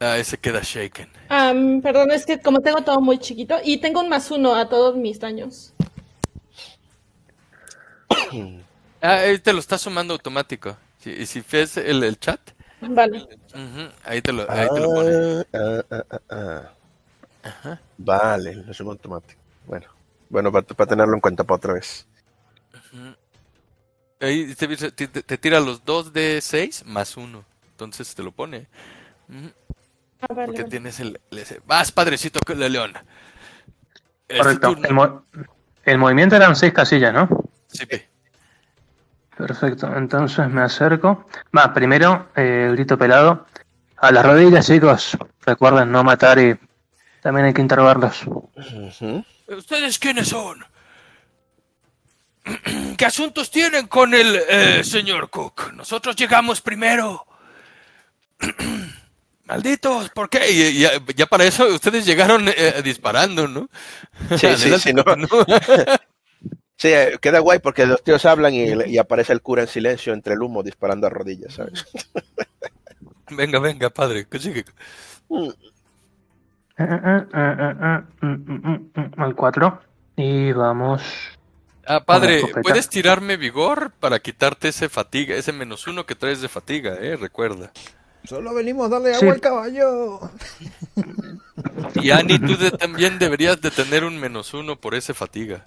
Ah, 0.00 0.16
ese 0.16 0.38
queda 0.38 0.60
shaken. 0.62 1.08
perdón, 1.82 2.12
es 2.12 2.24
que 2.24 2.40
como 2.40 2.60
tengo 2.60 2.82
todo 2.82 3.00
muy 3.00 3.18
chiquito 3.18 3.56
y 3.64 3.78
tengo 3.78 4.00
un 4.00 4.08
más 4.08 4.30
uno 4.30 4.54
a 4.54 4.68
todos 4.68 4.96
mis 4.96 5.18
daños. 5.18 5.74
ah, 9.02 9.22
te 9.42 9.52
lo 9.52 9.58
está 9.58 9.76
sumando 9.76 10.14
automático. 10.14 10.76
Y 11.04 11.26
si, 11.26 11.42
ves 11.50 11.76
el 11.78 12.18
chat, 12.18 12.40
Vale. 12.80 13.26
Ahí 14.04 14.22
te 14.22 14.32
lo, 14.32 14.48
ahí 14.50 14.68
te 14.72 14.80
lo 14.80 14.94
pone. 14.94 15.46
Ah, 15.52 15.82
ah, 15.90 16.20
ah, 16.30 16.72
Ajá. 17.48 17.80
Vale, 17.96 18.54
lo 18.54 18.74
sumo 18.74 18.92
automático. 18.92 19.40
Bueno, 19.66 19.86
bueno 20.28 20.52
para, 20.52 20.86
tenerlo 20.86 21.14
en 21.14 21.20
cuenta 21.20 21.44
para 21.44 21.56
otra 21.56 21.74
vez. 21.74 22.06
Ahí 24.20 24.54
te, 24.54 24.66
te, 25.22 25.38
tira 25.38 25.60
los 25.60 25.84
2 25.84 26.12
de 26.12 26.40
6 26.40 26.84
más 26.86 27.16
1. 27.16 27.44
Entonces 27.70 28.14
te 28.14 28.22
lo 28.22 28.32
pone. 28.32 28.66
Porque 30.26 30.64
tienes 30.64 30.98
el, 31.00 31.20
Más 31.66 31.92
padrecito 31.92 32.40
que 32.40 32.54
el 32.54 32.72
león. 32.72 32.92
Correcto. 34.28 34.76
El, 34.82 35.44
el, 35.84 35.98
movimiento 35.98 36.36
eran 36.36 36.56
6 36.56 36.72
casillas, 36.72 37.14
¿no? 37.14 37.28
Sí. 37.68 37.86
Perfecto, 39.36 39.94
entonces 39.96 40.48
me 40.48 40.62
acerco. 40.62 41.26
Va, 41.56 41.72
primero, 41.72 42.28
eh, 42.34 42.70
grito 42.72 42.98
pelado. 42.98 43.46
A 43.96 44.10
las 44.10 44.26
rodillas, 44.26 44.66
chicos. 44.66 45.16
Recuerden 45.46 45.92
no 45.92 46.02
matar 46.02 46.40
y 46.40 46.58
también 47.28 47.44
hay 47.44 47.52
que 47.52 47.60
interrogarlos. 47.60 48.22
¿Ustedes 49.48 49.98
quiénes 49.98 50.28
son? 50.28 50.64
¿Qué 52.96 53.04
asuntos 53.04 53.50
tienen 53.50 53.86
con 53.86 54.14
el 54.14 54.40
eh, 54.48 54.82
señor 54.82 55.28
Cook? 55.28 55.74
Nosotros 55.74 56.16
llegamos 56.16 56.62
primero. 56.62 57.26
Malditos, 59.44 60.08
¿por 60.08 60.30
qué? 60.30 60.50
Y, 60.50 60.78
ya, 61.14 61.26
para 61.26 61.44
eso 61.44 61.66
ustedes 61.66 62.06
llegaron 62.06 62.48
eh, 62.48 62.80
disparando, 62.82 63.46
¿no? 63.46 63.68
Sí, 64.38 64.46
sí, 64.56 64.78
sí, 64.78 64.94
no. 64.94 65.04
Sí, 66.78 66.88
eh, 66.88 67.18
queda 67.20 67.40
guay 67.40 67.58
porque 67.58 67.84
los 67.86 68.02
tíos 68.04 68.24
hablan 68.24 68.54
y, 68.54 68.96
aparece 68.96 69.34
el 69.34 69.42
cura 69.42 69.62
en 69.62 69.68
silencio 69.68 70.14
entre 70.14 70.32
el 70.32 70.40
humo 70.40 70.62
disparando 70.62 71.08
a 71.08 71.10
rodillas, 71.10 71.52
¿sabes? 71.54 71.84
Venga, 73.30 73.58
venga, 73.58 73.90
padre, 73.90 74.24
consigue. 74.24 74.64
Al 76.78 78.06
4. 79.34 79.80
Y 80.16 80.52
vamos. 80.52 81.02
Ah, 81.86 82.04
padre, 82.04 82.42
¿puedes 82.62 82.88
tirarme 82.88 83.36
vigor 83.36 83.92
para 83.98 84.20
quitarte 84.20 84.68
ese 84.68 84.88
fatiga, 84.88 85.34
ese 85.34 85.52
menos 85.52 85.86
uno 85.86 86.06
que 86.06 86.14
traes 86.14 86.40
de 86.40 86.48
fatiga, 86.48 86.94
eh? 87.00 87.16
Recuerda. 87.16 87.72
Solo 88.24 88.54
venimos 88.54 88.86
a 88.86 88.90
darle 88.90 89.14
agua 89.14 89.32
al 89.32 89.40
caballo. 89.40 90.20
Y 91.94 92.10
Ani, 92.10 92.38
tú 92.38 92.56
también 92.76 93.18
deberías 93.18 93.60
de 93.60 93.70
tener 93.70 94.04
un 94.04 94.20
menos 94.20 94.54
uno 94.54 94.76
por 94.76 94.94
ese 94.94 95.14
fatiga. 95.14 95.66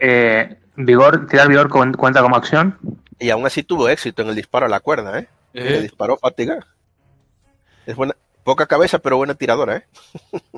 Eh, 0.00 0.56
vigor, 0.76 1.26
tirar 1.26 1.48
vigor 1.48 1.68
cuenta 1.68 2.22
como 2.22 2.36
acción. 2.36 2.78
Y 3.18 3.30
aún 3.30 3.46
así 3.46 3.62
tuvo 3.62 3.88
éxito 3.88 4.22
en 4.22 4.28
el 4.28 4.36
disparo 4.36 4.66
a 4.66 4.70
la 4.70 4.80
cuerda, 4.80 5.18
¿eh? 5.18 5.28
El 5.52 5.82
disparó 5.82 6.16
fatiga. 6.16 6.66
Es 7.84 7.96
buena, 7.96 8.14
poca 8.48 8.66
cabeza, 8.66 8.98
pero 8.98 9.18
buena 9.18 9.34
tiradora, 9.34 9.76
¿eh? 9.76 9.84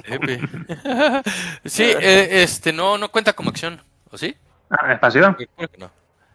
sí, 1.65 1.83
eh, 1.83 2.43
este 2.45 2.73
no, 2.73 2.97
no 2.99 3.11
cuenta 3.11 3.33
como 3.33 3.51
acción, 3.51 3.83
¿o 4.13 4.17
sí? 4.17 4.37
Ah, 4.71 4.93
¿es 4.93 5.01
pasiva? 5.01 5.37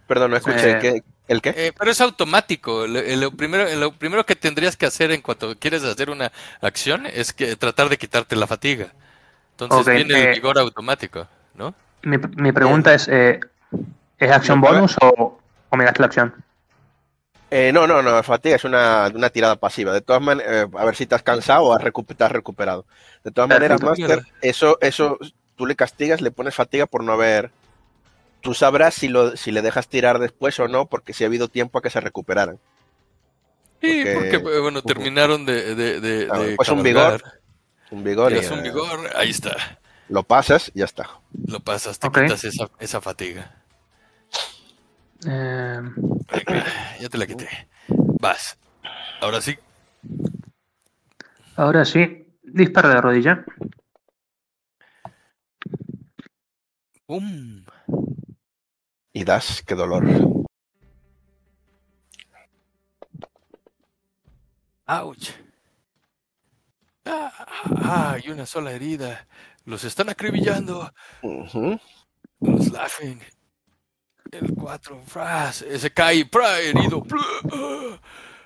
Perdón, 0.05 0.31
no 0.31 0.37
escuché. 0.37 0.71
Eh, 0.85 1.03
¿El 1.29 1.41
qué? 1.41 1.53
Eh, 1.55 1.71
pero 1.79 1.91
es 1.91 2.01
automático. 2.01 2.85
Lo, 2.85 3.31
primero, 3.31 3.73
lo 3.75 3.93
primero 3.93 4.25
que 4.25 4.35
tendrías 4.35 4.75
que 4.75 4.85
hacer 4.85 5.11
en 5.11 5.21
cuanto 5.21 5.57
quieres 5.57 5.85
hacer 5.85 6.09
una 6.09 6.29
acción 6.59 7.05
es 7.05 7.31
que 7.31 7.55
tratar 7.55 7.87
de 7.87 7.97
quitarte 7.97 8.35
la 8.35 8.47
fatiga. 8.47 8.87
Entonces 9.51 9.95
viene 9.95 10.23
el 10.23 10.35
vigor 10.35 10.59
automático, 10.59 11.25
¿no? 11.53 11.73
Mi, 12.01 12.17
mi 12.17 12.51
pregunta 12.51 12.93
es, 12.93 13.07
¿es 13.07 13.39
acción 14.29 14.59
bonus 14.59 14.97
o, 15.01 15.39
o 15.69 15.77
me 15.77 15.85
das 15.85 15.97
la 15.99 16.07
acción? 16.07 16.33
Eh, 17.51 17.71
no, 17.71 17.85
no, 17.85 18.01
no, 18.01 18.21
fatiga 18.23 18.55
es 18.55 18.63
una, 18.63 19.11
una 19.13 19.29
tirada 19.29 19.55
pasiva. 19.55 19.93
De 19.93 20.01
todas 20.01 20.21
maneras, 20.21 20.51
eh, 20.51 20.77
a 20.77 20.85
ver 20.85 20.95
si 20.95 21.05
te 21.05 21.15
has 21.15 21.23
cansado 21.23 21.65
o 21.65 21.73
has 21.73 21.81
recuperado. 21.81 22.85
De 23.23 23.31
todas 23.31 23.49
maneras, 23.49 23.81
Master, 23.81 24.23
eso, 24.41 24.77
eso, 24.81 25.17
tú 25.55 25.65
le 25.65 25.75
castigas, 25.75 26.21
le 26.21 26.31
pones 26.31 26.55
fatiga 26.55 26.85
por 26.85 27.03
no 27.03 27.13
haber. 27.13 27.51
Tú 28.41 28.53
sabrás 28.53 28.93
si, 28.93 29.07
lo, 29.07 29.35
si 29.37 29.51
le 29.51 29.61
dejas 29.61 29.87
tirar 29.87 30.19
después 30.19 30.59
o 30.59 30.67
no, 30.67 30.85
porque 30.87 31.13
si 31.13 31.23
ha 31.23 31.27
habido 31.27 31.47
tiempo 31.47 31.79
a 31.79 31.81
que 31.81 31.89
se 31.89 31.99
recuperaran. 31.99 32.59
Sí, 33.81 34.03
porque, 34.13 34.37
bueno, 34.37 34.81
terminaron 34.81 35.45
de. 35.45 35.75
de, 35.75 35.99
de, 35.99 36.27
ah, 36.31 36.39
pues 36.55 36.69
un 36.69 36.83
vigor. 36.83 37.23
Un 37.91 38.03
vigor. 38.03 38.33
Y, 38.33 38.45
un 38.45 38.63
vigor, 38.63 39.09
ahí 39.15 39.29
está. 39.29 39.79
Lo 40.09 40.23
pasas 40.23 40.71
y 40.73 40.79
ya 40.79 40.85
está. 40.85 41.09
Lo 41.47 41.59
pasas, 41.59 41.99
te 41.99 42.07
quitas 42.07 42.43
esa, 42.43 42.69
esa 42.79 43.01
fatiga. 43.01 43.64
Eh... 45.27 45.81
ya 46.99 47.09
te 47.09 47.17
la 47.17 47.25
quité. 47.25 47.47
Vas. 48.19 48.57
Ahora 49.21 49.41
sí. 49.41 49.57
Ahora 51.55 51.85
sí. 51.85 52.27
Dispara 52.43 52.89
de 52.89 53.01
rodilla. 53.01 53.45
¡Bum! 57.07 57.65
Y 59.13 59.23
das, 59.23 59.61
qué 59.61 59.75
dolor. 59.75 60.05
¡Auch! 64.87 65.29
Ah, 67.05 68.13
hay 68.13 68.29
una 68.29 68.45
sola 68.45 68.71
herida. 68.71 69.27
Los 69.65 69.83
están 69.83 70.09
acribillando. 70.09 70.91
Los 72.39 72.71
laughing. 72.71 73.19
El 74.31 74.53
4, 74.55 75.01
ese 75.69 75.91
cae, 75.91 76.29
herido. 76.61 77.05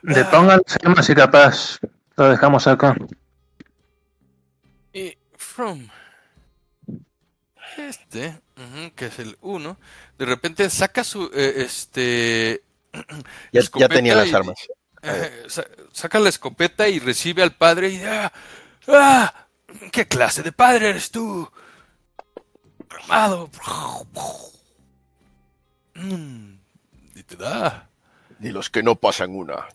Depongan 0.02 0.62
más 0.96 1.06
si 1.06 1.16
capaz. 1.16 1.80
Lo 2.16 2.30
dejamos 2.30 2.68
acá. 2.68 2.96
Y 4.94 5.18
From. 5.38 5.88
Este, 7.78 8.42
que 8.96 9.06
es 9.06 9.20
el 9.20 9.38
1, 9.42 9.78
de 10.18 10.26
repente 10.26 10.70
saca 10.70 11.04
su. 11.04 11.30
Eh, 11.34 11.54
este. 11.58 12.64
Ya, 13.52 13.88
tenía 13.88 14.16
las 14.16 14.34
armas. 14.34 14.58
Eh, 15.02 15.48
saca 15.94 16.20
la 16.20 16.30
escopeta 16.30 16.90
y 16.90 17.00
recibe 17.00 17.42
al 17.42 17.56
padre 17.56 17.90
y. 17.90 18.02
¡Ah! 18.04 18.32
¡Ah! 18.88 19.48
¿Qué 19.92 20.08
clase 20.08 20.44
de 20.44 20.52
padre 20.52 20.90
eres 20.90 21.12
tú? 21.12 21.50
Armado. 22.90 23.50
Mm, 26.00 26.60
y 27.16 27.24
te 27.24 27.36
da. 27.36 27.90
Ni 28.40 28.52
los 28.52 28.70
que 28.70 28.82
no 28.82 28.96
pasan 28.96 29.36
una. 29.36 29.68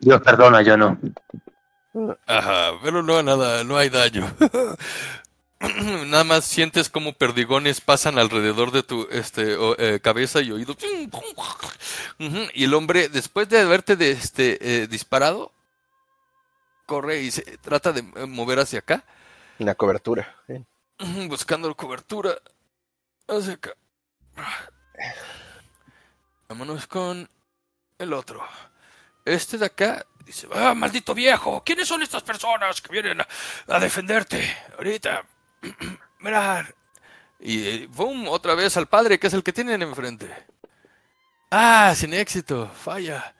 Dios 0.00 0.20
perdona, 0.22 0.62
yo 0.62 0.76
no. 0.76 0.98
Ajá, 2.26 2.72
pero 2.82 3.02
no 3.02 3.22
nada, 3.22 3.62
no 3.64 3.76
hay 3.76 3.90
daño. 3.90 4.34
Nada 6.06 6.24
más 6.24 6.44
sientes 6.44 6.88
como 6.88 7.12
perdigones 7.12 7.80
pasan 7.80 8.18
alrededor 8.18 8.72
de 8.72 8.82
tu 8.82 9.06
este, 9.12 9.56
eh, 9.78 10.00
cabeza 10.00 10.40
y 10.40 10.50
oído. 10.50 10.74
Y 12.54 12.64
el 12.64 12.74
hombre, 12.74 13.08
después 13.08 13.48
de 13.48 13.60
haberte 13.60 13.94
de, 13.94 14.10
este, 14.10 14.82
eh, 14.82 14.88
disparado, 14.88 15.52
corre 16.86 17.22
y 17.22 17.30
se 17.30 17.42
trata 17.58 17.92
de 17.92 18.02
mover 18.26 18.58
hacia 18.58 18.80
acá. 18.80 19.04
La 19.58 19.76
cobertura. 19.76 20.34
Buscando 21.28 21.74
cobertura. 21.76 22.38
Hacia 23.28 23.54
acá. 23.54 23.74
Vámonos 26.48 26.86
con 26.86 27.28
el 27.98 28.12
otro. 28.12 28.46
Este 29.24 29.58
de 29.58 29.66
acá 29.66 30.04
dice, 30.24 30.48
ah, 30.52 30.74
maldito 30.74 31.14
viejo, 31.14 31.62
¿quiénes 31.64 31.88
son 31.88 32.02
estas 32.02 32.22
personas 32.22 32.80
que 32.80 32.92
vienen 32.92 33.20
a, 33.20 33.78
defenderte? 33.78 34.56
Ahorita, 34.76 35.24
mirar. 36.20 36.74
Y 37.40 37.86
boom, 37.86 38.28
otra 38.28 38.54
vez 38.54 38.76
al 38.76 38.86
padre, 38.86 39.18
que 39.18 39.26
es 39.26 39.34
el 39.34 39.42
que 39.42 39.52
tienen 39.52 39.82
enfrente. 39.82 40.30
Ah, 41.50 41.92
sin 41.96 42.14
éxito, 42.14 42.68
falla. 42.68 43.34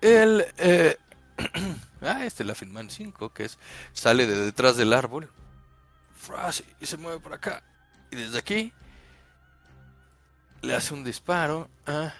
El, 0.00 0.46
eh, 0.58 0.96
Ah, 2.04 2.24
este 2.24 2.42
es 2.42 2.46
la 2.46 2.54
Finman 2.54 2.90
5, 2.90 3.32
que 3.32 3.44
es 3.44 3.58
sale 3.92 4.26
de 4.26 4.36
detrás 4.36 4.76
del 4.76 4.92
árbol. 4.92 5.30
Y 6.80 6.86
se 6.86 6.96
mueve 6.96 7.20
por 7.20 7.32
acá. 7.32 7.62
Y 8.10 8.16
desde 8.16 8.38
aquí 8.38 8.72
le 10.62 10.74
hace 10.74 10.94
un 10.94 11.04
disparo. 11.04 11.68
Ah. 11.86 12.12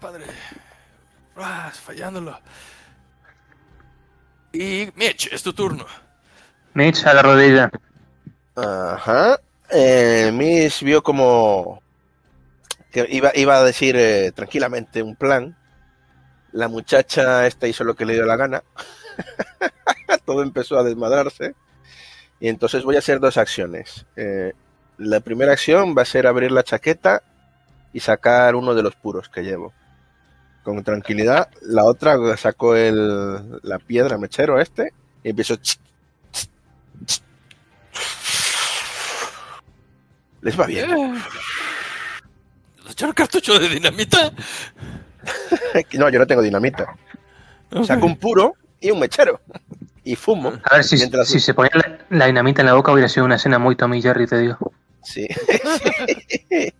Padre. 0.00 0.26
fallándolo. 1.82 2.38
Y 4.52 4.90
Mitch, 4.94 5.32
es 5.32 5.42
tu 5.42 5.52
turno. 5.52 5.86
Mitch 6.74 7.04
a 7.04 7.14
la 7.14 7.22
rodilla. 7.22 7.70
Ajá. 8.54 9.40
Eh, 9.70 10.30
Mitch 10.32 10.82
vio 10.82 11.02
como 11.02 11.82
que 12.92 13.06
iba, 13.10 13.32
iba 13.34 13.56
a 13.56 13.64
decir 13.64 13.96
eh, 13.96 14.30
tranquilamente 14.32 15.02
un 15.02 15.16
plan 15.16 15.56
la 16.54 16.68
muchacha 16.68 17.46
esta 17.48 17.66
hizo 17.66 17.82
lo 17.82 17.94
que 17.94 18.06
le 18.06 18.14
dio 18.14 18.24
la 18.24 18.36
gana. 18.36 18.62
Todo 20.24 20.42
empezó 20.42 20.78
a 20.78 20.84
desmadrarse. 20.84 21.54
Y 22.38 22.48
entonces 22.48 22.84
voy 22.84 22.94
a 22.94 23.00
hacer 23.00 23.18
dos 23.18 23.36
acciones. 23.36 24.06
Eh, 24.14 24.52
la 24.98 25.18
primera 25.18 25.52
acción 25.52 25.96
va 25.98 26.02
a 26.02 26.06
ser 26.06 26.28
abrir 26.28 26.52
la 26.52 26.62
chaqueta 26.62 27.24
y 27.92 27.98
sacar 27.98 28.54
uno 28.54 28.72
de 28.72 28.84
los 28.84 28.94
puros 28.94 29.28
que 29.28 29.42
llevo. 29.42 29.72
Con 30.62 30.82
tranquilidad. 30.84 31.50
La 31.62 31.84
otra 31.84 32.36
saco 32.36 32.76
el, 32.76 33.60
la 33.62 33.80
piedra 33.80 34.16
mechero 34.16 34.60
este 34.60 34.92
y 35.24 35.30
empiezo. 35.30 35.56
Les 40.40 40.58
va 40.58 40.66
bien. 40.66 41.20
¿Echar 42.88 43.12
cartucho 43.12 43.58
de 43.58 43.68
dinamita? 43.68 44.32
no, 45.98 46.08
yo 46.08 46.18
no 46.18 46.26
tengo 46.26 46.42
dinamita. 46.42 46.96
Saco 47.84 48.06
un 48.06 48.16
puro 48.16 48.54
y 48.80 48.90
un 48.90 49.00
mechero. 49.00 49.40
Y 50.04 50.16
fumo. 50.16 50.52
A 50.64 50.76
ver, 50.76 50.84
si, 50.84 50.98
si 50.98 51.40
se 51.40 51.54
ponía 51.54 51.70
la, 52.10 52.26
dinamita 52.26 52.62
en 52.62 52.66
la 52.66 52.74
boca 52.74 52.92
hubiera 52.92 53.08
sido 53.08 53.24
una 53.24 53.36
escena 53.36 53.58
muy 53.58 53.74
Tommy 53.74 54.02
Jerry, 54.02 54.26
te 54.26 54.38
digo. 54.38 54.72
Sí. 55.02 55.26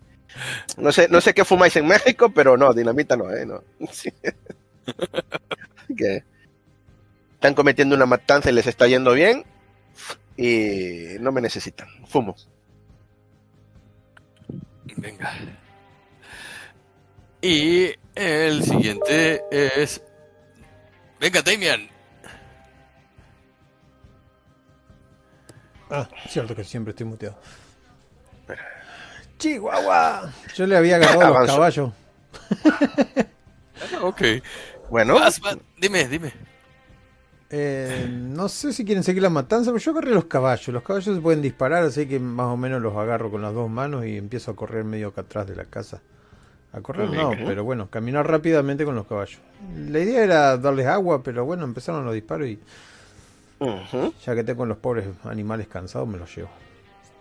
no, 0.77 0.93
sé, 0.93 1.09
no 1.09 1.21
sé 1.21 1.33
qué 1.33 1.45
fumáis 1.45 1.75
en 1.77 1.87
México, 1.87 2.31
pero 2.35 2.57
no, 2.57 2.75
dinamita 2.75 3.17
no, 3.17 3.31
¿eh? 3.31 3.47
No. 3.47 3.63
que 5.97 6.25
están 7.35 7.55
cometiendo 7.55 7.97
una 7.97 8.07
matanza 8.07 8.51
y 8.51 8.55
les 8.55 8.67
está 8.67 8.87
yendo 8.87 9.13
bien 9.13 9.45
y 10.37 11.17
no 11.21 11.33
me 11.33 11.41
necesitan. 11.41 11.89
Fumo. 12.07 12.37
Venga. 14.97 15.33
Y 17.41 17.95
el 18.15 18.63
siguiente 18.63 19.43
es. 19.51 20.01
Venga, 21.21 21.43
Damian. 21.43 21.89
Ah, 25.91 26.09
cierto 26.29 26.57
que 26.57 26.65
siempre 26.65 26.91
estoy 26.91 27.07
muteado. 27.07 27.37
Chihuahua. 29.39 30.33
Yo 30.55 30.67
le 30.67 30.77
había 30.77 30.97
agarrado 30.97 31.41
los 31.41 31.47
caballos. 31.47 31.93
ok. 34.03 34.23
Bueno. 34.91 35.19
Dime, 35.79 36.09
dime. 36.09 36.33
Eh, 37.51 38.09
no 38.11 38.49
sé 38.49 38.73
si 38.73 38.85
quieren 38.85 39.05
seguir 39.05 39.23
la 39.23 39.31
matanza, 39.31 39.71
pero 39.71 39.83
yo 39.83 39.93
agarré 39.93 40.11
los 40.11 40.25
caballos. 40.25 40.69
Los 40.69 40.83
caballos 40.83 41.15
se 41.15 41.21
pueden 41.21 41.43
disparar, 41.43 41.85
así 41.85 42.07
que 42.07 42.19
más 42.19 42.47
o 42.47 42.57
menos 42.57 42.83
los 42.83 42.97
agarro 42.97 43.31
con 43.31 43.43
las 43.43 43.55
dos 43.55 43.71
manos 43.71 44.07
y 44.07 44.17
empiezo 44.17 44.51
a 44.51 44.57
correr 44.57 44.85
medio 44.85 45.09
acá 45.09 45.21
atrás 45.23 45.47
de 45.47 45.55
la 45.57 45.65
casa. 45.65 46.03
A 46.75 46.81
correr 46.81 47.09
no, 47.09 47.31
pero 47.31 47.63
bueno, 47.63 47.89
caminar 47.89 48.29
rápidamente 48.29 48.85
con 48.85 48.97
los 48.97 49.07
caballos. 49.07 49.39
La 49.77 50.01
idea 50.01 50.25
era 50.25 50.57
darles 50.59 50.87
agua, 50.87 51.23
pero 51.23 51.45
bueno, 51.45 51.65
empezaron 51.65 52.05
los 52.05 52.15
disparos 52.15 52.49
y 52.49 52.59
ya 54.25 54.35
que 54.35 54.45
tengo 54.45 54.67
los 54.67 54.79
pobres 54.79 55.07
animales 55.25 55.69
cansados, 55.69 56.09
me 56.09 56.19
los 56.19 56.35
llevo. 56.35 56.51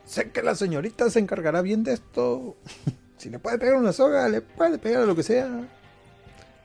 Sé 0.05 0.31
que 0.31 0.41
la 0.41 0.55
señorita 0.55 1.09
se 1.09 1.19
encargará 1.19 1.61
bien 1.61 1.83
de 1.83 1.93
esto. 1.93 2.57
si 3.17 3.29
le 3.29 3.39
puede 3.39 3.57
pegar 3.57 3.75
una 3.75 3.93
soga, 3.93 4.27
le 4.27 4.41
puede 4.41 4.77
pegar 4.77 5.03
a 5.03 5.05
lo 5.05 5.15
que 5.15 5.23
sea. 5.23 5.49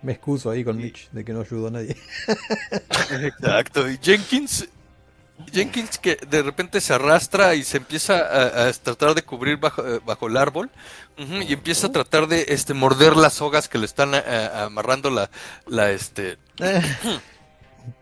Me 0.00 0.12
excuso 0.12 0.50
ahí 0.50 0.64
con 0.64 0.76
Mitch 0.76 1.10
de 1.10 1.24
que 1.24 1.32
no 1.32 1.40
ayudó 1.40 1.68
a 1.68 1.70
nadie. 1.72 1.96
Exacto. 3.22 3.88
Y 3.90 3.98
Jenkins, 3.98 4.68
Jenkins 5.52 5.98
que 5.98 6.16
de 6.16 6.42
repente 6.42 6.80
se 6.80 6.94
arrastra 6.94 7.54
y 7.54 7.64
se 7.64 7.76
empieza 7.78 8.68
a, 8.68 8.72
tratar 8.72 9.14
de 9.14 9.22
cubrir 9.22 9.56
bajo, 9.56 9.86
eh, 9.86 10.00
bajo 10.04 10.26
el 10.26 10.36
árbol 10.36 10.70
y 11.16 11.52
empieza 11.52 11.88
a 11.88 11.92
tratar 11.92 12.28
de 12.28 12.46
este 12.48 12.74
morder 12.74 13.16
las 13.16 13.34
sogas 13.34 13.68
que 13.68 13.78
le 13.78 13.86
están 13.86 14.14
eh, 14.14 14.50
amarrando 14.54 15.10
la 15.10 15.30
la 15.66 15.90
este 15.90 16.38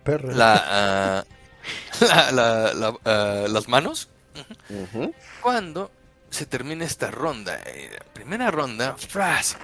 Perra. 0.02 0.34
la, 0.34 1.24
ah, 3.04 3.46
las 3.48 3.68
manos 3.68 4.08
cuando 5.40 5.90
se 6.30 6.46
termina 6.46 6.84
esta 6.84 7.10
ronda 7.10 7.58
eh, 7.64 7.98
primera 8.12 8.50
ronda 8.50 8.96
Fras, 8.96 9.56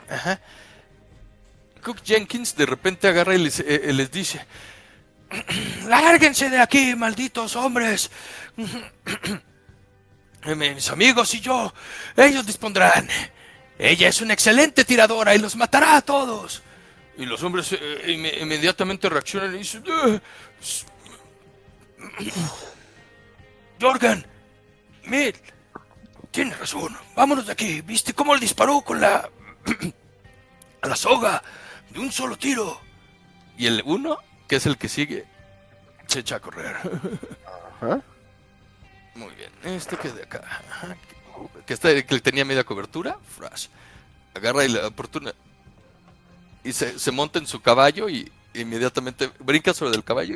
Cook 1.83 1.99
Jenkins 2.05 2.55
de 2.57 2.67
repente 2.67 3.09
agarra 3.09 3.35
y 3.35 3.39
les, 3.39 3.61
eh, 3.61 3.65
eh, 3.69 4.09
dice, 4.11 4.45
lárguense 5.89 6.51
de 6.51 6.61
aquí, 6.61 6.95
malditos 6.95 7.57
hombres. 7.57 8.11
Mis 10.45 10.91
amigos 10.91 11.35
y 11.35 11.41
yo, 11.41 11.73
ellos 12.17 12.45
dispondrán. 12.45 13.09
Ella 13.79 14.09
es 14.09 14.21
una 14.21 14.35
excelente 14.35 14.85
tiradora 14.85 15.35
y 15.35 15.39
los 15.39 15.57
matará 15.57 15.97
a 15.97 16.03
todos. 16.03 16.63
Y 17.17 17.25
los 17.27 17.43
hombres 17.43 17.73
eh, 17.73 18.39
inmediatamente 18.41 19.09
reaccionan 19.09 19.55
y 19.55 19.59
dicen, 19.59 19.85
Jorgen, 23.81 24.27
Mil, 25.05 25.35
tienes 26.31 26.59
razón, 26.59 26.97
vámonos 27.15 27.47
de 27.47 27.53
aquí. 27.53 27.81
¿Viste 27.81 28.15
cómo 28.15 28.35
le 28.35 28.41
disparó 28.41 28.83
con 28.83 29.01
la... 29.01 29.31
a 30.81 30.89
la 30.89 30.97
soga? 30.97 31.43
de 31.93 32.01
un 32.01 32.11
solo 32.11 32.37
tiro. 32.37 32.81
Y 33.57 33.67
el 33.67 33.83
uno, 33.85 34.19
que 34.53 34.57
es 34.57 34.67
el 34.67 34.77
que 34.77 34.91
sigue, 34.91 35.25
se 36.09 36.19
echa 36.19 36.37
a 36.37 36.41
correr. 36.41 36.77
Muy 39.15 39.31
bien. 39.35 39.51
Este 39.65 39.97
que 39.97 40.09
es 40.09 40.15
de 40.15 40.25
acá. 40.25 40.43
Que, 41.65 41.73
está, 41.73 41.89
que 42.03 42.21
tenía 42.21 42.45
media 42.45 42.63
cobertura. 42.63 43.17
Flash. 43.35 43.69
Agarra 44.35 44.67
y 44.67 44.69
la 44.69 44.89
oportuna. 44.89 45.33
Y 46.63 46.75
se, 46.75 46.99
se, 46.99 47.11
monta 47.13 47.39
en 47.39 47.47
su 47.47 47.63
caballo 47.63 48.11
y 48.11 48.31
inmediatamente 48.53 49.31
brinca 49.39 49.73
sobre 49.73 49.97
el 49.97 50.05
caballo. 50.05 50.35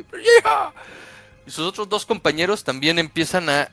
Y, 1.45 1.51
sus 1.51 1.67
otros 1.67 1.87
dos 1.87 2.03
compañeros 2.07 2.63
también 2.63 2.97
empiezan 2.97 3.47
a 3.49 3.69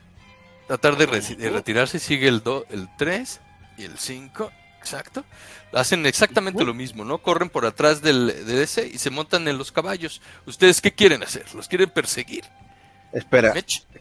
tratar 0.67 0.95
de, 0.95 1.07
retirarse. 1.07 1.97
Sigue 1.97 2.27
el, 2.27 2.43
do, 2.43 2.67
el 2.69 2.87
3 2.99 3.39
y 3.79 3.85
el 3.85 3.97
5. 3.97 4.51
Exacto. 4.85 5.25
Hacen 5.73 6.05
exactamente 6.05 6.63
lo 6.63 6.75
mismo, 6.75 7.03
¿no? 7.03 7.17
Corren 7.17 7.49
por 7.49 7.65
atrás 7.65 8.03
del, 8.03 8.45
de 8.45 8.61
ese 8.61 8.87
y 8.87 8.99
se 8.99 9.09
montan 9.09 9.47
en 9.47 9.57
los 9.57 9.71
caballos. 9.71 10.21
¿Ustedes 10.45 10.79
qué 10.79 10.93
quieren 10.93 11.23
hacer? 11.23 11.43
¿Los 11.55 11.67
quieren 11.67 11.89
perseguir? 11.89 12.45
Espera, 13.11 13.51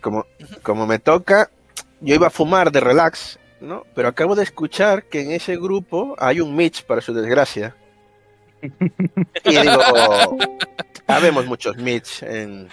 como, 0.02 0.26
como 0.62 0.86
me 0.86 0.98
toca, 0.98 1.50
yo 2.02 2.14
iba 2.14 2.26
a 2.26 2.30
fumar 2.30 2.70
de 2.70 2.80
relax, 2.80 3.38
¿no? 3.62 3.84
Pero 3.94 4.08
acabo 4.08 4.34
de 4.34 4.42
escuchar 4.42 5.04
que 5.04 5.22
en 5.22 5.30
ese 5.30 5.56
grupo 5.56 6.16
hay 6.18 6.42
un 6.42 6.54
Mitch, 6.54 6.84
para 6.84 7.00
su 7.00 7.14
desgracia. 7.14 7.74
Y 8.60 9.56
digo, 9.56 9.80
sabemos 11.06 11.46
muchos 11.46 11.78
Mitch 11.78 12.22
en, 12.24 12.68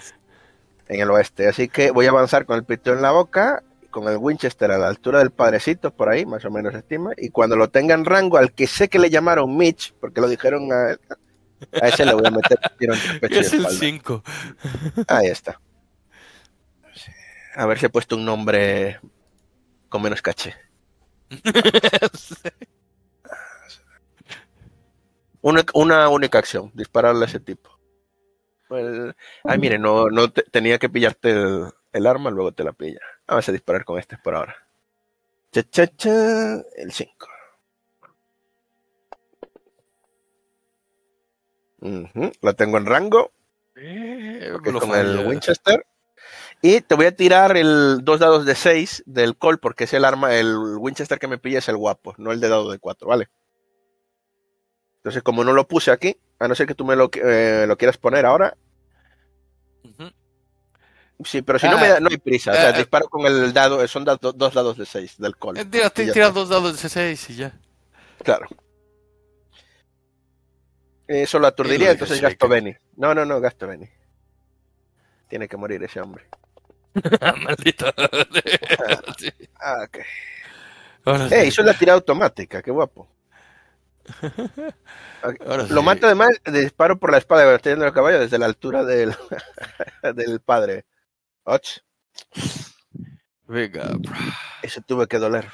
en 0.90 1.00
el 1.00 1.10
oeste, 1.10 1.48
así 1.48 1.70
que 1.70 1.92
voy 1.92 2.08
a 2.08 2.10
avanzar 2.10 2.46
con 2.46 2.58
el 2.58 2.66
pito 2.66 2.92
en 2.92 3.02
la 3.02 3.12
boca 3.12 3.64
con 3.92 4.08
el 4.08 4.18
Winchester 4.18 4.72
a 4.72 4.78
la 4.78 4.88
altura 4.88 5.20
del 5.20 5.32
padrecito, 5.32 5.94
por 5.94 6.10
ahí, 6.10 6.26
más 6.26 6.44
o 6.46 6.50
menos 6.50 6.74
estima, 6.74 7.12
y 7.18 7.30
cuando 7.30 7.56
lo 7.56 7.70
tenga 7.70 7.94
en 7.94 8.06
rango, 8.06 8.38
al 8.38 8.54
que 8.54 8.66
sé 8.66 8.90
que 8.90 8.98
le 8.98 9.10
llamaron 9.10 9.56
Mitch, 9.56 9.94
porque 10.00 10.22
lo 10.22 10.28
dijeron 10.28 10.72
a, 10.74 10.98
a 11.82 11.88
ese 11.88 12.06
le 12.06 12.14
voy 12.14 12.26
a 12.26 12.32
meter 12.32 12.60
Es 13.30 13.54
el 13.54 13.68
5. 13.68 14.24
Ahí 15.08 15.28
está. 15.28 15.62
A 17.56 17.66
ver 17.66 17.78
si 17.78 17.86
he 17.86 17.90
puesto 17.90 18.16
un 18.16 18.26
nombre 18.26 19.00
con 19.90 20.02
menos 20.02 20.22
caché. 20.22 20.56
una, 25.42 25.64
una, 25.74 26.10
única 26.10 26.40
acción, 26.40 26.72
dispararle 26.74 27.26
a 27.26 27.28
ese 27.28 27.40
tipo. 27.40 27.78
ay, 29.44 29.58
mire, 29.60 29.78
no, 29.78 30.10
no 30.10 30.32
tenía 30.32 30.80
que 30.80 30.90
pillarte 30.90 31.32
el, 31.32 31.68
el 31.94 32.08
arma, 32.08 32.32
luego 32.32 32.54
te 32.54 32.64
la 32.64 32.74
pilla. 32.74 33.00
Vamos 33.32 33.48
a 33.48 33.54
disparar 33.54 33.86
con 33.86 33.98
este 33.98 34.18
por 34.18 34.36
ahora. 34.36 34.54
Cha, 35.54 35.64
cha, 35.64 35.88
cha, 35.88 36.56
el 36.76 36.92
5. 36.92 37.28
La 42.42 42.54
tengo 42.56 42.78
en 42.78 42.86
rango. 42.86 43.32
Eh, 43.78 44.52
con 44.62 44.94
el 44.94 45.26
Winchester. 45.26 45.86
Y 46.62 46.82
te 46.82 46.94
voy 46.96 47.06
a 47.06 47.16
tirar 47.16 47.56
el 47.56 48.00
dos 48.04 48.20
dados 48.20 48.46
de 48.46 48.54
6 48.54 49.04
del 49.06 49.38
Col, 49.38 49.60
porque 49.60 49.86
es 49.86 49.94
el 49.94 50.04
arma, 50.04 50.36
el 50.36 50.54
Winchester 50.58 51.18
que 51.18 51.30
me 51.30 51.38
pilla 51.38 51.60
es 51.60 51.70
el 51.70 51.78
guapo, 51.78 52.14
no 52.18 52.34
el 52.34 52.42
de 52.42 52.50
dado 52.50 52.70
de 52.70 52.80
4, 52.80 53.08
¿vale? 53.08 53.30
Entonces, 54.98 55.24
como 55.24 55.46
no 55.46 55.54
lo 55.54 55.70
puse 55.70 55.92
aquí, 55.92 56.18
a 56.38 56.50
no 56.50 56.56
ser 56.56 56.68
que 56.68 56.76
tú 56.76 56.84
me 56.84 56.98
lo, 56.98 57.10
eh, 57.14 57.64
lo 57.66 57.78
quieras 57.78 57.98
poner 57.98 58.26
ahora, 58.26 58.58
Sí, 61.26 61.42
pero 61.42 61.60
si 61.60 61.68
no, 61.68 61.78
me 61.78 61.88
da, 61.88 62.00
no 62.00 62.10
hay 62.10 62.18
prisa. 62.18 62.52
O 62.52 62.56
sea, 62.56 62.70
eh, 62.70 62.78
disparo 62.78 63.08
con 63.08 63.26
el 63.26 63.54
dado, 63.54 63.86
son 63.88 64.06
dos 64.06 64.54
dados 64.54 64.78
de 64.78 64.86
6 64.86 65.18
del 65.18 65.38
col. 65.38 65.58
Eh, 65.58 65.66
tira, 65.66 65.90
tira 65.90 66.30
dos 66.30 66.50
dados 66.50 66.82
de 66.82 66.90
6 66.90 67.30
y 67.30 67.36
ya. 67.36 67.54
Claro. 68.24 68.48
Eso 71.08 71.40
lo 71.40 71.48
aturdiría, 71.48 71.92
entonces 71.92 72.22
gasto 72.22 72.48
Benny. 72.48 72.74
No, 72.96 73.14
no, 73.14 73.26
no, 73.26 73.42
gasto 73.42 73.68
Benny. 73.68 73.90
Tiene 75.28 75.48
que 75.48 75.58
morir 75.58 75.84
ese 75.84 76.00
hombre. 76.00 76.26
Maldito. 77.44 77.94
ah, 79.60 79.84
ok. 79.88 79.98
Ey, 81.32 81.48
hizo 81.48 81.64
la 81.64 81.74
tirada 81.74 81.98
automática, 81.98 82.62
qué 82.62 82.72
guapo. 82.72 83.10
lo 85.70 85.84
mato 85.84 86.06
además 86.06 86.30
de 86.44 86.62
disparo 86.62 86.98
por 86.98 87.12
la 87.12 87.18
espada, 87.18 87.56
estoy 87.56 87.74
yendo 87.74 87.86
el 87.86 87.94
caballo 87.94 88.20
desde 88.20 88.38
la 88.38 88.46
altura 88.46 88.84
del, 88.84 89.16
del 90.16 90.40
padre. 90.40 90.86
Och. 91.46 91.82
Venga. 93.48 93.98
Eso 94.64 94.82
tuve 94.82 95.08
que 95.08 95.18
doler. 95.18 95.50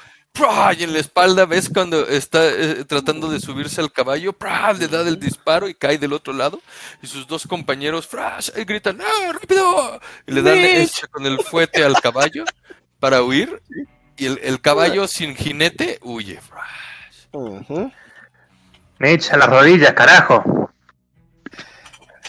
Y 0.78 0.84
en 0.84 0.92
la 0.92 1.00
espalda 1.00 1.46
ves 1.46 1.68
cuando 1.68 2.06
está 2.06 2.46
eh, 2.46 2.84
tratando 2.84 3.28
de 3.28 3.40
subirse 3.40 3.80
al 3.80 3.90
caballo, 3.90 4.36
le 4.78 4.86
da 4.86 5.00
el 5.00 5.18
disparo 5.18 5.68
y 5.68 5.74
cae 5.74 5.98
del 5.98 6.12
otro 6.12 6.32
lado. 6.32 6.60
Y 7.02 7.08
sus 7.08 7.26
dos 7.26 7.46
compañeros 7.46 8.08
gritan, 8.54 9.00
¡Ah, 9.00 9.32
rápido! 9.32 10.00
Y 10.26 10.32
le 10.32 10.42
dan 10.42 10.58
hecha 10.58 11.08
con 11.08 11.26
el 11.26 11.40
fuete 11.40 11.82
al 11.82 11.94
caballo 12.00 12.44
para 13.00 13.22
huir. 13.22 13.60
Y 14.16 14.26
el, 14.26 14.60
caballo 14.60 15.08
sin 15.08 15.34
jinete 15.34 15.98
huye. 16.02 16.38
Me 18.98 19.12
echa 19.12 19.36
las 19.36 19.48
rodillas, 19.48 19.92
carajo. 19.94 20.70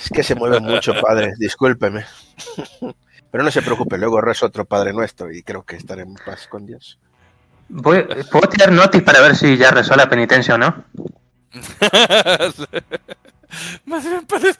Es 0.01 0.09
que 0.09 0.23
se 0.23 0.33
mueve 0.33 0.59
mucho, 0.59 0.93
padre. 0.99 1.33
Discúlpeme. 1.37 2.05
Pero 3.31 3.43
no 3.43 3.51
se 3.51 3.61
preocupe, 3.61 3.97
luego 3.97 4.21
rezo 4.21 4.47
otro 4.47 4.65
Padre 4.65 4.93
Nuestro 4.93 5.31
y 5.31 5.43
creo 5.43 5.63
que 5.63 5.75
estaré 5.75 6.01
en 6.01 6.15
paz 6.15 6.47
con 6.47 6.65
Dios. 6.65 6.97
¿Puedo 7.69 8.49
tirar 8.49 8.71
notis 8.71 9.03
para 9.03 9.21
ver 9.21 9.35
si 9.35 9.55
ya 9.55 9.69
rezó 9.69 9.95
la 9.95 10.09
penitencia 10.09 10.55
o 10.55 10.57
no? 10.57 10.85
Más 13.85 14.03
bien 14.03 14.25
puedes 14.25 14.57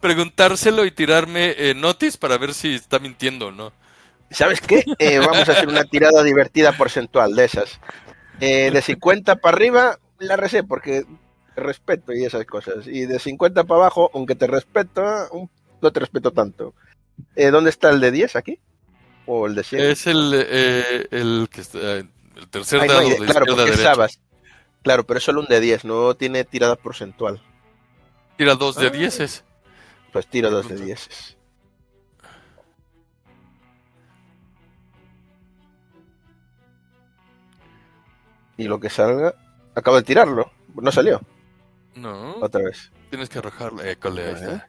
preguntárselo 0.00 0.84
y 0.84 0.90
tirarme 0.90 1.54
eh, 1.56 1.74
notis 1.74 2.16
para 2.16 2.38
ver 2.38 2.54
si 2.54 2.74
está 2.74 2.98
mintiendo 2.98 3.48
o 3.48 3.52
no. 3.52 3.72
¿Sabes 4.30 4.60
qué? 4.60 4.84
Eh, 4.98 5.18
vamos 5.18 5.48
a 5.48 5.52
hacer 5.52 5.68
una 5.68 5.84
tirada 5.84 6.22
divertida 6.22 6.72
porcentual 6.72 7.34
de 7.34 7.44
esas. 7.44 7.80
Eh, 8.40 8.70
de 8.70 8.82
50 8.82 9.36
para 9.36 9.56
arriba 9.56 9.98
la 10.18 10.36
recé 10.36 10.62
porque 10.62 11.04
te 11.54 11.60
respeto 11.60 12.12
y 12.12 12.24
esas 12.24 12.44
cosas. 12.44 12.86
Y 12.86 13.06
de 13.06 13.18
50 13.18 13.64
para 13.64 13.80
abajo, 13.80 14.10
aunque 14.14 14.34
te 14.34 14.46
respeto, 14.46 15.02
no 15.80 15.92
te 15.92 16.00
respeto 16.00 16.32
tanto. 16.32 16.74
Eh, 17.36 17.50
¿Dónde 17.50 17.70
está 17.70 17.90
el 17.90 18.00
de 18.00 18.10
10 18.10 18.36
aquí? 18.36 18.58
¿O 19.26 19.46
el 19.46 19.54
de 19.54 19.64
100? 19.64 19.82
Es 19.82 20.06
el, 20.06 20.32
eh, 20.34 21.06
el 21.10 21.48
que 21.50 21.60
está. 21.60 21.96
El 21.96 22.08
tercer 22.50 22.86
dado 22.86 23.08
de, 23.08 23.16
claro, 23.16 23.46
porque 23.46 24.08
Claro, 24.82 25.04
pero 25.04 25.18
es 25.18 25.24
solo 25.24 25.40
un 25.40 25.46
de 25.46 25.60
10, 25.60 25.84
no 25.84 26.14
tiene 26.14 26.44
tirada 26.44 26.76
porcentual. 26.76 27.42
Tira 28.36 28.54
dos 28.54 28.76
de 28.76 28.90
10 28.90 29.44
Pues 30.12 30.26
tira 30.28 30.48
dos 30.48 30.68
de 30.68 30.76
10 30.76 31.36
Y 38.56 38.64
lo 38.64 38.80
que 38.80 38.90
salga. 38.90 39.34
Acabo 39.74 39.96
de 39.96 40.02
tirarlo. 40.02 40.50
No 40.74 40.90
salió. 40.90 41.20
No. 41.94 42.36
Otra 42.40 42.62
vez. 42.62 42.90
Tienes 43.08 43.28
que 43.28 43.38
arrojarle. 43.38 43.92
Eh, 43.92 43.98
ahí 44.02 44.34
está. 44.34 44.68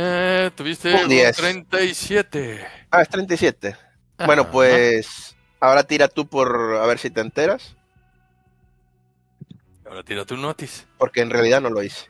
Eh, 0.00 0.52
tuviste 0.54 0.94
un 0.94 1.08
10. 1.08 1.36
37. 1.36 2.64
Ah, 2.88 3.02
es 3.02 3.08
37. 3.08 3.76
Bueno, 4.24 4.48
pues. 4.48 5.34
Ahora 5.58 5.82
tira 5.82 6.06
tú 6.06 6.28
por 6.28 6.76
a 6.76 6.86
ver 6.86 7.00
si 7.00 7.10
te 7.10 7.20
enteras. 7.20 7.74
Ahora 9.84 10.04
tira 10.04 10.24
tu 10.24 10.36
notice. 10.36 10.86
Porque 10.98 11.20
en 11.20 11.30
realidad 11.30 11.60
no 11.60 11.70
lo 11.70 11.82
hice. 11.82 12.08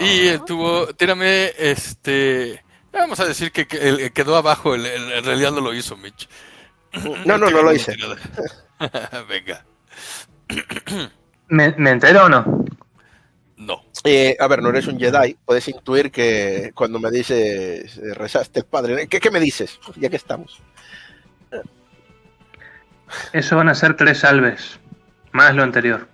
Y 0.00 0.26
él 0.28 0.44
tuvo. 0.44 0.88
Tírame 0.88 1.54
este. 1.56 2.62
Vamos 2.92 3.18
a 3.20 3.24
decir 3.24 3.50
que, 3.50 3.66
quedó 3.66 4.36
abajo, 4.36 4.74
el, 4.74 4.84
en 4.84 5.24
realidad 5.24 5.52
no 5.52 5.62
lo 5.62 5.72
hizo 5.72 5.96
Mitch. 5.96 6.28
No, 7.24 7.38
no, 7.38 7.48
no 7.48 7.62
lo 7.62 7.72
hice. 7.72 7.96
Venga. 9.26 9.64
¿Me, 11.50 11.74
¿Me, 11.76 11.90
entero 11.90 12.24
o 12.24 12.28
no? 12.28 12.64
No. 13.56 13.82
Eh, 14.04 14.36
a 14.38 14.46
ver, 14.46 14.62
no 14.62 14.70
eres 14.70 14.86
un 14.86 14.98
Jedi. 14.98 15.36
Puedes 15.44 15.68
intuir 15.68 16.10
que 16.10 16.70
cuando 16.74 16.98
me 16.98 17.10
dices 17.10 17.98
eh, 17.98 18.14
rezaste 18.14 18.60
el 18.60 18.66
padre. 18.66 19.08
¿Qué, 19.08 19.20
¿Qué, 19.20 19.30
me 19.30 19.40
dices? 19.40 19.78
Ya 19.96 20.08
que 20.08 20.16
estamos. 20.16 20.62
Eso 23.32 23.56
van 23.56 23.68
a 23.68 23.74
ser 23.74 23.96
tres 23.96 24.18
salves. 24.18 24.78
Más 25.32 25.54
lo 25.54 25.62
anterior. 25.62 26.08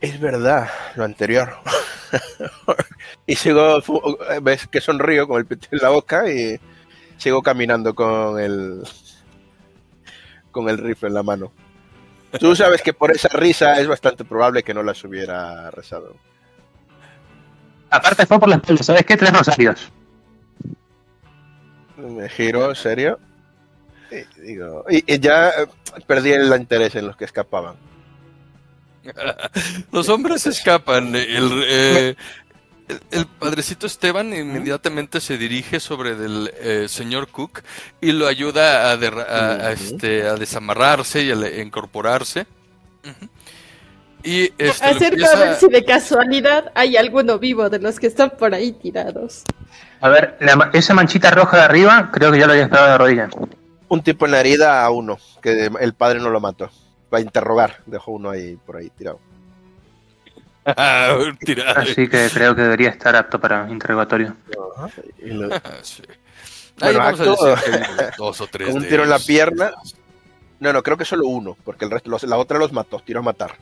Es 0.00 0.18
verdad, 0.20 0.68
lo 0.96 1.04
anterior. 1.04 1.54
y 3.26 3.36
sigo, 3.36 3.80
ves 4.42 4.66
que 4.66 4.80
sonrío 4.80 5.28
con 5.28 5.38
el 5.38 5.46
pito 5.46 5.68
en 5.70 5.78
la 5.78 5.90
boca 5.90 6.28
y 6.28 6.60
sigo 7.18 7.40
caminando 7.40 7.94
con 7.94 8.40
el 8.40 8.82
con 10.50 10.68
el 10.68 10.78
rifle 10.78 11.08
en 11.08 11.14
la 11.14 11.22
mano. 11.22 11.52
Tú 12.38 12.56
sabes 12.56 12.82
que 12.82 12.92
por 12.92 13.10
esa 13.10 13.28
risa 13.28 13.78
es 13.80 13.86
bastante 13.86 14.24
probable 14.24 14.62
que 14.62 14.74
no 14.74 14.82
las 14.82 15.02
hubiera 15.04 15.70
rezado. 15.70 16.16
Aparte 17.90 18.26
fue 18.26 18.40
por 18.40 18.48
la 18.48 18.56
espalda, 18.56 18.82
¿sabes 18.82 19.04
qué? 19.04 19.16
Tres 19.16 19.32
rosarios. 19.32 19.92
Me 21.96 22.28
giro, 22.28 22.74
¿serio? 22.74 23.18
Y, 24.10 24.40
digo, 24.40 24.84
y 24.88 25.18
ya 25.18 25.52
perdí 26.06 26.32
el 26.32 26.54
interés 26.54 26.94
en 26.94 27.06
los 27.06 27.16
que 27.16 27.26
escapaban. 27.26 27.76
Los 29.92 30.08
hombres 30.08 30.46
escapan. 30.46 31.14
El, 31.14 31.64
eh, 31.66 32.16
el, 33.10 33.26
padrecito 33.26 33.86
Esteban 33.86 34.32
inmediatamente 34.32 35.20
se 35.20 35.38
dirige 35.38 35.80
sobre 35.80 36.10
el 36.10 36.52
eh, 36.60 36.86
señor 36.88 37.28
Cook 37.28 37.62
y 38.00 38.12
lo 38.12 38.26
ayuda 38.26 38.92
a, 38.92 39.72
este, 39.72 40.26
a 40.26 40.34
desamarrarse 40.34 41.22
y 41.22 41.30
a 41.30 41.62
incorporarse. 41.62 42.46
Y 44.22 44.52
este, 44.58 44.84
Acerca 44.84 45.32
a 45.32 45.36
ver 45.36 45.56
si 45.56 45.68
de 45.68 45.84
casualidad 45.84 46.70
hay 46.74 46.96
alguno 46.96 47.38
vivo 47.38 47.68
de 47.70 47.80
los 47.80 47.98
que 47.98 48.06
están 48.06 48.30
por 48.30 48.54
ahí 48.54 48.72
tirados. 48.72 49.42
A 50.00 50.08
ver, 50.08 50.38
esa 50.72 50.94
manchita 50.94 51.30
roja 51.30 51.56
de 51.56 51.62
arriba 51.64 52.10
creo 52.12 52.30
que 52.30 52.38
ya 52.38 52.46
lo 52.46 52.52
había 52.52 52.64
esperado 52.64 52.92
de 52.92 52.98
rodilla. 52.98 53.28
Un 53.88 54.02
tipo 54.02 54.26
en 54.26 54.32
la 54.32 54.40
herida 54.40 54.84
a 54.84 54.90
uno, 54.90 55.18
que 55.40 55.70
el 55.80 55.94
padre 55.94 56.20
no 56.20 56.30
lo 56.30 56.40
mató 56.40 56.70
va 57.12 57.18
a 57.18 57.20
interrogar. 57.20 57.82
Dejó 57.86 58.12
uno 58.12 58.30
ahí 58.30 58.56
por 58.64 58.76
ahí 58.76 58.90
tirado. 58.90 59.20
Así 61.76 62.08
que 62.08 62.28
creo 62.32 62.54
que 62.54 62.62
debería 62.62 62.90
estar 62.90 63.16
apto 63.16 63.40
para 63.40 63.68
interrogatorio. 63.70 64.36
dos 68.18 68.40
o 68.40 68.46
tres. 68.46 68.74
un 68.74 68.86
tiro 68.86 69.02
en 69.04 69.10
la 69.10 69.18
pierna. 69.18 69.72
No, 70.60 70.72
no, 70.72 70.82
creo 70.82 70.96
que 70.96 71.04
solo 71.04 71.26
uno, 71.26 71.56
porque 71.64 71.84
el 71.84 71.90
resto, 71.90 72.16
la 72.26 72.38
otra 72.38 72.58
los 72.58 72.72
mató, 72.72 73.00
tiró 73.00 73.20
a 73.20 73.22
matar. 73.22 73.56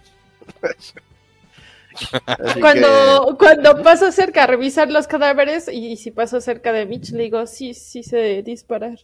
cuando, 2.60 3.36
cuando 3.39 3.82
paso 3.82 4.12
cerca 4.12 4.44
a 4.44 4.47
revisar 4.47 4.90
los 4.90 5.06
cadáveres 5.06 5.68
y, 5.72 5.97
si 5.97 6.10
paso 6.10 6.40
cerca 6.40 6.72
de 6.72 6.86
Mitch, 6.86 7.12
le 7.12 7.24
digo, 7.24 7.47
sí, 7.47 7.72
sí 7.74 8.02
sé 8.02 8.43
disparar. 8.43 8.98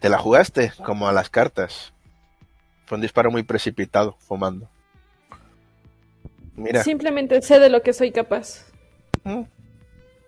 Te 0.00 0.08
la 0.08 0.18
jugaste 0.18 0.72
como 0.84 1.06
a 1.06 1.12
las 1.12 1.28
cartas. 1.28 1.91
Fue 2.86 2.96
un 2.96 3.02
disparo 3.02 3.30
muy 3.30 3.42
precipitado, 3.42 4.16
fumando. 4.20 4.68
Mira. 6.56 6.82
Simplemente 6.82 7.40
sé 7.42 7.58
de 7.58 7.70
lo 7.70 7.82
que 7.82 7.92
soy 7.92 8.12
capaz. 8.12 8.66
Mm. 9.24 9.42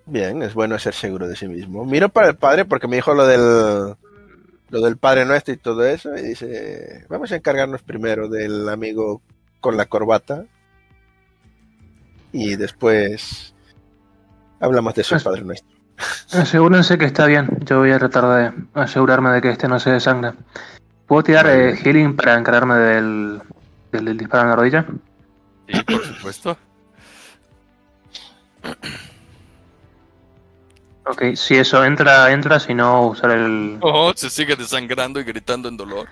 Bien, 0.06 0.42
es 0.42 0.54
bueno 0.54 0.78
ser 0.78 0.94
seguro 0.94 1.26
de 1.28 1.36
sí 1.36 1.48
mismo. 1.48 1.84
Miro 1.84 2.08
para 2.08 2.28
el 2.28 2.36
padre 2.36 2.64
porque 2.64 2.88
me 2.88 2.96
dijo 2.96 3.14
lo 3.14 3.26
del 3.26 3.96
lo 4.70 4.80
del 4.80 4.96
padre 4.96 5.24
nuestro 5.24 5.54
y 5.54 5.56
todo 5.56 5.84
eso 5.84 6.16
y 6.16 6.22
dice, 6.22 7.04
vamos 7.08 7.30
a 7.30 7.36
encargarnos 7.36 7.82
primero 7.82 8.28
del 8.28 8.68
amigo 8.68 9.22
con 9.60 9.76
la 9.76 9.86
corbata 9.86 10.44
y 12.32 12.56
después 12.56 13.54
hablamos 14.58 14.94
de 14.94 15.04
su 15.04 15.22
padre 15.22 15.42
nuestro. 15.42 15.74
Asegúrense 16.32 16.98
que 16.98 17.04
está 17.04 17.26
bien. 17.26 17.48
Yo 17.64 17.78
voy 17.78 17.92
a 17.92 17.98
tratar 17.98 18.24
de 18.26 18.64
asegurarme 18.74 19.30
de 19.30 19.40
que 19.40 19.50
este 19.50 19.68
no 19.68 19.78
se 19.78 19.90
desangra. 19.90 20.34
¿Puedo 21.14 21.22
tirar 21.22 21.46
eh, 21.46 21.76
healing 21.76 22.16
para 22.16 22.36
encargarme 22.36 22.74
del, 22.74 23.40
del, 23.92 24.16
disparo 24.18 24.42
en 24.42 24.48
la 24.48 24.56
rodilla? 24.56 24.84
Sí, 25.68 25.80
por 25.84 26.04
supuesto. 26.04 26.58
Ok, 31.06 31.36
si 31.36 31.54
eso 31.54 31.84
entra, 31.84 32.32
entra, 32.32 32.58
si 32.58 32.74
no, 32.74 33.06
usar 33.06 33.30
el. 33.30 33.78
Oh, 33.80 34.12
se 34.16 34.28
sigue 34.28 34.56
desangrando 34.56 35.20
y 35.20 35.22
gritando 35.22 35.68
en 35.68 35.76
dolor. 35.76 36.08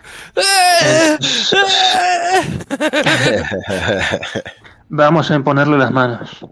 Vamos 4.89 5.33
a 5.33 5.35
imponerle 5.35 5.79
las 5.79 5.91
manos. 5.91 6.47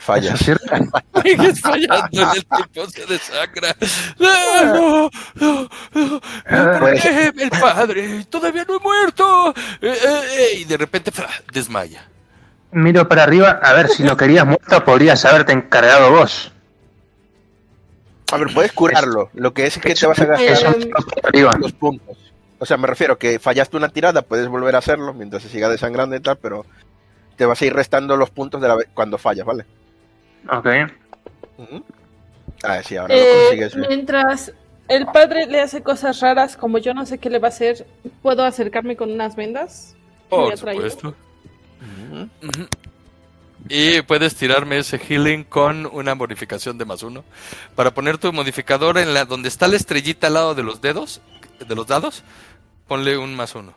Falla. 0.00 0.34
Sigues 0.36 1.60
fallando 1.60 2.32
el 2.34 2.46
tipo 2.46 2.90
se 2.90 3.06
desangra. 3.06 3.76
No, 4.18 5.10
no, 5.34 5.70
no, 5.94 6.78
pues- 6.80 7.04
el 7.04 7.50
padre 7.50 8.24
todavía 8.28 8.64
no 8.66 8.76
he 8.76 8.80
muerto. 8.80 9.54
Eh, 9.80 9.92
eh, 9.92 10.20
eh, 10.38 10.58
y 10.58 10.64
de 10.64 10.76
repente 10.76 11.12
desmaya. 11.52 12.06
Miro 12.72 13.08
para 13.08 13.24
arriba 13.24 13.60
a 13.62 13.72
ver 13.72 13.88
si 13.88 14.02
lo 14.02 14.16
querías 14.16 14.46
muerto 14.46 14.84
podrías 14.84 15.24
haberte 15.24 15.52
encargado 15.52 16.10
vos. 16.10 16.52
A 18.32 18.36
ver, 18.36 18.48
puedes 18.54 18.72
curarlo. 18.72 19.28
Lo 19.34 19.52
que 19.52 19.66
es 19.66 19.78
que 19.78 19.94
te 19.94 20.06
vas 20.06 20.18
a 20.20 20.24
gastar 20.24 20.76
los 21.58 21.72
puntos. 21.72 22.16
O 22.58 22.66
sea, 22.66 22.76
me 22.76 22.86
refiero 22.86 23.18
que 23.18 23.38
fallaste 23.38 23.76
una 23.76 23.88
tirada, 23.88 24.22
puedes 24.22 24.46
volver 24.46 24.76
a 24.76 24.78
hacerlo 24.78 25.14
mientras 25.14 25.42
se 25.42 25.48
siga 25.48 25.68
desangrando 25.68 26.14
y 26.14 26.20
tal, 26.20 26.36
pero 26.36 26.64
te 27.36 27.46
vas 27.46 27.60
a 27.60 27.64
ir 27.64 27.72
restando 27.72 28.16
los 28.16 28.30
puntos 28.30 28.60
de 28.60 28.68
la 28.68 28.76
cuando 28.94 29.16
fallas, 29.18 29.46
¿vale? 29.46 29.64
Ok. 30.48 30.66
Ah, 32.62 32.82
sí, 32.82 32.96
ahora 32.96 33.14
lo 33.14 33.20
eh, 33.20 33.44
consigues. 33.44 33.76
Mientras 33.76 34.52
el 34.88 35.06
padre 35.06 35.46
le 35.46 35.60
hace 35.60 35.82
cosas 35.82 36.20
raras, 36.20 36.56
como 36.56 36.78
yo 36.78 36.94
no 36.94 37.06
sé 37.06 37.18
qué 37.18 37.30
le 37.30 37.38
va 37.38 37.48
a 37.48 37.50
hacer, 37.50 37.86
¿puedo 38.22 38.44
acercarme 38.44 38.96
con 38.96 39.10
unas 39.10 39.36
vendas? 39.36 39.96
Por 40.28 40.56
supuesto. 40.56 41.14
Y 43.68 44.02
puedes 44.02 44.34
tirarme 44.34 44.78
ese 44.78 44.98
healing 44.98 45.44
con 45.44 45.86
una 45.86 46.14
bonificación 46.14 46.76
de 46.78 46.84
más 46.84 47.02
uno. 47.02 47.24
Para 47.74 47.92
poner 47.92 48.18
tu 48.18 48.32
modificador 48.32 48.98
en 48.98 49.14
la 49.14 49.24
donde 49.24 49.48
está 49.48 49.68
la 49.68 49.76
estrellita 49.76 50.26
al 50.26 50.34
lado 50.34 50.54
de 50.54 50.62
los 50.62 50.80
dedos, 50.80 51.20
de 51.66 51.74
los 51.74 51.86
dados, 51.86 52.24
ponle 52.88 53.16
un 53.16 53.36
más 53.36 53.54
uno. 53.54 53.74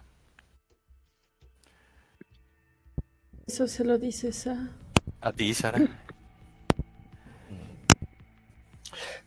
Eso 3.45 3.67
se 3.67 3.83
lo 3.83 3.97
dices 3.97 4.47
a... 4.47 4.69
A 5.21 5.31
ti, 5.31 5.53
Sara. 5.53 5.79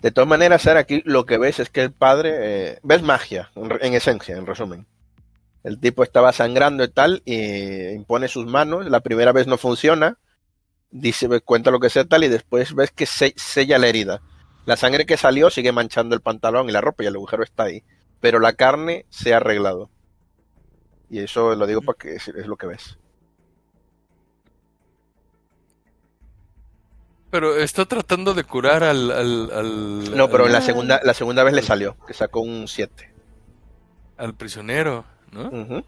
De 0.00 0.10
todas 0.10 0.28
maneras, 0.28 0.62
Sara, 0.62 0.80
aquí 0.80 1.02
lo 1.04 1.26
que 1.26 1.38
ves 1.38 1.60
es 1.60 1.70
que 1.70 1.82
el 1.82 1.92
padre. 1.92 2.36
Eh, 2.40 2.78
ves 2.82 3.02
magia, 3.02 3.50
en, 3.54 3.94
esencia, 3.94 4.36
en 4.36 4.46
resumen. 4.46 4.86
El 5.64 5.80
tipo 5.80 6.02
estaba 6.02 6.32
sangrando 6.32 6.84
y 6.84 6.88
tal, 6.88 7.22
y 7.24 7.88
impone 7.90 8.28
sus 8.28 8.46
manos. 8.46 8.86
La 8.88 9.00
primera 9.00 9.32
vez 9.32 9.46
no 9.46 9.58
funciona. 9.58 10.18
Dice, 10.90 11.28
cuenta 11.40 11.70
lo 11.70 11.80
que 11.80 11.90
sea 11.90 12.04
tal, 12.04 12.24
y 12.24 12.28
después 12.28 12.74
ves 12.74 12.90
que 12.90 13.06
se, 13.06 13.34
sella 13.36 13.78
la 13.78 13.88
herida. 13.88 14.20
La 14.64 14.76
sangre 14.76 15.06
que 15.06 15.16
salió 15.16 15.50
sigue 15.50 15.72
manchando 15.72 16.14
el 16.14 16.20
pantalón 16.20 16.68
y 16.68 16.72
la 16.72 16.80
ropa, 16.80 17.02
y 17.02 17.06
el 17.06 17.16
agujero 17.16 17.42
está 17.42 17.64
ahí. 17.64 17.82
Pero 18.20 18.38
la 18.38 18.52
carne 18.52 19.06
se 19.10 19.34
ha 19.34 19.38
arreglado. 19.38 19.90
Y 21.10 21.20
eso 21.20 21.54
lo 21.54 21.66
digo 21.66 21.82
porque 21.82 22.14
es, 22.14 22.28
es 22.28 22.46
lo 22.46 22.56
que 22.56 22.66
ves. 22.66 22.98
Pero 27.30 27.56
está 27.56 27.84
tratando 27.84 28.34
de 28.34 28.44
curar 28.44 28.84
al... 28.84 30.16
no, 30.16 30.30
pero 30.30 30.46
en 30.46 30.52
la 30.52 30.60
segunda, 30.60 31.00
la 31.02 31.14
segunda 31.14 31.42
vez 31.42 31.54
le 31.54 31.62
salió, 31.62 31.96
que 32.06 32.14
sacó 32.14 32.40
un 32.40 32.68
7. 32.68 33.12
Al 34.16 34.34
prisionero, 34.34 35.04
¿no? 35.32 35.84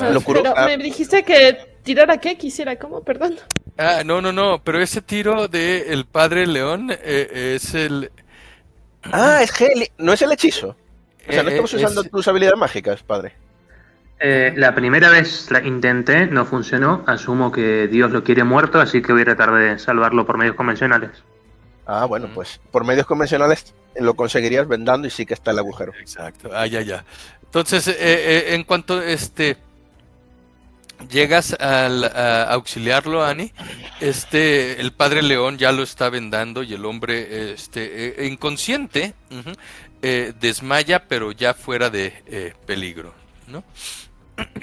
Ah, 0.00 0.12
pero 0.26 0.42
ah. 0.56 0.66
me 0.66 0.76
dijiste 0.76 1.22
que 1.22 1.78
tirara 1.82 2.18
qué 2.18 2.36
quisiera, 2.36 2.76
¿cómo? 2.76 3.02
Perdón. 3.02 3.36
Ah, 3.78 4.02
no, 4.04 4.20
no, 4.20 4.32
no, 4.32 4.62
pero 4.62 4.80
ese 4.80 5.00
tiro 5.00 5.48
de 5.48 5.92
el 5.92 6.04
padre 6.04 6.46
león 6.46 6.90
eh, 6.90 7.54
es 7.56 7.74
el... 7.74 8.10
Ah, 9.04 9.42
es 9.42 9.60
Heli, 9.60 9.90
no 9.98 10.12
es 10.12 10.22
el 10.22 10.32
hechizo. 10.32 10.76
O 11.28 11.32
sea, 11.32 11.42
no 11.42 11.48
eh, 11.48 11.52
estamos 11.52 11.72
usando 11.74 12.04
tus 12.04 12.28
habilidades 12.28 12.58
mágicas, 12.58 13.02
padre. 13.02 13.34
Eh, 14.20 14.54
la 14.56 14.74
primera 14.74 15.10
vez 15.10 15.50
la 15.50 15.64
intenté, 15.64 16.26
no 16.26 16.44
funcionó. 16.44 17.04
Asumo 17.06 17.52
que 17.52 17.88
Dios 17.88 18.10
lo 18.10 18.24
quiere 18.24 18.44
muerto, 18.44 18.80
así 18.80 19.02
que 19.02 19.12
voy 19.12 19.22
a 19.22 19.26
tratar 19.26 19.54
de 19.54 19.78
salvarlo 19.78 20.24
por 20.24 20.38
medios 20.38 20.56
convencionales. 20.56 21.10
Ah, 21.86 22.06
bueno, 22.06 22.28
pues 22.34 22.60
por 22.70 22.84
medios 22.84 23.06
convencionales 23.06 23.74
lo 24.00 24.14
conseguirías 24.14 24.66
vendando 24.66 25.06
y 25.06 25.10
sí 25.10 25.26
que 25.26 25.34
está 25.34 25.50
el 25.50 25.58
agujero. 25.58 25.92
Exacto. 26.00 26.50
Ah, 26.52 26.66
ya, 26.66 26.80
ya. 26.80 27.04
Entonces, 27.42 27.94
en 28.00 28.64
cuanto 28.64 29.00
este 29.02 29.58
llegas 31.08 31.54
al, 31.54 32.04
a 32.04 32.44
auxiliarlo, 32.44 33.24
Ani, 33.24 33.52
este, 34.00 34.80
el 34.80 34.92
padre 34.92 35.22
León 35.22 35.58
ya 35.58 35.72
lo 35.72 35.82
está 35.82 36.08
vendando 36.10 36.62
y 36.62 36.74
el 36.74 36.84
hombre, 36.84 37.52
este, 37.52 38.22
eh, 38.22 38.26
inconsciente, 38.26 39.14
eh, 40.02 40.32
desmaya, 40.40 41.04
pero 41.06 41.32
ya 41.32 41.54
fuera 41.54 41.90
de 41.90 42.22
eh, 42.26 42.54
peligro, 42.66 43.14
¿no? 43.48 43.64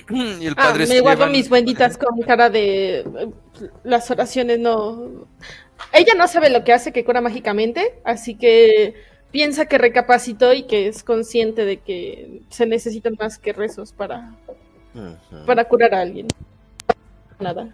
Y 0.09 0.45
el 0.45 0.55
padre 0.55 0.83
ah, 0.83 0.87
me 0.87 0.99
guardo 0.99 1.27
mis 1.27 1.49
benditas 1.49 1.97
con 1.97 2.21
cara 2.21 2.49
de 2.49 3.05
las 3.83 4.09
oraciones 4.11 4.59
no. 4.59 5.27
Ella 5.93 6.13
no 6.15 6.27
sabe 6.27 6.49
lo 6.49 6.63
que 6.63 6.73
hace 6.73 6.91
que 6.91 7.05
cura 7.05 7.21
mágicamente, 7.21 7.99
así 8.03 8.35
que 8.35 8.95
piensa 9.31 9.65
que 9.65 9.77
recapacitó 9.77 10.53
y 10.53 10.63
que 10.63 10.87
es 10.87 11.03
consciente 11.03 11.65
de 11.65 11.77
que 11.77 12.41
se 12.49 12.65
necesitan 12.65 13.15
más 13.19 13.37
que 13.37 13.53
rezos 13.53 13.93
para 13.93 14.35
para 15.45 15.65
curar 15.65 15.95
a 15.95 16.01
alguien. 16.01 16.27
Nada. 17.39 17.73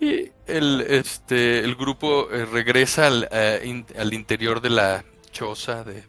Y 0.00 0.30
el, 0.46 0.80
este, 0.88 1.60
el 1.60 1.74
grupo 1.74 2.30
eh, 2.30 2.44
regresa 2.44 3.08
al, 3.08 3.28
eh, 3.32 3.84
al, 3.96 4.14
interior 4.14 4.60
de 4.60 4.70
la 4.70 5.04
choza, 5.32 5.82
de, 5.82 6.04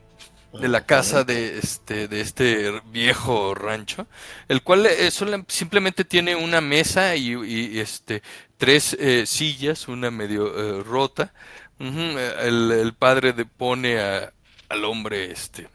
de 0.53 0.67
la 0.67 0.85
casa 0.85 1.23
de 1.23 1.59
este, 1.59 2.07
de 2.07 2.21
este 2.21 2.81
viejo 2.91 3.53
rancho, 3.53 4.07
el 4.47 4.63
cual 4.63 4.85
eh, 4.88 5.11
simplemente 5.47 6.05
tiene 6.05 6.35
una 6.35 6.61
mesa 6.61 7.15
y, 7.15 7.80
este, 7.80 8.23
tres 8.57 8.97
sillas, 9.26 9.88
una 9.88 10.11
medio 10.11 10.84
rota. 10.84 11.34
el, 11.80 12.71
el, 12.71 12.93
padre 12.93 13.34
pone 13.45 13.99
a, 13.99 14.34
al 14.69 14.85
hombre 14.85 15.31
este, 15.31 15.69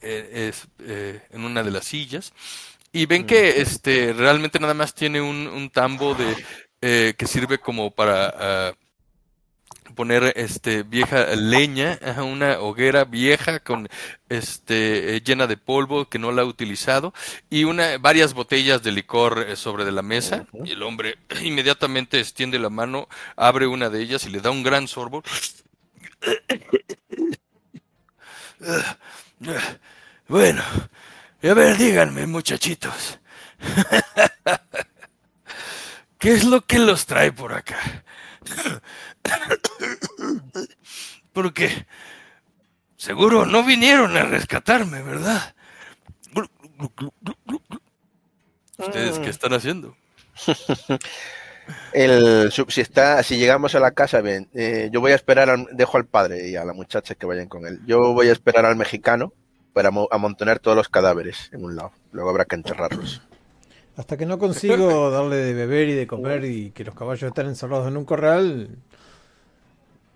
es, 0.00 0.68
en 0.78 1.44
una 1.44 1.62
de 1.62 1.70
las 1.70 1.84
sillas 1.84 2.32
y 2.92 3.06
ven 3.06 3.26
que 3.26 3.60
este 3.60 4.12
realmente 4.12 4.58
nada 4.58 4.74
más 4.74 4.94
tiene 4.94 5.20
un, 5.20 5.46
un 5.46 5.70
tambo 5.70 6.14
de 6.14 6.36
eh, 6.82 7.14
que 7.16 7.26
sirve 7.26 7.58
como 7.58 7.90
para 7.90 8.34
ah, 8.36 8.72
poner 10.00 10.32
este 10.34 10.82
vieja 10.82 11.26
leña, 11.36 11.98
una 12.24 12.58
hoguera 12.60 13.04
vieja 13.04 13.60
con 13.60 13.86
este 14.30 15.14
eh, 15.14 15.20
llena 15.20 15.46
de 15.46 15.58
polvo 15.58 16.08
que 16.08 16.18
no 16.18 16.32
la 16.32 16.40
ha 16.40 16.46
utilizado 16.46 17.12
y 17.50 17.64
una 17.64 17.98
varias 17.98 18.32
botellas 18.32 18.82
de 18.82 18.92
licor 18.92 19.44
eh, 19.46 19.56
sobre 19.56 19.84
de 19.84 19.92
la 19.92 20.00
mesa 20.00 20.46
y 20.64 20.70
el 20.70 20.82
hombre 20.84 21.18
inmediatamente 21.42 22.18
extiende 22.18 22.58
la 22.58 22.70
mano, 22.70 23.08
abre 23.36 23.66
una 23.66 23.90
de 23.90 24.00
ellas 24.00 24.24
y 24.24 24.30
le 24.30 24.40
da 24.40 24.50
un 24.50 24.62
gran 24.62 24.88
sorbo. 24.88 25.22
Bueno, 30.28 30.62
y 31.42 31.48
a 31.48 31.54
ver, 31.54 31.76
díganme, 31.76 32.26
muchachitos. 32.26 33.18
¿Qué 36.18 36.32
es 36.32 36.44
lo 36.44 36.62
que 36.62 36.78
los 36.78 37.04
trae 37.04 37.32
por 37.32 37.52
acá? 37.52 38.04
Porque 41.32 41.86
seguro 42.96 43.46
no 43.46 43.64
vinieron 43.64 44.16
a 44.16 44.24
rescatarme, 44.24 45.02
¿verdad? 45.02 45.54
¿Ustedes 48.78 49.18
qué 49.18 49.30
están 49.30 49.52
haciendo? 49.52 49.96
El, 51.92 52.50
si 52.50 52.80
está, 52.80 53.22
si 53.22 53.36
llegamos 53.36 53.74
a 53.74 53.80
la 53.80 53.92
casa, 53.92 54.20
bien, 54.20 54.48
eh, 54.54 54.88
yo 54.92 55.00
voy 55.00 55.12
a 55.12 55.14
esperar, 55.14 55.66
dejo 55.72 55.98
al 55.98 56.06
padre 56.06 56.48
y 56.48 56.56
a 56.56 56.64
la 56.64 56.72
muchacha 56.72 57.14
que 57.14 57.26
vayan 57.26 57.48
con 57.48 57.66
él. 57.66 57.80
Yo 57.86 58.12
voy 58.12 58.28
a 58.28 58.32
esperar 58.32 58.64
al 58.64 58.76
mexicano 58.76 59.32
para 59.72 59.90
amontonar 60.10 60.58
todos 60.58 60.76
los 60.76 60.88
cadáveres 60.88 61.50
en 61.52 61.64
un 61.64 61.76
lado. 61.76 61.92
Luego 62.12 62.30
habrá 62.30 62.44
que 62.44 62.56
enterrarlos. 62.56 63.22
Hasta 63.96 64.16
que 64.16 64.26
no 64.26 64.38
consigo 64.38 65.10
darle 65.10 65.36
de 65.36 65.52
beber 65.52 65.88
y 65.88 65.94
de 65.94 66.06
comer 66.06 66.44
y 66.44 66.70
que 66.70 66.84
los 66.84 66.94
caballos 66.94 67.24
estén 67.24 67.46
encerrados 67.46 67.86
en 67.86 67.96
un 67.96 68.04
corral, 68.04 68.78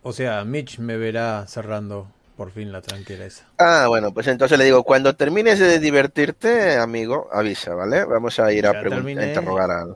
o 0.04 0.12
sea, 0.12 0.44
Mitch 0.44 0.78
me 0.78 0.96
verá 0.98 1.46
cerrando 1.48 2.06
por 2.36 2.52
fin 2.52 2.70
la 2.70 2.82
tranquileza. 2.82 3.46
Ah, 3.58 3.86
bueno, 3.88 4.12
pues 4.12 4.26
entonces 4.26 4.58
le 4.58 4.64
digo, 4.64 4.84
cuando 4.84 5.16
termines 5.16 5.58
de 5.58 5.78
divertirte, 5.78 6.76
amigo, 6.76 7.28
avisa, 7.32 7.74
¿vale? 7.74 8.04
Vamos 8.04 8.38
a 8.38 8.52
ir 8.52 8.66
a, 8.66 8.78
interrogar 8.78 9.70
a... 9.70 9.86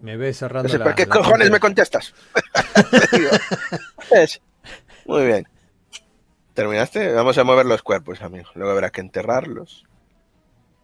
Me 0.00 0.16
ve 0.16 0.34
cerrando 0.34 0.76
¿Por 0.82 0.96
qué 0.96 1.06
cojones 1.06 1.48
me 1.50 1.60
contestas? 1.60 2.12
Muy 5.06 5.26
bien. 5.26 5.46
¿Terminaste? 6.54 7.12
Vamos 7.12 7.38
a 7.38 7.44
mover 7.44 7.66
los 7.66 7.82
cuerpos, 7.82 8.20
amigo. 8.20 8.50
Luego 8.56 8.72
habrá 8.72 8.90
que 8.90 9.00
enterrarlos. 9.00 9.86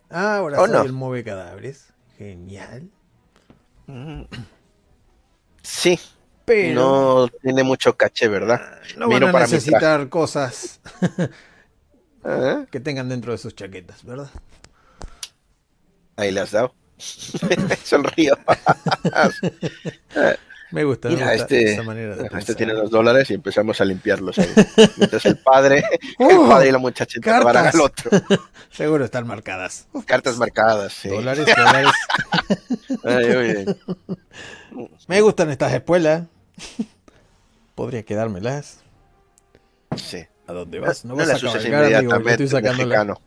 Ah, 0.09 0.37
ahora 0.37 0.59
soy 0.59 0.71
no? 0.71 0.83
el 0.83 0.93
mueve 0.93 1.25
cadáveres. 1.25 1.93
Genial. 2.17 2.91
Mm. 3.87 4.23
Sí. 5.63 5.99
Pero 6.49 6.75
no 6.75 7.29
tiene 7.43 7.63
mucho 7.63 7.97
caché, 7.97 8.27
¿verdad? 8.27 8.61
Ah, 8.61 8.81
no 8.97 9.09
van 9.09 9.23
a 9.23 9.33
necesitar 9.33 10.09
cosas 10.09 10.81
¿Eh? 12.25 12.67
que 12.71 12.81
tengan 12.81 13.09
dentro 13.09 13.33
de 13.33 13.39
sus 13.39 13.55
chaquetas, 13.55 14.03
¿verdad? 14.03 14.31
Ahí 16.17 16.33
le 16.33 16.41
has 16.41 16.51
dado. 16.51 16.75
Sonrío. 17.85 18.37
Me 20.71 20.85
gusta, 20.85 21.09
este, 21.33 21.73
esa 21.73 21.83
manera 21.83 22.15
de 22.15 22.29
Este 22.39 22.55
tiene 22.55 22.75
dos 22.75 22.91
dólares 22.91 23.31
y 23.31 23.35
empezamos 23.35 23.81
a 23.81 23.87
limpiarlos 23.87 24.39
ahí. 24.39 24.53
Mientras 24.97 25.25
el 25.25 25.39
padre, 25.39 25.83
el 26.19 26.37
uh, 26.37 26.49
padre 26.49 26.69
y 26.69 26.73
la 26.73 26.79
muchachita 26.79 27.41
van 27.41 27.57
al 27.57 27.81
otro. 27.81 28.11
Seguro 28.71 29.07
están 29.07 29.27
marcadas. 29.27 29.87
Cartas 30.05 30.37
marcadas, 30.37 30.93
sí. 30.93 31.09
Dólares, 31.09 31.47
dólares. 31.57 31.93
Me 35.07 35.21
gustan 35.23 35.51
estas 35.51 35.73
espuelas. 35.73 36.25
Podría 37.75 38.03
quedármelas. 38.03 38.83
Sí. 39.97 40.27
¿A 40.47 40.53
dónde 40.53 40.81
vas? 40.81 41.05
No, 41.05 41.15
vas 41.15 41.29
las 41.29 41.45
a 41.45 41.69
inmediatamente, 41.69 42.45
estoy 42.45 42.49
sacando 42.49 43.21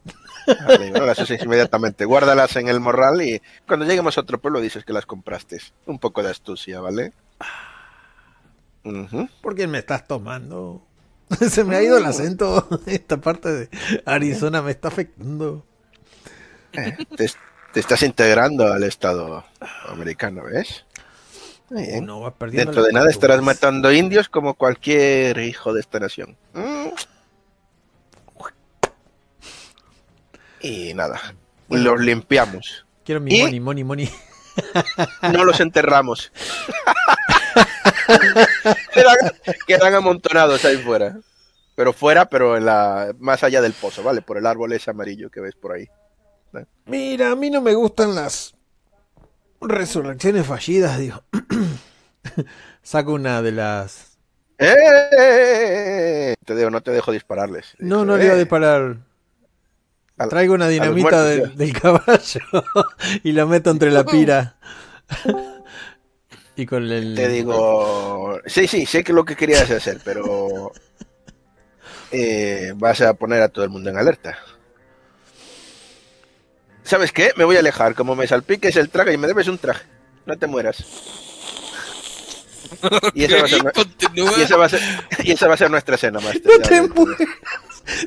no 0.93 1.05
las 1.05 1.19
uses 1.19 1.41
inmediatamente. 1.43 2.05
Guárdalas 2.05 2.55
en 2.55 2.67
el 2.67 2.79
morral 2.79 3.21
y 3.21 3.41
cuando 3.67 3.85
lleguemos 3.85 4.17
a 4.17 4.21
otro 4.21 4.41
pueblo 4.41 4.59
dices 4.59 4.83
que 4.83 4.91
las 4.91 5.05
compraste. 5.05 5.59
Un 5.85 5.99
poco 5.99 6.23
de 6.23 6.31
astucia, 6.31 6.79
¿vale? 6.79 7.13
¿Por 9.41 9.55
qué 9.55 9.67
me 9.67 9.77
estás 9.77 10.07
tomando? 10.07 10.83
Se 11.49 11.63
me 11.63 11.75
ha 11.75 11.83
ido 11.83 11.97
el 11.97 12.05
acento. 12.05 12.67
Esta 12.87 13.17
parte 13.17 13.49
de 13.51 13.69
Arizona 14.05 14.61
me 14.61 14.71
está 14.71 14.87
afectando. 14.87 15.65
Eh, 16.73 16.97
te, 17.15 17.79
estás 17.79 18.01
integrando 18.01 18.71
al 18.71 18.83
Estado 18.83 19.45
americano, 19.87 20.43
¿ves? 20.43 20.85
Dentro 21.71 22.83
de 22.83 22.91
nada 22.91 23.09
estarás 23.09 23.41
matando 23.41 23.91
indios 23.93 24.27
como 24.27 24.55
cualquier 24.55 25.39
hijo 25.39 25.73
de 25.73 25.79
esta 25.79 25.99
nación. 25.99 26.35
Mm. 26.53 26.89
Y 30.59 30.93
nada, 30.93 31.19
los 31.69 31.99
limpiamos. 31.99 32.85
Quiero 33.05 33.21
mi 33.21 33.41
money, 33.41 33.59
money, 33.59 33.83
money. 33.83 34.09
No 35.33 35.45
los 35.45 35.61
enterramos. 35.61 36.31
quedan, 39.65 39.95
amontonados 39.95 40.65
ahí 40.65 40.77
fuera. 40.77 41.17
Pero 41.75 41.93
fuera, 41.93 42.25
pero 42.25 42.57
en 42.57 42.65
la 42.65 43.15
más 43.17 43.43
allá 43.43 43.61
del 43.61 43.71
pozo, 43.71 44.03
¿vale? 44.03 44.21
Por 44.21 44.37
el 44.37 44.45
árbol 44.45 44.73
ese 44.73 44.91
amarillo 44.91 45.31
que 45.31 45.39
ves 45.39 45.55
por 45.55 45.71
ahí. 45.71 45.87
Mira, 46.85 47.31
a 47.31 47.35
mí 47.35 47.49
no 47.49 47.61
me 47.61 47.73
gustan 47.73 48.13
las 48.13 48.53
resurrecciones 49.61 50.45
fallidas, 50.45 50.97
digo. 50.97 51.23
Saco 52.81 53.13
una 53.13 53.41
de 53.41 53.51
las. 53.51 54.17
¡Eh! 54.57 56.35
Te 56.45 56.55
digo, 56.55 56.69
no 56.69 56.81
te 56.81 56.91
dejo 56.91 57.11
dispararles. 57.11 57.75
No, 57.79 58.05
no 58.05 58.17
le 58.17 58.25
voy 58.25 58.33
a 58.33 58.37
disparar. 58.37 58.97
Traigo 60.29 60.53
una 60.53 60.67
dinamita 60.67 61.23
del 61.23 61.79
caballo 61.79 62.41
y 63.23 63.31
la 63.31 63.45
meto 63.45 63.71
entre 63.71 63.91
la 63.91 64.05
pira. 64.05 64.55
Y 66.53 66.65
con 66.65 66.83
el... 66.83 67.15
Te 67.15 67.29
digo, 67.29 68.39
sí, 68.45 68.67
sí, 68.67 68.85
sé 68.85 69.03
que 69.03 69.13
lo 69.13 69.23
que 69.23 69.37
querías 69.37 69.71
hacer, 69.71 69.99
pero 70.03 70.73
eh, 72.11 72.73
vas 72.75 73.01
a 73.01 73.13
poner 73.13 73.41
a 73.41 73.47
todo 73.47 73.63
el 73.63 73.71
mundo 73.71 73.89
en 73.89 73.97
alerta. 73.97 74.37
¿Sabes 76.91 77.13
qué? 77.13 77.31
Me 77.37 77.45
voy 77.45 77.55
a 77.55 77.59
alejar. 77.59 77.95
Como 77.95 78.17
me 78.17 78.27
salpiques 78.27 78.75
el 78.75 78.89
traje 78.89 79.13
y 79.13 79.17
me 79.17 79.25
debes 79.25 79.47
un 79.47 79.57
traje. 79.57 79.85
No 80.25 80.37
te 80.37 80.45
mueras. 80.45 80.83
Y 83.13 83.25
esa, 83.25 83.37
va 83.37 83.45
a 83.45 83.47
ser, 83.49 83.61
y, 84.13 84.41
esa 84.41 84.57
va 84.57 84.65
a 84.65 84.69
ser, 84.69 84.81
y 85.23 85.31
esa 85.31 85.47
va 85.47 85.53
a 85.53 85.57
ser 85.57 85.69
nuestra 85.69 85.95
escena, 85.95 86.19
más. 86.19 86.35
No 86.43 86.57
te 86.67 86.81
mueras. 86.81 87.27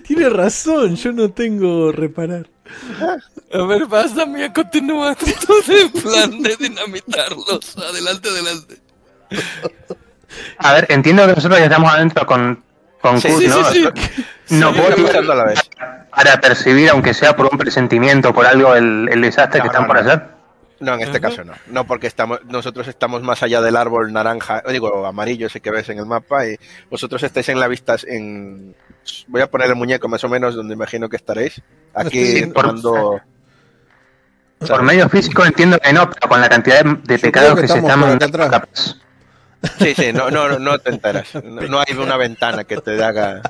Tienes 0.07 0.33
razón, 0.33 0.97
yo 0.97 1.13
no 1.13 1.31
tengo 1.31 1.93
reparar. 1.93 2.49
A 3.53 3.63
ver, 3.65 3.87
vas, 3.87 4.15
Damián, 4.15 4.53
continúa 4.53 5.15
tu 5.17 6.01
plan 6.01 6.43
de 6.43 6.57
dinamitarlos. 6.57 7.77
Adelante, 7.77 8.29
adelante. 8.31 8.79
A 10.59 10.73
ver, 10.73 10.87
entiendo 10.89 11.27
que 11.27 11.35
nosotros 11.35 11.59
ya 11.59 11.67
estamos 11.67 11.93
adentro 11.93 12.27
con, 12.27 12.63
con 13.01 13.21
sí, 13.21 13.29
sí, 13.39 13.47
¿no? 13.47 13.71
Sí, 13.71 13.87
no 14.51 14.73
puedo 14.73 15.33
a 15.33 15.35
la 15.35 15.45
vez. 15.45 15.61
Para 16.15 16.41
percibir, 16.41 16.91
aunque 16.91 17.15
sea 17.15 17.35
por 17.37 17.49
un 17.51 17.59
presentimiento, 17.59 18.33
por 18.33 18.47
algo, 18.47 18.75
el, 18.75 19.09
el 19.11 19.21
desastre 19.21 19.59
no, 19.59 19.65
que 19.65 19.69
están 19.69 19.83
no, 19.83 19.89
por 19.89 19.97
no. 19.97 20.03
hacer. 20.11 20.35
No, 20.81 20.95
en 20.95 21.01
este 21.01 21.21
caso 21.21 21.45
no. 21.45 21.53
No, 21.69 21.87
porque 21.87 22.07
estamos, 22.07 22.45
nosotros 22.45 22.87
estamos 22.89 23.23
más 23.23 23.43
allá 23.43 23.63
del 23.63 23.77
árbol 23.77 24.13
naranja, 24.13 24.63
digo, 24.69 25.07
amarillo, 25.07 25.47
ese 25.47 25.61
que 25.61 25.71
ves 25.71 25.89
en 25.89 25.99
el 25.99 26.07
mapa, 26.07 26.47
y 26.47 26.57
vosotros 26.91 27.23
estáis 27.23 27.49
en 27.49 27.61
la 27.61 27.69
vista, 27.69 27.97
en... 28.07 28.75
Voy 29.29 29.41
a 29.41 29.47
poner 29.51 29.69
el 29.69 29.77
muñeco 29.77 30.09
más 30.09 30.23
o 30.25 30.29
menos 30.29 30.55
donde 30.55 30.75
imagino 30.75 31.09
que 31.09 31.17
estaréis. 31.17 31.63
Aquí 31.95 32.39
Sí, 32.39 32.47
por- 32.47 32.65
tomando... 32.67 33.21
Por 34.59 34.83
medio 34.83 35.09
físico 35.09 35.45
entiendo 35.45 35.79
que 35.79 35.93
no, 35.93 36.09
pero 36.11 36.29
con 36.29 36.41
la 36.41 36.49
cantidad 36.49 36.83
de, 36.85 36.97
de 37.03 37.19
pecados 37.19 37.55
que 37.55 37.63
que, 37.63 37.69
se 37.69 37.79
estamos 37.79 38.09
están 38.11 38.31
mandando. 38.31 38.69
Sí, 39.79 39.95
sí, 39.95 40.13
no, 40.13 40.31
no, 40.31 40.59
no 40.59 40.79
te 40.79 40.91
enteras. 40.91 41.35
No, 41.43 41.61
no 41.63 41.81
hay 41.81 41.95
una 41.97 42.17
ventana 42.19 42.65
que 42.65 42.77
te 42.79 43.03
haga... 43.03 43.43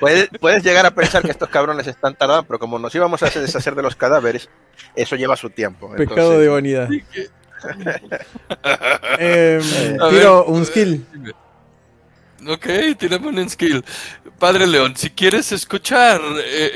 Puedes, 0.00 0.28
puedes 0.40 0.62
llegar 0.62 0.86
a 0.86 0.90
pensar 0.90 1.22
que 1.22 1.30
estos 1.30 1.48
cabrones 1.48 1.86
están 1.86 2.14
tardando, 2.14 2.44
pero 2.44 2.58
como 2.58 2.78
nos 2.78 2.94
íbamos 2.94 3.22
a 3.22 3.26
deshacer 3.30 3.74
de 3.74 3.82
los 3.82 3.96
cadáveres, 3.96 4.48
eso 4.94 5.16
lleva 5.16 5.36
su 5.36 5.50
tiempo. 5.50 5.90
Pecado 5.96 6.34
entonces- 6.34 6.40
de 6.40 6.48
vanidad. 6.48 6.88
Eh, 9.18 9.60
A 10.00 10.08
tiro 10.10 10.44
ver, 10.44 10.54
un 10.54 10.64
skill. 10.64 11.04
Ok, 12.46 12.66
tirame 12.98 13.28
un 13.28 13.50
skill. 13.50 13.84
Padre 14.38 14.66
León, 14.66 14.94
si 14.96 15.10
quieres 15.10 15.50
escuchar 15.50 16.20
eh, 16.20 16.42
eh, 16.46 16.70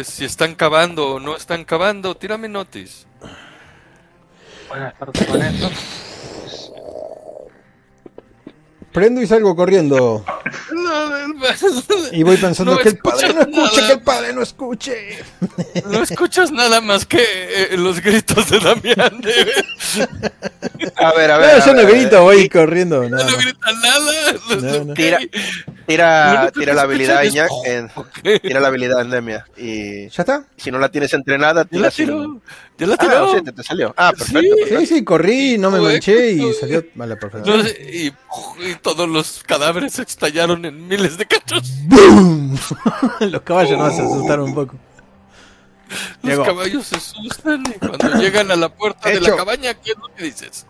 eh, 0.00 0.04
si 0.04 0.24
están 0.24 0.56
cavando 0.56 1.14
o 1.14 1.20
no 1.20 1.36
están 1.36 1.64
cavando, 1.64 2.16
tírame 2.16 2.48
notice. 2.48 3.06
Buenas 4.68 4.94
tardes. 4.98 6.07
Prendo 8.98 9.22
y 9.22 9.28
salgo 9.28 9.54
corriendo. 9.54 10.24
Y 12.10 12.24
voy 12.24 12.36
pensando 12.36 12.72
No 12.74 12.78
que 12.78 12.88
el 12.88 12.98
padre 12.98 13.32
no 13.32 13.40
escuche, 13.42 13.52
nada. 13.76 13.86
que 13.86 13.92
el 13.92 14.00
padre 14.00 14.32
no 14.32 14.42
escuche. 14.42 15.18
No 15.86 16.02
escuchas 16.02 16.50
nada 16.50 16.80
más 16.80 17.06
que 17.06 17.20
eh, 17.22 17.76
los 17.76 18.00
gritos 18.00 18.50
de 18.50 18.58
Damián. 18.58 19.22
¿eh? 19.24 20.08
A 20.96 21.12
ver, 21.12 21.30
a 21.30 21.34
No, 21.36 21.40
ver. 21.42 21.50
a 21.62 21.64
yo 21.66 21.74
no 21.74 21.86
grito, 21.86 22.22
voy 22.22 22.48
corriendo. 22.48 23.08
No 23.08 23.16
más. 23.16 23.36
grita 23.36 23.72
nada. 23.72 24.32
No, 24.60 24.84
no. 24.86 24.94
Tira, 24.94 25.18
Tira, 25.86 26.50
tira 26.54 26.74
la 26.74 26.82
habilidad, 26.82 27.22
Iñak, 27.22 27.50
en, 27.66 27.90
tira 28.42 28.58
la 28.60 28.66
habilidad 28.68 29.00
endemia. 29.02 29.46
Y 29.56 30.08
¿Ya 30.08 30.22
está? 30.22 30.44
si 30.56 30.72
no 30.72 30.80
la 30.80 30.88
tienes 30.90 31.12
entrenada, 31.14 31.54
la 31.62 31.64
tira 31.64 31.90
sin- 31.92 32.06
tiró. 32.06 32.40
Ya 32.78 32.86
la 32.86 32.94
Ah, 32.98 33.26
sí, 33.34 33.42
te, 33.42 33.52
te 33.52 33.62
salió. 33.64 33.92
Ah, 33.96 34.12
perfecto. 34.16 34.40
Sí. 34.40 34.48
perfecto. 34.56 34.80
Sí, 34.80 34.86
sí, 34.86 35.04
corrí, 35.04 35.58
no 35.58 35.70
me 35.72 35.80
manché 35.80 36.30
y 36.32 36.52
salió. 36.54 36.84
Vale, 36.94 37.16
perfecto. 37.16 37.56
No 37.56 37.62
sé, 37.64 37.70
y, 37.92 38.06
y 38.70 38.74
todos 38.80 39.08
los 39.08 39.42
cadáveres 39.44 39.98
estallaron 39.98 40.64
en 40.64 40.86
miles 40.86 41.18
de 41.18 41.26
cachos. 41.26 41.62
¡Bum! 41.86 42.56
Los 43.20 43.42
caballos 43.42 43.78
no 43.78 43.90
se 43.90 44.02
asustaron 44.02 44.50
un 44.50 44.54
poco. 44.54 44.76
Los 46.22 46.30
Llegó. 46.32 46.44
caballos 46.44 46.86
se 46.86 46.96
asustan 46.96 47.64
y 47.66 47.72
cuando 47.78 48.14
llegan 48.20 48.50
a 48.52 48.56
la 48.56 48.68
puerta 48.72 49.08
de 49.08 49.20
la 49.22 49.34
cabaña, 49.34 49.74
¿qué 49.74 49.90
es 49.92 49.98
lo 49.98 50.14
que 50.14 50.24
dices? 50.24 50.64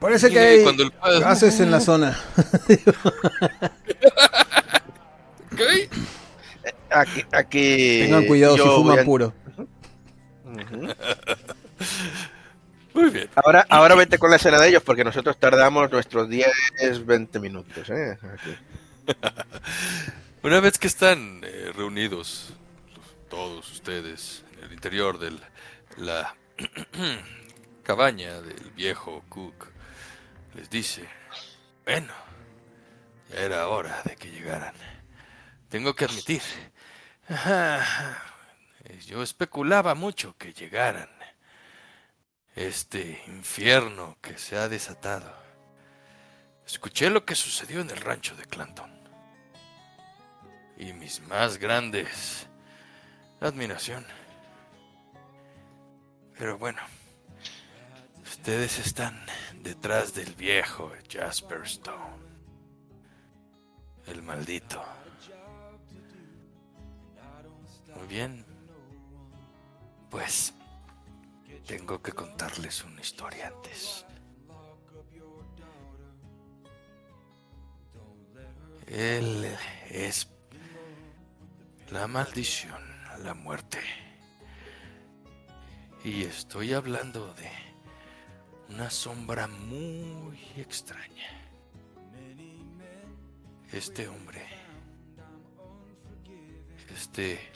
Parece 0.00 0.30
que 0.30 0.38
hay 0.40 0.62
cuando 0.64 0.82
el 0.82 0.90
padre- 0.92 1.20
gases 1.20 1.60
en 1.60 1.70
la 1.70 1.78
zona. 1.80 2.18
¿Qué? 5.56 5.88
Aquí, 6.90 7.24
aquí. 7.32 7.98
Tengan 8.02 8.24
cuidado 8.26 8.56
si 8.56 8.62
fuman 8.62 8.98
a- 8.98 9.04
puro. 9.04 9.32
Muy 12.94 13.10
bien. 13.10 13.28
Ahora, 13.36 13.66
ahora 13.68 13.94
vete 13.94 14.18
con 14.18 14.30
la 14.30 14.36
escena 14.36 14.60
de 14.60 14.68
ellos, 14.68 14.82
porque 14.82 15.04
nosotros 15.04 15.38
tardamos 15.38 15.90
nuestros 15.90 16.28
10, 16.28 17.06
20 17.06 17.40
minutos. 17.40 17.88
¿eh? 17.90 18.18
Una 20.42 20.60
vez 20.60 20.78
que 20.78 20.86
están 20.86 21.40
eh, 21.44 21.72
reunidos 21.74 22.54
todos 23.28 23.70
ustedes 23.70 24.44
en 24.58 24.64
el 24.64 24.72
interior 24.72 25.18
de 25.18 25.38
la 25.98 26.34
cabaña 27.82 28.40
del 28.40 28.70
viejo 28.72 29.22
Cook, 29.28 29.68
les 30.54 30.68
dice, 30.68 31.08
bueno, 31.84 32.12
ya 33.30 33.40
era 33.40 33.68
hora 33.68 34.02
de 34.04 34.16
que 34.16 34.30
llegaran. 34.30 34.74
Tengo 35.68 35.94
que 35.94 36.06
admitir, 36.06 36.42
yo 39.06 39.22
especulaba 39.22 39.94
mucho 39.94 40.36
que 40.36 40.52
llegaran. 40.52 41.08
Este 42.54 43.22
infierno 43.28 44.18
que 44.20 44.36
se 44.36 44.56
ha 44.56 44.68
desatado. 44.68 45.32
Escuché 46.66 47.10
lo 47.10 47.24
que 47.24 47.34
sucedió 47.34 47.80
en 47.80 47.90
el 47.90 48.00
rancho 48.00 48.36
de 48.36 48.44
Clanton 48.44 49.00
y 50.80 50.94
mis 50.94 51.20
más 51.28 51.58
grandes 51.58 52.46
admiración. 53.40 54.04
Pero 56.38 56.56
bueno, 56.56 56.80
ustedes 58.22 58.78
están 58.78 59.20
detrás 59.62 60.14
del 60.14 60.34
viejo 60.34 60.90
Jasper 61.10 61.62
Stone, 61.64 62.16
el 64.06 64.22
maldito. 64.22 64.82
Muy 67.94 68.06
bien, 68.06 68.46
pues 70.10 70.52
tengo 71.66 72.02
que 72.02 72.12
contarles 72.12 72.84
una 72.84 73.00
historia 73.00 73.48
antes. 73.48 74.04
Él 78.86 79.56
es 79.88 80.28
la 81.90 82.08
maldición 82.08 82.90
la 83.24 83.34
muerte. 83.34 83.78
Y 86.04 86.22
estoy 86.22 86.72
hablando 86.72 87.34
de 87.34 87.50
una 88.70 88.90
sombra 88.90 89.46
muy 89.46 90.40
extraña. 90.56 91.28
Este 93.72 94.08
hombre, 94.08 94.44
este 96.94 97.52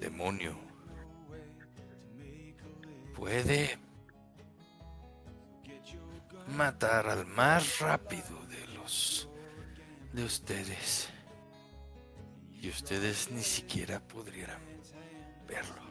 demonio, 0.00 0.56
puede 3.14 3.78
matar 6.48 7.08
al 7.08 7.26
más 7.26 7.78
rápido 7.78 8.44
de 8.46 8.66
los 8.68 9.28
de 10.12 10.24
ustedes 10.24 11.08
y 12.52 12.68
ustedes 12.68 13.30
ni 13.30 13.42
siquiera 13.42 14.00
podrían 14.00 14.58
verlo. 15.46 15.82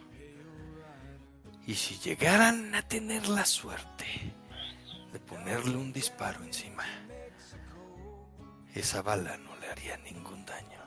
Y 1.65 1.75
si 1.75 1.97
llegaran 1.97 2.75
a 2.75 2.81
tener 2.87 3.27
la 3.27 3.45
suerte 3.45 4.05
de 5.11 5.19
ponerle 5.19 5.75
un 5.77 5.93
disparo 5.93 6.43
encima, 6.43 6.83
esa 8.73 9.01
bala 9.01 9.37
no 9.37 9.55
le 9.57 9.69
haría 9.69 9.97
ningún 9.97 10.45
daño. 10.45 10.82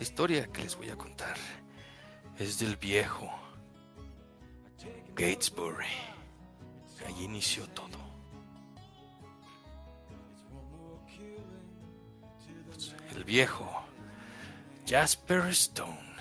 La 0.00 0.04
historia 0.04 0.46
que 0.46 0.62
les 0.62 0.74
voy 0.78 0.88
a 0.88 0.96
contar 0.96 1.36
es 2.38 2.58
del 2.58 2.76
viejo 2.76 3.30
Gatesbury. 5.14 5.84
Allí 7.06 7.24
inició 7.24 7.68
todo. 7.68 7.98
El 13.14 13.24
viejo 13.24 13.68
Jasper 14.88 15.48
Stone 15.48 16.14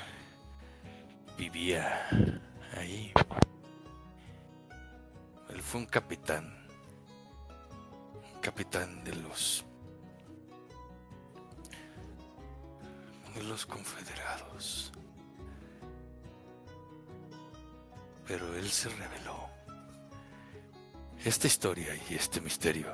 vivía 1.37 2.41
ahí. 2.75 3.13
Él 5.51 5.61
fue 5.61 5.79
un 5.79 5.87
capitán, 5.87 6.67
un 8.33 8.41
capitán 8.41 9.05
de 9.05 9.15
los 9.15 9.63
los 13.43 13.65
confederados. 13.65 14.91
Pero 18.27 18.55
él 18.55 18.69
se 18.69 18.89
reveló. 18.89 19.49
Esta 21.23 21.47
historia 21.47 21.93
y 22.09 22.15
este 22.15 22.39
misterio, 22.39 22.93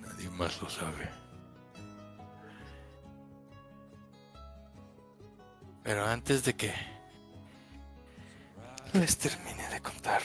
nadie 0.00 0.30
más 0.30 0.60
lo 0.62 0.68
sabe. 0.70 1.08
Pero 5.82 6.04
antes 6.04 6.44
de 6.44 6.56
que 6.56 6.74
les 8.94 9.18
termine 9.18 9.68
de 9.68 9.80
contar, 9.80 10.22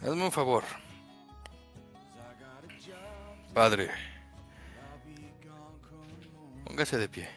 hazme 0.00 0.24
un 0.24 0.32
favor. 0.32 0.64
Padre, 3.54 3.90
póngase 6.64 6.98
de 6.98 7.08
pie, 7.08 7.28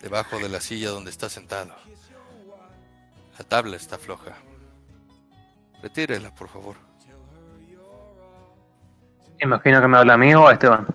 debajo 0.00 0.38
de 0.38 0.48
la 0.48 0.60
silla 0.60 0.90
donde 0.90 1.10
está 1.10 1.28
sentado. 1.28 1.74
La 3.38 3.44
tabla 3.44 3.76
está 3.76 3.98
floja. 3.98 4.34
Retírela, 5.82 6.34
por 6.34 6.48
favor. 6.48 6.76
Imagino 9.40 9.80
que 9.80 9.88
me 9.88 9.98
habla 9.98 10.14
a 10.14 10.16
mí 10.16 10.34
o 10.34 10.48
a 10.48 10.54
Esteban. 10.54 10.86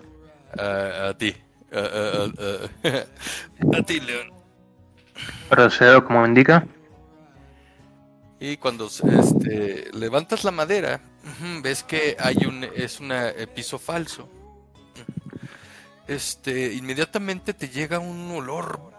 a 0.58 1.14
ti. 1.16 1.34
a 1.72 3.82
ti, 3.86 4.00
León. 4.00 4.32
Procedo 5.48 6.04
como 6.04 6.22
me 6.22 6.28
indica. 6.28 6.66
Y 8.40 8.56
cuando 8.56 8.86
este, 8.86 9.88
levantas 9.92 10.42
la 10.42 10.50
madera, 10.50 11.00
ves 11.62 11.84
que 11.84 12.16
hay 12.18 12.44
un 12.44 12.64
es 12.64 12.98
un 12.98 13.12
eh, 13.12 13.46
piso 13.54 13.78
falso. 13.78 14.28
Este, 16.12 16.74
inmediatamente 16.74 17.54
te 17.54 17.70
llega 17.70 17.98
un 17.98 18.30
olor, 18.30 18.92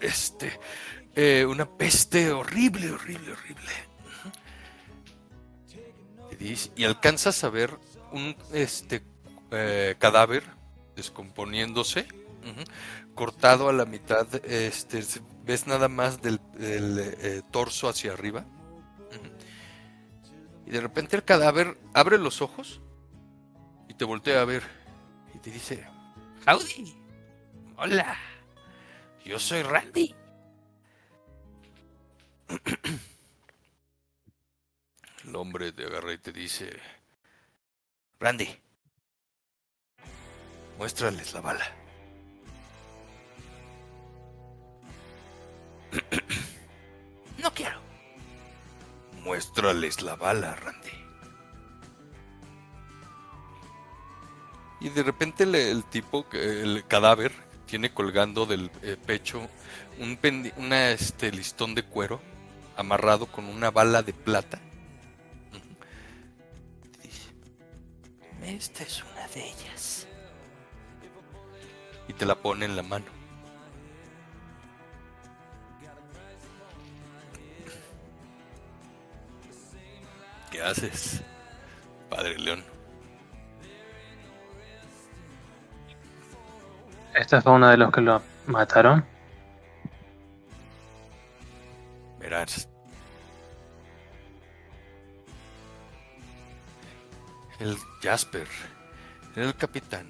este, 0.00 0.58
eh, 1.14 1.44
una 1.46 1.66
peste 1.66 2.32
horrible, 2.32 2.90
horrible, 2.90 3.32
horrible. 3.32 3.72
Y, 6.76 6.84
alcanzas 6.84 7.44
a 7.44 7.50
ver 7.50 7.70
un 8.12 8.34
este 8.52 9.02
eh, 9.50 9.94
cadáver 9.98 10.44
descomponiéndose, 10.96 12.06
cortado 13.14 13.68
a 13.68 13.72
la 13.72 13.84
mitad, 13.84 14.26
este, 14.44 15.04
ves 15.44 15.66
nada 15.66 15.88
más 15.88 16.22
del, 16.22 16.40
torso 17.50 17.88
hacia 17.88 18.12
arriba 18.12 18.46
y 20.66 20.70
de 20.70 20.80
repente 20.80 21.16
el 21.16 21.24
cadáver 21.24 21.78
abre 21.92 22.18
los 22.18 22.40
ojos 22.40 22.80
y 23.86 23.94
te 23.94 24.04
voltea 24.04 24.40
a 24.40 24.44
ver 24.44 24.62
y 25.34 25.38
te 25.38 25.50
dice, 25.50 25.86
Howdy, 26.46 26.94
hola, 27.78 28.18
yo 29.24 29.38
soy 29.38 29.62
Randy. 29.62 30.14
El 35.24 35.36
hombre 35.36 35.72
te 35.72 35.86
agarra 35.86 36.12
y 36.12 36.18
te 36.18 36.32
dice, 36.32 36.70
Randy, 38.20 38.46
muéstrales 40.76 41.32
la 41.32 41.40
bala. 41.40 41.66
No 47.38 47.52
quiero. 47.52 47.78
Muéstrales 49.22 50.00
la 50.00 50.16
bala, 50.16 50.54
Randy. 50.56 51.03
Y 54.84 54.90
de 54.90 55.02
repente 55.02 55.44
el, 55.44 55.82
tipo, 55.84 56.26
el 56.32 56.84
cadáver, 56.86 57.32
tiene 57.66 57.94
colgando 57.94 58.44
del 58.44 58.70
eh, 58.82 58.98
pecho 59.04 59.40
un 59.98 60.18
una, 60.58 60.90
este, 60.90 61.32
listón 61.32 61.74
de 61.74 61.84
cuero 61.84 62.20
amarrado 62.76 63.24
con 63.24 63.46
una 63.46 63.70
bala 63.70 64.02
de 64.02 64.12
plata. 64.12 64.60
Esta 68.42 68.82
es 68.82 69.02
una 69.02 69.26
de 69.28 69.48
ellas. 69.48 70.06
Y 72.06 72.12
te 72.12 72.26
la 72.26 72.34
pone 72.34 72.66
en 72.66 72.76
la 72.76 72.82
mano. 72.82 73.06
¿Qué 80.50 80.60
haces, 80.60 81.22
Padre 82.10 82.38
León? 82.38 82.73
¿Esta 87.14 87.40
fue 87.40 87.52
una 87.52 87.70
de 87.70 87.76
los 87.76 87.92
que 87.92 88.00
lo 88.00 88.20
mataron? 88.46 89.04
Verás. 92.18 92.68
El 97.60 97.76
Jasper 98.02 98.48
el 99.36 99.54
capitán 99.56 100.06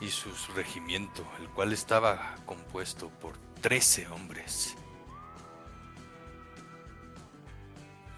y 0.00 0.08
su 0.08 0.30
regimiento, 0.54 1.26
el 1.40 1.48
cual 1.48 1.72
estaba 1.72 2.34
compuesto 2.44 3.08
por 3.08 3.36
13 3.62 4.08
hombres. 4.08 4.76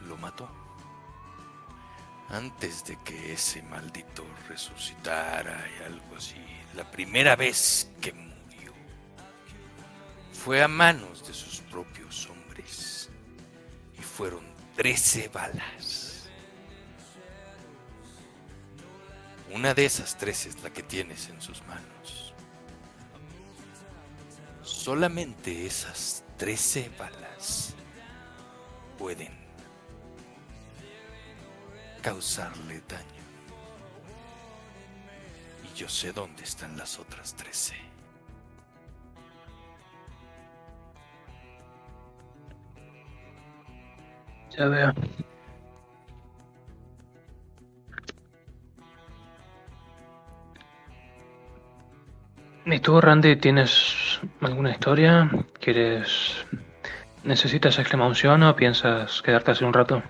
lo 0.09 0.17
mató. 0.17 0.49
Antes 2.31 2.85
de 2.85 2.97
que 3.05 3.33
ese 3.33 3.63
maldito 3.63 4.25
resucitara 4.49 5.65
y 5.79 5.85
algo 5.85 6.17
así, 6.17 6.45
la 6.75 6.91
primera 6.91 7.37
vez 7.37 7.91
que 8.01 8.13
murió 8.13 8.73
fue 10.33 10.63
a 10.63 10.69
manos 10.69 11.27
de 11.27 11.35
sus 11.35 11.61
propios 11.63 12.29
hombres 12.29 13.09
y 13.99 14.03
fueron 14.03 14.45
trece 14.77 15.29
balas. 15.29 16.29
Una 19.53 19.75
de 19.75 19.85
esas 19.85 20.17
trece 20.17 20.49
es 20.51 20.63
la 20.63 20.71
que 20.71 20.83
tienes 20.83 21.29
en 21.29 21.41
sus 21.41 21.61
manos. 21.67 22.33
Solamente 24.63 25.67
esas 25.67 26.23
trece 26.37 26.91
balas 26.97 27.75
pueden 28.97 29.33
causarle 32.01 32.81
daño. 32.89 33.20
Yo 35.81 35.89
sé 35.89 36.13
dónde 36.13 36.43
están 36.43 36.77
las 36.77 36.99
otras 36.99 37.35
trece. 37.35 37.75
Ya 44.51 44.67
veo. 44.67 44.93
¿Y 52.67 52.81
tú, 52.81 53.01
Randy, 53.01 53.37
tienes 53.37 54.21
alguna 54.43 54.73
historia? 54.73 55.31
¿Quieres... 55.59 56.45
¿Necesitas 57.25 57.79
exclamación 57.79 58.43
o 58.43 58.55
piensas 58.55 59.23
quedarte 59.23 59.53
así 59.53 59.65
un 59.65 59.73
rato? 59.73 60.03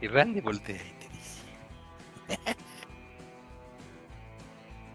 Y 0.00 0.06
Randy 0.06 0.40
voltea 0.40 0.76
y 0.76 0.92
te 0.92 1.08
dice: 1.08 1.42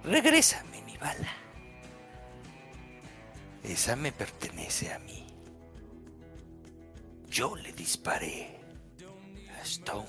Regrésame 0.07 0.81
mi 0.83 0.97
bala. 0.97 1.33
Esa 3.63 3.95
me 3.95 4.11
pertenece 4.11 4.93
a 4.93 4.99
mí. 4.99 5.27
Yo 7.29 7.55
le 7.55 7.73
disparé 7.73 8.57
a 9.57 9.61
Stone. 9.61 10.07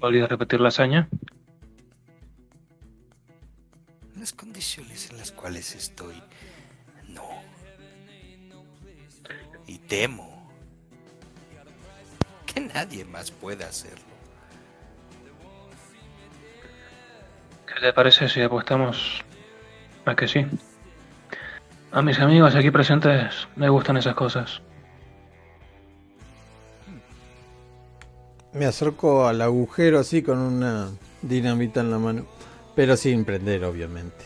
¿Podría 0.00 0.26
repetir 0.26 0.60
la 0.60 0.68
hazaña? 0.68 1.08
Las 4.16 4.32
condiciones 4.32 5.10
en 5.10 5.18
las 5.18 5.32
cuales 5.32 5.74
estoy, 5.74 6.20
no. 7.08 7.28
Y 9.66 9.78
temo 9.78 10.34
nadie 12.74 13.04
más 13.04 13.30
puede 13.30 13.64
hacerlo. 13.64 14.13
¿Qué 17.66 17.80
te 17.80 17.92
parece 17.92 18.28
si 18.28 18.40
apostamos 18.42 19.22
a 20.04 20.14
que 20.14 20.28
sí? 20.28 20.46
A 21.92 22.02
mis 22.02 22.18
amigos 22.18 22.54
aquí 22.54 22.70
presentes 22.70 23.48
me 23.56 23.68
gustan 23.68 23.96
esas 23.96 24.14
cosas. 24.14 24.60
Me 28.52 28.66
acerco 28.66 29.26
al 29.26 29.40
agujero 29.42 29.98
así 29.98 30.22
con 30.22 30.38
una 30.38 30.90
dinamita 31.22 31.80
en 31.80 31.90
la 31.90 31.98
mano, 31.98 32.26
pero 32.76 32.96
sin 32.96 33.24
prender, 33.24 33.64
obviamente. 33.64 34.24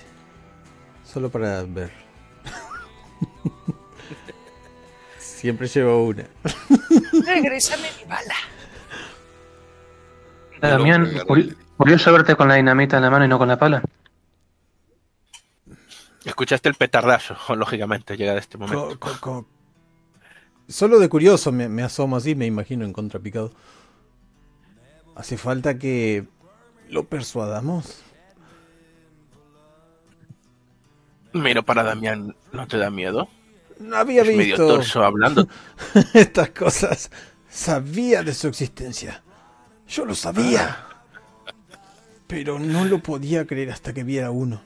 Solo 1.04 1.30
para 1.30 1.62
ver. 1.62 1.90
Siempre 5.18 5.66
llevo 5.68 6.04
una. 6.04 6.24
Regrésame 7.24 7.88
mi 7.98 8.04
bala. 8.08 8.34
Damián, 10.60 11.10
curioso 11.76 12.12
verte 12.12 12.36
con 12.36 12.48
la 12.48 12.54
dinamita 12.54 12.96
en 12.96 13.02
la 13.02 13.10
mano 13.10 13.24
y 13.24 13.28
no 13.28 13.38
con 13.38 13.48
la 13.48 13.58
pala. 13.58 13.82
Escuchaste 16.24 16.68
el 16.68 16.74
petardazo, 16.74 17.36
lógicamente, 17.56 18.16
llega 18.16 18.32
de 18.32 18.40
este 18.40 18.58
momento. 18.58 18.98
Solo 20.68 20.98
de 20.98 21.08
curioso 21.08 21.50
me, 21.50 21.68
me, 21.68 21.82
asomo 21.82 22.16
así, 22.16 22.34
me 22.34 22.44
imagino 22.44 22.84
en 22.84 22.92
contrapicado. 22.92 23.52
Hace 25.16 25.38
falta 25.38 25.78
que 25.78 26.26
lo 26.90 27.04
persuadamos. 27.04 28.02
Miro 31.32 31.62
para 31.62 31.82
Damián, 31.82 32.36
¿no 32.52 32.66
te 32.66 32.78
da 32.78 32.90
miedo? 32.90 33.28
No 33.80 33.96
había 33.96 34.22
visto. 34.22 34.36
Medio 34.36 34.56
torso 34.56 35.02
hablando. 35.02 35.48
Estas 36.14 36.50
cosas. 36.50 37.10
Sabía 37.48 38.22
de 38.22 38.34
su 38.34 38.48
existencia. 38.48 39.22
Yo 39.88 40.04
lo 40.04 40.14
sabía. 40.14 40.84
Pero 42.26 42.58
no 42.58 42.84
lo 42.84 42.98
podía 42.98 43.46
creer 43.46 43.70
hasta 43.70 43.92
que 43.92 44.04
viera 44.04 44.30
uno. 44.30 44.60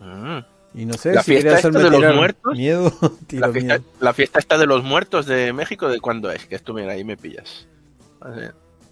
Mm. 0.00 0.38
Y 0.74 0.86
no 0.86 0.94
sé 0.94 1.12
la 1.12 1.22
si 1.22 1.32
fiesta 1.32 1.70
de 1.70 1.90
los 1.90 2.14
muertos. 2.16 2.52
Miedo, 2.56 2.92
la, 3.30 3.52
fiesta, 3.52 3.80
la, 4.00 4.12
fiesta, 4.12 4.38
está 4.38 4.58
de 4.58 4.66
los 4.66 4.82
muertos 4.82 5.26
de 5.26 5.52
México, 5.52 5.88
¿de 5.88 6.00
cuándo 6.00 6.30
es? 6.30 6.46
Que 6.46 6.56
esto, 6.56 6.72
mira, 6.72 6.92
ahí 6.92 7.04
me 7.04 7.16
pillas. 7.16 7.66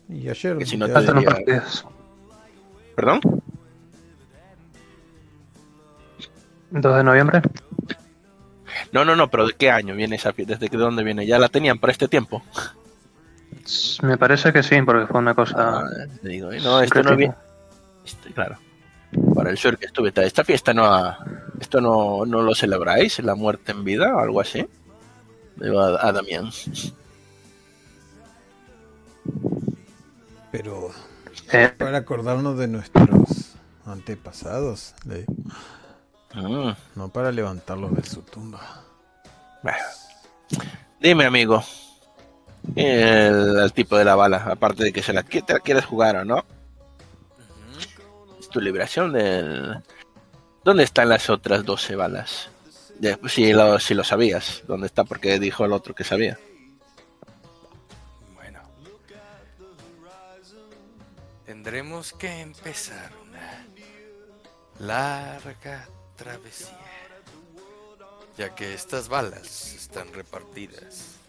Y 0.08 0.28
ayer. 0.28 0.58
Que 0.58 0.66
si 0.66 0.76
no 0.76 0.86
te 0.86 1.62
¿Perdón? 2.94 3.20
2 6.70 6.96
de 6.96 7.04
noviembre. 7.04 7.42
No, 8.92 9.04
no, 9.04 9.16
no, 9.16 9.30
pero 9.30 9.46
¿de 9.46 9.54
qué 9.54 9.70
año 9.70 9.94
viene 9.94 10.16
esa 10.16 10.32
fiesta? 10.32 10.56
¿Desde 10.56 10.76
dónde 10.76 11.02
viene? 11.02 11.26
¿Ya 11.26 11.38
la 11.38 11.48
tenían 11.48 11.78
para 11.78 11.92
este 11.92 12.08
tiempo? 12.08 12.42
Me 14.02 14.16
parece 14.16 14.52
que 14.52 14.62
sí, 14.62 14.80
porque 14.82 15.06
fue 15.06 15.20
una 15.20 15.34
cosa. 15.34 15.54
Ah, 15.58 15.84
digo, 16.22 16.52
¿eh? 16.52 16.60
no, 16.60 16.80
esto 16.80 17.02
no 17.02 17.16
viene. 17.16 17.34
Este, 18.04 18.32
claro. 18.32 18.58
Para 19.34 19.50
el 19.50 19.58
sur 19.58 19.76
que 19.76 19.86
estuve, 19.86 20.12
esta 20.14 20.44
fiesta 20.44 20.72
no 20.72 20.84
esto 21.60 21.80
no, 21.80 22.24
no 22.24 22.42
lo 22.42 22.54
celebráis, 22.54 23.18
la 23.20 23.34
muerte 23.34 23.72
en 23.72 23.84
vida 23.84 24.14
o 24.14 24.20
algo 24.20 24.40
así. 24.40 24.66
Digo 25.56 25.80
a, 25.80 26.12
Damián. 26.12 26.50
Pero 30.50 30.90
eh. 31.52 31.72
para 31.76 31.98
acordarnos 31.98 32.56
de 32.56 32.68
nuestros 32.68 33.56
antepasados, 33.84 34.94
mm. 36.34 36.70
no 36.96 37.08
para 37.10 37.30
levantarlos 37.30 37.94
de 37.94 38.02
su 38.04 38.22
tumba. 38.22 38.60
Dime, 41.00 41.26
amigo, 41.26 41.62
el, 42.76 43.72
tipo 43.72 43.96
de 43.96 44.04
la 44.04 44.14
bala, 44.14 44.38
aparte 44.50 44.84
de 44.84 44.92
que 44.92 45.02
se 45.02 45.12
la, 45.12 45.22
te 45.22 45.52
la 45.52 45.60
quieres 45.60 45.84
jugar 45.84 46.16
o 46.16 46.24
no 46.24 46.44
tu 48.50 48.60
liberación 48.60 49.12
del... 49.12 49.82
¿Dónde 50.62 50.82
están 50.82 51.08
las 51.08 51.30
otras 51.30 51.64
12 51.64 51.96
balas? 51.96 52.50
si, 53.28 53.52
lo, 53.54 53.78
si 53.78 53.94
lo 53.94 54.04
sabías, 54.04 54.62
¿dónde 54.66 54.86
está? 54.86 55.04
Porque 55.04 55.38
dijo 55.38 55.64
el 55.64 55.72
otro 55.72 55.94
que 55.94 56.04
sabía. 56.04 56.38
Bueno. 58.34 58.60
Tendremos 61.46 62.12
que 62.12 62.40
empezar 62.40 63.10
una 63.26 63.64
larga 64.80 65.88
travesía. 66.16 66.76
Ya 68.36 68.54
que 68.54 68.74
estas 68.74 69.08
balas 69.08 69.74
están 69.74 70.12
repartidas 70.12 71.19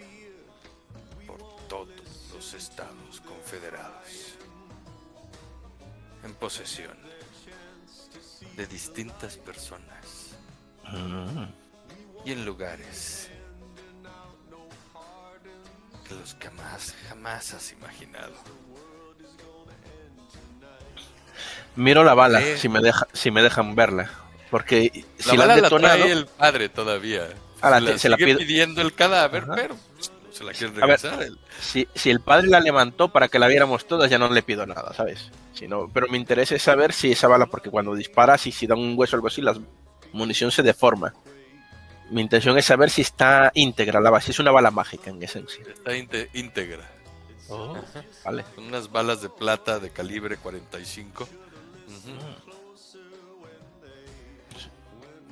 todos 1.72 1.88
los 2.34 2.54
estados 2.54 3.22
confederados 3.26 4.36
en 6.22 6.34
posesión 6.34 6.98
de 8.58 8.68
distintas 8.68 9.38
personas 9.38 10.36
ah. 10.84 11.48
y 12.26 12.34
en 12.34 12.44
lugares 12.44 13.30
que 16.06 16.14
los 16.14 16.36
que 16.36 16.50
jamás, 16.50 16.94
jamás 17.08 17.54
has 17.54 17.72
imaginado. 17.72 18.34
Miro 21.78 22.04
la 22.04 22.14
bala, 22.16 22.42
si 22.58 22.68
me 22.68 22.82
deja, 22.82 23.08
si 23.14 23.32
me 23.32 23.42
dejan 23.42 23.76
verla, 23.76 24.12
porque 24.50 25.06
si 25.20 25.38
la, 25.38 25.46
bala 25.46 25.62
la 25.62 25.70
trae 25.70 26.12
el 26.12 26.26
padre 26.26 26.68
todavía. 26.68 27.30
se 27.98 28.10
la, 28.10 28.18
sigue 28.18 28.36
pidiendo 28.36 28.82
el 28.82 28.94
cadáver, 28.94 29.46
pero 29.56 29.78
se 30.32 30.44
la 30.44 30.54
quiere 30.54 30.74
regresar. 30.74 31.28
si, 31.60 31.88
si 31.94 32.10
el 32.10 32.22
padre 32.22 32.48
la 32.48 32.60
levantó 32.60 33.10
para 33.10 33.28
que 33.28 33.40
la 33.40 33.48
viéramos 33.48 33.86
todas, 33.86 34.10
ya 34.10 34.18
no 34.18 34.30
le 34.30 34.44
pido 34.44 34.66
nada, 34.66 34.94
¿sabes? 34.94 35.32
pero 35.94 36.08
me 36.08 36.18
interesa 36.18 36.58
saber 36.58 36.92
si 36.92 37.12
esa 37.12 37.28
bala, 37.28 37.46
porque 37.46 37.70
cuando 37.70 37.94
disparas 37.94 38.48
y 38.48 38.52
si 38.52 38.66
da 38.66 38.76
un 38.76 38.96
hueso 38.98 39.16
o 39.16 39.18
algo 39.18 39.28
así, 39.28 39.42
la 39.42 39.56
munición 40.12 40.52
se 40.52 40.64
deforma. 40.64 41.14
Mi 42.10 42.22
intención 42.22 42.58
es 42.58 42.66
saber 42.66 42.90
si 42.90 43.02
está 43.02 43.52
íntegra 43.54 44.02
la 44.02 44.10
bala, 44.10 44.22
si 44.22 44.32
es 44.32 44.40
una 44.40 44.52
bala 44.52 44.72
mágica 44.72 45.10
en 45.10 45.22
esencia. 45.22 45.64
Está 45.72 45.96
íntegra. 45.96 46.90
Oh, 47.48 47.78
vale. 48.26 48.44
Son 48.56 48.66
unas 48.66 48.92
balas 48.92 49.22
de 49.22 49.30
plata 49.30 49.80
de 49.80 49.92
calibre 49.92 50.38
45. 50.38 51.28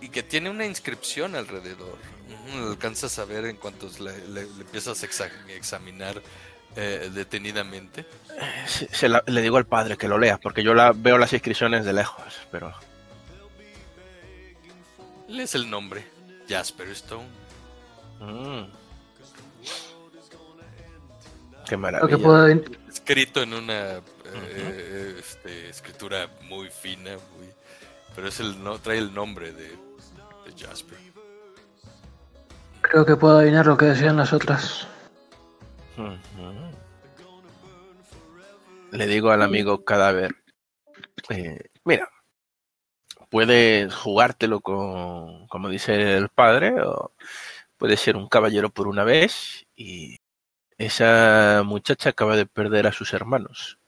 Y 0.01 0.09
que 0.09 0.23
tiene 0.23 0.49
una 0.49 0.65
inscripción 0.65 1.35
alrededor. 1.35 1.97
alcanzas 2.53 3.19
a 3.19 3.26
ver 3.26 3.45
en 3.45 3.57
cuanto 3.57 3.89
le, 3.99 4.41
empiezas 4.41 5.03
a 5.03 5.05
examinar 5.55 6.21
eh, 6.76 7.09
detenidamente. 7.13 8.05
Se, 8.67 9.09
le 9.09 9.41
digo 9.41 9.57
al 9.57 9.65
padre 9.65 9.97
que 9.97 10.07
lo 10.07 10.17
lea, 10.17 10.38
porque 10.38 10.63
yo 10.63 10.73
la, 10.73 10.93
veo 10.93 11.17
las 11.17 11.34
inscripciones 11.34 11.85
de 11.85 11.93
lejos, 11.93 12.23
pero... 12.51 12.73
Lees 15.27 15.55
el 15.55 15.69
nombre, 15.69 16.05
Jasper 16.47 16.89
Stone. 16.89 17.27
Mm. 18.19 18.80
Qué 21.67 21.77
maravilla. 21.77 22.63
Escrito 22.89 23.43
en 23.43 23.53
una 23.53 23.97
eh, 23.97 25.15
este, 25.19 25.69
escritura 25.69 26.30
muy 26.43 26.69
fina, 26.69 27.17
pero 28.19 28.27
es 28.27 28.41
el 28.41 28.61
no 28.61 28.77
trae 28.79 28.97
el 28.97 29.13
nombre 29.13 29.53
de, 29.53 29.69
de 29.69 30.51
Jasper. 30.57 30.97
Creo 32.81 33.05
que 33.05 33.15
puedo 33.15 33.37
adivinar 33.37 33.65
lo 33.65 33.77
que 33.77 33.85
decían 33.85 34.17
las 34.17 34.33
otras. 34.33 34.89
Le 38.91 39.07
digo 39.07 39.31
al 39.31 39.41
amigo 39.41 39.85
cadáver, 39.85 40.35
eh, 41.29 41.69
mira, 41.85 42.09
puedes 43.29 43.95
jugártelo 43.95 44.59
con, 44.59 45.47
como 45.47 45.69
dice 45.69 46.17
el 46.17 46.27
padre, 46.27 46.73
o 46.81 47.13
puedes 47.77 48.01
ser 48.01 48.17
un 48.17 48.27
caballero 48.27 48.69
por 48.69 48.89
una 48.89 49.05
vez 49.05 49.65
y 49.77 50.17
esa 50.77 51.61
muchacha 51.63 52.09
acaba 52.09 52.35
de 52.35 52.45
perder 52.45 52.85
a 52.85 52.91
sus 52.91 53.13
hermanos 53.13 53.79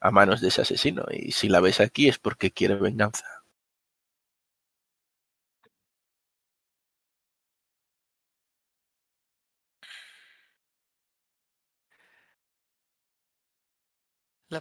a 0.00 0.10
manos 0.10 0.40
de 0.40 0.48
ese 0.48 0.62
asesino 0.62 1.04
y 1.10 1.32
si 1.32 1.50
la 1.50 1.60
ves 1.60 1.80
aquí 1.80 2.08
es 2.08 2.18
porque 2.18 2.50
quiere 2.50 2.76
venganza. 2.76 3.33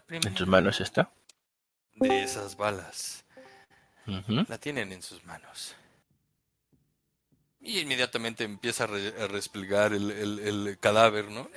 ¿En 0.09 0.33
tus 0.33 0.47
manos 0.47 0.81
está? 0.81 1.11
De 1.95 2.23
esas 2.23 2.57
balas. 2.57 3.23
La 4.05 4.57
tienen 4.57 4.91
en 4.91 5.01
sus 5.01 5.23
manos. 5.23 5.75
Y 7.61 7.79
inmediatamente 7.79 8.43
empieza 8.43 8.85
a, 8.85 9.27
resplegar 9.27 9.93
el, 9.93 10.77
cadáver, 10.79 11.29
¿no? 11.29 11.49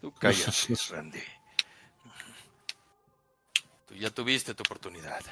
Tú 0.00 0.12
cállate, 0.20 0.74
Randy. 0.90 1.22
Tú 3.88 3.94
ya 3.94 4.10
tuviste 4.10 4.54
tu 4.54 4.62
oportunidad. 4.62 5.22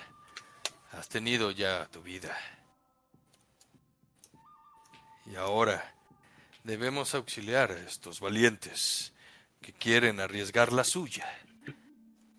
Has 0.92 1.08
tenido 1.08 1.50
ya 1.50 1.86
tu 1.86 2.02
vida. 2.02 2.36
Y 5.26 5.36
ahora 5.36 5.94
debemos 6.64 7.14
auxiliar 7.14 7.70
a 7.72 7.78
estos 7.80 8.20
valientes 8.20 9.12
que 9.61 9.73
quieren 9.73 10.20
arriesgar 10.20 10.73
la 10.73 10.85
suya 10.85 11.27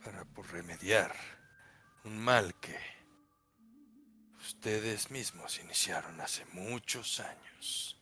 para 0.03 0.26
por 0.26 0.52
remediar 0.52 1.15
un 2.03 2.18
mal 2.19 2.56
que 2.56 2.77
ustedes 4.39 5.11
mismos 5.11 5.60
iniciaron 5.60 6.22
hace 6.22 6.45
muchos 6.53 7.19
años. 7.19 8.02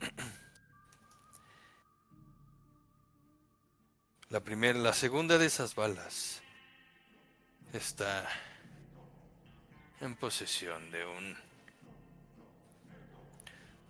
La 4.30 4.40
primera, 4.40 4.78
la 4.80 4.92
segunda 4.92 5.38
de 5.38 5.46
esas 5.46 5.76
balas 5.76 6.42
está 7.72 8.28
en 10.00 10.16
posesión 10.16 10.90
de 10.90 11.06
un 11.06 11.36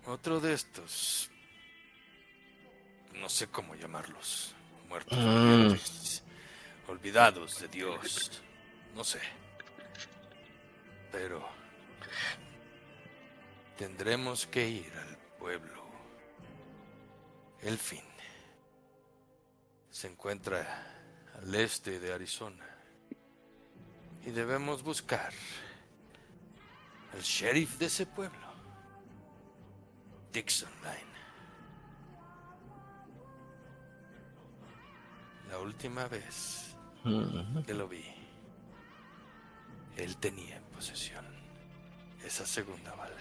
otro 0.07 0.41
de 0.41 0.55
estos, 0.55 1.31
no 3.15 3.29
sé 3.29 3.49
cómo 3.49 3.75
llamarlos, 3.75 4.55
muertos, 4.89 5.19
mm. 5.19 6.91
olvidados 6.91 7.61
de 7.61 7.69
Dios, 7.69 8.43
no 8.95 9.05
sé. 9.05 9.21
Pero 11.11 11.47
tendremos 13.77 14.47
que 14.47 14.69
ir 14.69 14.93
al 14.93 15.17
pueblo. 15.39 15.85
El 17.63 17.79
fin 17.79 18.05
se 19.91 20.09
encuentra 20.09 20.93
al 21.41 21.55
este 21.55 21.99
de 22.01 22.13
Arizona 22.13 22.67
y 24.27 24.31
debemos 24.31 24.83
buscar 24.83 25.33
al 27.13 27.23
sheriff 27.23 27.79
de 27.79 27.87
ese 27.87 28.07
pueblo, 28.07 28.44
Dixon 30.35 30.69
Line. 30.83 31.15
La 35.49 35.61
última 35.61 36.09
vez 36.09 36.75
que 37.65 37.73
lo 37.73 37.87
vi, 37.87 38.05
él 39.97 40.17
tenía 40.17 40.57
en 40.57 40.65
posesión 40.65 41.25
esa 42.25 42.45
segunda 42.45 42.93
bala. 42.97 43.15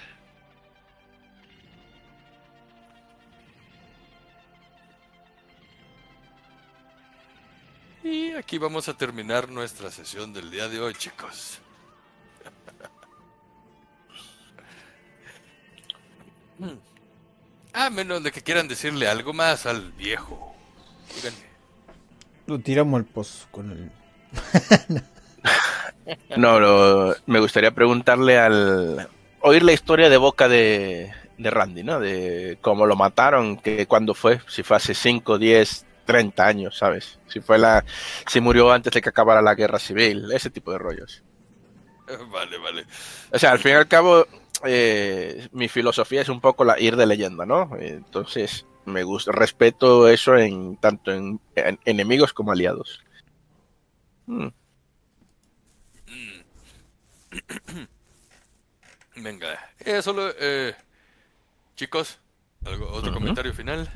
Y 8.04 8.32
aquí 8.32 8.58
vamos 8.58 8.90
a 8.90 8.98
terminar 8.98 9.50
nuestra 9.50 9.92
sesión 9.92 10.34
del 10.34 10.50
día 10.50 10.68
de 10.68 10.80
hoy, 10.80 10.96
chicos. 10.96 11.60
A 17.74 17.90
menos 17.90 18.24
de 18.24 18.32
que 18.32 18.42
quieran 18.42 18.68
decirle 18.68 19.08
algo 19.08 19.34
más 19.34 19.66
al 19.66 19.92
viejo. 19.94 20.56
Lo 22.46 22.60
tiramos 22.60 23.00
al 23.00 23.06
pozo 23.06 23.48
con 23.52 23.72
el. 23.72 23.92
no, 26.38 27.16
me 27.26 27.40
gustaría 27.40 27.72
preguntarle 27.72 28.38
al. 28.38 29.10
Oír 29.42 29.64
la 29.64 29.74
historia 29.74 30.10
de 30.10 30.18
boca 30.18 30.48
de, 30.48 31.12
de 31.38 31.50
Randy, 31.50 31.84
¿no? 31.84 32.00
De 32.00 32.58
cómo 32.62 32.86
lo 32.86 32.96
mataron, 32.96 33.58
que 33.58 33.88
cuando 33.88 34.14
fue, 34.14 34.40
si 34.48 34.64
fue 34.64 34.78
hace 34.78 34.94
5, 34.94 35.38
10, 35.38 35.86
30 36.06 36.46
años, 36.46 36.78
¿sabes? 36.78 37.20
Si 37.28 37.40
fue 37.42 37.58
la, 37.58 37.84
si 38.28 38.40
murió 38.40 38.72
antes 38.72 38.94
de 38.94 39.02
que 39.02 39.10
acabara 39.10 39.42
la 39.42 39.56
guerra 39.56 39.80
civil, 39.80 40.32
ese 40.32 40.50
tipo 40.50 40.72
de 40.72 40.78
rollos. 40.78 41.24
Vale, 42.32 42.58
vale. 42.58 42.86
O 43.32 43.40
sea, 43.40 43.52
al 43.52 43.60
fin 43.60 43.72
y 43.72 43.76
al 43.76 43.88
cabo, 43.88 44.28
eh, 44.66 45.48
mi 45.52 45.68
filosofía 45.68 46.22
es 46.22 46.30
un 46.30 46.40
poco 46.42 46.64
la 46.64 46.80
ir 46.80 46.96
de 46.96 47.06
leyenda, 47.06 47.46
¿no? 47.46 47.70
Entonces, 47.80 48.66
me 48.86 49.04
gusta, 49.04 49.32
respeto 49.32 50.08
eso 50.08 50.38
en 50.38 50.78
tanto 50.78 51.12
en, 51.12 51.40
enemigos 51.86 52.34
como 52.34 52.52
aliados. 52.52 53.04
Hmm. 54.26 54.48
Venga, 59.16 59.60
eh, 59.80 60.02
solo, 60.02 60.30
eh, 60.40 60.74
chicos, 61.76 62.20
¿algo, 62.66 62.88
otro 62.92 63.14
comentario 63.14 63.54
final. 63.54 63.90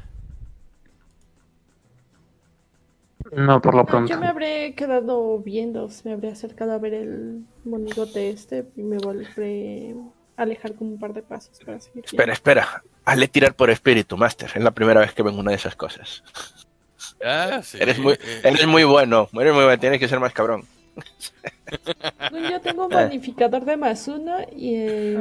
No, 3.31 3.61
por 3.61 3.76
lo 3.76 3.85
pronto. 3.85 4.10
Yo 4.10 4.19
me 4.19 4.27
habré 4.27 4.73
quedado 4.76 5.39
viendo, 5.39 5.89
me 6.06 6.14
habré 6.14 6.30
acercado 6.30 6.72
a 6.73 6.77
ver 6.77 6.94
el 6.94 7.45
monigote 7.65 8.30
este 8.30 8.68
y 8.76 8.84
me 8.84 8.98
volveré 8.98 9.95
alejar 10.38 10.76
como 10.76 10.91
un 10.91 10.99
par 10.99 11.14
de 11.14 11.23
pasos 11.23 11.59
para 11.65 11.80
seguir. 11.80 12.05
Espera, 12.05 12.31
espera. 12.31 12.84
Hazle 13.03 13.27
tirar 13.27 13.55
por 13.55 13.69
espíritu, 13.69 14.15
Master. 14.15 14.51
Es 14.55 14.64
la 14.64 14.72
primera 14.72 15.01
vez 15.01 15.14
que 15.14 15.23
ven 15.23 15.38
una 15.38 15.51
de 15.51 15.57
esas 15.57 15.76
cosas. 15.76 16.23
Ah, 17.23 17.61
sí. 17.64 17.77
Eres 17.81 17.99
muy, 17.99 18.18
eres 18.43 18.68
muy 18.68 18.84
bueno. 18.84 19.27
Eres 19.34 19.53
muy 19.53 19.64
bueno. 19.64 19.80
Tienes 19.80 19.99
que 19.99 20.07
ser 20.07 20.19
más 20.19 20.34
cabrón. 20.34 20.65
Yo 22.31 22.61
tengo 22.61 22.85
un 22.85 22.89
bonificador 22.89 23.65
de 23.65 23.77
más 23.77 24.07
uno 24.07 24.38
y 24.55 25.15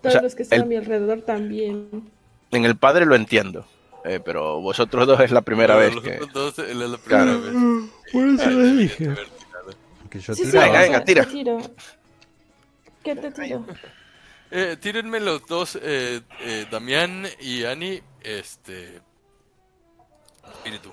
todos 0.00 0.22
los 0.22 0.34
que 0.34 0.42
están 0.44 0.62
a 0.62 0.64
mi 0.64 0.76
alrededor 0.76 1.22
también. 1.22 2.10
En 2.50 2.64
el 2.64 2.76
padre 2.76 3.04
lo 3.06 3.14
entiendo. 3.14 3.66
Eh, 4.04 4.18
pero 4.24 4.60
vosotros 4.60 5.06
dos 5.06 5.20
es 5.20 5.30
la 5.30 5.42
primera 5.42 5.76
vez 5.76 5.94
que. 6.00 6.18
Dos 6.32 6.58
es 6.58 6.74
la 6.74 6.98
primera 6.98 7.36
vez. 7.36 7.52
Por 8.12 8.28
eso 8.28 8.50
le 8.50 8.72
dije. 8.72 9.14
Que 10.10 10.18
yo 10.18 10.34
sí, 10.34 10.44
venga, 10.50 10.80
venga, 10.80 11.04
tira. 11.04 11.26
¿Qué 13.02 13.16
te 13.16 13.30
tiro? 13.30 13.64
Eh, 14.54 14.76
tírenme 14.78 15.18
los 15.18 15.46
dos, 15.46 15.78
eh, 15.80 16.20
eh, 16.40 16.66
Damián 16.70 17.24
y 17.40 17.64
Ani, 17.64 18.02
este... 18.20 19.00
Espíritu. 20.46 20.92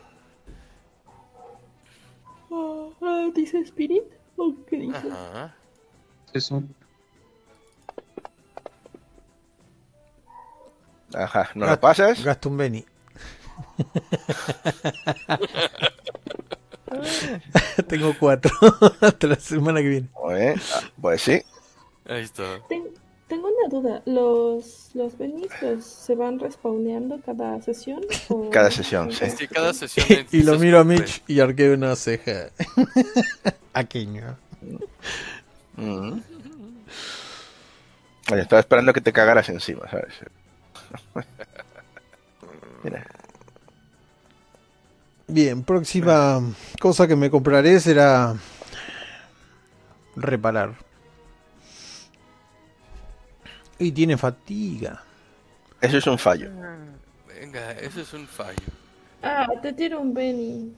Uh, 2.50 3.34
¿Dice 3.36 3.60
Spirit? 3.60 4.06
¿O 4.38 4.56
qué 4.66 4.78
dice? 4.78 5.12
Ajá. 5.12 5.54
Eso. 6.32 6.64
Ajá, 11.14 11.50
¿no 11.54 11.66
lo 11.66 11.78
pasas? 11.82 12.24
Gasto 12.24 12.48
un 12.48 12.56
Benny. 12.56 12.86
Tengo 17.90 18.16
cuatro 18.18 18.52
hasta 19.02 19.28
la 19.28 19.36
semana 19.36 19.82
que 19.82 19.90
viene. 19.90 20.08
Ah, 20.16 20.54
pues 21.02 21.24
sí. 21.24 21.42
Ahí 22.06 22.22
está. 22.22 22.62
Tengo 23.30 23.48
una 23.48 23.70
duda. 23.70 24.02
¿Los, 24.06 24.90
los 24.96 25.14
se 25.86 26.16
van 26.16 26.40
respawneando 26.40 27.22
cada 27.22 27.62
sesión? 27.62 28.02
Cada 28.52 28.72
sesión, 28.72 29.12
sí. 29.14 29.30
sí 29.30 29.48
cada 29.48 29.74
sesión 29.74 30.28
y 30.32 30.44
lo 30.44 30.58
miro 30.60 30.80
a 30.80 30.84
Mitch 30.84 31.24
y 31.28 31.40
arqueo 31.40 31.76
una 31.76 31.96
ceja. 31.96 32.50
Aqueño. 33.74 34.36
Mm. 35.78 36.20
Oye, 38.32 38.42
estaba 38.42 38.60
esperando 38.60 38.92
que 38.92 39.02
te 39.02 39.14
cagaras 39.14 39.48
encima, 39.50 39.88
¿sabes? 39.90 40.14
Mira. 42.84 43.06
Bien, 45.28 45.64
próxima 45.64 46.42
cosa 46.82 47.08
que 47.08 47.16
me 47.16 47.30
compraré 47.30 47.80
será 47.80 48.36
reparar. 50.16 50.89
Y 53.80 53.92
tiene 53.92 54.18
fatiga. 54.18 55.04
Eso 55.82 55.98
es 55.98 56.08
un 56.08 56.20
fallo. 56.20 56.52
Venga, 57.28 57.72
eso 57.72 58.02
es 58.02 58.14
un 58.14 58.28
fallo. 58.28 58.68
Ah, 59.24 59.48
te 59.62 59.74
tiro 59.74 60.00
un 60.00 60.14
Benny. 60.14 60.74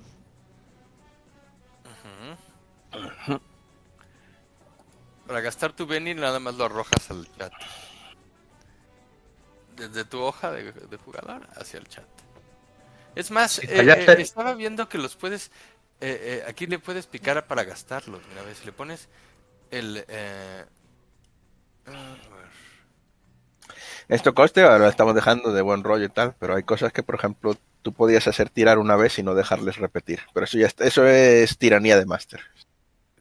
Para 5.27 5.41
gastar 5.41 5.73
tu 5.73 5.85
Benny 5.85 6.13
nada 6.13 6.39
más 6.39 6.55
lo 6.55 6.65
arrojas 6.65 7.09
al 7.09 7.27
chat. 7.37 7.53
Desde 9.75 10.05
tu 10.05 10.19
hoja 10.19 10.51
de 10.51 10.97
jugador 11.03 11.47
hacia 11.55 11.79
el 11.79 11.87
chat. 11.87 12.05
Es 13.15 13.31
más, 13.31 13.59
eh, 13.59 13.67
eh, 13.69 14.15
estaba 14.19 14.53
viendo 14.53 14.87
que 14.87 14.97
los 14.97 15.15
puedes. 15.15 15.51
Eh, 15.99 16.43
aquí 16.47 16.65
le 16.65 16.79
puedes 16.79 17.07
picar 17.07 17.45
para 17.45 17.63
gastarlos. 17.63 18.21
Mira, 18.29 18.41
a 18.41 18.45
ver, 18.45 18.55
si 18.55 18.65
le 18.65 18.71
pones 18.71 19.09
el. 19.69 20.05
Esto 24.07 24.33
coste, 24.33 24.61
ahora 24.63 24.79
lo 24.79 24.87
estamos 24.87 25.15
dejando 25.15 25.53
de 25.53 25.61
buen 25.61 25.83
rollo 25.83 26.05
y 26.05 26.09
tal, 26.09 26.35
pero 26.39 26.55
hay 26.55 26.63
cosas 26.63 26.91
que, 26.91 27.03
por 27.03 27.15
ejemplo, 27.15 27.55
tú 27.81 27.93
podías 27.93 28.27
hacer 28.27 28.49
tirar 28.49 28.77
una 28.77 28.95
vez 28.95 29.17
y 29.19 29.23
no 29.23 29.35
dejarles 29.35 29.77
repetir. 29.77 30.21
Pero 30.33 30.45
eso 30.45 30.57
ya 30.57 30.69
eso 30.79 31.05
es 31.05 31.57
tiranía 31.57 31.97
de 31.97 32.05
máster. 32.05 32.41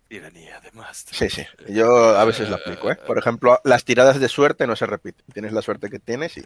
Tiranía 0.08 0.60
de 0.60 0.72
máster. 0.72 1.14
Sí, 1.14 1.30
sí. 1.30 1.46
Yo 1.72 2.16
a 2.16 2.24
veces 2.24 2.48
lo 2.48 2.56
aplico, 2.56 2.90
¿eh? 2.90 2.96
Por 2.96 3.18
ejemplo, 3.18 3.60
las 3.64 3.84
tiradas 3.84 4.18
de 4.18 4.28
suerte 4.28 4.66
no 4.66 4.74
se 4.74 4.86
repiten. 4.86 5.24
Tienes 5.32 5.52
la 5.52 5.62
suerte 5.62 5.88
que 5.88 5.98
tienes 5.98 6.36
y. 6.36 6.44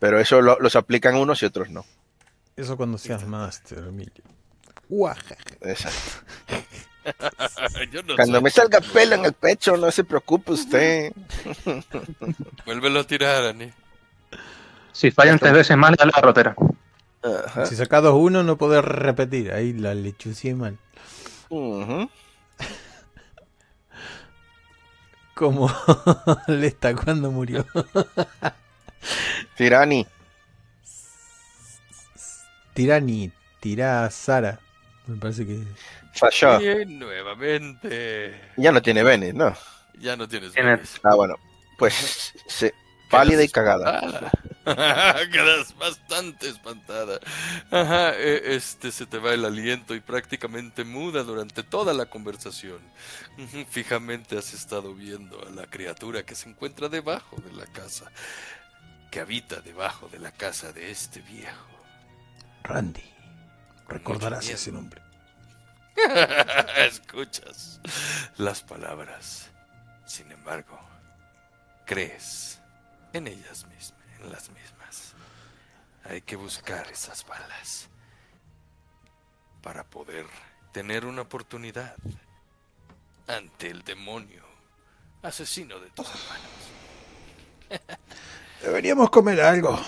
Pero 0.00 0.18
eso 0.18 0.40
los 0.40 0.76
aplican 0.76 1.14
unos 1.14 1.42
y 1.42 1.46
otros 1.46 1.70
no. 1.70 1.84
Eso 2.56 2.76
cuando 2.76 2.98
seas 2.98 3.24
máster, 3.26 3.78
Emilio. 3.78 4.24
Exacto. 5.60 6.26
cuando 8.16 8.40
me 8.40 8.50
salga 8.50 8.80
pelo 8.80 9.14
en 9.14 9.24
el 9.24 9.32
pecho, 9.32 9.76
no 9.76 9.90
se 9.90 10.04
preocupe 10.04 10.52
usted. 10.52 11.12
Vuélvelo 12.64 13.00
a 13.00 13.04
tirar, 13.04 13.44
Ani. 13.44 13.72
Si 14.92 15.10
fallan 15.10 15.38
tres 15.38 15.52
veces 15.52 15.76
mal, 15.76 15.94
dale 15.94 16.12
la 16.14 16.20
rotera. 16.20 16.54
Si 17.66 17.76
sacas 17.76 18.02
dos 18.02 18.14
uno, 18.16 18.42
no 18.42 18.56
podés 18.56 18.84
repetir. 18.84 19.52
Ahí 19.52 19.72
la 19.72 19.94
lechucié 19.94 20.54
mal. 20.54 20.78
Como 25.34 25.70
Lesta 26.48 26.94
cuando 26.94 27.30
murió. 27.30 27.66
Tirani. 29.56 30.06
Tirani, 32.74 33.32
tira 33.58 34.10
Sara. 34.10 34.60
Me 35.06 35.16
parece 35.16 35.46
que. 35.46 35.64
Falló. 36.12 36.58
nuevamente. 36.86 38.52
Ya 38.56 38.72
no 38.72 38.82
tiene 38.82 39.02
Benes, 39.02 39.34
¿no? 39.34 39.56
Ya 39.98 40.16
no 40.16 40.26
tienes 40.28 40.52
Ah, 41.02 41.14
bueno. 41.14 41.36
Pues 41.78 42.34
sí. 42.46 42.70
Pálida 43.10 43.42
y 43.42 43.48
cagada. 43.48 44.30
Quedas 44.64 45.76
bastante 45.78 46.48
espantada. 46.48 47.18
Ajá, 47.72 48.14
e, 48.16 48.54
este 48.54 48.92
se 48.92 49.04
te 49.04 49.18
va 49.18 49.34
el 49.34 49.44
aliento 49.44 49.96
y 49.96 50.00
prácticamente 50.00 50.84
muda 50.84 51.24
durante 51.24 51.64
toda 51.64 51.92
la 51.92 52.06
conversación. 52.06 52.78
Fijamente 53.68 54.38
has 54.38 54.54
estado 54.54 54.94
viendo 54.94 55.44
a 55.44 55.50
la 55.50 55.66
criatura 55.66 56.22
que 56.24 56.36
se 56.36 56.48
encuentra 56.48 56.88
debajo 56.88 57.36
de 57.40 57.52
la 57.52 57.66
casa, 57.66 58.12
que 59.10 59.18
habita 59.18 59.60
debajo 59.60 60.08
de 60.08 60.20
la 60.20 60.30
casa 60.30 60.72
de 60.72 60.92
este 60.92 61.20
viejo. 61.20 61.66
Randy. 62.62 63.02
Recordarás 63.88 64.48
ese 64.48 64.70
nombre. 64.70 65.02
Escuchas 66.76 67.80
las 68.36 68.62
palabras. 68.62 69.50
Sin 70.06 70.30
embargo, 70.32 70.78
crees 71.86 72.60
en 73.12 73.26
ellas 73.26 73.66
mismas 73.66 74.00
las 74.28 74.50
mismas. 74.50 75.14
Hay 76.04 76.22
que 76.22 76.36
buscar 76.36 76.90
esas 76.90 77.24
balas 77.26 77.88
para 79.62 79.84
poder 79.84 80.26
tener 80.72 81.06
una 81.06 81.22
oportunidad 81.22 81.94
ante 83.26 83.68
el 83.68 83.82
demonio 83.82 84.42
asesino 85.22 85.78
de 85.78 85.90
tus 85.90 86.06
hermanos. 86.08 86.50
Deberíamos 88.62 89.10
comer 89.10 89.40
algo. 89.40 89.78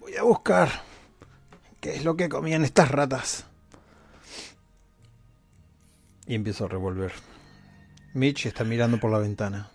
Voy 0.00 0.16
a 0.16 0.22
buscar 0.22 0.70
qué 1.80 1.96
es 1.96 2.04
lo 2.04 2.16
que 2.16 2.28
comían 2.28 2.64
estas 2.64 2.90
ratas. 2.90 3.46
Y 6.26 6.34
empiezo 6.34 6.64
a 6.66 6.68
revolver. 6.68 7.12
Mitch 8.14 8.46
está 8.46 8.64
mirando 8.64 8.98
por 8.98 9.10
la 9.10 9.18
ventana. 9.18 9.70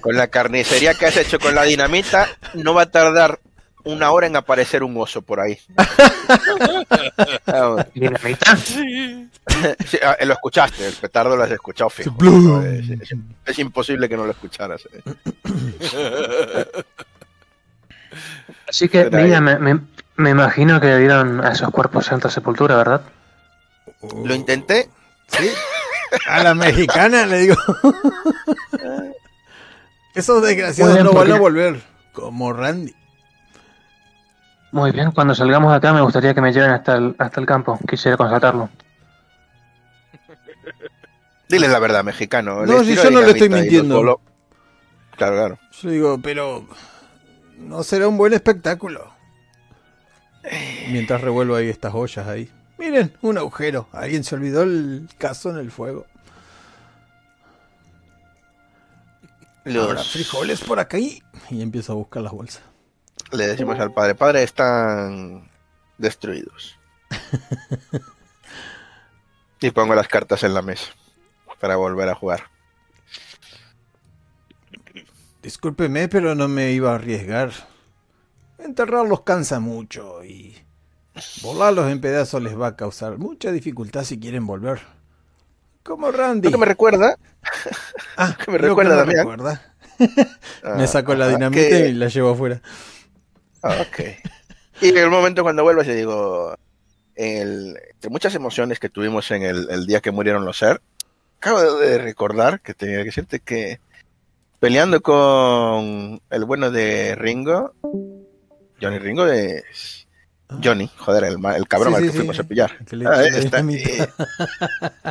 con 0.00 0.16
la 0.16 0.28
carnicería 0.28 0.94
que 0.94 1.06
has 1.06 1.16
hecho 1.16 1.38
con 1.38 1.54
la 1.54 1.62
dinamita, 1.64 2.28
no 2.54 2.74
va 2.74 2.82
a 2.82 2.90
tardar 2.90 3.40
una 3.84 4.10
hora 4.10 4.26
en 4.26 4.36
aparecer 4.36 4.82
un 4.82 4.96
oso 4.96 5.22
por 5.22 5.40
ahí. 5.40 5.58
¿Dinamita? 7.94 8.58
Ah, 10.02 10.16
lo 10.24 10.32
escuchaste, 10.32 10.86
el 10.86 10.94
petardo 10.94 11.36
lo 11.36 11.44
has 11.44 11.50
escuchado 11.50 11.90
fijo. 11.90 12.16
Es, 13.44 13.58
imposible 13.58 14.08
que 14.08 14.16
no 14.16 14.24
lo 14.24 14.32
escucharas. 14.32 14.88
Eh. 14.92 15.02
Así 18.68 18.88
que, 18.88 19.10
mira, 19.10 19.40
me, 19.40 19.58
me, 19.58 19.80
imagino 20.16 20.80
que 20.80 20.96
dieron 20.96 21.44
a 21.44 21.52
esos 21.52 21.70
cuerpos 21.70 22.06
Santa 22.06 22.30
Sepultura, 22.30 22.76
¿verdad? 22.76 23.02
Lo 24.24 24.34
intenté. 24.34 24.88
Sí. 25.28 25.50
A 26.28 26.42
la 26.42 26.54
mexicana 26.54 27.26
le 27.26 27.38
digo. 27.38 27.56
Esos 30.14 30.42
desgraciados 30.42 31.02
no 31.02 31.12
van 31.12 31.32
a 31.32 31.38
volver, 31.38 31.82
como 32.12 32.52
Randy. 32.52 32.94
Muy 34.70 34.92
bien, 34.92 35.10
cuando 35.10 35.34
salgamos 35.34 35.72
de 35.72 35.78
acá 35.78 35.92
me 35.92 36.02
gustaría 36.02 36.34
que 36.34 36.40
me 36.40 36.52
lleven 36.52 36.70
hasta 36.70 36.96
el, 36.96 37.16
hasta 37.18 37.40
el 37.40 37.46
campo. 37.46 37.78
Quisiera 37.88 38.16
constatarlo. 38.16 38.70
Dile 41.48 41.66
la 41.68 41.80
verdad, 41.80 42.04
mexicano. 42.04 42.64
No, 42.64 42.84
si 42.84 42.94
yo 42.94 43.10
no 43.10 43.22
le 43.22 43.32
estoy 43.32 43.48
mintiendo. 43.48 44.20
Claro, 45.16 45.34
claro. 45.34 45.58
Yo 45.82 45.90
digo, 45.90 46.20
pero 46.22 46.64
no 47.58 47.82
será 47.82 48.06
un 48.06 48.16
buen 48.16 48.32
espectáculo. 48.32 49.13
Mientras 50.90 51.20
revuelvo 51.20 51.56
ahí 51.56 51.68
estas 51.68 51.94
ollas 51.94 52.26
ahí. 52.26 52.50
Miren, 52.78 53.16
un 53.22 53.38
agujero. 53.38 53.88
Alguien 53.92 54.24
se 54.24 54.34
olvidó 54.34 54.62
el 54.62 55.08
caso 55.18 55.50
en 55.50 55.58
el 55.58 55.70
fuego. 55.70 56.06
Los 59.64 60.12
frijoles 60.12 60.60
por 60.60 60.78
acá 60.78 60.98
y 60.98 61.22
empiezo 61.50 61.92
a 61.92 61.96
buscar 61.96 62.22
las 62.22 62.32
bolsas. 62.32 62.62
Le 63.32 63.46
decimos 63.46 63.78
al 63.80 63.92
padre, 63.92 64.14
padre, 64.14 64.42
están 64.42 65.50
destruidos. 65.98 66.78
y 69.60 69.70
pongo 69.70 69.94
las 69.94 70.08
cartas 70.08 70.44
en 70.44 70.54
la 70.54 70.62
mesa 70.62 70.92
para 71.60 71.76
volver 71.76 72.08
a 72.08 72.14
jugar. 72.14 72.44
Discúlpeme, 75.42 76.08
pero 76.08 76.34
no 76.34 76.48
me 76.48 76.72
iba 76.72 76.92
a 76.92 76.96
arriesgar. 76.96 77.52
Enterrarlos 78.58 79.22
cansa 79.22 79.60
mucho 79.60 80.24
y 80.24 80.56
Volarlos 81.42 81.90
en 81.90 82.00
pedazos 82.00 82.42
les 82.42 82.58
va 82.58 82.68
a 82.68 82.76
causar 82.76 83.18
mucha 83.18 83.52
dificultad 83.52 84.02
si 84.02 84.18
quieren 84.18 84.46
volver. 84.46 84.80
Como 85.84 86.10
Randy. 86.10 86.50
¿Qué 86.50 86.58
me 86.58 86.66
recuerda? 86.66 87.16
Ah, 88.16 88.36
me 88.46 88.58
recuerda, 88.58 89.04
me, 89.04 89.12
recuerda. 89.12 89.74
me 90.76 90.86
sacó 90.86 91.16
la 91.16 91.24
ah, 91.24 91.28
dinamita 91.30 91.80
y 91.80 91.92
la 91.94 92.06
llevo 92.06 92.30
afuera. 92.30 92.62
Ah, 93.60 93.78
ok. 93.80 94.00
Y 94.80 94.90
en 94.90 94.98
el 94.98 95.10
momento 95.10 95.42
cuando 95.42 95.64
vuelvo, 95.64 95.82
yo 95.82 95.92
digo, 95.94 96.54
el, 97.16 97.74
de 98.00 98.08
muchas 98.08 98.36
emociones 98.36 98.78
que 98.78 98.88
tuvimos 98.88 99.32
en 99.32 99.42
el, 99.42 99.68
el, 99.68 99.86
día 99.86 100.00
que 100.00 100.12
murieron 100.12 100.44
los 100.44 100.58
ser, 100.58 100.80
acabo 101.38 101.60
de 101.60 101.98
recordar 101.98 102.60
que 102.60 102.72
tenía 102.72 102.98
que 102.98 103.06
decirte 103.06 103.40
que 103.40 103.80
peleando 104.60 105.02
con 105.02 106.20
el 106.30 106.44
bueno 106.44 106.70
de 106.70 107.16
Ringo, 107.16 107.74
Johnny 108.80 108.98
Ringo 108.98 109.26
es 109.26 110.04
Johnny, 110.62 110.90
joder, 110.96 111.24
el, 111.24 111.38
el 111.56 111.68
cabrón 111.68 111.94
al 111.94 112.02
que 112.02 112.12
fuimos 112.12 112.38
a 112.38 112.44
pillar. 112.44 112.76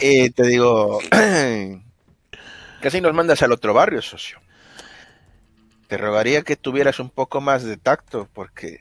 y 0.02 0.30
te 0.30 0.44
digo, 0.44 1.00
casi 2.82 3.02
nos 3.02 3.14
mandas 3.14 3.42
al 3.42 3.52
otro 3.52 3.74
barrio, 3.74 4.02
socio. 4.02 4.40
Te 5.88 5.98
rogaría 5.98 6.44
que 6.44 6.56
tuvieras 6.56 7.00
un 7.00 7.10
poco 7.10 7.42
más 7.42 7.64
de 7.64 7.78
tacto, 7.78 8.30
porque 8.34 8.80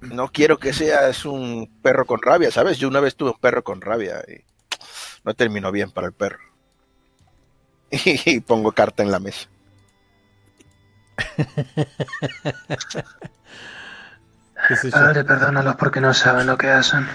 no 0.00 0.28
quiero 0.28 0.58
que 0.58 0.72
seas 0.72 1.24
un 1.24 1.68
perro 1.82 2.06
con 2.06 2.22
rabia, 2.22 2.50
¿sabes? 2.50 2.78
Yo 2.78 2.88
una 2.88 3.00
vez 3.00 3.16
tuve 3.16 3.30
un 3.30 3.38
perro 3.38 3.62
con 3.62 3.80
rabia 3.80 4.24
y 4.28 4.44
no 5.24 5.34
terminó 5.34 5.70
bien 5.72 5.90
para 5.90 6.06
el 6.08 6.12
perro. 6.12 6.40
Y 8.24 8.40
pongo 8.40 8.72
carta 8.72 9.02
en 9.02 9.10
la 9.10 9.18
mesa. 9.18 9.48
Padre, 14.90 15.24
perdónalos 15.24 15.76
porque 15.76 16.00
no 16.00 16.14
saben 16.14 16.46
lo 16.46 16.56
que 16.56 16.68
hacen. 16.68 17.06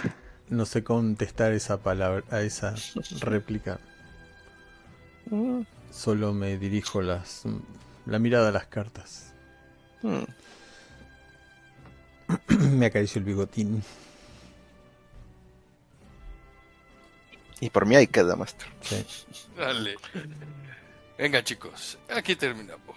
No 0.50 0.66
sé 0.66 0.84
contestar 0.84 1.53
esa 1.53 1.77
palabra, 1.77 2.24
a 2.32 2.42
esa 2.42 2.76
réplica. 3.22 3.80
Solo 5.92 6.34
me 6.34 6.58
dirijo 6.58 7.01
las, 7.01 7.43
la 8.06 8.19
mirada 8.19 8.50
a 8.50 8.51
las 8.51 8.67
cartas. 8.67 9.34
me 12.50 12.85
acaricio 12.85 13.19
el 13.19 13.26
bigotín. 13.26 13.84
Y 17.59 17.69
por 17.69 17.85
mí 17.85 17.95
ahí 17.95 18.08
queda, 18.08 18.35
maestro. 18.35 18.67
Dale. 19.58 19.95
Venga, 21.17 21.43
chicos, 21.43 21.98
aquí 22.16 22.35
terminamos. 22.35 22.95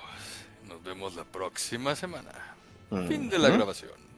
Nos 0.68 0.82
vemos 0.82 1.14
la 1.14 1.24
próxima 1.24 1.96
semana. 1.96 2.30
Fin 3.08 3.30
de 3.30 3.38
la 3.38 3.48
grabación. 3.48 4.09